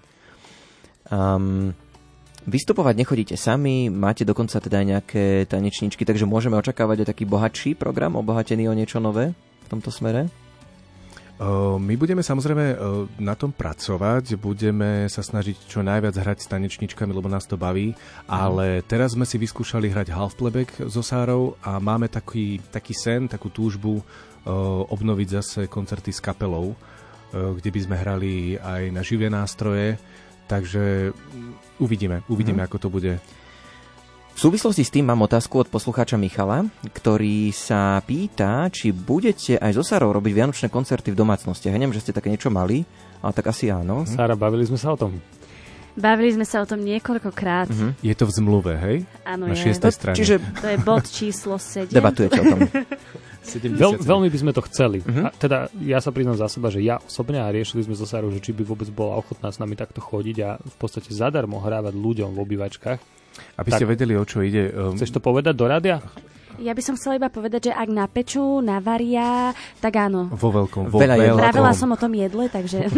Um, 1.05 1.77
Vystupovať 2.45 2.93
nechodíte 3.01 3.35
sami, 3.35 3.89
máte 3.89 4.21
dokonca 4.21 4.61
teda 4.61 4.77
aj 4.81 4.85
nejaké 4.85 5.25
tanečničky, 5.49 6.05
takže 6.05 6.29
môžeme 6.29 6.53
očakávať 6.61 7.01
aj 7.01 7.09
taký 7.09 7.25
bohatší 7.25 7.73
program, 7.73 8.13
obohatený 8.13 8.69
o 8.69 8.77
niečo 8.77 9.01
nové 9.01 9.33
v 9.65 9.67
tomto 9.67 9.89
smere? 9.89 10.29
My 11.81 11.99
budeme 11.99 12.23
samozrejme 12.23 12.79
na 13.19 13.35
tom 13.35 13.51
pracovať, 13.51 14.39
budeme 14.39 15.11
sa 15.11 15.19
snažiť 15.19 15.67
čo 15.67 15.83
najviac 15.83 16.15
hrať 16.15 16.45
s 16.45 16.47
tanečničkami, 16.47 17.11
lebo 17.11 17.27
nás 17.27 17.43
to 17.43 17.59
baví, 17.59 17.91
ale 18.23 18.79
teraz 18.87 19.19
sme 19.19 19.27
si 19.27 19.35
vyskúšali 19.35 19.91
hrať 19.91 20.15
half 20.15 20.39
playback 20.39 20.87
so 20.87 21.03
Sárou 21.03 21.59
a 21.59 21.75
máme 21.83 22.07
taký, 22.07 22.63
taký 22.71 22.95
sen, 22.95 23.27
takú 23.27 23.51
túžbu 23.51 23.99
obnoviť 24.87 25.27
zase 25.27 25.61
koncerty 25.67 26.15
s 26.15 26.23
kapelou, 26.23 26.71
kde 27.35 27.67
by 27.67 27.79
sme 27.83 27.95
hrali 27.99 28.55
aj 28.55 28.95
na 28.95 29.03
živé 29.03 29.27
nástroje, 29.27 29.99
takže 30.47 31.11
Uvidíme, 31.79 32.23
uvidíme, 32.31 32.63
hmm. 32.63 32.67
ako 32.71 32.77
to 32.79 32.87
bude. 32.87 33.13
V 34.35 34.39
súvislosti 34.43 34.83
s 34.83 34.91
tým 34.91 35.07
mám 35.07 35.23
otázku 35.23 35.63
od 35.63 35.71
poslucháča 35.71 36.19
Michala, 36.19 36.67
ktorý 36.91 37.55
sa 37.55 38.03
pýta, 38.03 38.67
či 38.67 38.91
budete 38.91 39.55
aj 39.55 39.79
so 39.79 39.83
Sarou 39.83 40.11
robiť 40.11 40.33
vianočné 40.35 40.67
koncerty 40.67 41.15
v 41.15 41.19
domácnostiach. 41.23 41.71
Ja 41.71 41.79
neviem, 41.79 41.95
že 41.95 42.03
ste 42.03 42.11
také 42.11 42.27
niečo 42.27 42.51
mali, 42.51 42.83
ale 43.23 43.31
tak 43.31 43.47
asi 43.47 43.71
áno. 43.71 44.03
Mhm. 44.03 44.11
Sara, 44.11 44.35
bavili 44.35 44.67
sme 44.67 44.75
sa 44.75 44.91
o 44.91 44.99
tom. 44.99 45.15
Bavili 45.95 46.35
sme 46.35 46.43
sa 46.43 46.59
o 46.59 46.67
tom 46.67 46.83
niekoľkokrát. 46.83 47.71
Uh-huh. 47.71 47.95
Je 48.03 48.11
to 48.11 48.27
v 48.27 48.31
zmluve, 48.35 48.75
hej? 48.75 49.07
Áno, 49.23 49.47
Na 49.47 49.55
šiestej 49.55 49.95
strane. 49.95 50.19
Čiže... 50.19 50.43
To 50.59 50.67
je 50.67 50.77
bod 50.83 51.07
číslo 51.07 51.55
7. 51.55 51.87
Debatujete 51.87 52.43
o 52.43 52.45
tom. 52.51 52.59
Veľ, 53.53 54.01
veľmi 54.01 54.27
by 54.27 54.39
sme 54.41 54.51
to 54.51 54.61
chceli. 54.65 54.99
Uh-huh. 55.05 55.29
A 55.29 55.29
teda 55.31 55.69
ja 55.79 56.01
sa 56.01 56.09
priznám 56.09 56.35
za 56.35 56.49
seba, 56.49 56.73
že 56.73 56.81
ja 56.81 56.97
osobne 56.97 57.39
a 57.39 57.47
riešili 57.53 57.85
sme 57.85 57.93
so 57.93 58.09
Sarou, 58.09 58.33
že 58.33 58.41
či 58.41 58.51
by 58.51 58.65
vôbec 58.65 58.89
bola 58.89 59.21
ochotná 59.21 59.53
s 59.53 59.61
nami 59.61 59.77
takto 59.77 60.01
chodiť 60.01 60.37
a 60.41 60.49
v 60.57 60.75
podstate 60.81 61.13
zadarmo 61.13 61.61
hrávať 61.61 61.93
ľuďom 61.93 62.33
v 62.33 62.39
obývačkách. 62.41 62.99
Aby 63.59 63.69
tak, 63.71 63.79
ste 63.79 63.87
vedeli, 63.87 64.13
o 64.15 64.25
čo 64.25 64.41
ide. 64.41 64.71
Um... 64.71 64.95
Chceš 64.95 65.15
to 65.15 65.21
povedať 65.21 65.53
do 65.53 65.67
rádia? 65.67 66.01
Ja 66.55 66.71
by 66.71 66.81
som 66.83 66.95
chcela 66.95 67.19
iba 67.19 67.27
povedať, 67.27 67.67
že 67.67 67.73
ak 67.75 67.89
napečú, 67.91 68.63
navaria, 68.63 69.51
tak 69.83 69.99
áno. 69.99 70.31
Vo 70.31 70.55
veľkom. 70.55 70.87
Vo 70.87 71.03
Veľa 71.03 71.15
veľkom. 71.19 71.43
Pravila 71.43 71.71
som 71.75 71.91
o 71.91 71.97
tom 71.99 72.15
jedle, 72.15 72.47
takže... 72.47 72.87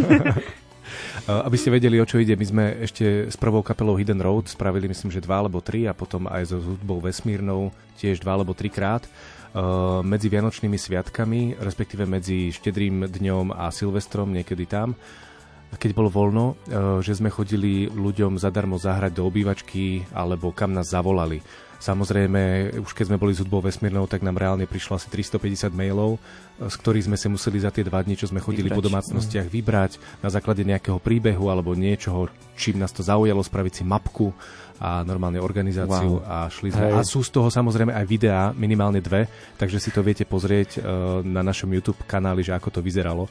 Aby 1.27 1.57
ste 1.59 1.73
vedeli, 1.73 1.97
o 1.99 2.07
čo 2.07 2.21
ide, 2.21 2.37
my 2.37 2.45
sme 2.45 2.65
ešte 2.85 3.27
s 3.27 3.35
prvou 3.35 3.65
kapelou 3.65 3.97
Hidden 3.97 4.21
Road 4.21 4.47
spravili, 4.47 4.87
myslím, 4.87 5.11
že 5.11 5.19
dva 5.19 5.43
alebo 5.43 5.59
tri 5.59 5.89
a 5.89 5.91
potom 5.91 6.29
aj 6.29 6.53
so 6.53 6.61
hudbou 6.61 7.01
Vesmírnou 7.01 7.73
tiež 7.99 8.21
dva 8.21 8.37
alebo 8.37 8.53
trikrát. 8.55 9.03
krát 9.03 9.11
Eh, 9.11 9.36
medzi 10.03 10.27
Vianočnými 10.27 10.75
sviatkami, 10.75 11.59
respektíve 11.61 12.03
medzi 12.03 12.51
Štedrým 12.51 13.07
dňom 13.07 13.55
a 13.55 13.71
Silvestrom, 13.71 14.33
niekedy 14.33 14.67
tam, 14.67 14.97
keď 15.75 15.91
bolo 15.91 16.07
voľno, 16.07 16.45
eh, 16.47 16.55
že 17.03 17.19
sme 17.19 17.27
chodili 17.27 17.91
ľuďom 17.91 18.39
zadarmo 18.39 18.79
zahrať 18.79 19.11
do 19.11 19.27
obývačky 19.27 20.07
alebo 20.15 20.55
kam 20.55 20.71
nás 20.71 20.87
zavolali. 20.87 21.43
Samozrejme, 21.77 22.73
už 22.81 22.89
keď 22.97 23.13
sme 23.13 23.21
boli 23.21 23.37
s 23.37 23.41
hudbou 23.45 23.61
vesmírnou, 23.61 24.09
tak 24.09 24.25
nám 24.25 24.41
reálne 24.41 24.65
prišlo 24.65 24.97
asi 24.97 25.13
350 25.13 25.69
mailov, 25.77 26.17
z 26.57 26.73
ktorých 26.73 27.05
sme 27.05 27.17
si 27.21 27.29
museli 27.29 27.61
za 27.61 27.69
tie 27.69 27.85
dva 27.85 28.01
dni, 28.01 28.17
čo 28.17 28.25
sme 28.25 28.41
chodili 28.41 28.65
vybrať. 28.65 28.77
po 28.81 28.85
domácnostiach, 28.89 29.45
vybrať 29.45 30.01
na 30.25 30.33
základe 30.33 30.65
nejakého 30.65 30.97
príbehu 30.97 31.53
alebo 31.53 31.77
niečoho, 31.77 32.33
čím 32.57 32.81
nás 32.81 32.89
to 32.89 33.05
zaujalo, 33.05 33.45
spraviť 33.45 33.73
si 33.77 33.83
mapku 33.85 34.33
a 34.77 35.01
normálne 35.01 35.41
organizáciu 35.41 36.21
wow. 36.21 36.25
a 36.25 36.37
šli 36.49 36.69
sme. 36.69 36.89
Hej. 36.89 36.93
A 36.97 37.01
sú 37.01 37.25
z 37.25 37.33
toho 37.33 37.49
samozrejme 37.49 37.93
aj 37.93 38.05
videá, 38.05 38.53
minimálne 38.53 39.01
dve, 39.01 39.25
takže 39.57 39.81
si 39.81 39.89
to 39.89 40.05
viete 40.05 40.23
pozrieť 40.23 40.77
uh, 40.77 41.21
na 41.25 41.41
našom 41.41 41.69
YouTube 41.73 41.97
kanáli, 42.05 42.45
že 42.45 42.53
ako 42.53 42.77
to 42.77 42.79
vyzeralo. 42.85 43.25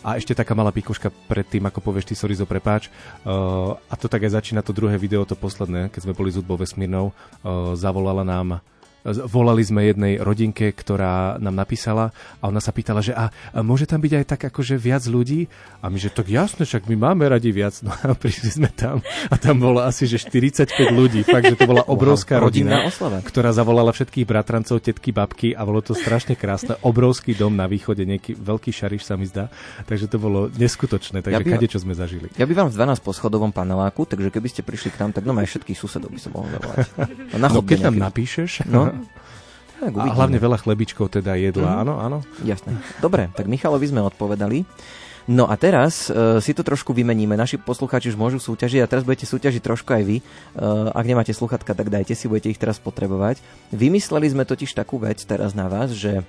A 0.00 0.16
ešte 0.16 0.32
taká 0.32 0.56
malá 0.56 0.72
pikoška 0.72 1.12
pred 1.28 1.44
tým, 1.44 1.68
ako 1.68 1.84
povieš 1.84 2.08
ty, 2.08 2.14
Sorizo, 2.16 2.48
prepáč. 2.48 2.88
Uh, 3.20 3.76
a 3.92 3.94
to 4.00 4.08
tak 4.08 4.24
aj 4.24 4.40
začína 4.40 4.64
to 4.64 4.72
druhé 4.72 4.96
video, 4.96 5.28
to 5.28 5.36
posledné, 5.36 5.92
keď 5.92 6.08
sme 6.08 6.16
boli 6.16 6.32
s 6.32 6.40
hudbou 6.40 6.56
vesmírnou. 6.56 7.12
Uh, 7.44 7.76
zavolala 7.76 8.24
nám 8.24 8.64
volali 9.04 9.64
sme 9.64 9.88
jednej 9.88 10.20
rodinke, 10.20 10.70
ktorá 10.72 11.40
nám 11.40 11.56
napísala 11.56 12.12
a 12.40 12.52
ona 12.52 12.60
sa 12.60 12.72
pýtala, 12.72 13.00
že 13.00 13.16
a, 13.16 13.32
a 13.32 13.60
môže 13.64 13.88
tam 13.88 14.00
byť 14.00 14.12
aj 14.12 14.24
tak 14.28 14.40
akože 14.52 14.76
viac 14.76 15.04
ľudí? 15.08 15.48
A 15.80 15.88
my, 15.88 15.96
že 15.96 16.12
tak 16.12 16.28
jasne, 16.28 16.68
však 16.68 16.84
my 16.92 16.96
máme 16.96 17.24
radi 17.24 17.48
viac. 17.50 17.80
No 17.80 17.92
a 17.92 18.12
prišli 18.22 18.60
sme 18.60 18.68
tam 18.68 19.00
a 19.32 19.34
tam 19.40 19.56
bolo 19.60 19.80
asi, 19.80 20.04
že 20.04 20.20
45 20.20 20.92
ľudí. 20.92 21.24
Fakt, 21.24 21.48
že 21.48 21.56
to 21.56 21.64
bola 21.64 21.84
obrovská 21.88 22.36
wow, 22.36 22.52
rodina, 22.52 22.84
oslava. 22.84 23.24
ktorá 23.24 23.50
zavolala 23.56 23.92
všetkých 23.92 24.28
bratrancov, 24.28 24.84
tetky, 24.84 25.10
babky 25.16 25.56
a 25.56 25.64
bolo 25.64 25.80
to 25.80 25.96
strašne 25.96 26.36
krásne. 26.36 26.76
Obrovský 26.84 27.32
dom 27.32 27.56
na 27.56 27.64
východe, 27.64 28.04
nejaký 28.04 28.36
veľký 28.36 28.70
šariš 28.70 29.08
sa 29.08 29.16
mi 29.16 29.24
zdá. 29.24 29.48
Takže 29.88 30.06
to 30.12 30.20
bolo 30.20 30.52
neskutočné, 30.52 31.24
takže 31.24 31.36
ja 31.36 31.40
by, 31.40 31.52
kade, 31.56 31.68
čo 31.68 31.80
sme 31.80 31.96
zažili. 31.96 32.28
Ja 32.36 32.44
by 32.44 32.52
vám 32.52 32.68
v 32.68 32.76
12 32.76 33.00
po 33.00 33.12
schodovom 33.16 33.50
paneláku, 33.50 34.04
takže 34.04 34.28
keby 34.28 34.48
ste 34.52 34.60
prišli 34.60 34.92
k 34.92 35.00
nám, 35.00 35.16
tak 35.16 35.24
no 35.24 35.32
aj 35.32 35.48
všetkých 35.48 35.78
susedov 35.78 36.12
by 36.12 36.20
som 36.20 36.36
mohol 36.36 36.48
zavolať. 36.52 36.78
No, 37.40 37.46
no 37.48 37.62
keď 37.62 37.88
nám 37.88 38.10
napíšeš, 38.10 38.68
no, 38.68 38.89
tak, 39.80 39.92
a 39.96 40.12
hlavne 40.12 40.36
veľa 40.36 40.60
chlebičkov 40.60 41.08
teda 41.08 41.40
jedla, 41.40 41.72
mm. 41.72 41.80
áno, 41.86 41.94
áno. 41.96 42.18
Jasné. 42.44 42.76
Dobre, 43.00 43.32
tak 43.32 43.48
Michalovi 43.48 43.88
sme 43.88 44.04
odpovedali. 44.04 44.68
No 45.30 45.46
a 45.46 45.54
teraz 45.54 46.10
uh, 46.10 46.42
si 46.42 46.52
to 46.52 46.60
trošku 46.60 46.92
vymeníme. 46.92 47.38
Naši 47.38 47.56
poslucháči 47.56 48.12
už 48.12 48.18
môžu 48.18 48.42
súťažiť 48.42 48.80
a 48.82 48.90
teraz 48.90 49.06
budete 49.06 49.30
súťažiť 49.30 49.62
trošku 49.62 49.88
aj 49.94 50.02
vy. 50.04 50.16
Uh, 50.20 50.90
ak 50.92 51.06
nemáte 51.06 51.32
sluchatka, 51.32 51.72
tak 51.72 51.88
dajte 51.88 52.12
si, 52.12 52.28
budete 52.28 52.50
ich 52.50 52.60
teraz 52.60 52.82
potrebovať. 52.82 53.40
Vymysleli 53.72 54.26
sme 54.32 54.44
totiž 54.44 54.74
takú 54.74 55.00
vec 55.00 55.22
teraz 55.22 55.54
na 55.54 55.70
vás, 55.70 55.94
že 55.94 56.26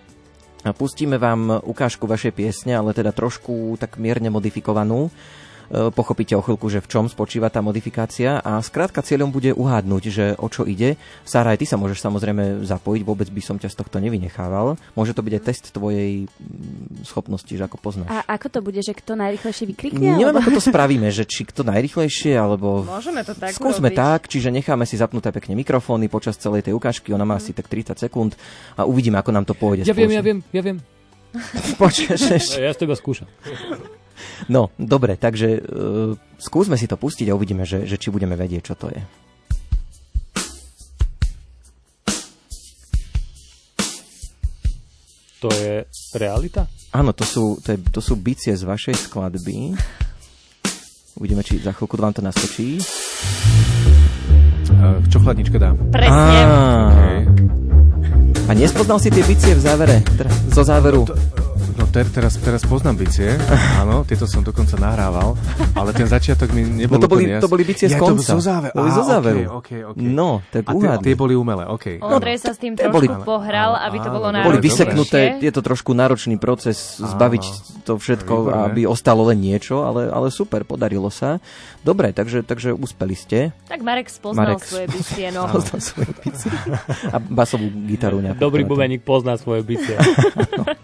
pustíme 0.78 1.18
vám 1.18 1.66
ukážku 1.66 2.06
vašej 2.06 2.38
piesne, 2.38 2.78
ale 2.78 2.94
teda 2.94 3.10
trošku 3.10 3.76
tak 3.82 3.98
mierne 3.98 4.30
modifikovanú 4.30 5.10
E, 5.10 5.41
pochopíte 5.72 6.36
o 6.36 6.44
chvíľku, 6.44 6.68
že 6.68 6.84
v 6.84 6.88
čom 6.92 7.06
spočíva 7.08 7.48
tá 7.48 7.64
modifikácia 7.64 8.44
a 8.44 8.60
skrátka 8.60 9.00
cieľom 9.00 9.32
bude 9.32 9.56
uhádnuť, 9.56 10.04
že 10.12 10.26
o 10.36 10.52
čo 10.52 10.68
ide. 10.68 11.00
Sára, 11.24 11.56
aj 11.56 11.64
ty 11.64 11.66
sa 11.66 11.80
môžeš 11.80 12.04
samozrejme 12.04 12.68
zapojiť, 12.68 13.02
vôbec 13.08 13.32
by 13.32 13.42
som 13.42 13.56
ťa 13.56 13.72
z 13.72 13.76
tohto 13.80 14.04
nevynechával. 14.04 14.76
Môže 15.00 15.16
to 15.16 15.24
byť 15.24 15.34
aj 15.40 15.44
test 15.48 15.72
tvojej 15.72 16.28
mm, 16.28 17.08
schopnosti, 17.08 17.48
že 17.48 17.64
ako 17.64 17.78
poznáš. 17.80 18.12
A 18.12 18.28
ako 18.36 18.48
to 18.52 18.60
bude, 18.60 18.82
že 18.84 18.92
kto 18.92 19.16
najrychlejšie 19.16 19.66
vykrikne? 19.72 20.20
Neviem, 20.20 20.36
alebo... 20.36 20.44
ako 20.44 20.52
to 20.60 20.64
spravíme, 20.68 21.08
že 21.08 21.24
či 21.24 21.48
kto 21.48 21.64
najrychlejšie, 21.64 22.36
alebo... 22.36 22.84
Môžeme 23.00 23.24
to 23.24 23.32
tak 23.32 23.56
Skúsme 23.56 23.88
urobiť. 23.88 24.02
tak, 24.04 24.22
čiže 24.28 24.52
necháme 24.52 24.84
si 24.84 25.00
zapnuté 25.00 25.32
pekne 25.32 25.56
mikrofóny 25.56 26.12
počas 26.12 26.36
celej 26.36 26.68
tej 26.68 26.76
ukážky, 26.76 27.16
ona 27.16 27.24
má 27.24 27.40
asi 27.40 27.56
tak 27.56 27.72
30 27.72 27.96
sekúnd 27.96 28.36
a 28.76 28.84
uvidíme, 28.84 29.16
ako 29.16 29.32
nám 29.32 29.48
to 29.48 29.56
pôjde. 29.56 29.88
Ja 29.88 29.96
viem, 29.96 30.12
ja 30.12 30.20
viem, 30.20 30.44
ja 30.52 30.60
viem. 30.60 30.84
Počkaj, 31.80 32.20
Ja 32.60 32.76
z 32.76 32.80
teba 32.84 33.00
skúšam. 33.00 33.32
No, 34.50 34.70
dobre, 34.78 35.18
takže 35.18 35.60
uh, 35.60 36.14
skúsme 36.38 36.78
si 36.78 36.88
to 36.88 36.98
pustiť 36.98 37.30
a 37.30 37.38
uvidíme, 37.38 37.66
že, 37.66 37.86
že 37.86 37.98
či 37.98 38.14
budeme 38.14 38.36
vedieť, 38.38 38.74
čo 38.74 38.76
to 38.78 38.88
je. 38.90 39.02
To 45.42 45.50
je 45.50 45.90
realita? 46.14 46.70
Áno, 46.94 47.18
to 47.18 47.26
sú, 47.26 47.58
to, 47.66 47.74
je, 47.74 47.78
to 47.90 47.98
sú 47.98 48.14
bicie 48.14 48.54
z 48.54 48.62
vašej 48.62 49.10
skladby. 49.10 49.74
Uvidíme, 51.18 51.42
či 51.42 51.58
za 51.58 51.74
chvíľku 51.74 51.98
vám 51.98 52.14
to 52.14 52.22
naskočí. 52.22 52.78
Uh, 54.70 55.02
čo 55.10 55.18
chladnička 55.18 55.58
dá? 55.58 55.74
Presne. 55.90 56.42
Okay. 56.46 57.20
A 58.50 58.58
nespoznal 58.58 59.00
si 59.00 59.08
tie 59.08 59.24
bicie 59.24 59.56
v 59.56 59.62
závere? 59.64 60.04
Teda 60.04 60.28
zo 60.52 60.64
záveru? 60.66 61.08
No, 61.08 61.14
to, 61.14 61.16
ter, 61.92 62.08
teraz, 62.08 62.40
teraz 62.40 62.64
poznám 62.64 63.04
bicie, 63.04 63.36
áno, 63.84 64.08
tieto 64.08 64.24
som 64.24 64.40
dokonca 64.42 64.80
nahrával, 64.80 65.36
ale 65.76 65.92
ten 65.92 66.08
začiatok 66.08 66.56
mi 66.56 66.64
nebol 66.64 66.98
no 66.98 67.04
to 67.04 67.12
boli, 67.12 67.28
úplne 67.28 67.44
to 67.44 67.52
boli 67.52 67.64
bicie 67.68 67.92
z 67.92 67.96
ja, 67.96 68.00
konca. 68.00 68.24
To 68.24 68.40
zo 68.40 68.42
záveru. 68.42 68.74
Boli 68.74 68.90
zo 68.96 69.04
záveru. 69.04 69.40
Okay, 69.60 69.84
okay, 69.84 69.92
okay. 69.92 70.08
No, 70.08 70.40
tak 70.48 70.64
A 70.66 70.72
tie, 70.72 71.12
tie 71.12 71.14
boli 71.20 71.36
umelé, 71.36 71.68
ok. 71.68 72.00
Ondrej 72.00 72.40
sa 72.40 72.56
s 72.56 72.60
tým 72.64 72.80
trošku 72.80 72.96
boli- 72.96 73.12
pohral, 73.28 73.76
aby 73.76 73.98
to 74.00 74.10
bolo 74.10 74.28
Boli 74.32 74.40
náročnejšie. 74.40 74.64
vyseknuté, 74.64 75.20
je 75.44 75.52
to 75.52 75.62
trošku 75.62 75.92
náročný 75.92 76.40
proces 76.40 76.98
zbaviť 76.98 77.44
to 77.84 78.00
všetko, 78.00 78.34
Výborné. 78.48 78.64
aby 78.72 78.82
ostalo 78.88 79.28
len 79.28 79.44
niečo, 79.44 79.84
ale, 79.84 80.08
ale 80.08 80.32
super, 80.32 80.64
podarilo 80.64 81.12
sa. 81.12 81.44
Dobre, 81.82 82.14
takže, 82.14 82.46
takže 82.46 82.78
uspeli 82.78 83.18
ste. 83.18 83.58
Tak 83.66 83.82
Marek 83.82 84.06
spoznal 84.06 84.54
Marek 84.54 84.62
svoje 84.62 84.86
bicie, 84.86 85.34
no. 85.34 85.50
Poznal 85.50 85.82
svoje 85.82 86.14
bicie. 86.22 86.54
A 87.10 87.18
basovú 87.18 87.74
gitaru 87.90 88.22
nejakú. 88.22 88.38
Dobrý 88.38 88.62
bubeník 88.62 89.02
pozná 89.02 89.34
svoje 89.42 89.66
bicie. 89.66 89.98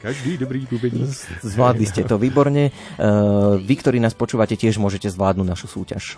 Každý 0.01 0.41
dobrý 0.41 0.65
bubeník. 0.65 1.05
Zvládli 1.45 1.85
ste 1.85 2.01
to 2.01 2.17
výborne. 2.17 2.73
Uh, 2.97 3.61
vy, 3.61 3.77
ktorí 3.77 4.01
nás 4.01 4.17
počúvate, 4.17 4.57
tiež 4.57 4.81
môžete 4.81 5.13
zvládnuť 5.13 5.45
našu 5.45 5.69
súťaž. 5.69 6.17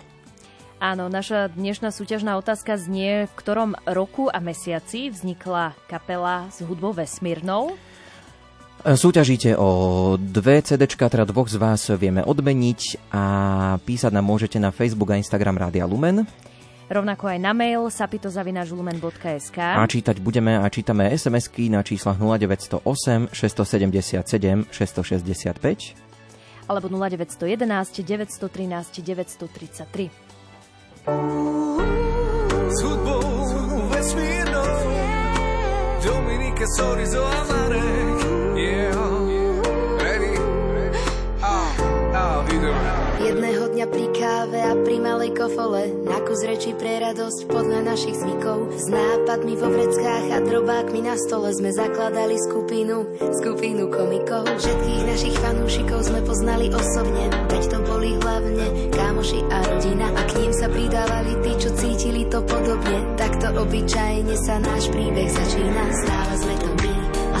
Áno, 0.80 1.12
naša 1.12 1.52
dnešná 1.52 1.92
súťažná 1.92 2.40
otázka 2.40 2.80
znie, 2.80 3.28
v 3.28 3.34
ktorom 3.36 3.76
roku 3.84 4.32
a 4.32 4.40
mesiaci 4.40 5.12
vznikla 5.12 5.76
kapela 5.92 6.48
s 6.48 6.64
hudbou 6.64 6.96
vesmírnou. 6.96 7.76
E, 8.80 8.96
Súťažíte 8.96 9.52
o 9.60 9.68
dve 10.16 10.64
CDčka, 10.64 11.12
teda 11.12 11.28
dvoch 11.28 11.52
z 11.52 11.60
vás 11.60 11.84
vieme 12.00 12.24
odmeniť 12.24 13.12
a 13.12 13.24
písať 13.76 14.12
nám 14.16 14.24
môžete 14.24 14.56
na 14.56 14.72
Facebook 14.72 15.12
a 15.12 15.20
Instagram 15.20 15.60
Rádia 15.60 15.84
Lumen. 15.84 16.24
Rovnako 16.90 17.30
aj 17.30 17.38
na 17.38 17.52
mail 17.54 17.86
sapitozavinažlumen.sk 17.86 19.58
A 19.62 19.86
čítať 19.86 20.18
budeme 20.18 20.58
a 20.58 20.66
čítame 20.66 21.06
SMS-ky 21.12 21.70
na 21.70 21.86
číslach 21.86 22.18
0908 22.18 23.30
677 23.30 24.66
665. 24.72 25.94
alebo 26.66 26.86
0911 26.90 28.02
913 28.02 29.06
933. 29.06 30.10
S 32.70 32.78
hudbou 32.82 33.22
vesmírnou 33.92 34.66
Dominika 36.02 36.66
Sorizo 36.74 37.22
a 37.22 38.19
Jedného 43.20 43.72
dňa 43.72 43.86
pri 43.88 44.06
káve 44.12 44.60
a 44.60 44.76
pri 44.84 44.96
malej 45.00 45.32
kofole 45.32 45.88
Na 46.04 46.20
kus 46.20 46.44
reči 46.44 46.76
pre 46.76 47.00
radosť 47.00 47.48
podľa 47.48 47.88
našich 47.88 48.20
zvykov. 48.20 48.68
S 48.76 48.92
nápadmi 48.92 49.56
vo 49.56 49.72
vreckách 49.72 50.26
a 50.34 50.38
drobákmi 50.44 51.00
na 51.08 51.16
stole 51.16 51.48
Sme 51.56 51.72
zakladali 51.72 52.36
skupinu, 52.36 53.08
skupinu 53.40 53.88
komikov. 53.88 54.44
Všetkých 54.44 55.02
našich 55.08 55.36
fanúšikov 55.40 56.00
sme 56.04 56.20
poznali 56.20 56.68
osobne 56.68 57.32
Veď 57.48 57.64
to 57.72 57.78
boli 57.86 58.12
hlavne 58.20 58.66
kámoši 58.92 59.40
a 59.48 59.58
rodina. 59.72 60.06
A 60.10 60.22
k 60.28 60.32
ním 60.36 60.52
sa 60.52 60.68
pridávali 60.68 61.32
tí, 61.40 61.52
čo 61.56 61.70
cítili 61.80 62.28
to 62.28 62.44
podobne. 62.44 62.98
Takto 63.16 63.56
obyčajne 63.56 64.34
sa 64.36 64.60
náš 64.60 64.92
príbeh 64.92 65.32
začína. 65.32 65.82
Stále 65.96 66.34
sme 66.44 66.54
to 66.60 66.70
my 66.76 66.89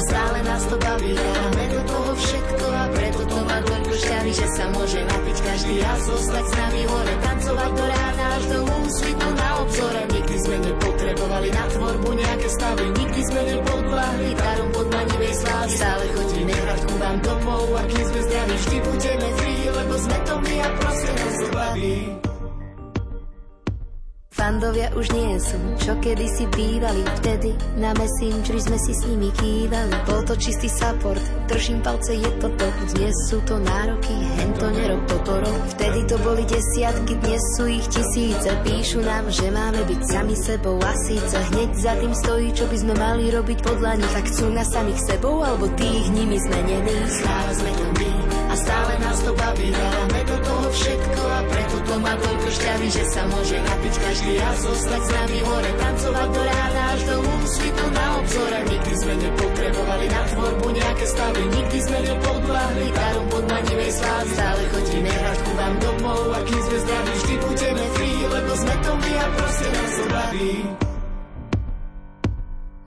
stále 0.08 0.38
nás 0.42 0.62
to 0.66 0.76
baví. 0.80 1.12
Dávame 1.12 1.64
do 1.72 1.80
toho 1.84 2.12
všetko 2.16 2.66
a 2.70 2.84
preto 2.94 3.22
to 3.26 3.38
má 3.44 3.58
toľko 3.64 3.92
šťavy 3.92 4.30
Že 4.32 4.46
sa 4.56 4.64
môže 4.72 5.00
napiť 5.04 5.36
každý 5.44 5.74
a 5.84 5.92
zostať 6.00 6.44
s 6.44 6.54
nami 6.56 6.82
hore 6.88 7.14
Tancovať 7.20 7.70
do 7.76 7.84
rána 7.84 8.24
až 8.36 8.44
do 8.48 8.58
úsvitu 8.64 9.28
na 9.36 9.48
obzore. 9.60 10.02
Nikdy 10.10 10.36
sme 10.40 10.56
nepotrebovali 10.64 11.48
na 11.52 11.64
tvorbu 11.68 12.08
nejaké 12.16 12.48
stavy 12.48 12.84
Nikdy 12.96 13.20
sme 13.28 13.42
nepodláhli 13.44 14.28
darom 14.38 14.68
podmanivej 14.72 15.34
slávy. 15.36 15.70
Stále 15.76 16.04
chodíme 16.16 16.54
hrať 16.54 16.80
ku 16.88 16.94
vám 16.96 17.16
domov 17.20 17.64
a 17.76 17.82
kým 17.90 18.04
sme 18.08 18.20
zdraví 18.24 18.54
Vždy 18.60 18.78
budeme 18.86 19.28
free, 19.36 19.64
lebo 19.68 19.94
sme 19.98 20.16
to 20.24 20.34
my 20.40 20.54
a 20.60 20.68
proste 20.78 21.10
nás 21.12 21.34
to 21.36 21.48
baví 21.52 22.29
Fandovia 24.40 24.88
už 24.96 25.12
nie 25.12 25.36
sú, 25.36 25.60
čo 25.76 26.00
kedysi 26.00 26.48
bývali. 26.48 27.04
Vtedy 27.20 27.52
na 27.76 27.92
Messengeri 27.92 28.56
sme 28.56 28.80
si 28.80 28.96
s 28.96 29.04
nimi 29.04 29.28
kývali. 29.36 29.92
Bol 30.08 30.24
to 30.24 30.32
čistý 30.40 30.64
support, 30.64 31.20
držím 31.44 31.84
palce, 31.84 32.16
je 32.16 32.30
to 32.40 32.48
to. 32.56 32.66
Dnes 32.96 33.12
sú 33.28 33.36
to 33.44 33.60
nároky, 33.60 34.16
hento 34.40 34.72
nerob 34.72 35.04
toto 35.12 35.44
rok 35.44 35.60
Vtedy 35.76 36.08
to 36.08 36.16
boli 36.24 36.48
desiatky, 36.48 37.20
dnes 37.20 37.42
sú 37.52 37.68
ich 37.68 37.84
tisíce. 37.92 38.48
Píšu 38.64 39.04
nám, 39.04 39.28
že 39.28 39.52
máme 39.52 39.84
byť 39.84 40.00
sami 40.08 40.32
sebou 40.32 40.80
A 40.80 40.92
síce 41.04 41.36
hneď 41.52 41.70
za 41.76 41.92
tým 42.00 42.12
stojí, 42.16 42.48
čo 42.56 42.64
by 42.64 42.76
sme 42.80 42.94
mali 42.96 43.28
robiť 43.28 43.58
podľa 43.60 43.92
nich. 44.00 44.12
Tak 44.16 44.24
chcú 44.24 44.48
nás 44.56 44.72
samých 44.72 45.00
sebou, 45.04 45.44
alebo 45.44 45.68
tých 45.76 46.08
nimi 46.16 46.40
zmenených 46.40 47.12
Stále 47.12 47.52
sme 47.60 47.72
to 47.76 47.86
my 47.92 48.10
a 48.50 48.54
stále 48.56 48.92
nás 49.04 49.18
to 49.20 49.32
baví. 49.36 49.68
Dávame 49.68 50.20
do 50.24 50.36
toho 50.42 50.66
všetko. 50.72 51.20
to 51.20 51.29
má 52.10 52.18
toľko 52.18 52.48
šťavy 52.50 52.88
Že 52.90 53.04
sa 53.14 53.22
môže 53.30 53.56
napiť 53.62 53.94
každý 54.02 54.34
a 54.42 54.50
zostať 54.58 55.02
s 55.06 55.10
nami 55.14 55.38
hore 55.46 55.70
Tancovať 55.78 56.28
do 56.34 56.42
rána 56.42 56.82
až 56.90 57.00
do 57.06 57.16
úsvitu 57.22 57.84
na 57.94 58.06
obzore. 58.18 58.58
Nikdy 58.66 58.92
sme 58.98 59.14
nepotrebovali 59.14 60.06
na 60.10 60.22
tvorbu 60.26 60.66
nejaké 60.74 61.04
stavy. 61.06 61.42
Nikdy 61.54 61.78
sme 61.86 61.98
nepodláhli 62.02 62.86
darom 62.90 63.26
podmanivej 63.30 63.92
slávy. 63.94 64.28
Stále 64.34 64.62
chodíme 64.74 65.10
hrať 65.10 65.38
ku 65.46 65.52
vám 65.54 65.74
domov 65.78 66.22
a 66.34 66.40
kým 66.42 66.60
sme 66.66 66.78
zdraví. 66.82 67.12
Vždy 67.14 67.34
budeme 67.46 67.84
free, 67.94 68.20
lebo 68.26 68.52
sme 68.58 68.74
to 68.82 68.92
my 68.98 69.12
a 69.14 69.26
proste 69.38 69.68
nás 69.70 69.92
to 69.94 70.04
baví. 70.10 70.54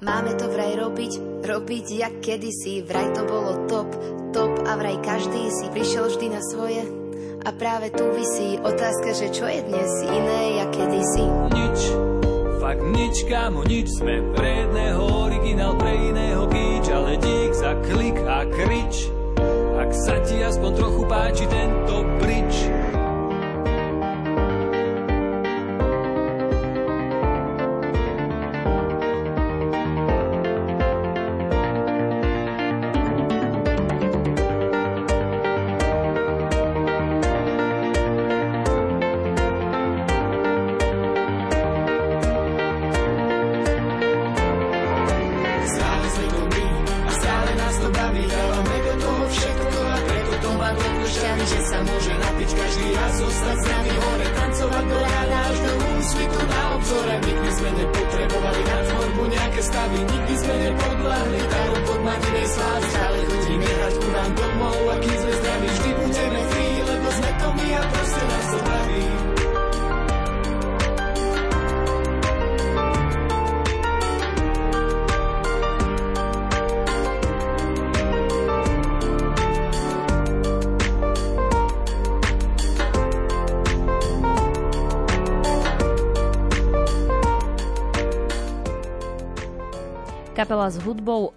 Máme 0.03 0.31
to 0.35 0.45
vraj 0.51 0.73
robiť, 0.75 1.13
robiť 1.47 1.85
jak 1.95 2.15
kedysi. 2.19 2.83
Vraj 2.83 3.07
to 3.15 3.23
bolo 3.23 3.51
top, 3.71 3.87
top 4.35 4.53
a 4.67 4.75
vraj 4.75 4.99
každý 4.99 5.47
si 5.47 5.71
prišiel 5.71 6.11
vždy 6.11 6.27
na 6.27 6.43
svoje 6.43 7.02
A 7.43 7.51
práve 7.51 7.91
tu 7.91 8.07
vysí 8.15 8.55
otázka, 8.55 9.11
že 9.19 9.27
čo 9.35 9.43
je 9.43 9.59
dnes 9.67 9.91
iné 10.07 10.63
jak 10.63 10.71
kedysi. 10.79 11.27
Nič, 11.51 11.79
fakt 12.63 12.83
nič, 12.95 13.15
kámo, 13.27 13.67
nič. 13.67 13.99
Sme 13.99 14.23
pre 14.31 14.63
jedného 14.63 15.03
originál, 15.27 15.75
pre 15.75 15.91
iného 15.91 16.47
kýč. 16.47 16.87
Ale 16.87 17.19
dík 17.19 17.51
za 17.51 17.75
klik 17.83 18.15
a 18.23 18.47
krič. 18.47 19.11
Ak 19.75 19.91
sa 19.91 20.23
ti 20.23 20.39
aspoň 20.39 20.71
trochu 20.71 21.03
páči 21.03 21.43
tento 21.51 22.07
bridge 22.23 22.82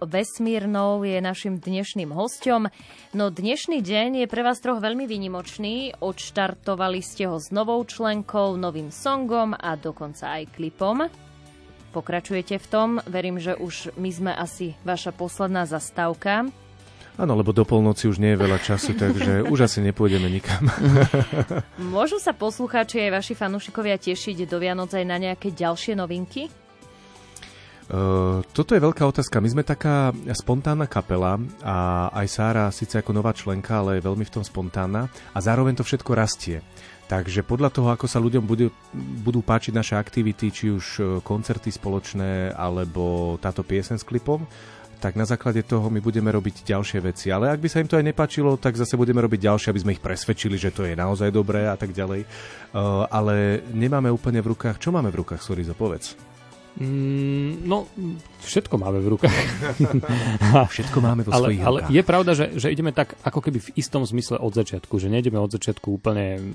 Vesmírnou 0.07 1.03
je 1.03 1.19
našim 1.19 1.59
dnešným 1.59 2.15
hostom. 2.15 2.71
No 3.11 3.35
dnešný 3.35 3.83
deň 3.83 4.23
je 4.23 4.27
pre 4.31 4.47
vás 4.47 4.63
troch 4.63 4.79
veľmi 4.79 5.03
výnimočný. 5.11 5.99
Odštartovali 5.99 7.03
ste 7.03 7.27
ho 7.27 7.43
s 7.43 7.51
novou 7.51 7.83
členkou, 7.83 8.55
novým 8.55 8.95
songom 8.95 9.51
a 9.59 9.75
dokonca 9.75 10.39
aj 10.39 10.55
klipom. 10.55 11.11
Pokračujete 11.91 12.63
v 12.63 12.67
tom, 12.71 12.89
verím, 13.11 13.43
že 13.43 13.59
už 13.59 13.99
my 13.99 14.11
sme 14.15 14.33
asi 14.33 14.79
vaša 14.87 15.11
posledná 15.11 15.67
zastávka. 15.67 16.47
Áno, 17.17 17.33
lebo 17.33 17.51
do 17.51 17.65
polnoci 17.65 18.07
už 18.07 18.21
nie 18.21 18.37
je 18.37 18.43
veľa 18.45 18.59
času, 18.61 18.93
takže 18.95 19.43
už 19.53 19.67
asi 19.67 19.81
nepôjdeme 19.83 20.29
nikam. 20.29 20.71
Môžu 21.81 22.21
sa 22.23 22.37
poslucháči 22.37 23.09
aj 23.09 23.11
vaši 23.11 23.35
fanúšikovia 23.35 23.97
tešiť 23.99 24.47
do 24.47 24.61
Vianoc 24.61 24.93
aj 24.93 25.05
na 25.09 25.17
nejaké 25.17 25.51
ďalšie 25.51 25.97
novinky? 25.97 26.66
Uh, 27.87 28.43
toto 28.51 28.75
je 28.75 28.83
veľká 28.83 29.07
otázka. 29.07 29.39
My 29.39 29.47
sme 29.47 29.63
taká 29.63 30.11
spontánna 30.35 30.91
kapela 30.91 31.39
a 31.63 32.11
aj 32.19 32.27
Sára 32.27 32.67
síce 32.75 32.99
ako 32.99 33.15
nová 33.15 33.31
členka, 33.31 33.79
ale 33.79 34.03
je 34.03 34.07
veľmi 34.11 34.27
v 34.27 34.35
tom 34.35 34.43
spontánna 34.43 35.07
a 35.07 35.39
zároveň 35.39 35.79
to 35.79 35.87
všetko 35.87 36.11
rastie. 36.19 36.59
Takže 37.07 37.47
podľa 37.47 37.71
toho, 37.71 37.95
ako 37.95 38.11
sa 38.11 38.19
ľuďom 38.19 38.43
budú, 38.43 38.67
budú 39.23 39.39
páčiť 39.39 39.71
naše 39.71 39.95
aktivity, 39.95 40.51
či 40.51 40.75
už 40.75 40.85
e, 40.99 41.03
koncerty 41.23 41.71
spoločné, 41.71 42.51
alebo 42.51 43.39
táto 43.39 43.63
piesen 43.63 43.95
s 43.95 44.03
klipom, 44.03 44.43
tak 44.99 45.15
na 45.15 45.23
základe 45.23 45.63
toho 45.63 45.87
my 45.87 46.03
budeme 46.03 46.27
robiť 46.35 46.67
ďalšie 46.67 46.99
veci. 47.07 47.31
Ale 47.31 47.47
ak 47.47 47.63
by 47.63 47.69
sa 47.71 47.79
im 47.79 47.87
to 47.87 47.95
aj 47.95 48.11
nepáčilo, 48.11 48.59
tak 48.59 48.75
zase 48.75 48.99
budeme 48.99 49.23
robiť 49.23 49.39
ďalšie, 49.39 49.71
aby 49.71 49.83
sme 49.87 49.95
ich 49.95 50.03
presvedčili, 50.03 50.59
že 50.59 50.75
to 50.75 50.83
je 50.83 50.99
naozaj 50.99 51.31
dobré 51.31 51.71
a 51.71 51.79
tak 51.79 51.95
ďalej. 51.95 52.27
Uh, 52.75 53.07
ale 53.07 53.63
nemáme 53.71 54.11
úplne 54.11 54.43
v 54.43 54.57
rukách. 54.57 54.83
Čo 54.83 54.91
máme 54.91 55.15
v 55.15 55.23
rukách, 55.23 55.47
Sorizo, 55.47 55.79
povedz? 55.79 56.36
Mm, 56.77 57.65
no, 57.65 57.89
všetko 58.45 58.77
máme 58.77 59.01
v 59.01 59.17
rukách. 59.17 59.33
všetko 60.77 60.99
máme 61.01 61.25
vo 61.25 61.33
ale, 61.33 61.57
svojich 61.57 61.63
ale 61.65 61.79
rukách. 61.81 61.93
je 61.97 62.03
pravda, 62.05 62.31
že, 62.37 62.47
že 62.61 62.69
ideme 62.69 62.93
tak 62.93 63.17
ako 63.25 63.41
keby 63.41 63.59
v 63.65 63.71
istom 63.81 64.05
zmysle 64.05 64.37
od 64.37 64.53
začiatku, 64.53 65.01
že 65.01 65.09
nejdeme 65.09 65.41
od 65.41 65.49
začiatku 65.57 65.89
úplne, 65.89 66.53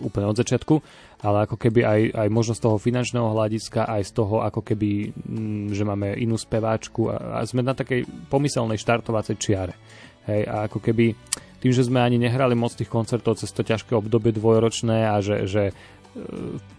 úplne 0.00 0.32
od 0.32 0.36
začiatku, 0.40 0.80
ale 1.20 1.44
ako 1.44 1.60
keby 1.60 1.80
aj, 1.84 2.00
aj 2.24 2.28
možno 2.32 2.56
z 2.56 2.64
toho 2.64 2.80
finančného 2.80 3.28
hľadiska, 3.36 3.84
aj 3.84 4.02
z 4.08 4.12
toho 4.16 4.40
ako 4.40 4.64
keby, 4.64 5.12
mm, 5.12 5.76
že 5.76 5.84
máme 5.84 6.16
inú 6.16 6.40
speváčku 6.40 7.12
a, 7.12 7.44
a 7.44 7.44
sme 7.44 7.60
na 7.60 7.76
takej 7.76 8.08
pomyselnej 8.32 8.80
štartovacej 8.80 9.36
čiare. 9.36 9.76
Hej, 10.24 10.48
a 10.48 10.72
ako 10.72 10.80
keby 10.80 11.12
tým, 11.60 11.72
že 11.76 11.84
sme 11.84 12.00
ani 12.00 12.16
nehrali 12.16 12.56
moc 12.56 12.72
tých 12.72 12.88
koncertov 12.88 13.36
cez 13.36 13.52
to 13.52 13.60
ťažké 13.60 13.92
obdobie 13.92 14.32
dvojročné 14.32 15.04
a 15.04 15.20
že, 15.20 15.44
že 15.44 15.76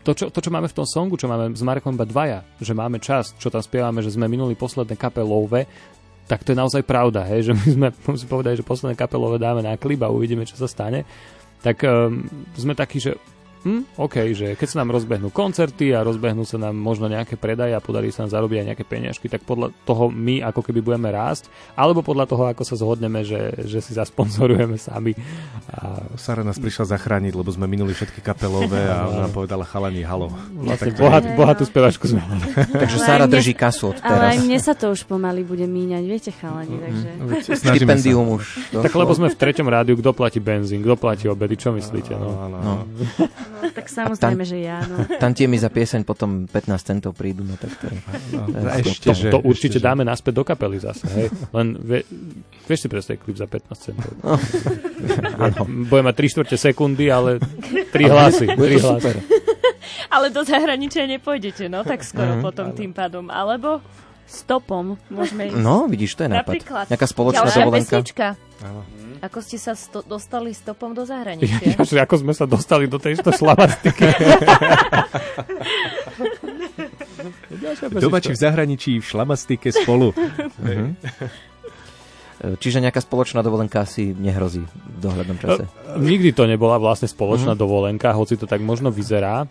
to 0.04 0.12
čo, 0.12 0.28
to, 0.28 0.40
čo 0.44 0.52
máme 0.52 0.68
v 0.68 0.76
tom 0.76 0.84
songu, 0.84 1.16
čo 1.16 1.32
máme 1.32 1.56
s 1.56 1.64
Marekom 1.64 1.96
iba 1.96 2.04
dvaja, 2.04 2.44
že 2.60 2.76
máme 2.76 3.00
čas, 3.00 3.32
čo 3.40 3.48
tam 3.48 3.64
spievame, 3.64 4.04
že 4.04 4.12
sme 4.12 4.28
minuli 4.28 4.60
posledné 4.60 5.00
kapelové, 5.00 5.72
tak 6.28 6.44
to 6.44 6.52
je 6.52 6.60
naozaj 6.60 6.84
pravda, 6.84 7.28
hej, 7.28 7.52
že 7.52 7.54
my 7.56 7.66
sme, 7.68 7.88
musím 8.12 8.30
povedať, 8.30 8.60
že 8.60 8.68
posledné 8.68 8.96
kapelové 9.00 9.40
dáme 9.40 9.64
na 9.64 9.80
klip 9.80 10.04
a 10.04 10.12
uvidíme, 10.12 10.44
čo 10.44 10.60
sa 10.60 10.68
stane. 10.68 11.08
Tak 11.62 11.84
um, 11.86 12.26
sme 12.58 12.74
takí, 12.76 13.00
že 13.00 13.16
hm, 13.62 13.94
OK, 13.94 14.16
že 14.34 14.48
keď 14.58 14.68
sa 14.68 14.78
nám 14.82 14.90
rozbehnú 14.98 15.30
koncerty 15.30 15.94
a 15.94 16.02
rozbehnú 16.02 16.42
sa 16.50 16.58
nám 16.58 16.74
možno 16.74 17.06
nejaké 17.06 17.38
predaje 17.38 17.78
a 17.78 17.84
podarí 17.84 18.10
sa 18.10 18.26
nám 18.26 18.34
zarobiť 18.34 18.58
aj 18.58 18.68
nejaké 18.74 18.86
peniažky, 18.90 19.30
tak 19.30 19.46
podľa 19.46 19.70
toho 19.86 20.10
my 20.10 20.42
ako 20.42 20.66
keby 20.66 20.82
budeme 20.82 21.14
rásť, 21.14 21.46
alebo 21.78 22.02
podľa 22.02 22.26
toho, 22.26 22.44
ako 22.50 22.64
sa 22.66 22.76
zhodneme, 22.82 23.22
že, 23.22 23.54
že 23.70 23.86
si 23.86 23.94
zasponzorujeme 23.94 24.82
sami. 24.82 25.14
A... 25.70 26.02
Sara 26.18 26.42
nás 26.42 26.58
prišla 26.58 26.98
zachrániť, 26.98 27.34
lebo 27.38 27.54
sme 27.54 27.70
minuli 27.70 27.94
všetky 27.94 28.26
kapelové 28.26 28.90
a 28.90 29.06
ona 29.06 29.30
povedala 29.30 29.62
chalani, 29.62 30.02
halo. 30.02 30.34
Vlastne 30.58 30.92
bohat, 30.98 31.24
bohatú 31.38 31.64
spevačku 31.70 32.10
sme. 32.10 32.22
takže 32.82 32.98
Sara 32.98 33.30
drží 33.30 33.54
kasu 33.54 33.94
od 33.94 34.02
teraz. 34.02 34.10
Ale 34.10 34.24
aj 34.34 34.38
mne 34.42 34.58
sa 34.58 34.74
to 34.74 34.90
už 34.90 35.06
pomaly 35.06 35.46
bude 35.46 35.70
míňať, 35.70 36.04
viete 36.10 36.32
chalani, 36.34 36.76
takže... 36.82 37.08
Stipendium 37.62 38.42
už. 38.42 38.74
Tak 38.74 38.94
lebo 38.98 39.14
sme 39.14 39.30
v 39.30 39.38
treťom 39.38 39.68
rádiu, 39.70 39.96
kto 40.02 40.18
platí 40.18 40.42
benzín, 40.42 40.82
kto 40.82 40.98
platí 40.98 41.30
obedy, 41.30 41.56
čo 41.60 41.70
myslíte? 41.76 42.18
No, 42.18 42.50
no. 42.50 42.58
no. 42.58 42.74
No, 43.62 43.70
tak 43.78 43.86
samozrejme, 43.88 44.44
tam, 44.44 44.50
že 44.50 44.58
ja. 44.58 44.82
No. 44.84 44.98
Tantiemy 45.24 45.58
za 45.62 45.70
pieseň 45.70 46.02
potom 46.02 46.50
15 46.50 46.82
centov 46.82 47.14
prídu, 47.14 47.46
no 47.46 47.56
tak 47.56 47.72
to 47.78 47.86
je... 47.88 47.96
No, 48.34 48.50
no, 48.50 48.70
ešte, 48.74 49.08
to, 49.08 49.14
že, 49.14 49.30
to 49.30 49.40
určite 49.46 49.78
ešte, 49.78 49.86
dáme 49.86 50.02
naspäť 50.02 50.34
do 50.42 50.44
kapely 50.44 50.82
zase, 50.82 51.06
hej. 51.14 51.28
Len 51.54 51.68
vie, 51.78 52.02
vieš 52.66 52.80
si 52.84 52.88
predstaviť 52.90 53.20
klip 53.22 53.38
za 53.38 53.46
15 53.46 53.86
centov. 53.86 54.12
No. 54.26 54.36
Bude 55.92 56.02
mať 56.02 56.16
3 56.18 56.32
čtvrte 56.34 56.56
sekundy, 56.58 57.06
ale 57.14 57.38
3 57.38 57.94
hlasy. 58.10 58.46
3 58.50 58.58
hlasy. 58.58 59.12
ale 60.16 60.26
do 60.34 60.42
zahraničia 60.42 61.06
nepôjdete, 61.06 61.70
no 61.70 61.86
tak 61.86 62.02
skoro 62.02 62.40
mm, 62.40 62.42
potom 62.42 62.74
ale. 62.74 62.78
tým 62.78 62.92
pádom. 62.92 63.30
Alebo 63.30 63.80
stopom 64.32 64.96
môžeme 65.12 65.52
ísť. 65.52 65.60
No, 65.60 65.86
vidíš, 65.92 66.16
to 66.16 66.26
je 66.26 66.30
nápad. 66.32 66.48
Napríklad. 66.48 66.86
Nejaká 66.88 67.08
spoločná 67.08 67.48
dovolenka. 67.52 68.00
Áno. 68.64 68.82
Ako 69.22 69.38
ste 69.46 69.62
sa 69.62 69.78
sto- 69.78 70.02
dostali 70.02 70.50
stopom 70.50 70.98
do 70.98 71.06
zahraničia? 71.06 71.62
Ja, 71.78 71.86
že 71.86 72.02
ako 72.02 72.26
sme 72.26 72.34
sa 72.34 72.50
dostali 72.50 72.90
do 72.90 72.98
tejto 72.98 73.30
šlamastiky. 73.30 74.10
Doma 78.02 78.18
či 78.18 78.34
v 78.34 78.40
zahraničí, 78.42 78.98
v 78.98 79.06
šlamastike 79.06 79.70
spolu. 79.70 80.10
uh-huh. 80.18 80.98
Čiže 82.62 82.82
nejaká 82.82 83.06
spoločná 83.06 83.46
dovolenka 83.46 83.86
asi 83.86 84.18
nehrozí 84.18 84.66
v 84.66 84.98
dohľadnom 84.98 85.38
čase? 85.38 85.70
Nikdy 86.02 86.34
to 86.34 86.50
nebola 86.50 86.82
vlastne 86.82 87.06
spoločná 87.06 87.54
uh-huh. 87.54 87.62
dovolenka, 87.62 88.18
hoci 88.18 88.34
to 88.34 88.50
tak 88.50 88.66
možno 88.66 88.90
vyzerá. 88.90 89.46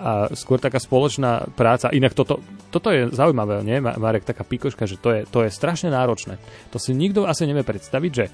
A 0.00 0.32
skôr 0.32 0.56
taká 0.56 0.80
spoločná 0.80 1.52
práca. 1.52 1.92
Inak 1.92 2.16
toto, 2.16 2.40
toto 2.72 2.88
je 2.88 3.12
zaujímavé, 3.12 3.60
nie, 3.60 3.76
Marek, 3.78 4.24
taká 4.24 4.42
pikoška, 4.42 4.88
že 4.88 4.96
to 4.96 5.12
je, 5.12 5.20
to 5.28 5.44
je 5.44 5.52
strašne 5.52 5.92
náročné. 5.92 6.40
To 6.72 6.80
si 6.80 6.96
nikto 6.96 7.28
asi 7.28 7.44
nevie 7.44 7.62
predstaviť, 7.62 8.10
že 8.10 8.24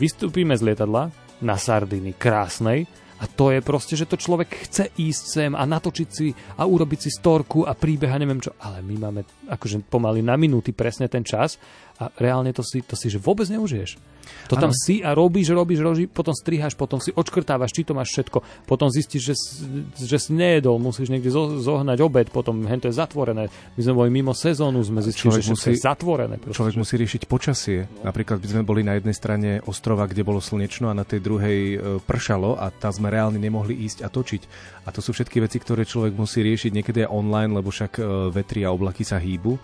vystúpime 0.00 0.56
z 0.56 0.64
lietadla 0.64 1.12
na 1.44 1.60
Sardiny 1.60 2.16
krásnej 2.16 2.88
a 3.20 3.28
to 3.28 3.52
je 3.52 3.60
proste, 3.60 4.00
že 4.00 4.08
to 4.08 4.16
človek 4.16 4.64
chce 4.64 4.96
ísť 4.96 5.24
sem 5.28 5.52
a 5.52 5.60
natočiť 5.68 6.08
si 6.08 6.32
a 6.56 6.64
urobiť 6.64 6.98
si 7.04 7.10
storku 7.12 7.68
a 7.68 7.76
príbeh 7.76 8.08
a 8.08 8.16
neviem 8.16 8.40
čo. 8.40 8.56
Ale 8.64 8.80
my 8.80 8.96
máme 8.96 9.20
akože 9.44 9.84
pomaly 9.92 10.24
na 10.24 10.40
minúty 10.40 10.72
presne 10.72 11.04
ten 11.12 11.20
čas 11.20 11.60
a 12.00 12.08
reálne 12.16 12.50
to 12.56 12.64
si, 12.64 12.80
to 12.80 12.96
si 12.96 13.12
že 13.12 13.20
vôbec 13.20 13.44
neužiješ. 13.52 14.00
To 14.50 14.58
ano. 14.58 14.62
tam 14.66 14.72
si 14.74 15.02
a 15.02 15.14
robíš, 15.14 15.54
robíš, 15.54 15.78
robíš, 15.78 16.06
potom 16.10 16.34
striháš, 16.34 16.74
potom 16.74 16.98
si 16.98 17.14
odškrtávaš, 17.14 17.70
či 17.70 17.86
to 17.86 17.94
máš 17.94 18.10
všetko, 18.14 18.42
potom 18.66 18.90
zistíš, 18.90 19.22
že, 19.22 19.34
že 19.94 20.18
si 20.18 20.30
nejedol, 20.34 20.82
musíš 20.82 21.10
niekde 21.10 21.30
zo, 21.30 21.58
zohnať 21.60 21.98
obed, 22.02 22.26
potom 22.34 22.66
hen 22.66 22.82
to 22.82 22.90
je 22.90 22.96
zatvorené. 22.96 23.46
My 23.78 23.80
sme 23.80 23.94
boli 23.94 24.10
mimo 24.10 24.34
sezónu, 24.34 24.82
sme 24.82 25.02
zistili, 25.06 25.30
človek 25.30 25.44
že 25.44 25.52
musí, 25.54 25.70
je 25.74 25.82
zatvorené. 25.82 26.34
Proste. 26.42 26.56
Človek 26.56 26.74
musí 26.78 26.94
riešiť 26.98 27.22
počasie. 27.30 27.78
Napríklad 28.02 28.42
by 28.42 28.48
sme 28.48 28.62
boli 28.66 28.82
na 28.82 28.98
jednej 28.98 29.14
strane 29.14 29.50
ostrova, 29.66 30.10
kde 30.10 30.26
bolo 30.26 30.42
slnečno 30.42 30.90
a 30.90 30.98
na 30.98 31.06
tej 31.06 31.20
druhej 31.22 31.58
e, 31.58 31.76
pršalo 32.02 32.58
a 32.58 32.74
tam 32.74 32.90
sme 32.90 33.12
reálne 33.12 33.38
nemohli 33.38 33.76
ísť 33.86 34.02
a 34.02 34.08
točiť. 34.10 34.42
A 34.84 34.88
to 34.94 35.04
sú 35.04 35.12
všetky 35.12 35.44
veci, 35.44 35.60
ktoré 35.60 35.84
človek 35.84 36.16
musí 36.16 36.40
riešiť 36.40 36.72
niekedy 36.72 37.04
aj 37.04 37.12
online, 37.12 37.52
lebo 37.52 37.68
však 37.68 38.00
e, 38.00 38.02
vetri 38.32 38.64
a 38.64 38.72
oblaky 38.72 39.04
sa 39.04 39.20
hýbu 39.20 39.60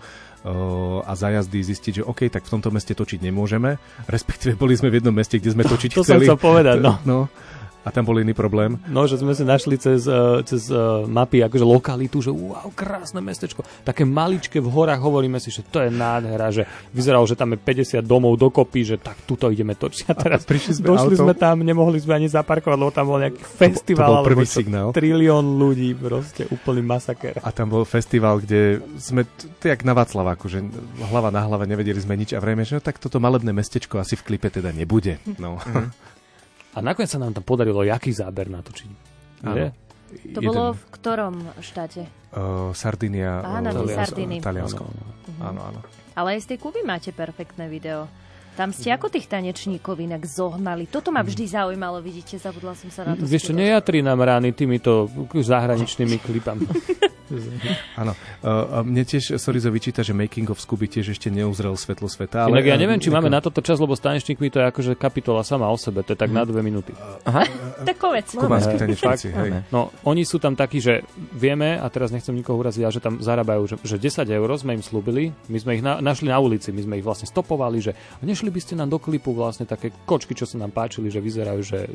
a 1.03 1.11
za 1.17 1.27
jazdy 1.27 1.59
zistiť, 1.59 1.93
že 1.99 2.03
OK, 2.07 2.31
tak 2.31 2.47
v 2.47 2.51
tomto 2.55 2.71
meste 2.71 2.95
točiť 2.95 3.19
nemôžeme, 3.19 3.75
respektíve 4.07 4.55
boli 4.55 4.79
sme 4.79 4.87
v 4.93 5.01
jednom 5.01 5.11
meste, 5.11 5.41
kde 5.41 5.51
sme 5.51 5.67
točiť 5.67 5.91
to 5.91 6.07
chceli. 6.07 6.23
To 6.23 6.37
som 6.37 6.39
chcel 6.39 6.39
povedať, 6.39 6.77
no. 6.79 6.93
no. 7.03 7.19
A 7.87 7.89
tam 7.95 8.03
bol 8.03 8.19
iný 8.19 8.35
problém? 8.35 8.75
No, 8.91 9.07
že 9.07 9.15
sme 9.15 9.31
si 9.31 9.47
našli 9.47 9.79
cez, 9.79 10.03
uh, 10.11 10.43
cez 10.43 10.67
uh, 10.67 11.07
mapy 11.07 11.39
akože 11.39 11.63
lokalitu, 11.63 12.19
že 12.19 12.35
wow, 12.35 12.67
krásne 12.75 13.23
mestečko. 13.23 13.63
Také 13.87 14.03
maličké 14.03 14.59
v 14.59 14.67
horách, 14.67 14.99
hovoríme 14.99 15.39
si, 15.39 15.55
že 15.55 15.63
to 15.63 15.79
je 15.79 15.87
nádhera, 15.87 16.51
že 16.51 16.67
vyzeralo, 16.91 17.23
že 17.23 17.39
tam 17.39 17.55
je 17.55 17.63
50 17.63 18.03
domov 18.03 18.35
dokopy, 18.35 18.83
že 18.83 18.95
tak 18.99 19.23
tuto 19.23 19.47
ideme 19.47 19.71
točiť. 19.71 20.11
A 20.11 20.13
teraz 20.19 20.43
a 20.43 20.47
prišli 20.51 20.83
sme 20.83 20.85
došli 20.91 21.15
auto. 21.15 21.23
sme 21.23 21.33
tam, 21.39 21.63
nemohli 21.63 21.95
sme 22.03 22.19
ani 22.19 22.27
zaparkovať, 22.27 22.75
lebo 22.75 22.91
tam 22.91 23.05
bol 23.07 23.23
nejaký 23.23 23.39
festival. 23.39 24.09
To, 24.11 24.15
bol 24.19 24.27
prvý 24.27 24.43
signál. 24.43 24.91
Trilión 24.91 25.55
ľudí, 25.55 25.95
proste 25.95 26.43
úplný 26.51 26.83
masaker. 26.83 27.39
A 27.39 27.55
tam 27.55 27.71
bol 27.71 27.87
festival, 27.87 28.43
kde 28.43 28.83
sme, 28.99 29.23
to 29.63 29.71
jak 29.71 29.87
na 29.87 29.95
Václaváku, 29.95 30.51
že 30.51 30.59
hlava 31.07 31.31
na 31.31 31.47
hlave 31.47 31.63
nevedeli 31.63 32.03
sme 32.03 32.19
nič 32.19 32.35
a 32.35 32.43
vrejme, 32.43 32.67
že 32.67 32.75
no 32.75 32.81
tak 32.83 32.99
toto 32.99 33.23
malebné 33.23 33.55
mestečko 33.55 34.03
asi 34.03 34.19
v 34.19 34.35
klipe 34.35 34.51
teda 34.51 34.75
nebude. 34.75 35.23
No. 35.39 35.63
Mm. 35.63 36.16
A 36.77 36.79
nakoniec 36.85 37.09
sa 37.09 37.17
nám 37.17 37.33
tam 37.33 37.41
podarilo 37.41 37.81
jaký 37.81 38.13
záber 38.13 38.53
natočiť. 38.53 38.89
Áno. 39.49 39.73
To 40.07 40.39
jeden. 40.39 40.45
bolo 40.45 40.77
v 40.77 40.83
ktorom 40.93 41.35
štáte? 41.59 42.05
Uh, 42.29 42.69
Sardinia. 42.77 43.41
Áno. 43.41 43.81
Taliansko. 44.45 44.85
Mhm. 44.85 45.41
Áno, 45.41 45.59
áno. 45.73 45.79
Ale 46.13 46.37
aj 46.37 46.45
z 46.45 46.47
tej 46.53 46.57
Kuby 46.61 46.81
máte 46.85 47.09
perfektné 47.09 47.65
video. 47.65 48.05
Tam 48.57 48.73
ste 48.73 48.89
ako 48.89 49.13
tých 49.13 49.29
tanečníkov 49.29 50.01
inak 50.01 50.25
zohnali. 50.25 50.89
Toto 50.89 51.13
ma 51.13 51.21
vždy 51.21 51.45
zaujímalo, 51.45 52.01
vidíte, 52.01 52.41
zabudla 52.41 52.73
som 52.73 52.89
sa 52.89 53.05
na 53.05 53.13
to. 53.13 53.21
Vieš 53.21 53.49
čo, 53.49 53.53
nejatri 53.53 54.01
nám 54.01 54.17
rány 54.17 54.49
týmito 54.49 55.05
zahraničnými 55.29 56.17
klipami. 56.17 56.65
Áno. 58.01 58.15
Uh, 58.39 58.81
mne 58.87 59.03
tiež 59.03 59.35
Sorizo 59.35 59.67
vyčíta, 59.67 59.99
že 59.99 60.15
Making 60.15 60.55
of 60.55 60.63
Scooby 60.63 60.87
tiež 60.87 61.11
ešte 61.11 61.27
neuzrel 61.27 61.75
svetlo 61.75 62.07
sveta. 62.07 62.47
Ale, 62.47 62.59
Inak 62.59 62.67
ja 62.71 62.77
neviem, 62.79 62.99
či 63.03 63.11
máme 63.11 63.27
na 63.27 63.43
toto 63.43 63.59
čas, 63.59 63.77
lebo 63.83 63.93
s 63.95 64.01
tanečníkmi 64.03 64.47
to 64.47 64.63
je 64.63 64.65
akože 64.71 64.91
kapitola 64.95 65.43
sama 65.43 65.67
o 65.67 65.75
sebe. 65.75 66.07
To 66.07 66.15
je 66.15 66.19
tak 66.19 66.31
mm. 66.31 66.37
na 66.37 66.43
dve 66.47 66.61
minúty. 66.63 66.95
Aha. 67.27 67.43
Tak 67.83 67.97
povedz. 67.99 68.31
Tanečníci, 68.37 69.27
hej. 69.35 69.49
No, 69.73 69.91
oni 70.07 70.23
sú 70.23 70.39
tam 70.39 70.55
takí, 70.55 70.79
že 70.79 71.03
vieme, 71.35 71.75
a 71.75 71.87
teraz 71.91 72.15
nechcem 72.15 72.31
nikoho 72.31 72.55
uraziť, 72.63 72.83
ale 72.87 72.93
že 72.95 73.03
tam 73.03 73.19
zarábajú, 73.19 73.63
že, 73.67 73.75
že 73.83 73.97
10 73.99 74.23
eur 74.23 74.49
sme 74.55 74.79
im 74.79 74.83
slúbili, 74.83 75.35
my 75.51 75.57
sme 75.59 75.71
ich 75.79 75.83
na, 75.83 75.99
našli 75.99 76.31
na 76.31 76.39
ulici, 76.39 76.71
my 76.71 76.81
sme 76.83 76.95
ich 76.99 77.05
vlastne 77.05 77.27
stopovali, 77.27 77.77
že 77.83 77.91
nešli 78.23 78.46
by 78.49 78.61
ste 78.63 78.73
nám 78.75 78.89
do 78.91 78.99
klipu 78.99 79.31
vlastne 79.31 79.67
také 79.67 79.93
kočky, 80.05 80.33
čo 80.33 80.47
sa 80.47 80.59
nám 80.59 80.71
páčili, 80.71 81.07
že 81.07 81.23
vyzerajú, 81.23 81.61
že 81.63 81.87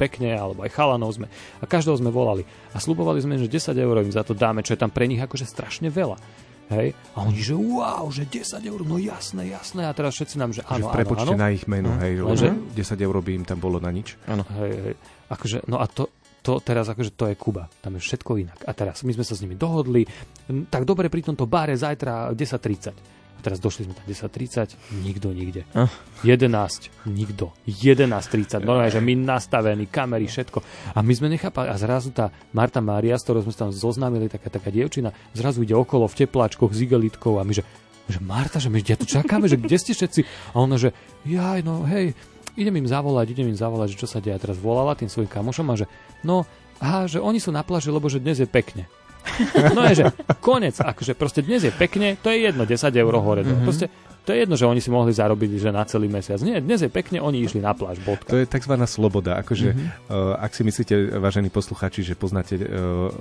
pekne, 0.00 0.34
alebo 0.34 0.64
aj 0.64 0.70
chalanov 0.72 1.14
sme. 1.14 1.26
A 1.60 1.64
každého 1.64 1.98
sme 2.00 2.10
volali. 2.10 2.42
A 2.72 2.78
slubovali 2.78 3.20
sme, 3.22 3.38
že 3.38 3.50
10 3.50 3.76
eur 3.76 3.96
im 4.02 4.12
za 4.12 4.26
to 4.26 4.32
dáme, 4.32 4.64
čo 4.64 4.74
je 4.74 4.80
tam 4.80 4.90
pre 4.90 5.06
nich 5.06 5.20
akože 5.20 5.46
strašne 5.46 5.88
veľa. 5.92 6.18
Hej? 6.66 6.98
A 7.14 7.22
oni, 7.22 7.38
že 7.38 7.54
wow, 7.54 8.10
že 8.10 8.26
10 8.26 8.58
eur, 8.66 8.80
no 8.82 8.98
jasné, 8.98 9.54
jasné. 9.54 9.86
A 9.86 9.92
teraz 9.94 10.18
všetci 10.18 10.34
nám, 10.34 10.50
že 10.50 10.66
áno, 10.66 10.90
že 10.90 11.06
áno, 11.06 11.14
áno. 11.14 11.32
na 11.38 11.54
ich 11.54 11.70
meno, 11.70 11.94
hm. 11.94 12.00
hej, 12.02 12.12
že 12.34 12.48
10 12.74 13.06
eur 13.06 13.16
by 13.22 13.30
im 13.38 13.44
tam 13.46 13.62
bolo 13.62 13.78
na 13.78 13.94
nič. 13.94 14.18
Áno. 14.26 14.42
Hej, 14.58 14.72
hej. 14.90 14.94
Akože, 15.30 15.62
no 15.70 15.78
a 15.78 15.86
to, 15.86 16.10
to 16.42 16.58
teraz 16.62 16.90
akože 16.90 17.14
to 17.14 17.30
je 17.30 17.34
Kuba. 17.38 17.70
Tam 17.82 17.94
je 17.94 18.02
všetko 18.02 18.30
inak. 18.42 18.58
A 18.66 18.74
teraz 18.74 19.06
my 19.06 19.14
sme 19.14 19.22
sa 19.22 19.38
s 19.38 19.42
nimi 19.46 19.54
dohodli. 19.54 20.06
Tak 20.46 20.82
dobre, 20.82 21.06
pri 21.06 21.22
tomto 21.22 21.46
bare 21.46 21.78
zajtra 21.78 22.34
10.30 22.34 23.15
teraz 23.42 23.58
došli 23.60 23.88
sme 23.88 23.94
tam 23.94 24.06
10.30, 24.08 24.76
nikto 25.04 25.32
nikde. 25.32 25.62
Ah. 25.72 25.90
11, 26.22 27.08
nikto. 27.08 27.52
11.30, 27.68 28.64
normálne, 28.64 28.92
že 28.92 29.02
my 29.02 29.12
nastavení, 29.16 29.86
kamery, 29.86 30.26
všetko. 30.26 30.58
A 30.94 31.02
my 31.04 31.12
sme 31.12 31.32
nechápali. 31.32 31.70
A 31.70 31.76
zrazu 31.78 32.12
tá 32.12 32.32
Marta 32.52 32.82
Mária, 32.84 33.16
s 33.16 33.24
ktorou 33.26 33.46
sme 33.46 33.54
tam 33.54 33.70
zoznámili, 33.70 34.26
taká, 34.30 34.48
taká 34.48 34.68
dievčina, 34.72 35.14
zrazu 35.32 35.62
ide 35.62 35.76
okolo 35.76 36.08
v 36.10 36.26
tepláčkoch 36.26 36.72
s 36.72 36.82
igelitkou 36.82 37.38
a 37.38 37.46
my, 37.46 37.52
že, 37.54 37.62
že 38.10 38.18
Marta, 38.22 38.58
že 38.58 38.72
my 38.72 38.82
ja 38.82 38.98
tu 38.98 39.06
čakáme, 39.06 39.46
že 39.46 39.60
kde 39.60 39.76
ste 39.78 39.92
všetci? 39.94 40.20
A 40.52 40.62
ona, 40.62 40.80
že 40.80 40.96
jaj, 41.26 41.62
no 41.62 41.86
hej, 41.86 42.16
idem 42.56 42.74
im 42.80 42.88
zavolať, 42.88 43.36
idem 43.36 43.52
im 43.52 43.58
zavolať, 43.58 43.94
že 43.94 44.00
čo 44.02 44.08
sa 44.10 44.18
deje. 44.18 44.34
A 44.34 44.42
teraz 44.42 44.56
volala 44.56 44.96
tým 44.96 45.12
svojim 45.12 45.28
kamošom 45.30 45.68
a 45.70 45.78
že 45.78 45.86
no, 46.24 46.48
aha, 46.80 47.06
že 47.06 47.22
oni 47.22 47.38
sú 47.38 47.52
na 47.52 47.62
pláži, 47.62 47.92
lebo 47.92 48.08
že 48.08 48.18
dnes 48.18 48.40
je 48.40 48.48
pekne. 48.48 48.88
No 49.74 49.84
je, 49.90 49.94
že 49.94 50.04
konec, 50.40 50.78
akože 50.80 51.12
proste 51.18 51.42
dnes 51.42 51.64
je 51.64 51.72
pekne, 51.74 52.16
to 52.20 52.30
je 52.30 52.48
jedno, 52.48 52.64
10 52.64 52.90
eur 52.94 53.14
hore. 53.20 53.42
Mm-hmm. 53.42 53.64
Proste 53.66 53.86
to 54.26 54.34
je 54.34 54.42
jedno, 54.42 54.58
že 54.58 54.66
oni 54.66 54.82
si 54.82 54.90
mohli 54.90 55.14
zarobiť 55.14 55.62
že 55.62 55.70
na 55.70 55.86
celý 55.86 56.10
mesiac. 56.10 56.42
Nie, 56.42 56.58
dnes 56.58 56.82
je 56.82 56.90
pekne, 56.90 57.22
oni 57.22 57.46
išli 57.46 57.62
na 57.62 57.70
pláž, 57.78 58.02
bodka. 58.02 58.34
To 58.34 58.42
je 58.42 58.50
tzv. 58.50 58.74
sloboda. 58.90 59.38
Akože, 59.38 59.70
mm-hmm. 59.70 60.10
uh, 60.10 60.34
ak 60.42 60.50
si 60.50 60.66
myslíte, 60.66 61.22
vážení 61.22 61.46
posluchači, 61.46 62.02
že 62.02 62.18
poznáte 62.18 62.58
uh, 62.58 63.14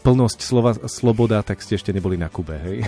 plnosť 0.00 0.38
slova 0.40 0.72
sloboda, 0.88 1.44
tak 1.44 1.60
ste 1.60 1.76
ešte 1.76 1.92
neboli 1.92 2.16
na 2.16 2.32
Kube, 2.32 2.56
hej? 2.56 2.80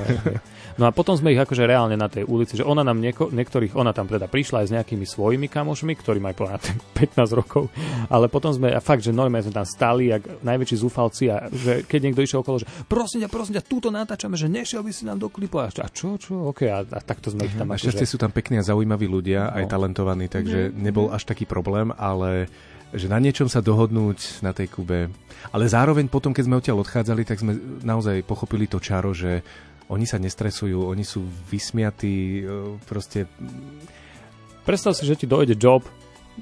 No 0.81 0.89
a 0.89 0.97
potom 0.97 1.13
sme 1.13 1.37
ich 1.37 1.41
akože 1.41 1.69
reálne 1.69 1.93
na 1.93 2.09
tej 2.09 2.25
ulici, 2.25 2.57
že 2.57 2.65
ona 2.65 2.81
nám 2.81 2.97
nieko, 3.05 3.29
niektorých, 3.29 3.77
ona 3.77 3.93
tam 3.93 4.09
teda 4.09 4.25
prišla 4.31 4.65
aj 4.65 4.67
s 4.71 4.75
nejakými 4.81 5.05
svojimi 5.05 5.53
kamošmi, 5.53 5.93
ktorí 5.93 6.25
majú 6.25 6.47
povedať 6.47 6.73
15 6.97 7.37
rokov, 7.37 7.69
ale 8.09 8.33
potom 8.33 8.49
sme, 8.55 8.73
a 8.73 8.81
fakt, 8.81 9.05
že 9.05 9.13
normálne 9.13 9.45
sme 9.45 9.61
tam 9.61 9.69
stali, 9.69 10.09
jak 10.09 10.41
najväčší 10.41 10.77
zúfalci 10.81 11.29
a 11.29 11.53
že 11.53 11.85
keď 11.85 12.01
niekto 12.09 12.25
išiel 12.25 12.41
okolo, 12.41 12.65
že 12.65 12.67
prosím 12.89 13.27
ťa, 13.27 13.29
prosím 13.29 13.55
ťa, 13.61 13.69
túto 13.69 13.93
natáčame, 13.93 14.41
že 14.41 14.49
nešiel 14.49 14.81
by 14.81 14.93
si 14.95 15.05
nám 15.05 15.21
do 15.21 15.29
klipu 15.29 15.61
a, 15.61 15.69
a 15.69 15.89
čo, 15.93 16.17
čo, 16.17 16.49
ok, 16.49 16.61
a, 16.73 16.81
a 16.87 17.01
takto 17.05 17.29
sme 17.29 17.50
ich 17.51 17.59
tam... 17.59 17.69
A 17.71 17.77
akože... 17.77 18.07
sú 18.07 18.17
tam 18.17 18.31
pekní 18.31 18.63
a 18.63 18.65
zaujímaví 18.65 19.11
ľudia, 19.11 19.51
no. 19.51 19.55
aj 19.59 19.65
talentovaní, 19.67 20.31
takže 20.31 20.71
mm. 20.71 20.79
nebol 20.79 21.11
až 21.11 21.27
taký 21.27 21.45
problém, 21.45 21.91
ale 21.99 22.47
že 22.91 23.07
na 23.07 23.23
niečom 23.23 23.47
sa 23.47 23.63
dohodnúť 23.63 24.43
na 24.43 24.51
tej 24.51 24.67
Kube. 24.71 25.11
Ale 25.55 25.65
zároveň 25.71 26.11
potom, 26.11 26.35
keď 26.35 26.45
sme 26.47 26.59
odtiaľ 26.59 26.83
odchádzali, 26.83 27.23
tak 27.23 27.39
sme 27.39 27.55
naozaj 27.87 28.27
pochopili 28.27 28.67
to 28.67 28.83
čaro, 28.83 29.15
že 29.15 29.43
oni 29.91 30.07
sa 30.07 30.19
nestresujú, 30.19 30.87
oni 30.87 31.03
sú 31.03 31.23
vysmiatí, 31.51 32.43
e, 32.43 32.79
proste... 32.87 33.27
Predstav 34.67 34.95
si, 34.95 35.07
že 35.07 35.19
ti 35.19 35.27
dojde 35.27 35.59
job, 35.59 35.83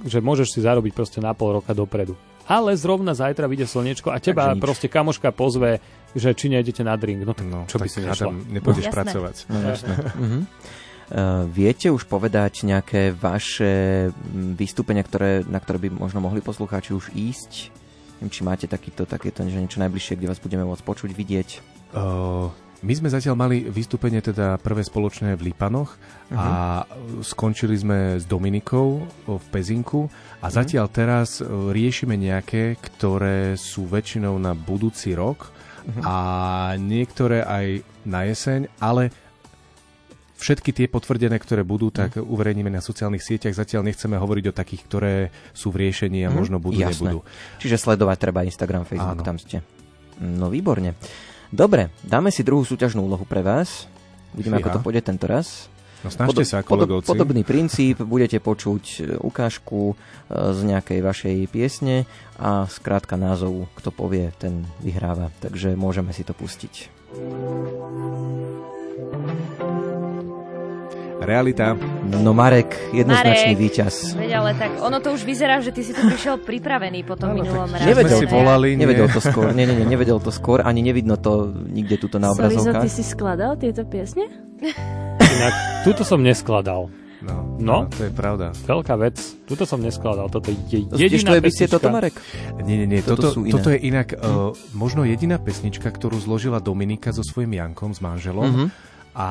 že 0.05 0.21
môžeš 0.21 0.57
si 0.57 0.61
zarobiť 0.61 0.93
proste 0.93 1.19
na 1.21 1.33
pol 1.33 1.61
roka 1.61 1.73
dopredu. 1.73 2.17
Ale 2.49 2.73
zrovna 2.81 3.13
zajtra 3.13 3.45
vyjde 3.45 3.69
slnečko 3.69 4.09
a 4.09 4.17
teba 4.17 4.57
proste 4.57 4.89
kamoška 4.89 5.37
pozve, 5.37 5.85
že 6.17 6.33
či 6.33 6.49
nejdete 6.49 6.81
na 6.81 6.97
drink. 6.97 7.29
No, 7.29 7.37
tak 7.37 7.45
no 7.45 7.69
čo 7.69 7.77
tak 7.77 7.85
by 7.85 7.89
si 7.93 8.01
nešla? 8.01 8.33
nepôjdeš 8.33 8.89
no, 8.89 8.93
pracovať. 8.93 9.37
No, 9.53 9.57
jasné. 9.69 9.93
uh-huh. 9.93 10.43
Uh, 11.09 11.49
viete 11.49 11.89
už 11.89 12.05
povedať 12.05 12.69
nejaké 12.69 13.17
vaše 13.17 14.13
vystúpenia, 14.33 15.01
ktoré, 15.01 15.41
na 15.49 15.57
ktoré 15.57 15.89
by 15.89 15.89
možno 15.97 16.21
mohli 16.21 16.45
poslucháči 16.45 16.93
už 16.93 17.17
ísť? 17.17 17.73
Neviem, 18.21 18.35
či 18.35 18.43
máte 18.45 18.67
takýto, 18.69 19.09
takéto 19.09 19.41
že 19.47 19.57
niečo 19.57 19.81
najbližšie, 19.81 20.21
kde 20.21 20.29
vás 20.29 20.43
budeme 20.43 20.69
môcť 20.69 20.85
počuť, 20.85 21.11
vidieť? 21.17 21.49
Uh, 21.97 22.53
my 22.79 22.93
sme 22.95 23.11
zatiaľ 23.11 23.35
mali 23.35 23.67
vystúpenie 23.67 24.23
teda 24.23 24.55
prvé 24.63 24.87
spoločné 24.87 25.35
v 25.35 25.51
Lípanoch 25.51 25.99
uh-huh. 25.99 26.37
a 26.39 26.47
mhm. 26.87 27.27
skončili 27.27 27.75
sme 27.75 28.23
s 28.23 28.25
Dominikou 28.29 29.03
v 29.27 29.45
Pezinku 29.51 30.07
a 30.07 30.47
uh-huh. 30.47 30.51
zatiaľ 30.53 30.87
teraz 30.93 31.43
riešime 31.49 32.15
nejaké, 32.15 32.79
ktoré 32.79 33.59
sú 33.59 33.91
väčšinou 33.91 34.39
na 34.39 34.55
budúci 34.55 35.11
rok 35.19 35.51
uh-huh. 35.51 36.03
a 36.07 36.17
niektoré 36.79 37.43
aj 37.43 37.83
na 38.07 38.31
jeseň, 38.31 38.71
ale 38.79 39.11
Všetky 40.39 40.71
tie 40.71 40.87
potvrdené, 40.87 41.35
ktoré 41.43 41.67
budú, 41.67 41.91
tak 41.91 42.15
mm. 42.15 42.23
uverejníme 42.23 42.71
na 42.71 42.79
sociálnych 42.79 43.27
sieťach. 43.27 43.59
Zatiaľ 43.59 43.91
nechceme 43.91 44.15
hovoriť 44.15 44.45
o 44.51 44.53
takých, 44.55 44.83
ktoré 44.87 45.15
sú 45.51 45.75
v 45.75 45.83
riešení 45.83 46.23
a 46.23 46.31
mm. 46.31 46.35
možno 46.39 46.57
budú, 46.63 46.79
Jasné. 46.79 47.11
nebudú. 47.11 47.27
Čiže 47.59 47.75
sledovať 47.75 48.17
treba 48.23 48.47
Instagram, 48.47 48.87
Facebook, 48.87 49.19
Áno. 49.19 49.27
tam 49.27 49.37
ste. 49.43 49.67
No 50.23 50.47
výborne. 50.47 50.95
Dobre, 51.51 51.91
dáme 52.07 52.31
si 52.31 52.47
druhú 52.47 52.63
súťažnú 52.63 53.03
úlohu 53.03 53.27
pre 53.27 53.43
vás. 53.43 53.91
Vidíme, 54.31 54.63
ako 54.63 54.79
to 54.79 54.81
pôjde 54.85 55.03
tento 55.03 55.27
raz. 55.27 55.67
No 56.07 56.15
snažte 56.15 56.47
sa, 56.47 56.63
kolegovci. 56.63 57.11
Podobný 57.11 57.43
princíp, 57.51 57.99
budete 58.07 58.39
počuť 58.39 58.85
e, 58.87 58.99
ukážku 59.19 59.91
e, 59.91 59.95
z 60.31 60.61
nejakej 60.63 61.01
vašej 61.03 61.37
piesne 61.51 62.07
a 62.39 62.71
skrátka 62.71 63.19
názov, 63.19 63.67
kto 63.75 63.91
povie, 63.91 64.31
ten 64.39 64.63
vyhráva. 64.79 65.35
Takže 65.43 65.75
môžeme 65.75 66.15
si 66.15 66.23
to 66.23 66.39
pustiť. 66.39 66.95
Realita. 71.19 71.75
No 72.23 72.31
Marek, 72.31 72.79
jednoznačný 72.95 73.59
Marek, 73.59 73.63
víťaz. 73.63 73.95
Veď, 74.15 74.31
ale 74.39 74.51
tak 74.55 74.71
ono 74.79 74.99
to 75.03 75.13
už 75.13 75.27
vyzerá, 75.27 75.59
že 75.59 75.75
ty 75.75 75.83
si 75.83 75.91
tu 75.91 76.01
prišiel 76.07 76.39
pripravený 76.41 77.03
po 77.03 77.19
tom 77.19 77.35
minulom 77.35 77.67
raze. 77.69 77.91
Nevedel, 77.91 78.19
si 78.23 78.27
volali, 78.31 78.79
nie. 78.79 78.87
nevedel 78.87 79.11
to 79.11 79.19
skôr, 79.19 79.51
nie, 79.51 79.67
nie, 79.67 79.83
nie, 79.83 79.87
nevedel 79.87 80.23
to 80.23 80.31
skôr, 80.31 80.63
ani 80.63 80.81
nevidno 80.81 81.19
to 81.19 81.51
nikde 81.51 81.99
tuto 81.99 82.23
na 82.23 82.31
obrazovkách. 82.31 82.87
ty 82.87 82.91
si 82.91 83.03
skladal 83.03 83.59
tieto 83.59 83.83
piesne? 83.83 84.31
Inak, 85.19 85.55
túto 85.83 86.07
som 86.07 86.23
neskladal. 86.23 86.87
No, 87.19 87.59
no, 87.59 87.59
no, 87.59 87.79
to 87.91 88.07
je 88.07 88.13
pravda. 88.15 88.55
Veľká 88.55 88.95
vec. 88.95 89.19
Tuto 89.43 89.67
som 89.67 89.83
neskladal. 89.83 90.31
Toto 90.31 90.55
je 90.55 90.87
jediná 90.95 91.35
to 91.35 91.51
je 91.51 91.67
toto, 91.67 91.91
Marek? 91.91 92.15
Nie, 92.63 92.79
nie, 92.79 92.87
nie. 92.87 93.03
Toto, 93.03 93.35
toto, 93.35 93.43
toto 93.43 93.75
je 93.75 93.79
inak 93.83 94.15
uh, 94.15 94.55
možno 94.71 95.03
jediná 95.03 95.43
pesnička, 95.43 95.91
ktorú 95.91 96.15
zložila 96.23 96.63
Dominika 96.63 97.11
so 97.11 97.27
svojím 97.27 97.59
Jankom, 97.59 97.91
s 97.91 97.99
manželom. 97.99 98.47
Uh-huh. 98.47 98.69
A 99.19 99.29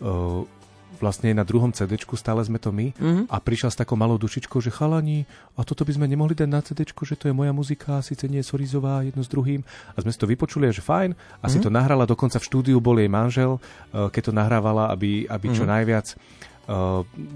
uh, 0.00 0.55
vlastne 1.00 1.32
na 1.36 1.44
druhom 1.44 1.70
CD, 1.72 1.96
stále 2.16 2.40
sme 2.44 2.56
to 2.56 2.72
my 2.72 2.92
mm-hmm. 2.96 3.24
a 3.28 3.36
prišiel 3.40 3.70
s 3.72 3.78
takou 3.78 3.94
malou 3.94 4.16
dušičkou, 4.16 4.58
že 4.60 4.72
chalani, 4.72 5.28
a 5.56 5.64
toto 5.64 5.84
by 5.84 5.96
sme 5.96 6.06
nemohli 6.08 6.32
dať 6.32 6.48
na 6.48 6.60
CD, 6.60 6.84
že 6.86 7.16
to 7.16 7.28
je 7.28 7.34
moja 7.34 7.52
muzika, 7.52 8.04
síce 8.04 8.28
nie 8.28 8.40
je 8.40 8.48
Sorizová, 8.48 9.04
jedno 9.04 9.24
s 9.24 9.28
druhým. 9.30 9.64
A 9.94 10.02
sme 10.02 10.10
si 10.12 10.18
to 10.20 10.28
vypočuli, 10.28 10.68
že 10.72 10.84
fajn, 10.84 11.12
a 11.12 11.46
si 11.46 11.56
mm-hmm. 11.56 11.64
to 11.64 11.70
nahrala, 11.70 12.04
dokonca 12.08 12.40
v 12.40 12.48
štúdiu 12.48 12.78
bol 12.80 12.96
jej 12.96 13.08
manžel, 13.08 13.58
eh, 13.92 14.08
keď 14.08 14.22
to 14.28 14.32
nahrávala, 14.32 14.92
aby, 14.92 15.28
aby 15.28 15.46
čo 15.52 15.64
mm-hmm. 15.64 15.72
najviac 15.72 16.06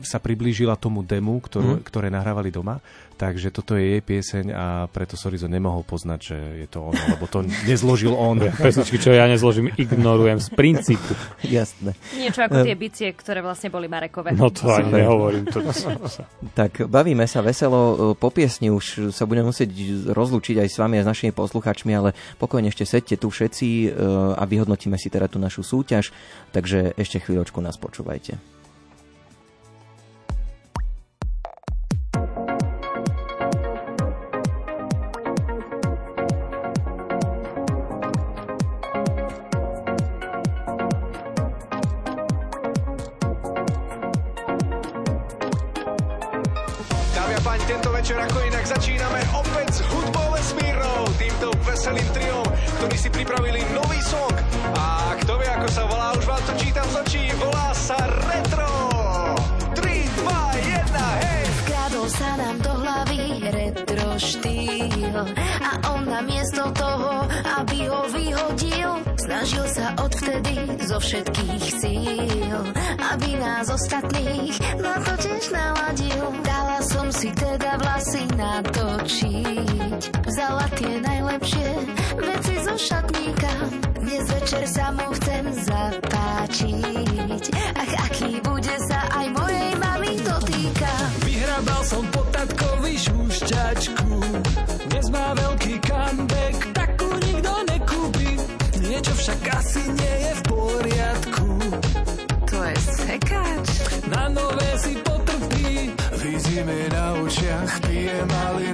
sa 0.02 0.18
priblížila 0.18 0.74
tomu 0.74 1.06
demu, 1.06 1.38
ktorú, 1.38 1.78
mm. 1.78 1.82
ktoré 1.86 2.10
nahrávali 2.10 2.50
doma. 2.50 2.82
Takže 3.20 3.52
toto 3.52 3.76
je 3.76 3.84
jej 3.84 4.00
pieseň 4.00 4.44
a 4.56 4.88
preto 4.88 5.12
Sorizo 5.12 5.44
nemohol 5.44 5.84
poznať, 5.84 6.20
že 6.24 6.38
je 6.64 6.68
to 6.72 6.88
on, 6.88 6.96
lebo 6.96 7.28
to 7.28 7.44
nezložil 7.68 8.16
on. 8.16 8.40
Pesničky, 8.64 8.96
čo 8.96 9.12
ja 9.12 9.28
nezložím, 9.28 9.68
ignorujem 9.76 10.40
z 10.40 10.48
princípu. 10.56 11.12
Jasné. 11.44 11.92
Niečo 12.16 12.48
ako 12.48 12.64
tie 12.64 12.72
bicie, 12.72 13.12
ktoré 13.12 13.44
vlastne 13.44 13.68
boli 13.68 13.92
Marekové. 13.92 14.32
No 14.32 14.48
to 14.48 14.72
ani 14.72 15.04
nehovorím. 15.04 15.44
To... 15.52 15.60
tak 16.56 16.88
bavíme 16.88 17.28
sa 17.28 17.44
veselo. 17.44 18.16
Po 18.16 18.32
piesni 18.32 18.72
už 18.72 19.12
sa 19.12 19.28
budeme 19.28 19.52
musieť 19.52 19.68
rozlúčiť 20.16 20.56
aj 20.64 20.68
s 20.72 20.80
vami 20.80 20.96
a 20.96 21.04
s 21.04 21.10
našimi 21.12 21.36
posluchačmi, 21.36 21.92
ale 21.92 22.16
pokojne 22.40 22.72
ešte 22.72 22.88
sedte 22.88 23.20
tu 23.20 23.28
všetci 23.28 23.68
e, 23.68 23.88
a 24.32 24.42
vyhodnotíme 24.48 24.96
si 24.96 25.12
teda 25.12 25.28
tú 25.28 25.36
našu 25.36 25.60
súťaž. 25.60 26.08
Takže 26.56 26.96
ešte 26.96 27.20
chvíľočku 27.20 27.60
nás 27.60 27.76
počúvajte. 27.76 28.59
Veselým 51.80 52.12
triom, 52.12 52.44
ktorí 52.76 52.96
si 53.00 53.08
pripravili 53.08 53.64
nový 53.72 53.96
song. 54.04 54.36
A 54.76 55.16
kto 55.16 55.32
vie, 55.40 55.48
ako 55.48 55.68
sa 55.72 55.88
volá, 55.88 56.12
už 56.12 56.28
vám 56.28 56.42
to 56.44 56.52
čítam 56.60 56.84
z 56.92 56.96
očí, 57.00 57.24
volá 57.40 57.72
sa 57.72 57.96
Retro. 58.28 58.68
3, 59.72 59.80
2, 59.80 60.76
1, 60.76 61.24
hej! 61.24 61.42
Vkradol 61.64 62.06
sa 62.12 62.36
nám 62.36 62.56
do 62.60 62.72
hlavy 62.84 63.20
retro 63.48 64.12
štýl 64.20 65.24
a 65.64 65.72
on 65.96 66.04
namiesto 66.04 66.68
toho, 66.76 67.24
aby 67.64 67.88
ho 67.88 68.04
vyhodil, 68.12 69.00
snažil 69.16 69.64
sa 69.72 69.96
odvtedy 70.04 70.84
zo 70.84 71.00
všetkých 71.00 71.64
síl, 71.80 72.60
aby 73.08 73.30
nás 73.40 73.72
ostatných 73.72 74.52
na 74.84 75.00
to 75.00 75.16
tiež 75.16 75.48
naladil. 75.48 76.28
Dala 76.44 76.84
som 76.84 77.08
si 77.08 77.32
teda 77.32 77.80
vlasy 77.80 78.28
natočiť, 78.36 79.79
vzala 80.24 80.64
tie 80.78 81.00
najlepšie 81.04 81.68
veci 82.16 82.54
zo 82.64 82.74
šatníka. 82.78 83.52
Dnes 84.00 84.24
večer 84.32 84.64
sa 84.64 84.90
mu 84.96 85.06
chcem 85.20 85.44
zapáčiť, 85.52 87.44
ach 87.76 87.92
aký 88.08 88.40
bude 88.40 88.76
sa 88.88 89.00
aj 89.12 89.26
mojej 89.36 89.72
mami 89.76 90.12
dotýka. 90.24 90.92
Vyhrabal 91.28 91.82
som 91.84 92.04
po 92.10 92.22
tatkovi 92.32 92.94
šušťačku, 92.96 94.10
dnes 94.88 95.06
má 95.12 95.36
veľký 95.36 95.74
comeback, 95.84 96.56
takú 96.74 97.08
nikto 97.20 97.52
nekúpi. 97.68 98.30
Niečo 98.80 99.12
však 99.14 99.40
asi 99.52 99.82
nie 99.94 100.14
je 100.26 100.32
v 100.32 100.42
poriadku. 100.48 101.46
To 102.50 102.58
je 102.66 102.76
sekáč. 102.98 103.68
Na 104.10 104.26
nové 104.26 104.70
si 104.82 104.98
potrpí, 104.98 105.94
V 106.18 106.22
zime 106.42 106.90
na 106.90 107.14
očiach 107.22 107.72
pije 107.86 108.18
malinovku, 108.26 108.69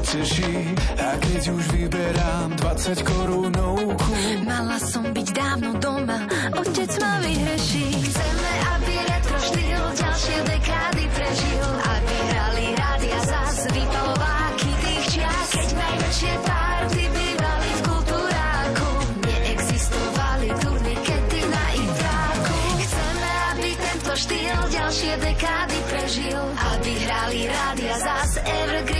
poteší. 0.00 0.72
A 0.96 1.08
keď 1.20 1.42
už 1.52 1.64
vyberám 1.76 2.48
20 2.56 3.04
korunovku, 3.04 4.12
Mala 4.48 4.80
som 4.80 5.04
byť 5.12 5.28
dávno 5.36 5.76
doma, 5.76 6.24
otec 6.56 6.90
ma 7.04 7.20
vyhreší. 7.20 7.86
Chceme, 8.08 8.52
aby 8.80 8.94
retro 8.96 9.38
štýl 9.44 9.84
ďalšie 10.00 10.38
dekády 10.48 11.04
prežil. 11.12 11.68
Aby 11.84 12.16
hrali 12.32 12.64
rádia 12.80 13.20
zas 13.28 13.56
vypalováky 13.68 14.70
tých 14.80 15.04
čias. 15.12 15.48
Keď 15.52 15.68
najväčšie 15.76 16.32
párty 16.48 17.02
bývali 17.12 17.70
v 17.70 17.80
kultúráku. 17.84 18.90
Neexistovali 19.28 20.48
turnikety 20.64 21.40
na 21.44 21.64
intráku. 21.76 22.58
Chceme, 22.88 23.30
aby 23.52 23.70
tento 23.76 24.12
štýl 24.16 24.60
ďalšie 24.72 25.12
dekády 25.20 25.78
prežil. 25.92 26.42
Aby 26.56 26.92
hrali 27.04 27.40
rádia 27.52 27.96
zas 28.00 28.30
evergreeny 28.40 28.99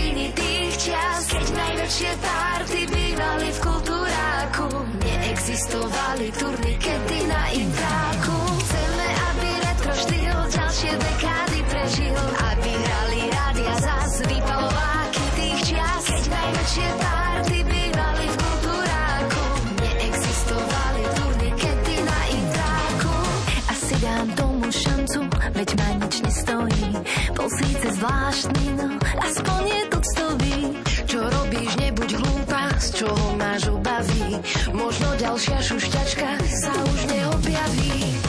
čias. 0.81 1.23
Keď 1.29 1.47
najväčšie 1.53 2.11
párty 2.17 2.79
bývali 2.89 3.47
v 3.53 3.59
kultúráku. 3.61 4.67
Neexistovali 5.05 6.27
turnikety 6.33 7.17
na 7.29 7.43
intráku. 7.53 8.37
Chceme, 8.65 9.07
aby 9.29 9.49
retro 9.61 9.93
štýl 9.93 10.37
ďalšie 10.49 10.93
dekády 10.97 11.59
prežil. 11.69 12.17
Aby 12.49 12.71
hrali 12.73 13.19
rádia 13.29 13.75
zas 13.77 14.13
vypalováky 14.25 15.25
tých 15.37 15.59
čias. 15.69 16.03
Keď 16.09 16.23
najväčšie 16.33 16.87
párty 16.97 17.57
bývali 17.61 18.25
v 18.25 18.35
kultúráku. 18.41 19.43
Neexistovali 19.85 21.03
turnikety 21.13 21.95
na 22.01 22.19
intráku. 22.33 23.13
Asi 23.69 23.93
dám 24.01 24.27
tomu 24.33 24.65
šancu, 24.73 25.19
veď 25.29 25.69
ma 25.77 25.89
nič 26.01 26.15
nestojí. 26.25 26.89
Bol 27.37 27.49
síce 27.53 27.87
zvláštny, 27.97 28.65
no 28.77 28.90
ďalšia 35.21 35.57
šušťačka 35.61 36.29
sa 36.49 36.73
už 36.81 36.99
neobjaví. 37.13 38.20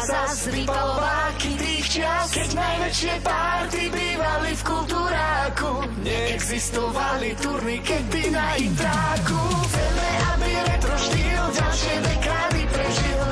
Zas 0.00 0.48
vypalováky 0.48 1.50
tých 1.60 1.86
čas, 2.00 2.32
keď 2.32 2.48
najväčšie 2.56 3.14
párty 3.20 3.82
bývali 3.92 4.50
v 4.56 4.62
kultúráku. 4.64 5.70
Neexistovali 6.00 7.36
turnikety 7.36 8.22
na 8.32 8.56
intráku. 8.56 9.40
Chceme, 9.68 10.08
aby 10.36 10.50
retro 10.72 10.96
štýl 10.96 11.44
ďalšie 11.52 11.96
dekády 12.00 12.62
prežil, 12.72 13.22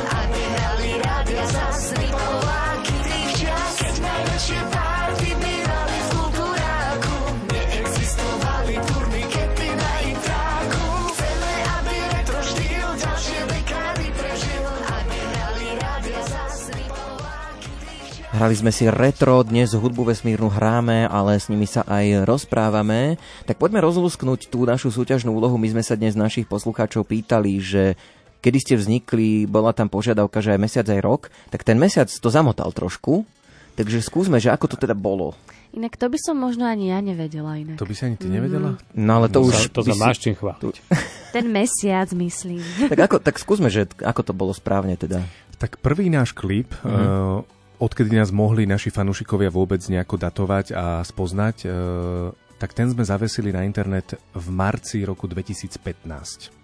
Hrali 18.39 18.55
sme 18.55 18.71
si 18.71 18.87
retro, 18.87 19.43
dnes 19.43 19.75
hudbu 19.75 20.07
vesmírnu 20.07 20.47
hráme, 20.49 21.09
ale 21.09 21.35
s 21.35 21.51
nimi 21.51 21.67
sa 21.67 21.83
aj 21.83 22.23
rozprávame. 22.23 23.19
Tak 23.45 23.59
poďme 23.59 23.83
rozlusknúť 23.83 24.47
tú 24.47 24.63
našu 24.63 24.89
súťažnú 24.89 25.35
úlohu. 25.35 25.59
My 25.59 25.67
sme 25.69 25.83
sa 25.83 25.99
dnes 25.99 26.15
našich 26.15 26.47
poslucháčov 26.47 27.03
pýtali, 27.03 27.59
že 27.59 27.99
kedy 28.39 28.59
ste 28.61 28.75
vznikli, 28.77 29.29
bola 29.45 29.75
tam 29.75 29.91
požiadavka, 29.91 30.39
že 30.39 30.55
aj 30.55 30.61
mesiac, 30.61 30.87
aj 30.87 31.01
rok, 31.01 31.23
tak 31.51 31.67
ten 31.67 31.75
mesiac 31.75 32.07
to 32.07 32.29
zamotal 32.29 32.71
trošku. 32.71 33.27
Takže 33.75 33.99
skúsme, 34.01 34.39
že 34.39 34.51
ako 34.51 34.67
to 34.69 34.77
teda 34.77 34.95
bolo. 34.95 35.35
Inak 35.69 35.95
to 35.95 36.07
by 36.07 36.17
som 36.17 36.35
možno 36.35 36.63
ani 36.63 36.89
ja 36.89 36.99
nevedela 37.01 37.55
inak. 37.55 37.75
To 37.75 37.87
by 37.87 37.93
si 37.93 38.03
ani 38.05 38.15
ty 38.15 38.27
nevedela? 38.27 38.79
No 38.93 39.19
ale 39.19 39.27
to 39.27 39.43
To 39.43 39.51
už... 39.51 39.55
sa- 39.57 39.71
to 39.73 39.83
sa 39.83 39.95
máš 39.95 40.19
čím 40.21 40.35
chváliť. 40.35 40.75
Ten 41.35 41.47
mesiac, 41.47 42.07
myslím. 42.13 42.63
Tak, 42.87 42.99
ako, 43.01 43.17
tak 43.19 43.35
skúsme, 43.37 43.67
že 43.67 43.91
ako 43.97 44.23
to 44.23 44.33
bolo 44.33 44.51
správne 44.51 44.95
teda. 44.95 45.27
Tak 45.59 45.79
prvý 45.79 46.07
náš 46.07 46.31
klip, 46.31 46.71
Mhm. 46.81 46.87
uh, 46.87 47.43
odkedy 47.79 48.19
nás 48.19 48.35
mohli 48.35 48.67
naši 48.67 48.91
fanúšikovia 48.91 49.51
vôbec 49.51 49.83
nejako 49.87 50.19
datovať 50.19 50.67
a 50.75 50.85
spoznať, 51.07 51.57
uh, 51.65 52.35
tak 52.59 52.75
ten 52.75 52.91
sme 52.91 53.07
zavesili 53.07 53.55
na 53.55 53.63
internet 53.63 54.19
v 54.35 54.47
marci 54.51 55.07
roku 55.07 55.31
2015. 55.31 56.59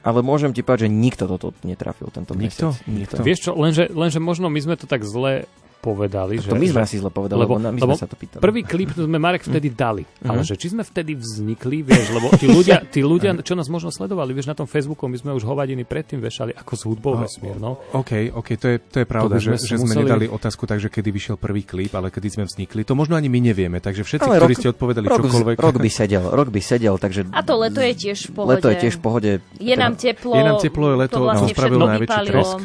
Ale 0.00 0.24
môžem 0.24 0.50
ti 0.56 0.64
povedať, 0.64 0.88
že 0.88 0.90
nikto 0.90 1.28
toto 1.28 1.52
netrafil 1.60 2.08
tento 2.08 2.32
Nikto? 2.32 2.72
mesiac. 2.72 2.88
Nikto? 2.88 3.20
Vieš 3.20 3.40
čo, 3.44 3.50
lenže, 3.52 3.84
lenže 3.92 4.16
možno 4.16 4.48
my 4.48 4.60
sme 4.60 4.74
to 4.80 4.88
tak 4.88 5.04
zle 5.04 5.44
povedali. 5.80 6.36
Tak 6.36 6.44
že, 6.44 6.48
to 6.48 6.54
my 6.54 6.66
sme 6.68 6.76
že- 6.76 6.86
asi 6.86 6.96
zle 6.96 7.08
povedali, 7.08 7.38
lebo, 7.38 7.56
na- 7.56 7.68
my 7.68 7.80
sme 7.80 7.96
sa 7.96 8.04
to 8.04 8.14
pýtali. 8.14 8.38
Prvý 8.38 8.62
klip 8.62 8.92
sme 8.92 9.16
Marek 9.16 9.42
vtedy 9.42 9.68
dali, 9.68 10.04
Mhm. 10.04 10.28
ale 10.28 10.40
že 10.42 10.54
či 10.54 10.68
sme 10.68 10.82
vtedy 10.82 11.12
vznikli, 11.14 11.80
vieš, 11.82 12.06
lebo 12.10 12.28
tí 12.32 12.46
ľudia, 12.46 12.84
tí 12.86 13.00
ľudia, 13.00 13.40
čo 13.40 13.52
nás 13.52 13.66
možno 13.66 13.88
sledovali, 13.88 14.30
vieš, 14.30 14.46
na 14.46 14.54
tom 14.54 14.64
Facebooku, 14.64 15.04
my 15.04 15.16
sme 15.16 15.32
už 15.32 15.42
hovadiny 15.42 15.82
predtým 15.82 16.20
vešali 16.20 16.52
ako 16.52 16.72
s 16.72 16.82
hudbou 16.84 17.12
A- 17.14 17.24
vesmírnou. 17.24 17.80
OK, 17.90 18.10
OK, 18.30 18.48
to 18.54 18.66
je, 18.66 18.76
to 18.78 18.96
je 18.98 19.06
pravda, 19.06 19.34
To 19.34 19.42
že, 19.42 19.50
sme 19.50 19.56
že 19.58 19.76
sme 19.76 19.88
museli- 19.88 20.04
nedali 20.04 20.24
otázku 20.26 20.62
tak, 20.62 20.78
že 20.78 20.86
kedy 20.86 21.08
vyšiel 21.08 21.36
prvý 21.36 21.62
klip, 21.62 21.90
ale 21.90 22.08
kedy 22.08 22.28
sme 22.30 22.44
vznikli. 22.44 22.82
To 22.82 22.92
možno 22.92 23.14
ani 23.14 23.26
my 23.26 23.40
nevieme, 23.40 23.78
takže 23.78 24.02
všetci, 24.02 24.20
Ale 24.22 24.36
ktorí 24.38 24.52
rok- 24.52 24.60
ste 24.60 24.68
odpovedali 24.70 25.06
rok, 25.06 25.18
čokoľvek... 25.18 25.56
Rok 25.56 25.76
by 25.76 25.90
sedel, 25.90 26.24
rok 26.26 26.48
by 26.48 26.60
sedel, 26.60 26.94
takže... 26.94 27.20
A 27.30 27.40
to 27.40 27.56
leto 27.56 27.80
je 27.80 27.94
tiež 27.94 28.28
v 28.28 28.32
pohode. 28.34 28.52
Leto 28.52 28.68
je 28.68 28.76
tiež 28.78 28.94
v 28.94 29.00
pohode. 29.00 29.30
Je 29.56 29.74
nám 29.74 29.94
teplo. 29.94 30.34
Je 30.34 30.42
nám 30.42 30.58
teplo, 30.58 30.84
je 30.86 30.96
leto, 30.98 31.14
to 31.14 31.22
vlastne 31.22 31.48
všetko 31.48 31.80
najväčší 31.80 32.20
tresk. 32.26 32.58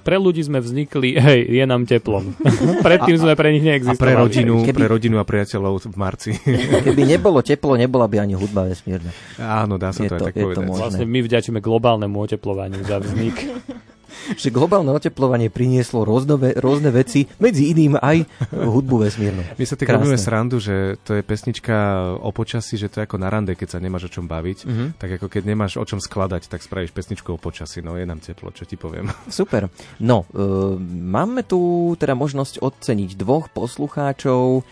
Pre 0.00 0.16
ľudí, 0.16 0.40
sme 0.40 0.58
vznikli, 0.58 1.08
hej, 1.28 1.40
je 1.44 1.64
nám 1.64 1.84
teplom. 1.84 2.29
Predtým 2.86 3.16
sme 3.16 3.32
pre 3.34 3.50
nich 3.50 3.62
A 3.62 3.66
neexistovali. 3.68 4.00
pre 4.00 4.12
rodinu, 4.14 4.54
Keby- 4.62 4.76
pre 4.76 4.86
rodinu 4.86 5.16
a 5.16 5.24
priateľov 5.24 5.74
v 5.84 5.96
marci. 5.96 6.30
Keby 6.86 7.02
nebolo 7.08 7.40
teplo, 7.40 7.74
nebola 7.74 8.04
by 8.04 8.20
ani 8.20 8.34
hudba 8.34 8.64
vesmírna. 8.64 9.10
Áno, 9.36 9.76
dá 9.76 9.90
sa 9.90 10.02
Je 10.02 10.08
to, 10.08 10.16
to- 10.16 10.22
aj 10.22 10.26
tak 10.26 10.34
je 10.34 10.40
to 10.40 10.46
povedať. 10.46 10.64
možné. 10.64 10.80
Vlastne 10.80 11.04
my 11.04 11.18
vďačíme 11.20 11.58
globálnemu 11.58 12.16
oteplovaniu 12.16 12.82
za 12.82 12.96
vznik. 12.98 13.36
že 14.36 14.48
globálne 14.52 14.90
oteplovanie 14.92 15.48
prinieslo 15.48 16.04
rôzne, 16.04 16.36
rôzne 16.58 16.90
veci, 16.92 17.26
medzi 17.38 17.70
iným 17.72 17.98
aj 17.98 18.26
hudbu 18.52 19.06
vesmírnu. 19.06 19.42
My 19.56 19.64
sa 19.64 19.74
tak 19.76 19.90
robíme 19.90 20.18
srandu, 20.20 20.60
že 20.60 21.00
to 21.02 21.18
je 21.18 21.22
pesnička 21.24 21.76
o 22.20 22.30
počasí, 22.30 22.76
že 22.76 22.90
to 22.90 23.02
je 23.02 23.06
ako 23.08 23.16
na 23.18 23.28
rande, 23.32 23.56
keď 23.56 23.76
sa 23.76 23.78
nemáš 23.78 24.08
o 24.08 24.12
čom 24.12 24.26
baviť. 24.28 24.58
Mm-hmm. 24.64 24.88
Tak 25.00 25.10
ako 25.20 25.26
keď 25.28 25.42
nemáš 25.46 25.80
o 25.80 25.84
čom 25.84 25.98
skladať, 25.98 26.50
tak 26.50 26.60
spravíš 26.64 26.92
pesničku 26.92 27.34
o 27.34 27.38
počasí. 27.40 27.80
No 27.80 27.96
je 27.96 28.04
nám 28.04 28.20
teplo, 28.20 28.52
čo 28.52 28.68
ti 28.68 28.76
poviem. 28.76 29.08
Super. 29.30 29.70
No, 30.02 30.28
e, 30.30 30.76
máme 30.90 31.46
tu 31.46 31.92
teda 31.96 32.12
možnosť 32.14 32.60
oceniť 32.62 33.16
dvoch 33.16 33.48
poslucháčov, 33.50 34.60
e, 34.60 34.62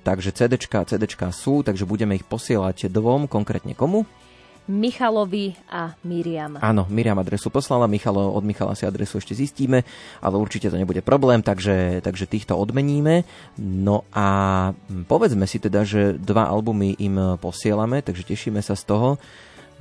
takže 0.00 0.30
CDčka, 0.34 0.84
CDčka 0.88 1.28
sú, 1.32 1.64
takže 1.64 1.88
budeme 1.88 2.16
ich 2.16 2.26
posielať 2.26 2.88
dvom, 2.92 3.26
konkrétne 3.26 3.72
komu? 3.76 4.04
Michalovi 4.70 5.58
a 5.66 5.98
Miriam. 6.06 6.58
Áno, 6.62 6.86
Miriam 6.86 7.18
adresu 7.18 7.50
poslala, 7.50 7.90
Michalo, 7.90 8.30
od 8.30 8.46
Michala 8.46 8.78
si 8.78 8.86
adresu 8.86 9.18
ešte 9.18 9.34
zistíme, 9.34 9.82
ale 10.22 10.38
určite 10.38 10.70
to 10.70 10.78
nebude 10.78 11.02
problém, 11.02 11.42
takže, 11.42 11.98
takže 12.02 12.30
týchto 12.30 12.54
odmeníme. 12.54 13.26
No 13.58 14.06
a 14.14 14.70
povedzme 15.10 15.50
si 15.50 15.58
teda, 15.58 15.82
že 15.82 16.14
dva 16.14 16.46
albumy 16.46 16.94
im 17.02 17.38
posielame, 17.42 18.06
takže 18.06 18.22
tešíme 18.22 18.62
sa 18.62 18.78
z 18.78 18.86
toho. 18.86 19.08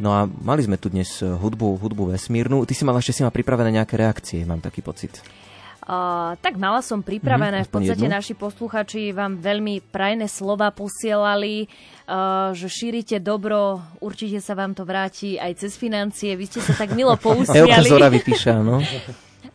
No 0.02 0.18
a 0.18 0.26
mali 0.26 0.66
sme 0.66 0.82
tu 0.82 0.90
dnes 0.90 1.22
hudbu, 1.22 1.78
hudbu 1.78 2.18
vesmírnu. 2.18 2.66
Ty 2.66 2.74
si 2.74 2.82
mal 2.82 2.98
ešte 2.98 3.22
si 3.22 3.22
ma 3.22 3.30
pripravené 3.30 3.78
nejaké 3.78 4.02
reakcie, 4.02 4.42
mám 4.50 4.64
taký 4.64 4.82
pocit. 4.82 5.22
Uh, 5.82 6.38
tak 6.46 6.62
mala 6.62 6.86
som 6.86 7.02
pripravené, 7.02 7.66
mm, 7.66 7.68
v 7.68 7.72
podstate 7.74 8.06
jednu? 8.06 8.14
naši 8.14 8.38
posluchači 8.38 9.10
vám 9.18 9.42
veľmi 9.42 9.82
prajné 9.90 10.30
slova 10.30 10.70
posielali, 10.70 11.66
uh, 12.06 12.54
že 12.54 12.70
šírite 12.70 13.18
dobro, 13.18 13.82
určite 13.98 14.38
sa 14.46 14.54
vám 14.54 14.78
to 14.78 14.86
vráti 14.86 15.42
aj 15.42 15.58
cez 15.58 15.74
financie, 15.82 16.38
vy 16.38 16.46
ste 16.46 16.62
sa 16.62 16.78
tak 16.78 16.94
milo 16.94 17.18
pousmiali. 17.26 17.66
Euka 17.66 17.82
Zora 17.82 18.14
vypíša, 18.14 18.62
no. 18.62 18.78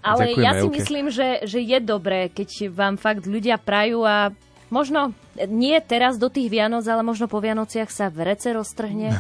Ale 0.03 0.35
Ďakujem, 0.35 0.43
ja 0.43 0.51
si 0.59 0.66
Euke. 0.66 0.74
myslím, 0.82 1.07
že, 1.15 1.28
že 1.47 1.59
je 1.62 1.78
dobré, 1.78 2.27
keď 2.27 2.74
vám 2.74 2.98
fakt 2.98 3.23
ľudia 3.31 3.55
prajú 3.55 4.03
a 4.03 4.35
možno 4.68 5.14
nie 5.47 5.76
teraz 5.84 6.16
do 6.16 6.32
tých 6.32 6.48
Vianoc, 6.48 6.84
ale 6.88 7.05
možno 7.05 7.28
po 7.30 7.38
Vianociach 7.38 7.90
sa 7.93 8.06
vrece 8.09 8.51
roztrhne 8.52 9.14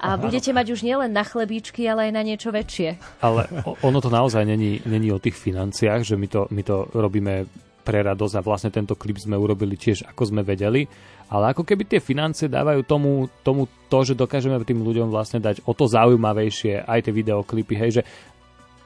a 0.00 0.08
budete 0.24 0.50
mať 0.50 0.66
už 0.74 0.80
nielen 0.82 1.14
na 1.14 1.22
chlebíčky, 1.22 1.86
ale 1.86 2.10
aj 2.10 2.12
na 2.12 2.22
niečo 2.26 2.50
väčšie. 2.50 3.00
Ale 3.22 3.46
ono 3.80 3.98
to 4.02 4.10
naozaj 4.12 4.44
není, 4.44 4.82
není 4.84 5.08
o 5.14 5.22
tých 5.22 5.38
financiách, 5.38 6.04
že 6.04 6.14
my 6.18 6.26
to, 6.28 6.40
my 6.50 6.62
to 6.66 6.90
robíme 6.92 7.48
pre 7.80 8.04
radosť 8.04 8.34
a 8.36 8.44
vlastne 8.44 8.70
tento 8.70 8.92
klip 8.92 9.16
sme 9.16 9.40
urobili 9.40 9.74
tiež 9.74 10.04
ako 10.04 10.22
sme 10.28 10.44
vedeli, 10.44 10.84
ale 11.32 11.56
ako 11.56 11.64
keby 11.64 11.88
tie 11.88 12.00
financie 12.02 12.46
dávajú 12.46 12.84
tomu, 12.84 13.26
tomu 13.40 13.66
to, 13.88 14.04
že 14.04 14.18
dokážeme 14.18 14.60
tým 14.62 14.84
ľuďom 14.84 15.08
vlastne 15.08 15.40
dať 15.40 15.64
o 15.64 15.72
to 15.72 15.88
zaujímavejšie 15.88 16.84
aj 16.84 17.08
tie 17.08 17.12
videoklipy, 17.14 17.74
hej, 17.74 17.90
že 17.98 18.02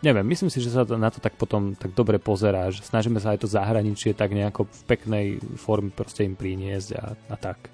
neviem, 0.05 0.29
myslím 0.29 0.53
si, 0.53 0.61
že 0.61 0.69
sa 0.69 0.85
na 0.85 1.09
to 1.09 1.19
tak 1.19 1.35
potom 1.41 1.73
tak 1.73 1.97
dobre 1.97 2.21
pozerá, 2.21 2.69
že 2.69 2.85
snažíme 2.85 3.17
sa 3.17 3.33
aj 3.33 3.41
to 3.41 3.49
zahraničie 3.49 4.13
tak 4.13 4.37
nejako 4.37 4.69
v 4.69 4.83
peknej 4.85 5.27
forme 5.57 5.89
proste 5.89 6.29
im 6.29 6.37
priniesť 6.37 6.89
a, 7.01 7.05
a 7.33 7.37
tak. 7.41 7.73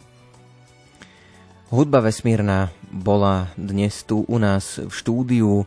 Hudba 1.70 2.02
vesmírna 2.02 2.74
bola 2.90 3.50
dnes 3.54 4.02
tu 4.02 4.26
u 4.26 4.36
nás 4.42 4.78
v 4.78 4.90
štúdiu. 4.90 5.62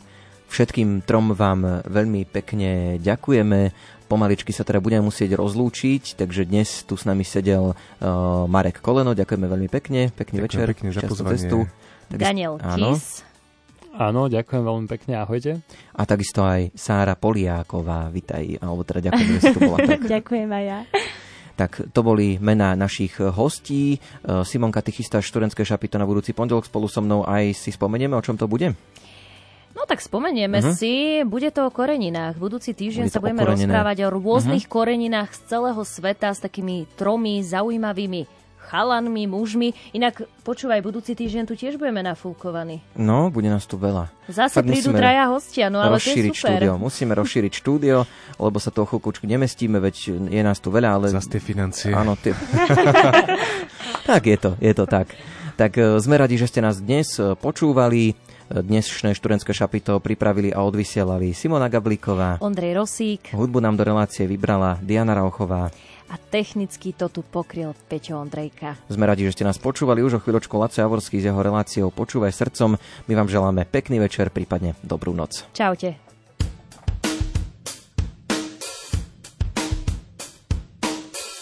Všetkým 0.51 1.03
trom 1.07 1.31
vám 1.31 1.83
veľmi 1.87 2.27
pekne 2.27 2.99
ďakujeme. 2.99 3.71
Pomaličky 4.11 4.51
sa 4.51 4.67
teda 4.67 4.83
budeme 4.83 5.07
musieť 5.07 5.39
rozlúčiť, 5.39 6.19
takže 6.19 6.43
dnes 6.45 6.83
tu 6.83 6.99
s 6.99 7.07
nami 7.07 7.23
sedel 7.23 7.71
uh, 7.71 7.75
Marek 8.51 8.83
Koleno. 8.83 9.15
Ďakujeme 9.15 9.47
veľmi 9.47 9.69
pekne. 9.71 10.11
Pekný 10.11 10.43
Ďakujem 10.43 10.47
večer. 10.51 10.65
Pekne 10.75 10.89
za 10.91 11.01
pozvanie. 11.07 11.39
Cestu. 11.39 11.57
Daniel 12.11 12.59
Kis. 12.59 12.67
Áno, 12.67 13.32
ďakujem 13.93 14.63
veľmi 14.65 14.87
pekne, 14.89 15.21
ahojte. 15.21 15.61
A 15.93 16.01
takisto 16.09 16.41
aj 16.41 16.73
Sára 16.73 17.13
Poliáková, 17.13 18.09
vitaj, 18.09 18.57
alebo 18.57 18.81
teda 18.81 19.13
ďakujem, 19.13 19.29
že 19.37 19.39
si 19.39 19.53
tu 19.53 19.59
bola. 19.61 19.77
Tak. 19.85 20.01
ďakujem 20.17 20.49
aj 20.49 20.63
ja. 20.65 20.79
Tak 21.53 21.93
to 21.93 22.01
boli 22.01 22.41
mená 22.41 22.73
našich 22.73 23.21
hostí. 23.21 24.01
Simonka, 24.25 24.81
ty 24.81 24.89
chystáš 24.89 25.29
študentské 25.29 25.61
šapito 25.61 26.01
na 26.01 26.09
budúci 26.09 26.33
pondelok 26.33 26.65
spolu 26.65 26.89
so 26.89 27.05
mnou. 27.05 27.21
Aj 27.21 27.45
si 27.53 27.69
spomenieme, 27.69 28.17
o 28.17 28.25
čom 28.25 28.33
to 28.33 28.49
bude? 28.49 28.73
No 29.73 29.89
tak 29.89 30.05
spomenieme 30.05 30.61
uh-huh. 30.61 30.73
si, 30.77 31.25
bude 31.25 31.49
to 31.49 31.65
o 31.65 31.73
koreninách. 31.73 32.37
Budúci 32.37 32.77
týždeň 32.77 33.09
bude 33.09 33.13
sa 33.13 33.21
budeme 33.21 33.41
rozprávať 33.41 34.05
o 34.05 34.13
rôznych 34.13 34.69
uh-huh. 34.69 34.77
koreninách 34.81 35.33
z 35.33 35.39
celého 35.49 35.81
sveta 35.81 36.29
s 36.33 36.41
takými 36.41 36.85
tromi 36.93 37.41
zaujímavými 37.41 38.42
chalanmi, 38.69 39.27
mužmi. 39.27 39.75
Inak 39.91 40.23
počúvaj, 40.47 40.79
budúci 40.83 41.13
týždeň 41.13 41.43
tu 41.47 41.55
tiež 41.55 41.75
budeme 41.75 42.01
nafúkovaní. 42.03 42.79
No, 42.95 43.27
bude 43.27 43.51
nás 43.51 43.67
tu 43.67 43.75
veľa. 43.75 44.11
Zase 44.31 44.63
Fakt 44.63 44.71
prídu 44.71 44.95
traja 44.95 45.27
hostia, 45.27 45.67
no 45.67 45.83
ale 45.83 45.99
to 45.99 46.09
je 46.09 46.31
super. 46.31 46.59
Štúdio. 46.59 46.71
Musíme 46.79 47.13
rozšíriť 47.13 47.51
štúdio, 47.53 48.07
lebo 48.39 48.57
sa 48.57 48.71
toho 48.71 48.87
chvíľku 48.87 49.11
nemestíme, 49.23 49.77
veď 49.83 50.17
je 50.31 50.41
nás 50.41 50.57
tu 50.63 50.71
veľa, 50.71 50.89
ale... 50.95 51.05
Zas 51.11 51.27
tie 51.27 51.43
financie. 51.43 51.91
Áno, 51.91 52.15
tie... 52.15 52.31
tak 54.09 54.23
je 54.23 54.37
to, 54.39 54.51
je 54.57 54.73
to 54.73 54.85
tak. 54.87 55.11
Tak 55.53 55.71
e, 55.77 56.01
sme 56.01 56.17
radi, 56.17 56.39
že 56.39 56.49
ste 56.49 56.63
nás 56.63 56.81
dnes 56.81 57.19
e, 57.19 57.37
počúvali. 57.37 58.15
Dnešné 58.53 59.17
študentské 59.17 59.49
šapito 59.49 59.97
pripravili 59.97 60.53
a 60.53 60.61
odvysielali 60.61 61.33
Simona 61.33 61.71
Gablíková, 61.71 62.37
Ondrej 62.37 62.77
Rosík. 62.77 63.33
Hudbu 63.33 63.57
nám 63.57 63.79
do 63.79 63.87
relácie 63.87 64.29
vybrala 64.29 64.77
Diana 64.83 65.17
Rauchová 65.17 65.73
a 66.13 66.15
technicky 66.29 66.93
to 66.93 67.09
tu 67.09 67.25
pokryl 67.25 67.73
Peťo 67.89 68.21
Ondrejka. 68.21 68.77
Sme 68.85 69.09
radi, 69.09 69.25
že 69.25 69.33
ste 69.33 69.49
nás 69.49 69.57
počúvali 69.57 70.05
už 70.05 70.21
o 70.21 70.21
chvíľočku 70.21 70.53
Laco 70.61 70.77
Javorský 70.77 71.17
s 71.17 71.25
jeho 71.25 71.41
reláciou 71.41 71.89
Počúvaj 71.89 72.29
srdcom. 72.29 72.77
My 73.09 73.13
vám 73.17 73.33
želáme 73.33 73.65
pekný 73.65 73.97
večer, 73.97 74.29
prípadne 74.29 74.77
dobrú 74.85 75.17
noc. 75.17 75.49
Čaute. 75.57 75.97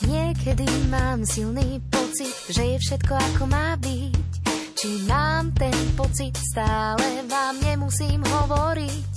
Niekedy 0.07 0.67
mám 0.87 1.27
silný 1.27 1.83
pocit, 1.91 2.31
že 2.47 2.63
je 2.63 2.77
všetko 2.79 3.13
ako 3.15 3.43
má 3.51 3.75
byť. 3.75 4.31
Či 4.79 4.89
mám 5.05 5.51
ten 5.53 5.75
pocit 5.93 6.33
stále, 6.55 7.27
vám 7.27 7.59
nemusím 7.59 8.23
hovoriť. 8.23 9.11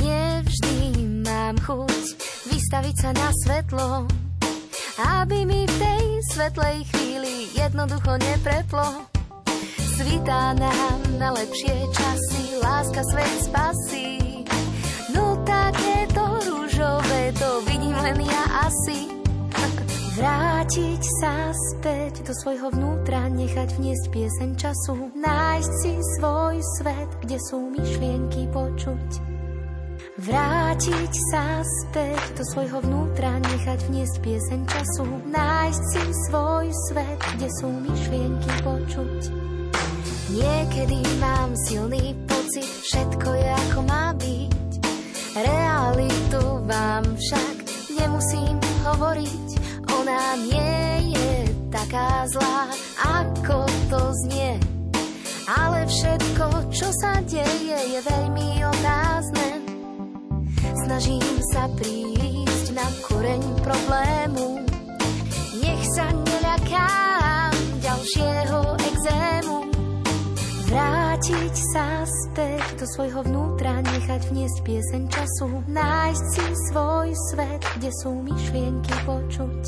Nevždy 0.00 0.76
mám 1.22 1.54
chuť 1.62 2.02
vystaviť 2.50 2.96
sa 2.98 3.10
na 3.14 3.28
svetlo, 3.46 4.10
aby 4.96 5.44
mi 5.44 5.68
v 5.68 5.74
tej 5.76 6.04
svetlej 6.32 6.88
chvíli 6.88 7.52
jednoducho 7.52 8.16
nepreplo. 8.16 9.04
Svitá 9.96 10.56
nám 10.56 11.00
na 11.20 11.32
lepšie 11.36 11.72
časy, 11.92 12.60
láska 12.60 13.04
svet 13.12 13.32
spasí. 13.44 14.44
No 15.12 15.40
takéto 15.44 16.40
rúžové 16.48 17.32
to 17.36 17.64
vidím 17.68 17.96
len 18.00 18.20
ja 18.24 18.44
asi. 18.68 19.08
Vrátiť 20.16 21.02
sa 21.20 21.52
späť 21.52 22.24
do 22.24 22.32
svojho 22.32 22.72
vnútra, 22.72 23.28
nechať 23.28 23.76
vniesť 23.76 24.04
pieseň 24.12 24.50
času, 24.56 25.12
nájsť 25.12 25.72
si 25.84 25.92
svoj 26.16 26.56
svet, 26.80 27.10
kde 27.20 27.36
sú 27.40 27.68
myšlienky 27.72 28.48
počuť. 28.48 29.35
Vrátiť 30.16 31.12
sa 31.28 31.60
späť 31.60 32.40
do 32.40 32.44
svojho 32.48 32.80
vnútra, 32.80 33.36
nechať 33.36 33.84
vniesť 33.84 34.16
pieseň 34.24 34.60
času, 34.64 35.04
nájsť 35.28 35.82
si 35.92 36.02
svoj 36.24 36.72
svet, 36.88 37.20
kde 37.36 37.48
sú 37.60 37.68
myšlienky 37.84 38.52
počuť. 38.64 39.20
Niekedy 40.32 41.04
mám 41.20 41.52
silný 41.68 42.16
pocit, 42.24 42.64
všetko 42.64 43.28
je 43.28 43.50
ako 43.68 43.80
má 43.84 44.16
byť. 44.16 44.72
Realitu 45.36 46.44
vám 46.64 47.04
však 47.12 47.56
nemusím 48.00 48.56
hovoriť, 48.88 49.48
ona 50.00 50.24
nie 50.40 51.12
je 51.12 51.32
taká 51.68 52.24
zlá, 52.32 52.72
ako 53.04 53.68
to 53.92 54.00
znie. 54.24 54.56
Ale 55.44 55.84
všetko, 55.84 56.72
čo 56.72 56.88
sa 57.04 57.20
deje, 57.20 57.76
je 57.84 58.00
veľmi 58.00 58.64
otázne 58.64 59.65
Snažím 60.86 61.42
sa 61.50 61.66
prísť 61.74 62.70
na 62.70 62.86
koreň 63.10 63.42
problému. 63.58 64.62
Nech 65.58 65.82
sa 65.98 66.14
neľakám 66.14 67.54
ďalšieho 67.82 68.60
exému. 68.94 69.66
Vrátiť 70.70 71.54
sa 71.74 72.06
späť 72.06 72.78
do 72.78 72.86
svojho 72.86 73.26
vnútra, 73.26 73.82
nechať 73.82 74.30
vniesť 74.30 74.58
pieseň 74.62 75.02
času, 75.10 75.58
nájsť 75.66 76.24
si 76.38 76.46
svoj 76.70 77.10
svet, 77.34 77.62
kde 77.82 77.90
sú 77.90 78.10
myšlienky 78.22 78.94
počuť. 79.02 79.62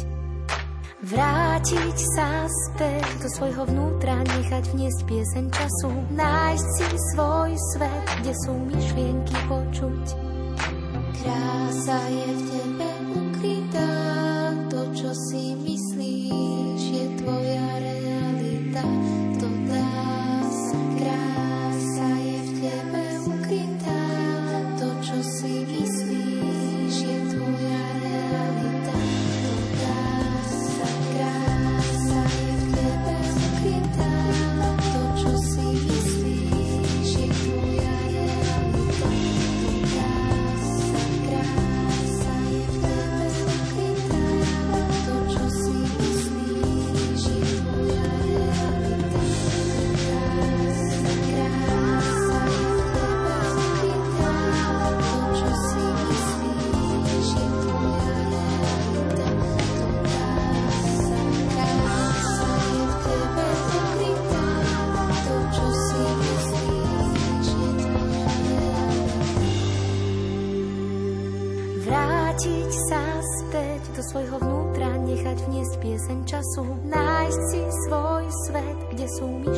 Vrátiť 1.02 1.98
sa 2.14 2.46
späť 2.46 3.26
do 3.26 3.28
svojho 3.34 3.66
vnútra, 3.66 4.22
nechať 4.22 4.70
vniesť 4.70 5.02
pieseň 5.02 5.44
času, 5.50 5.90
nájsť 6.14 6.68
si 6.78 6.86
svoj 7.10 7.50
svet, 7.74 8.06
kde 8.22 8.32
sú 8.46 8.54
myšlienky 8.70 9.34
počuť. 9.50 10.27
Krása 11.18 11.98
je 12.06 12.30
v 12.30 12.42
tebe 12.46 12.90
ukrytá, 13.10 13.90
to, 14.70 14.86
čo 14.94 15.10
si 15.10 15.58
myslíš, 15.58 16.82
je 16.94 17.04
tvoja 17.18 17.66
realita. 17.82 19.07
Času, 76.38 76.62
nájsť 76.86 77.40
si 77.50 77.60
svoj 77.82 78.24
svet, 78.46 78.78
kde 78.94 79.06
sú 79.10 79.26
myšlienky 79.42 79.57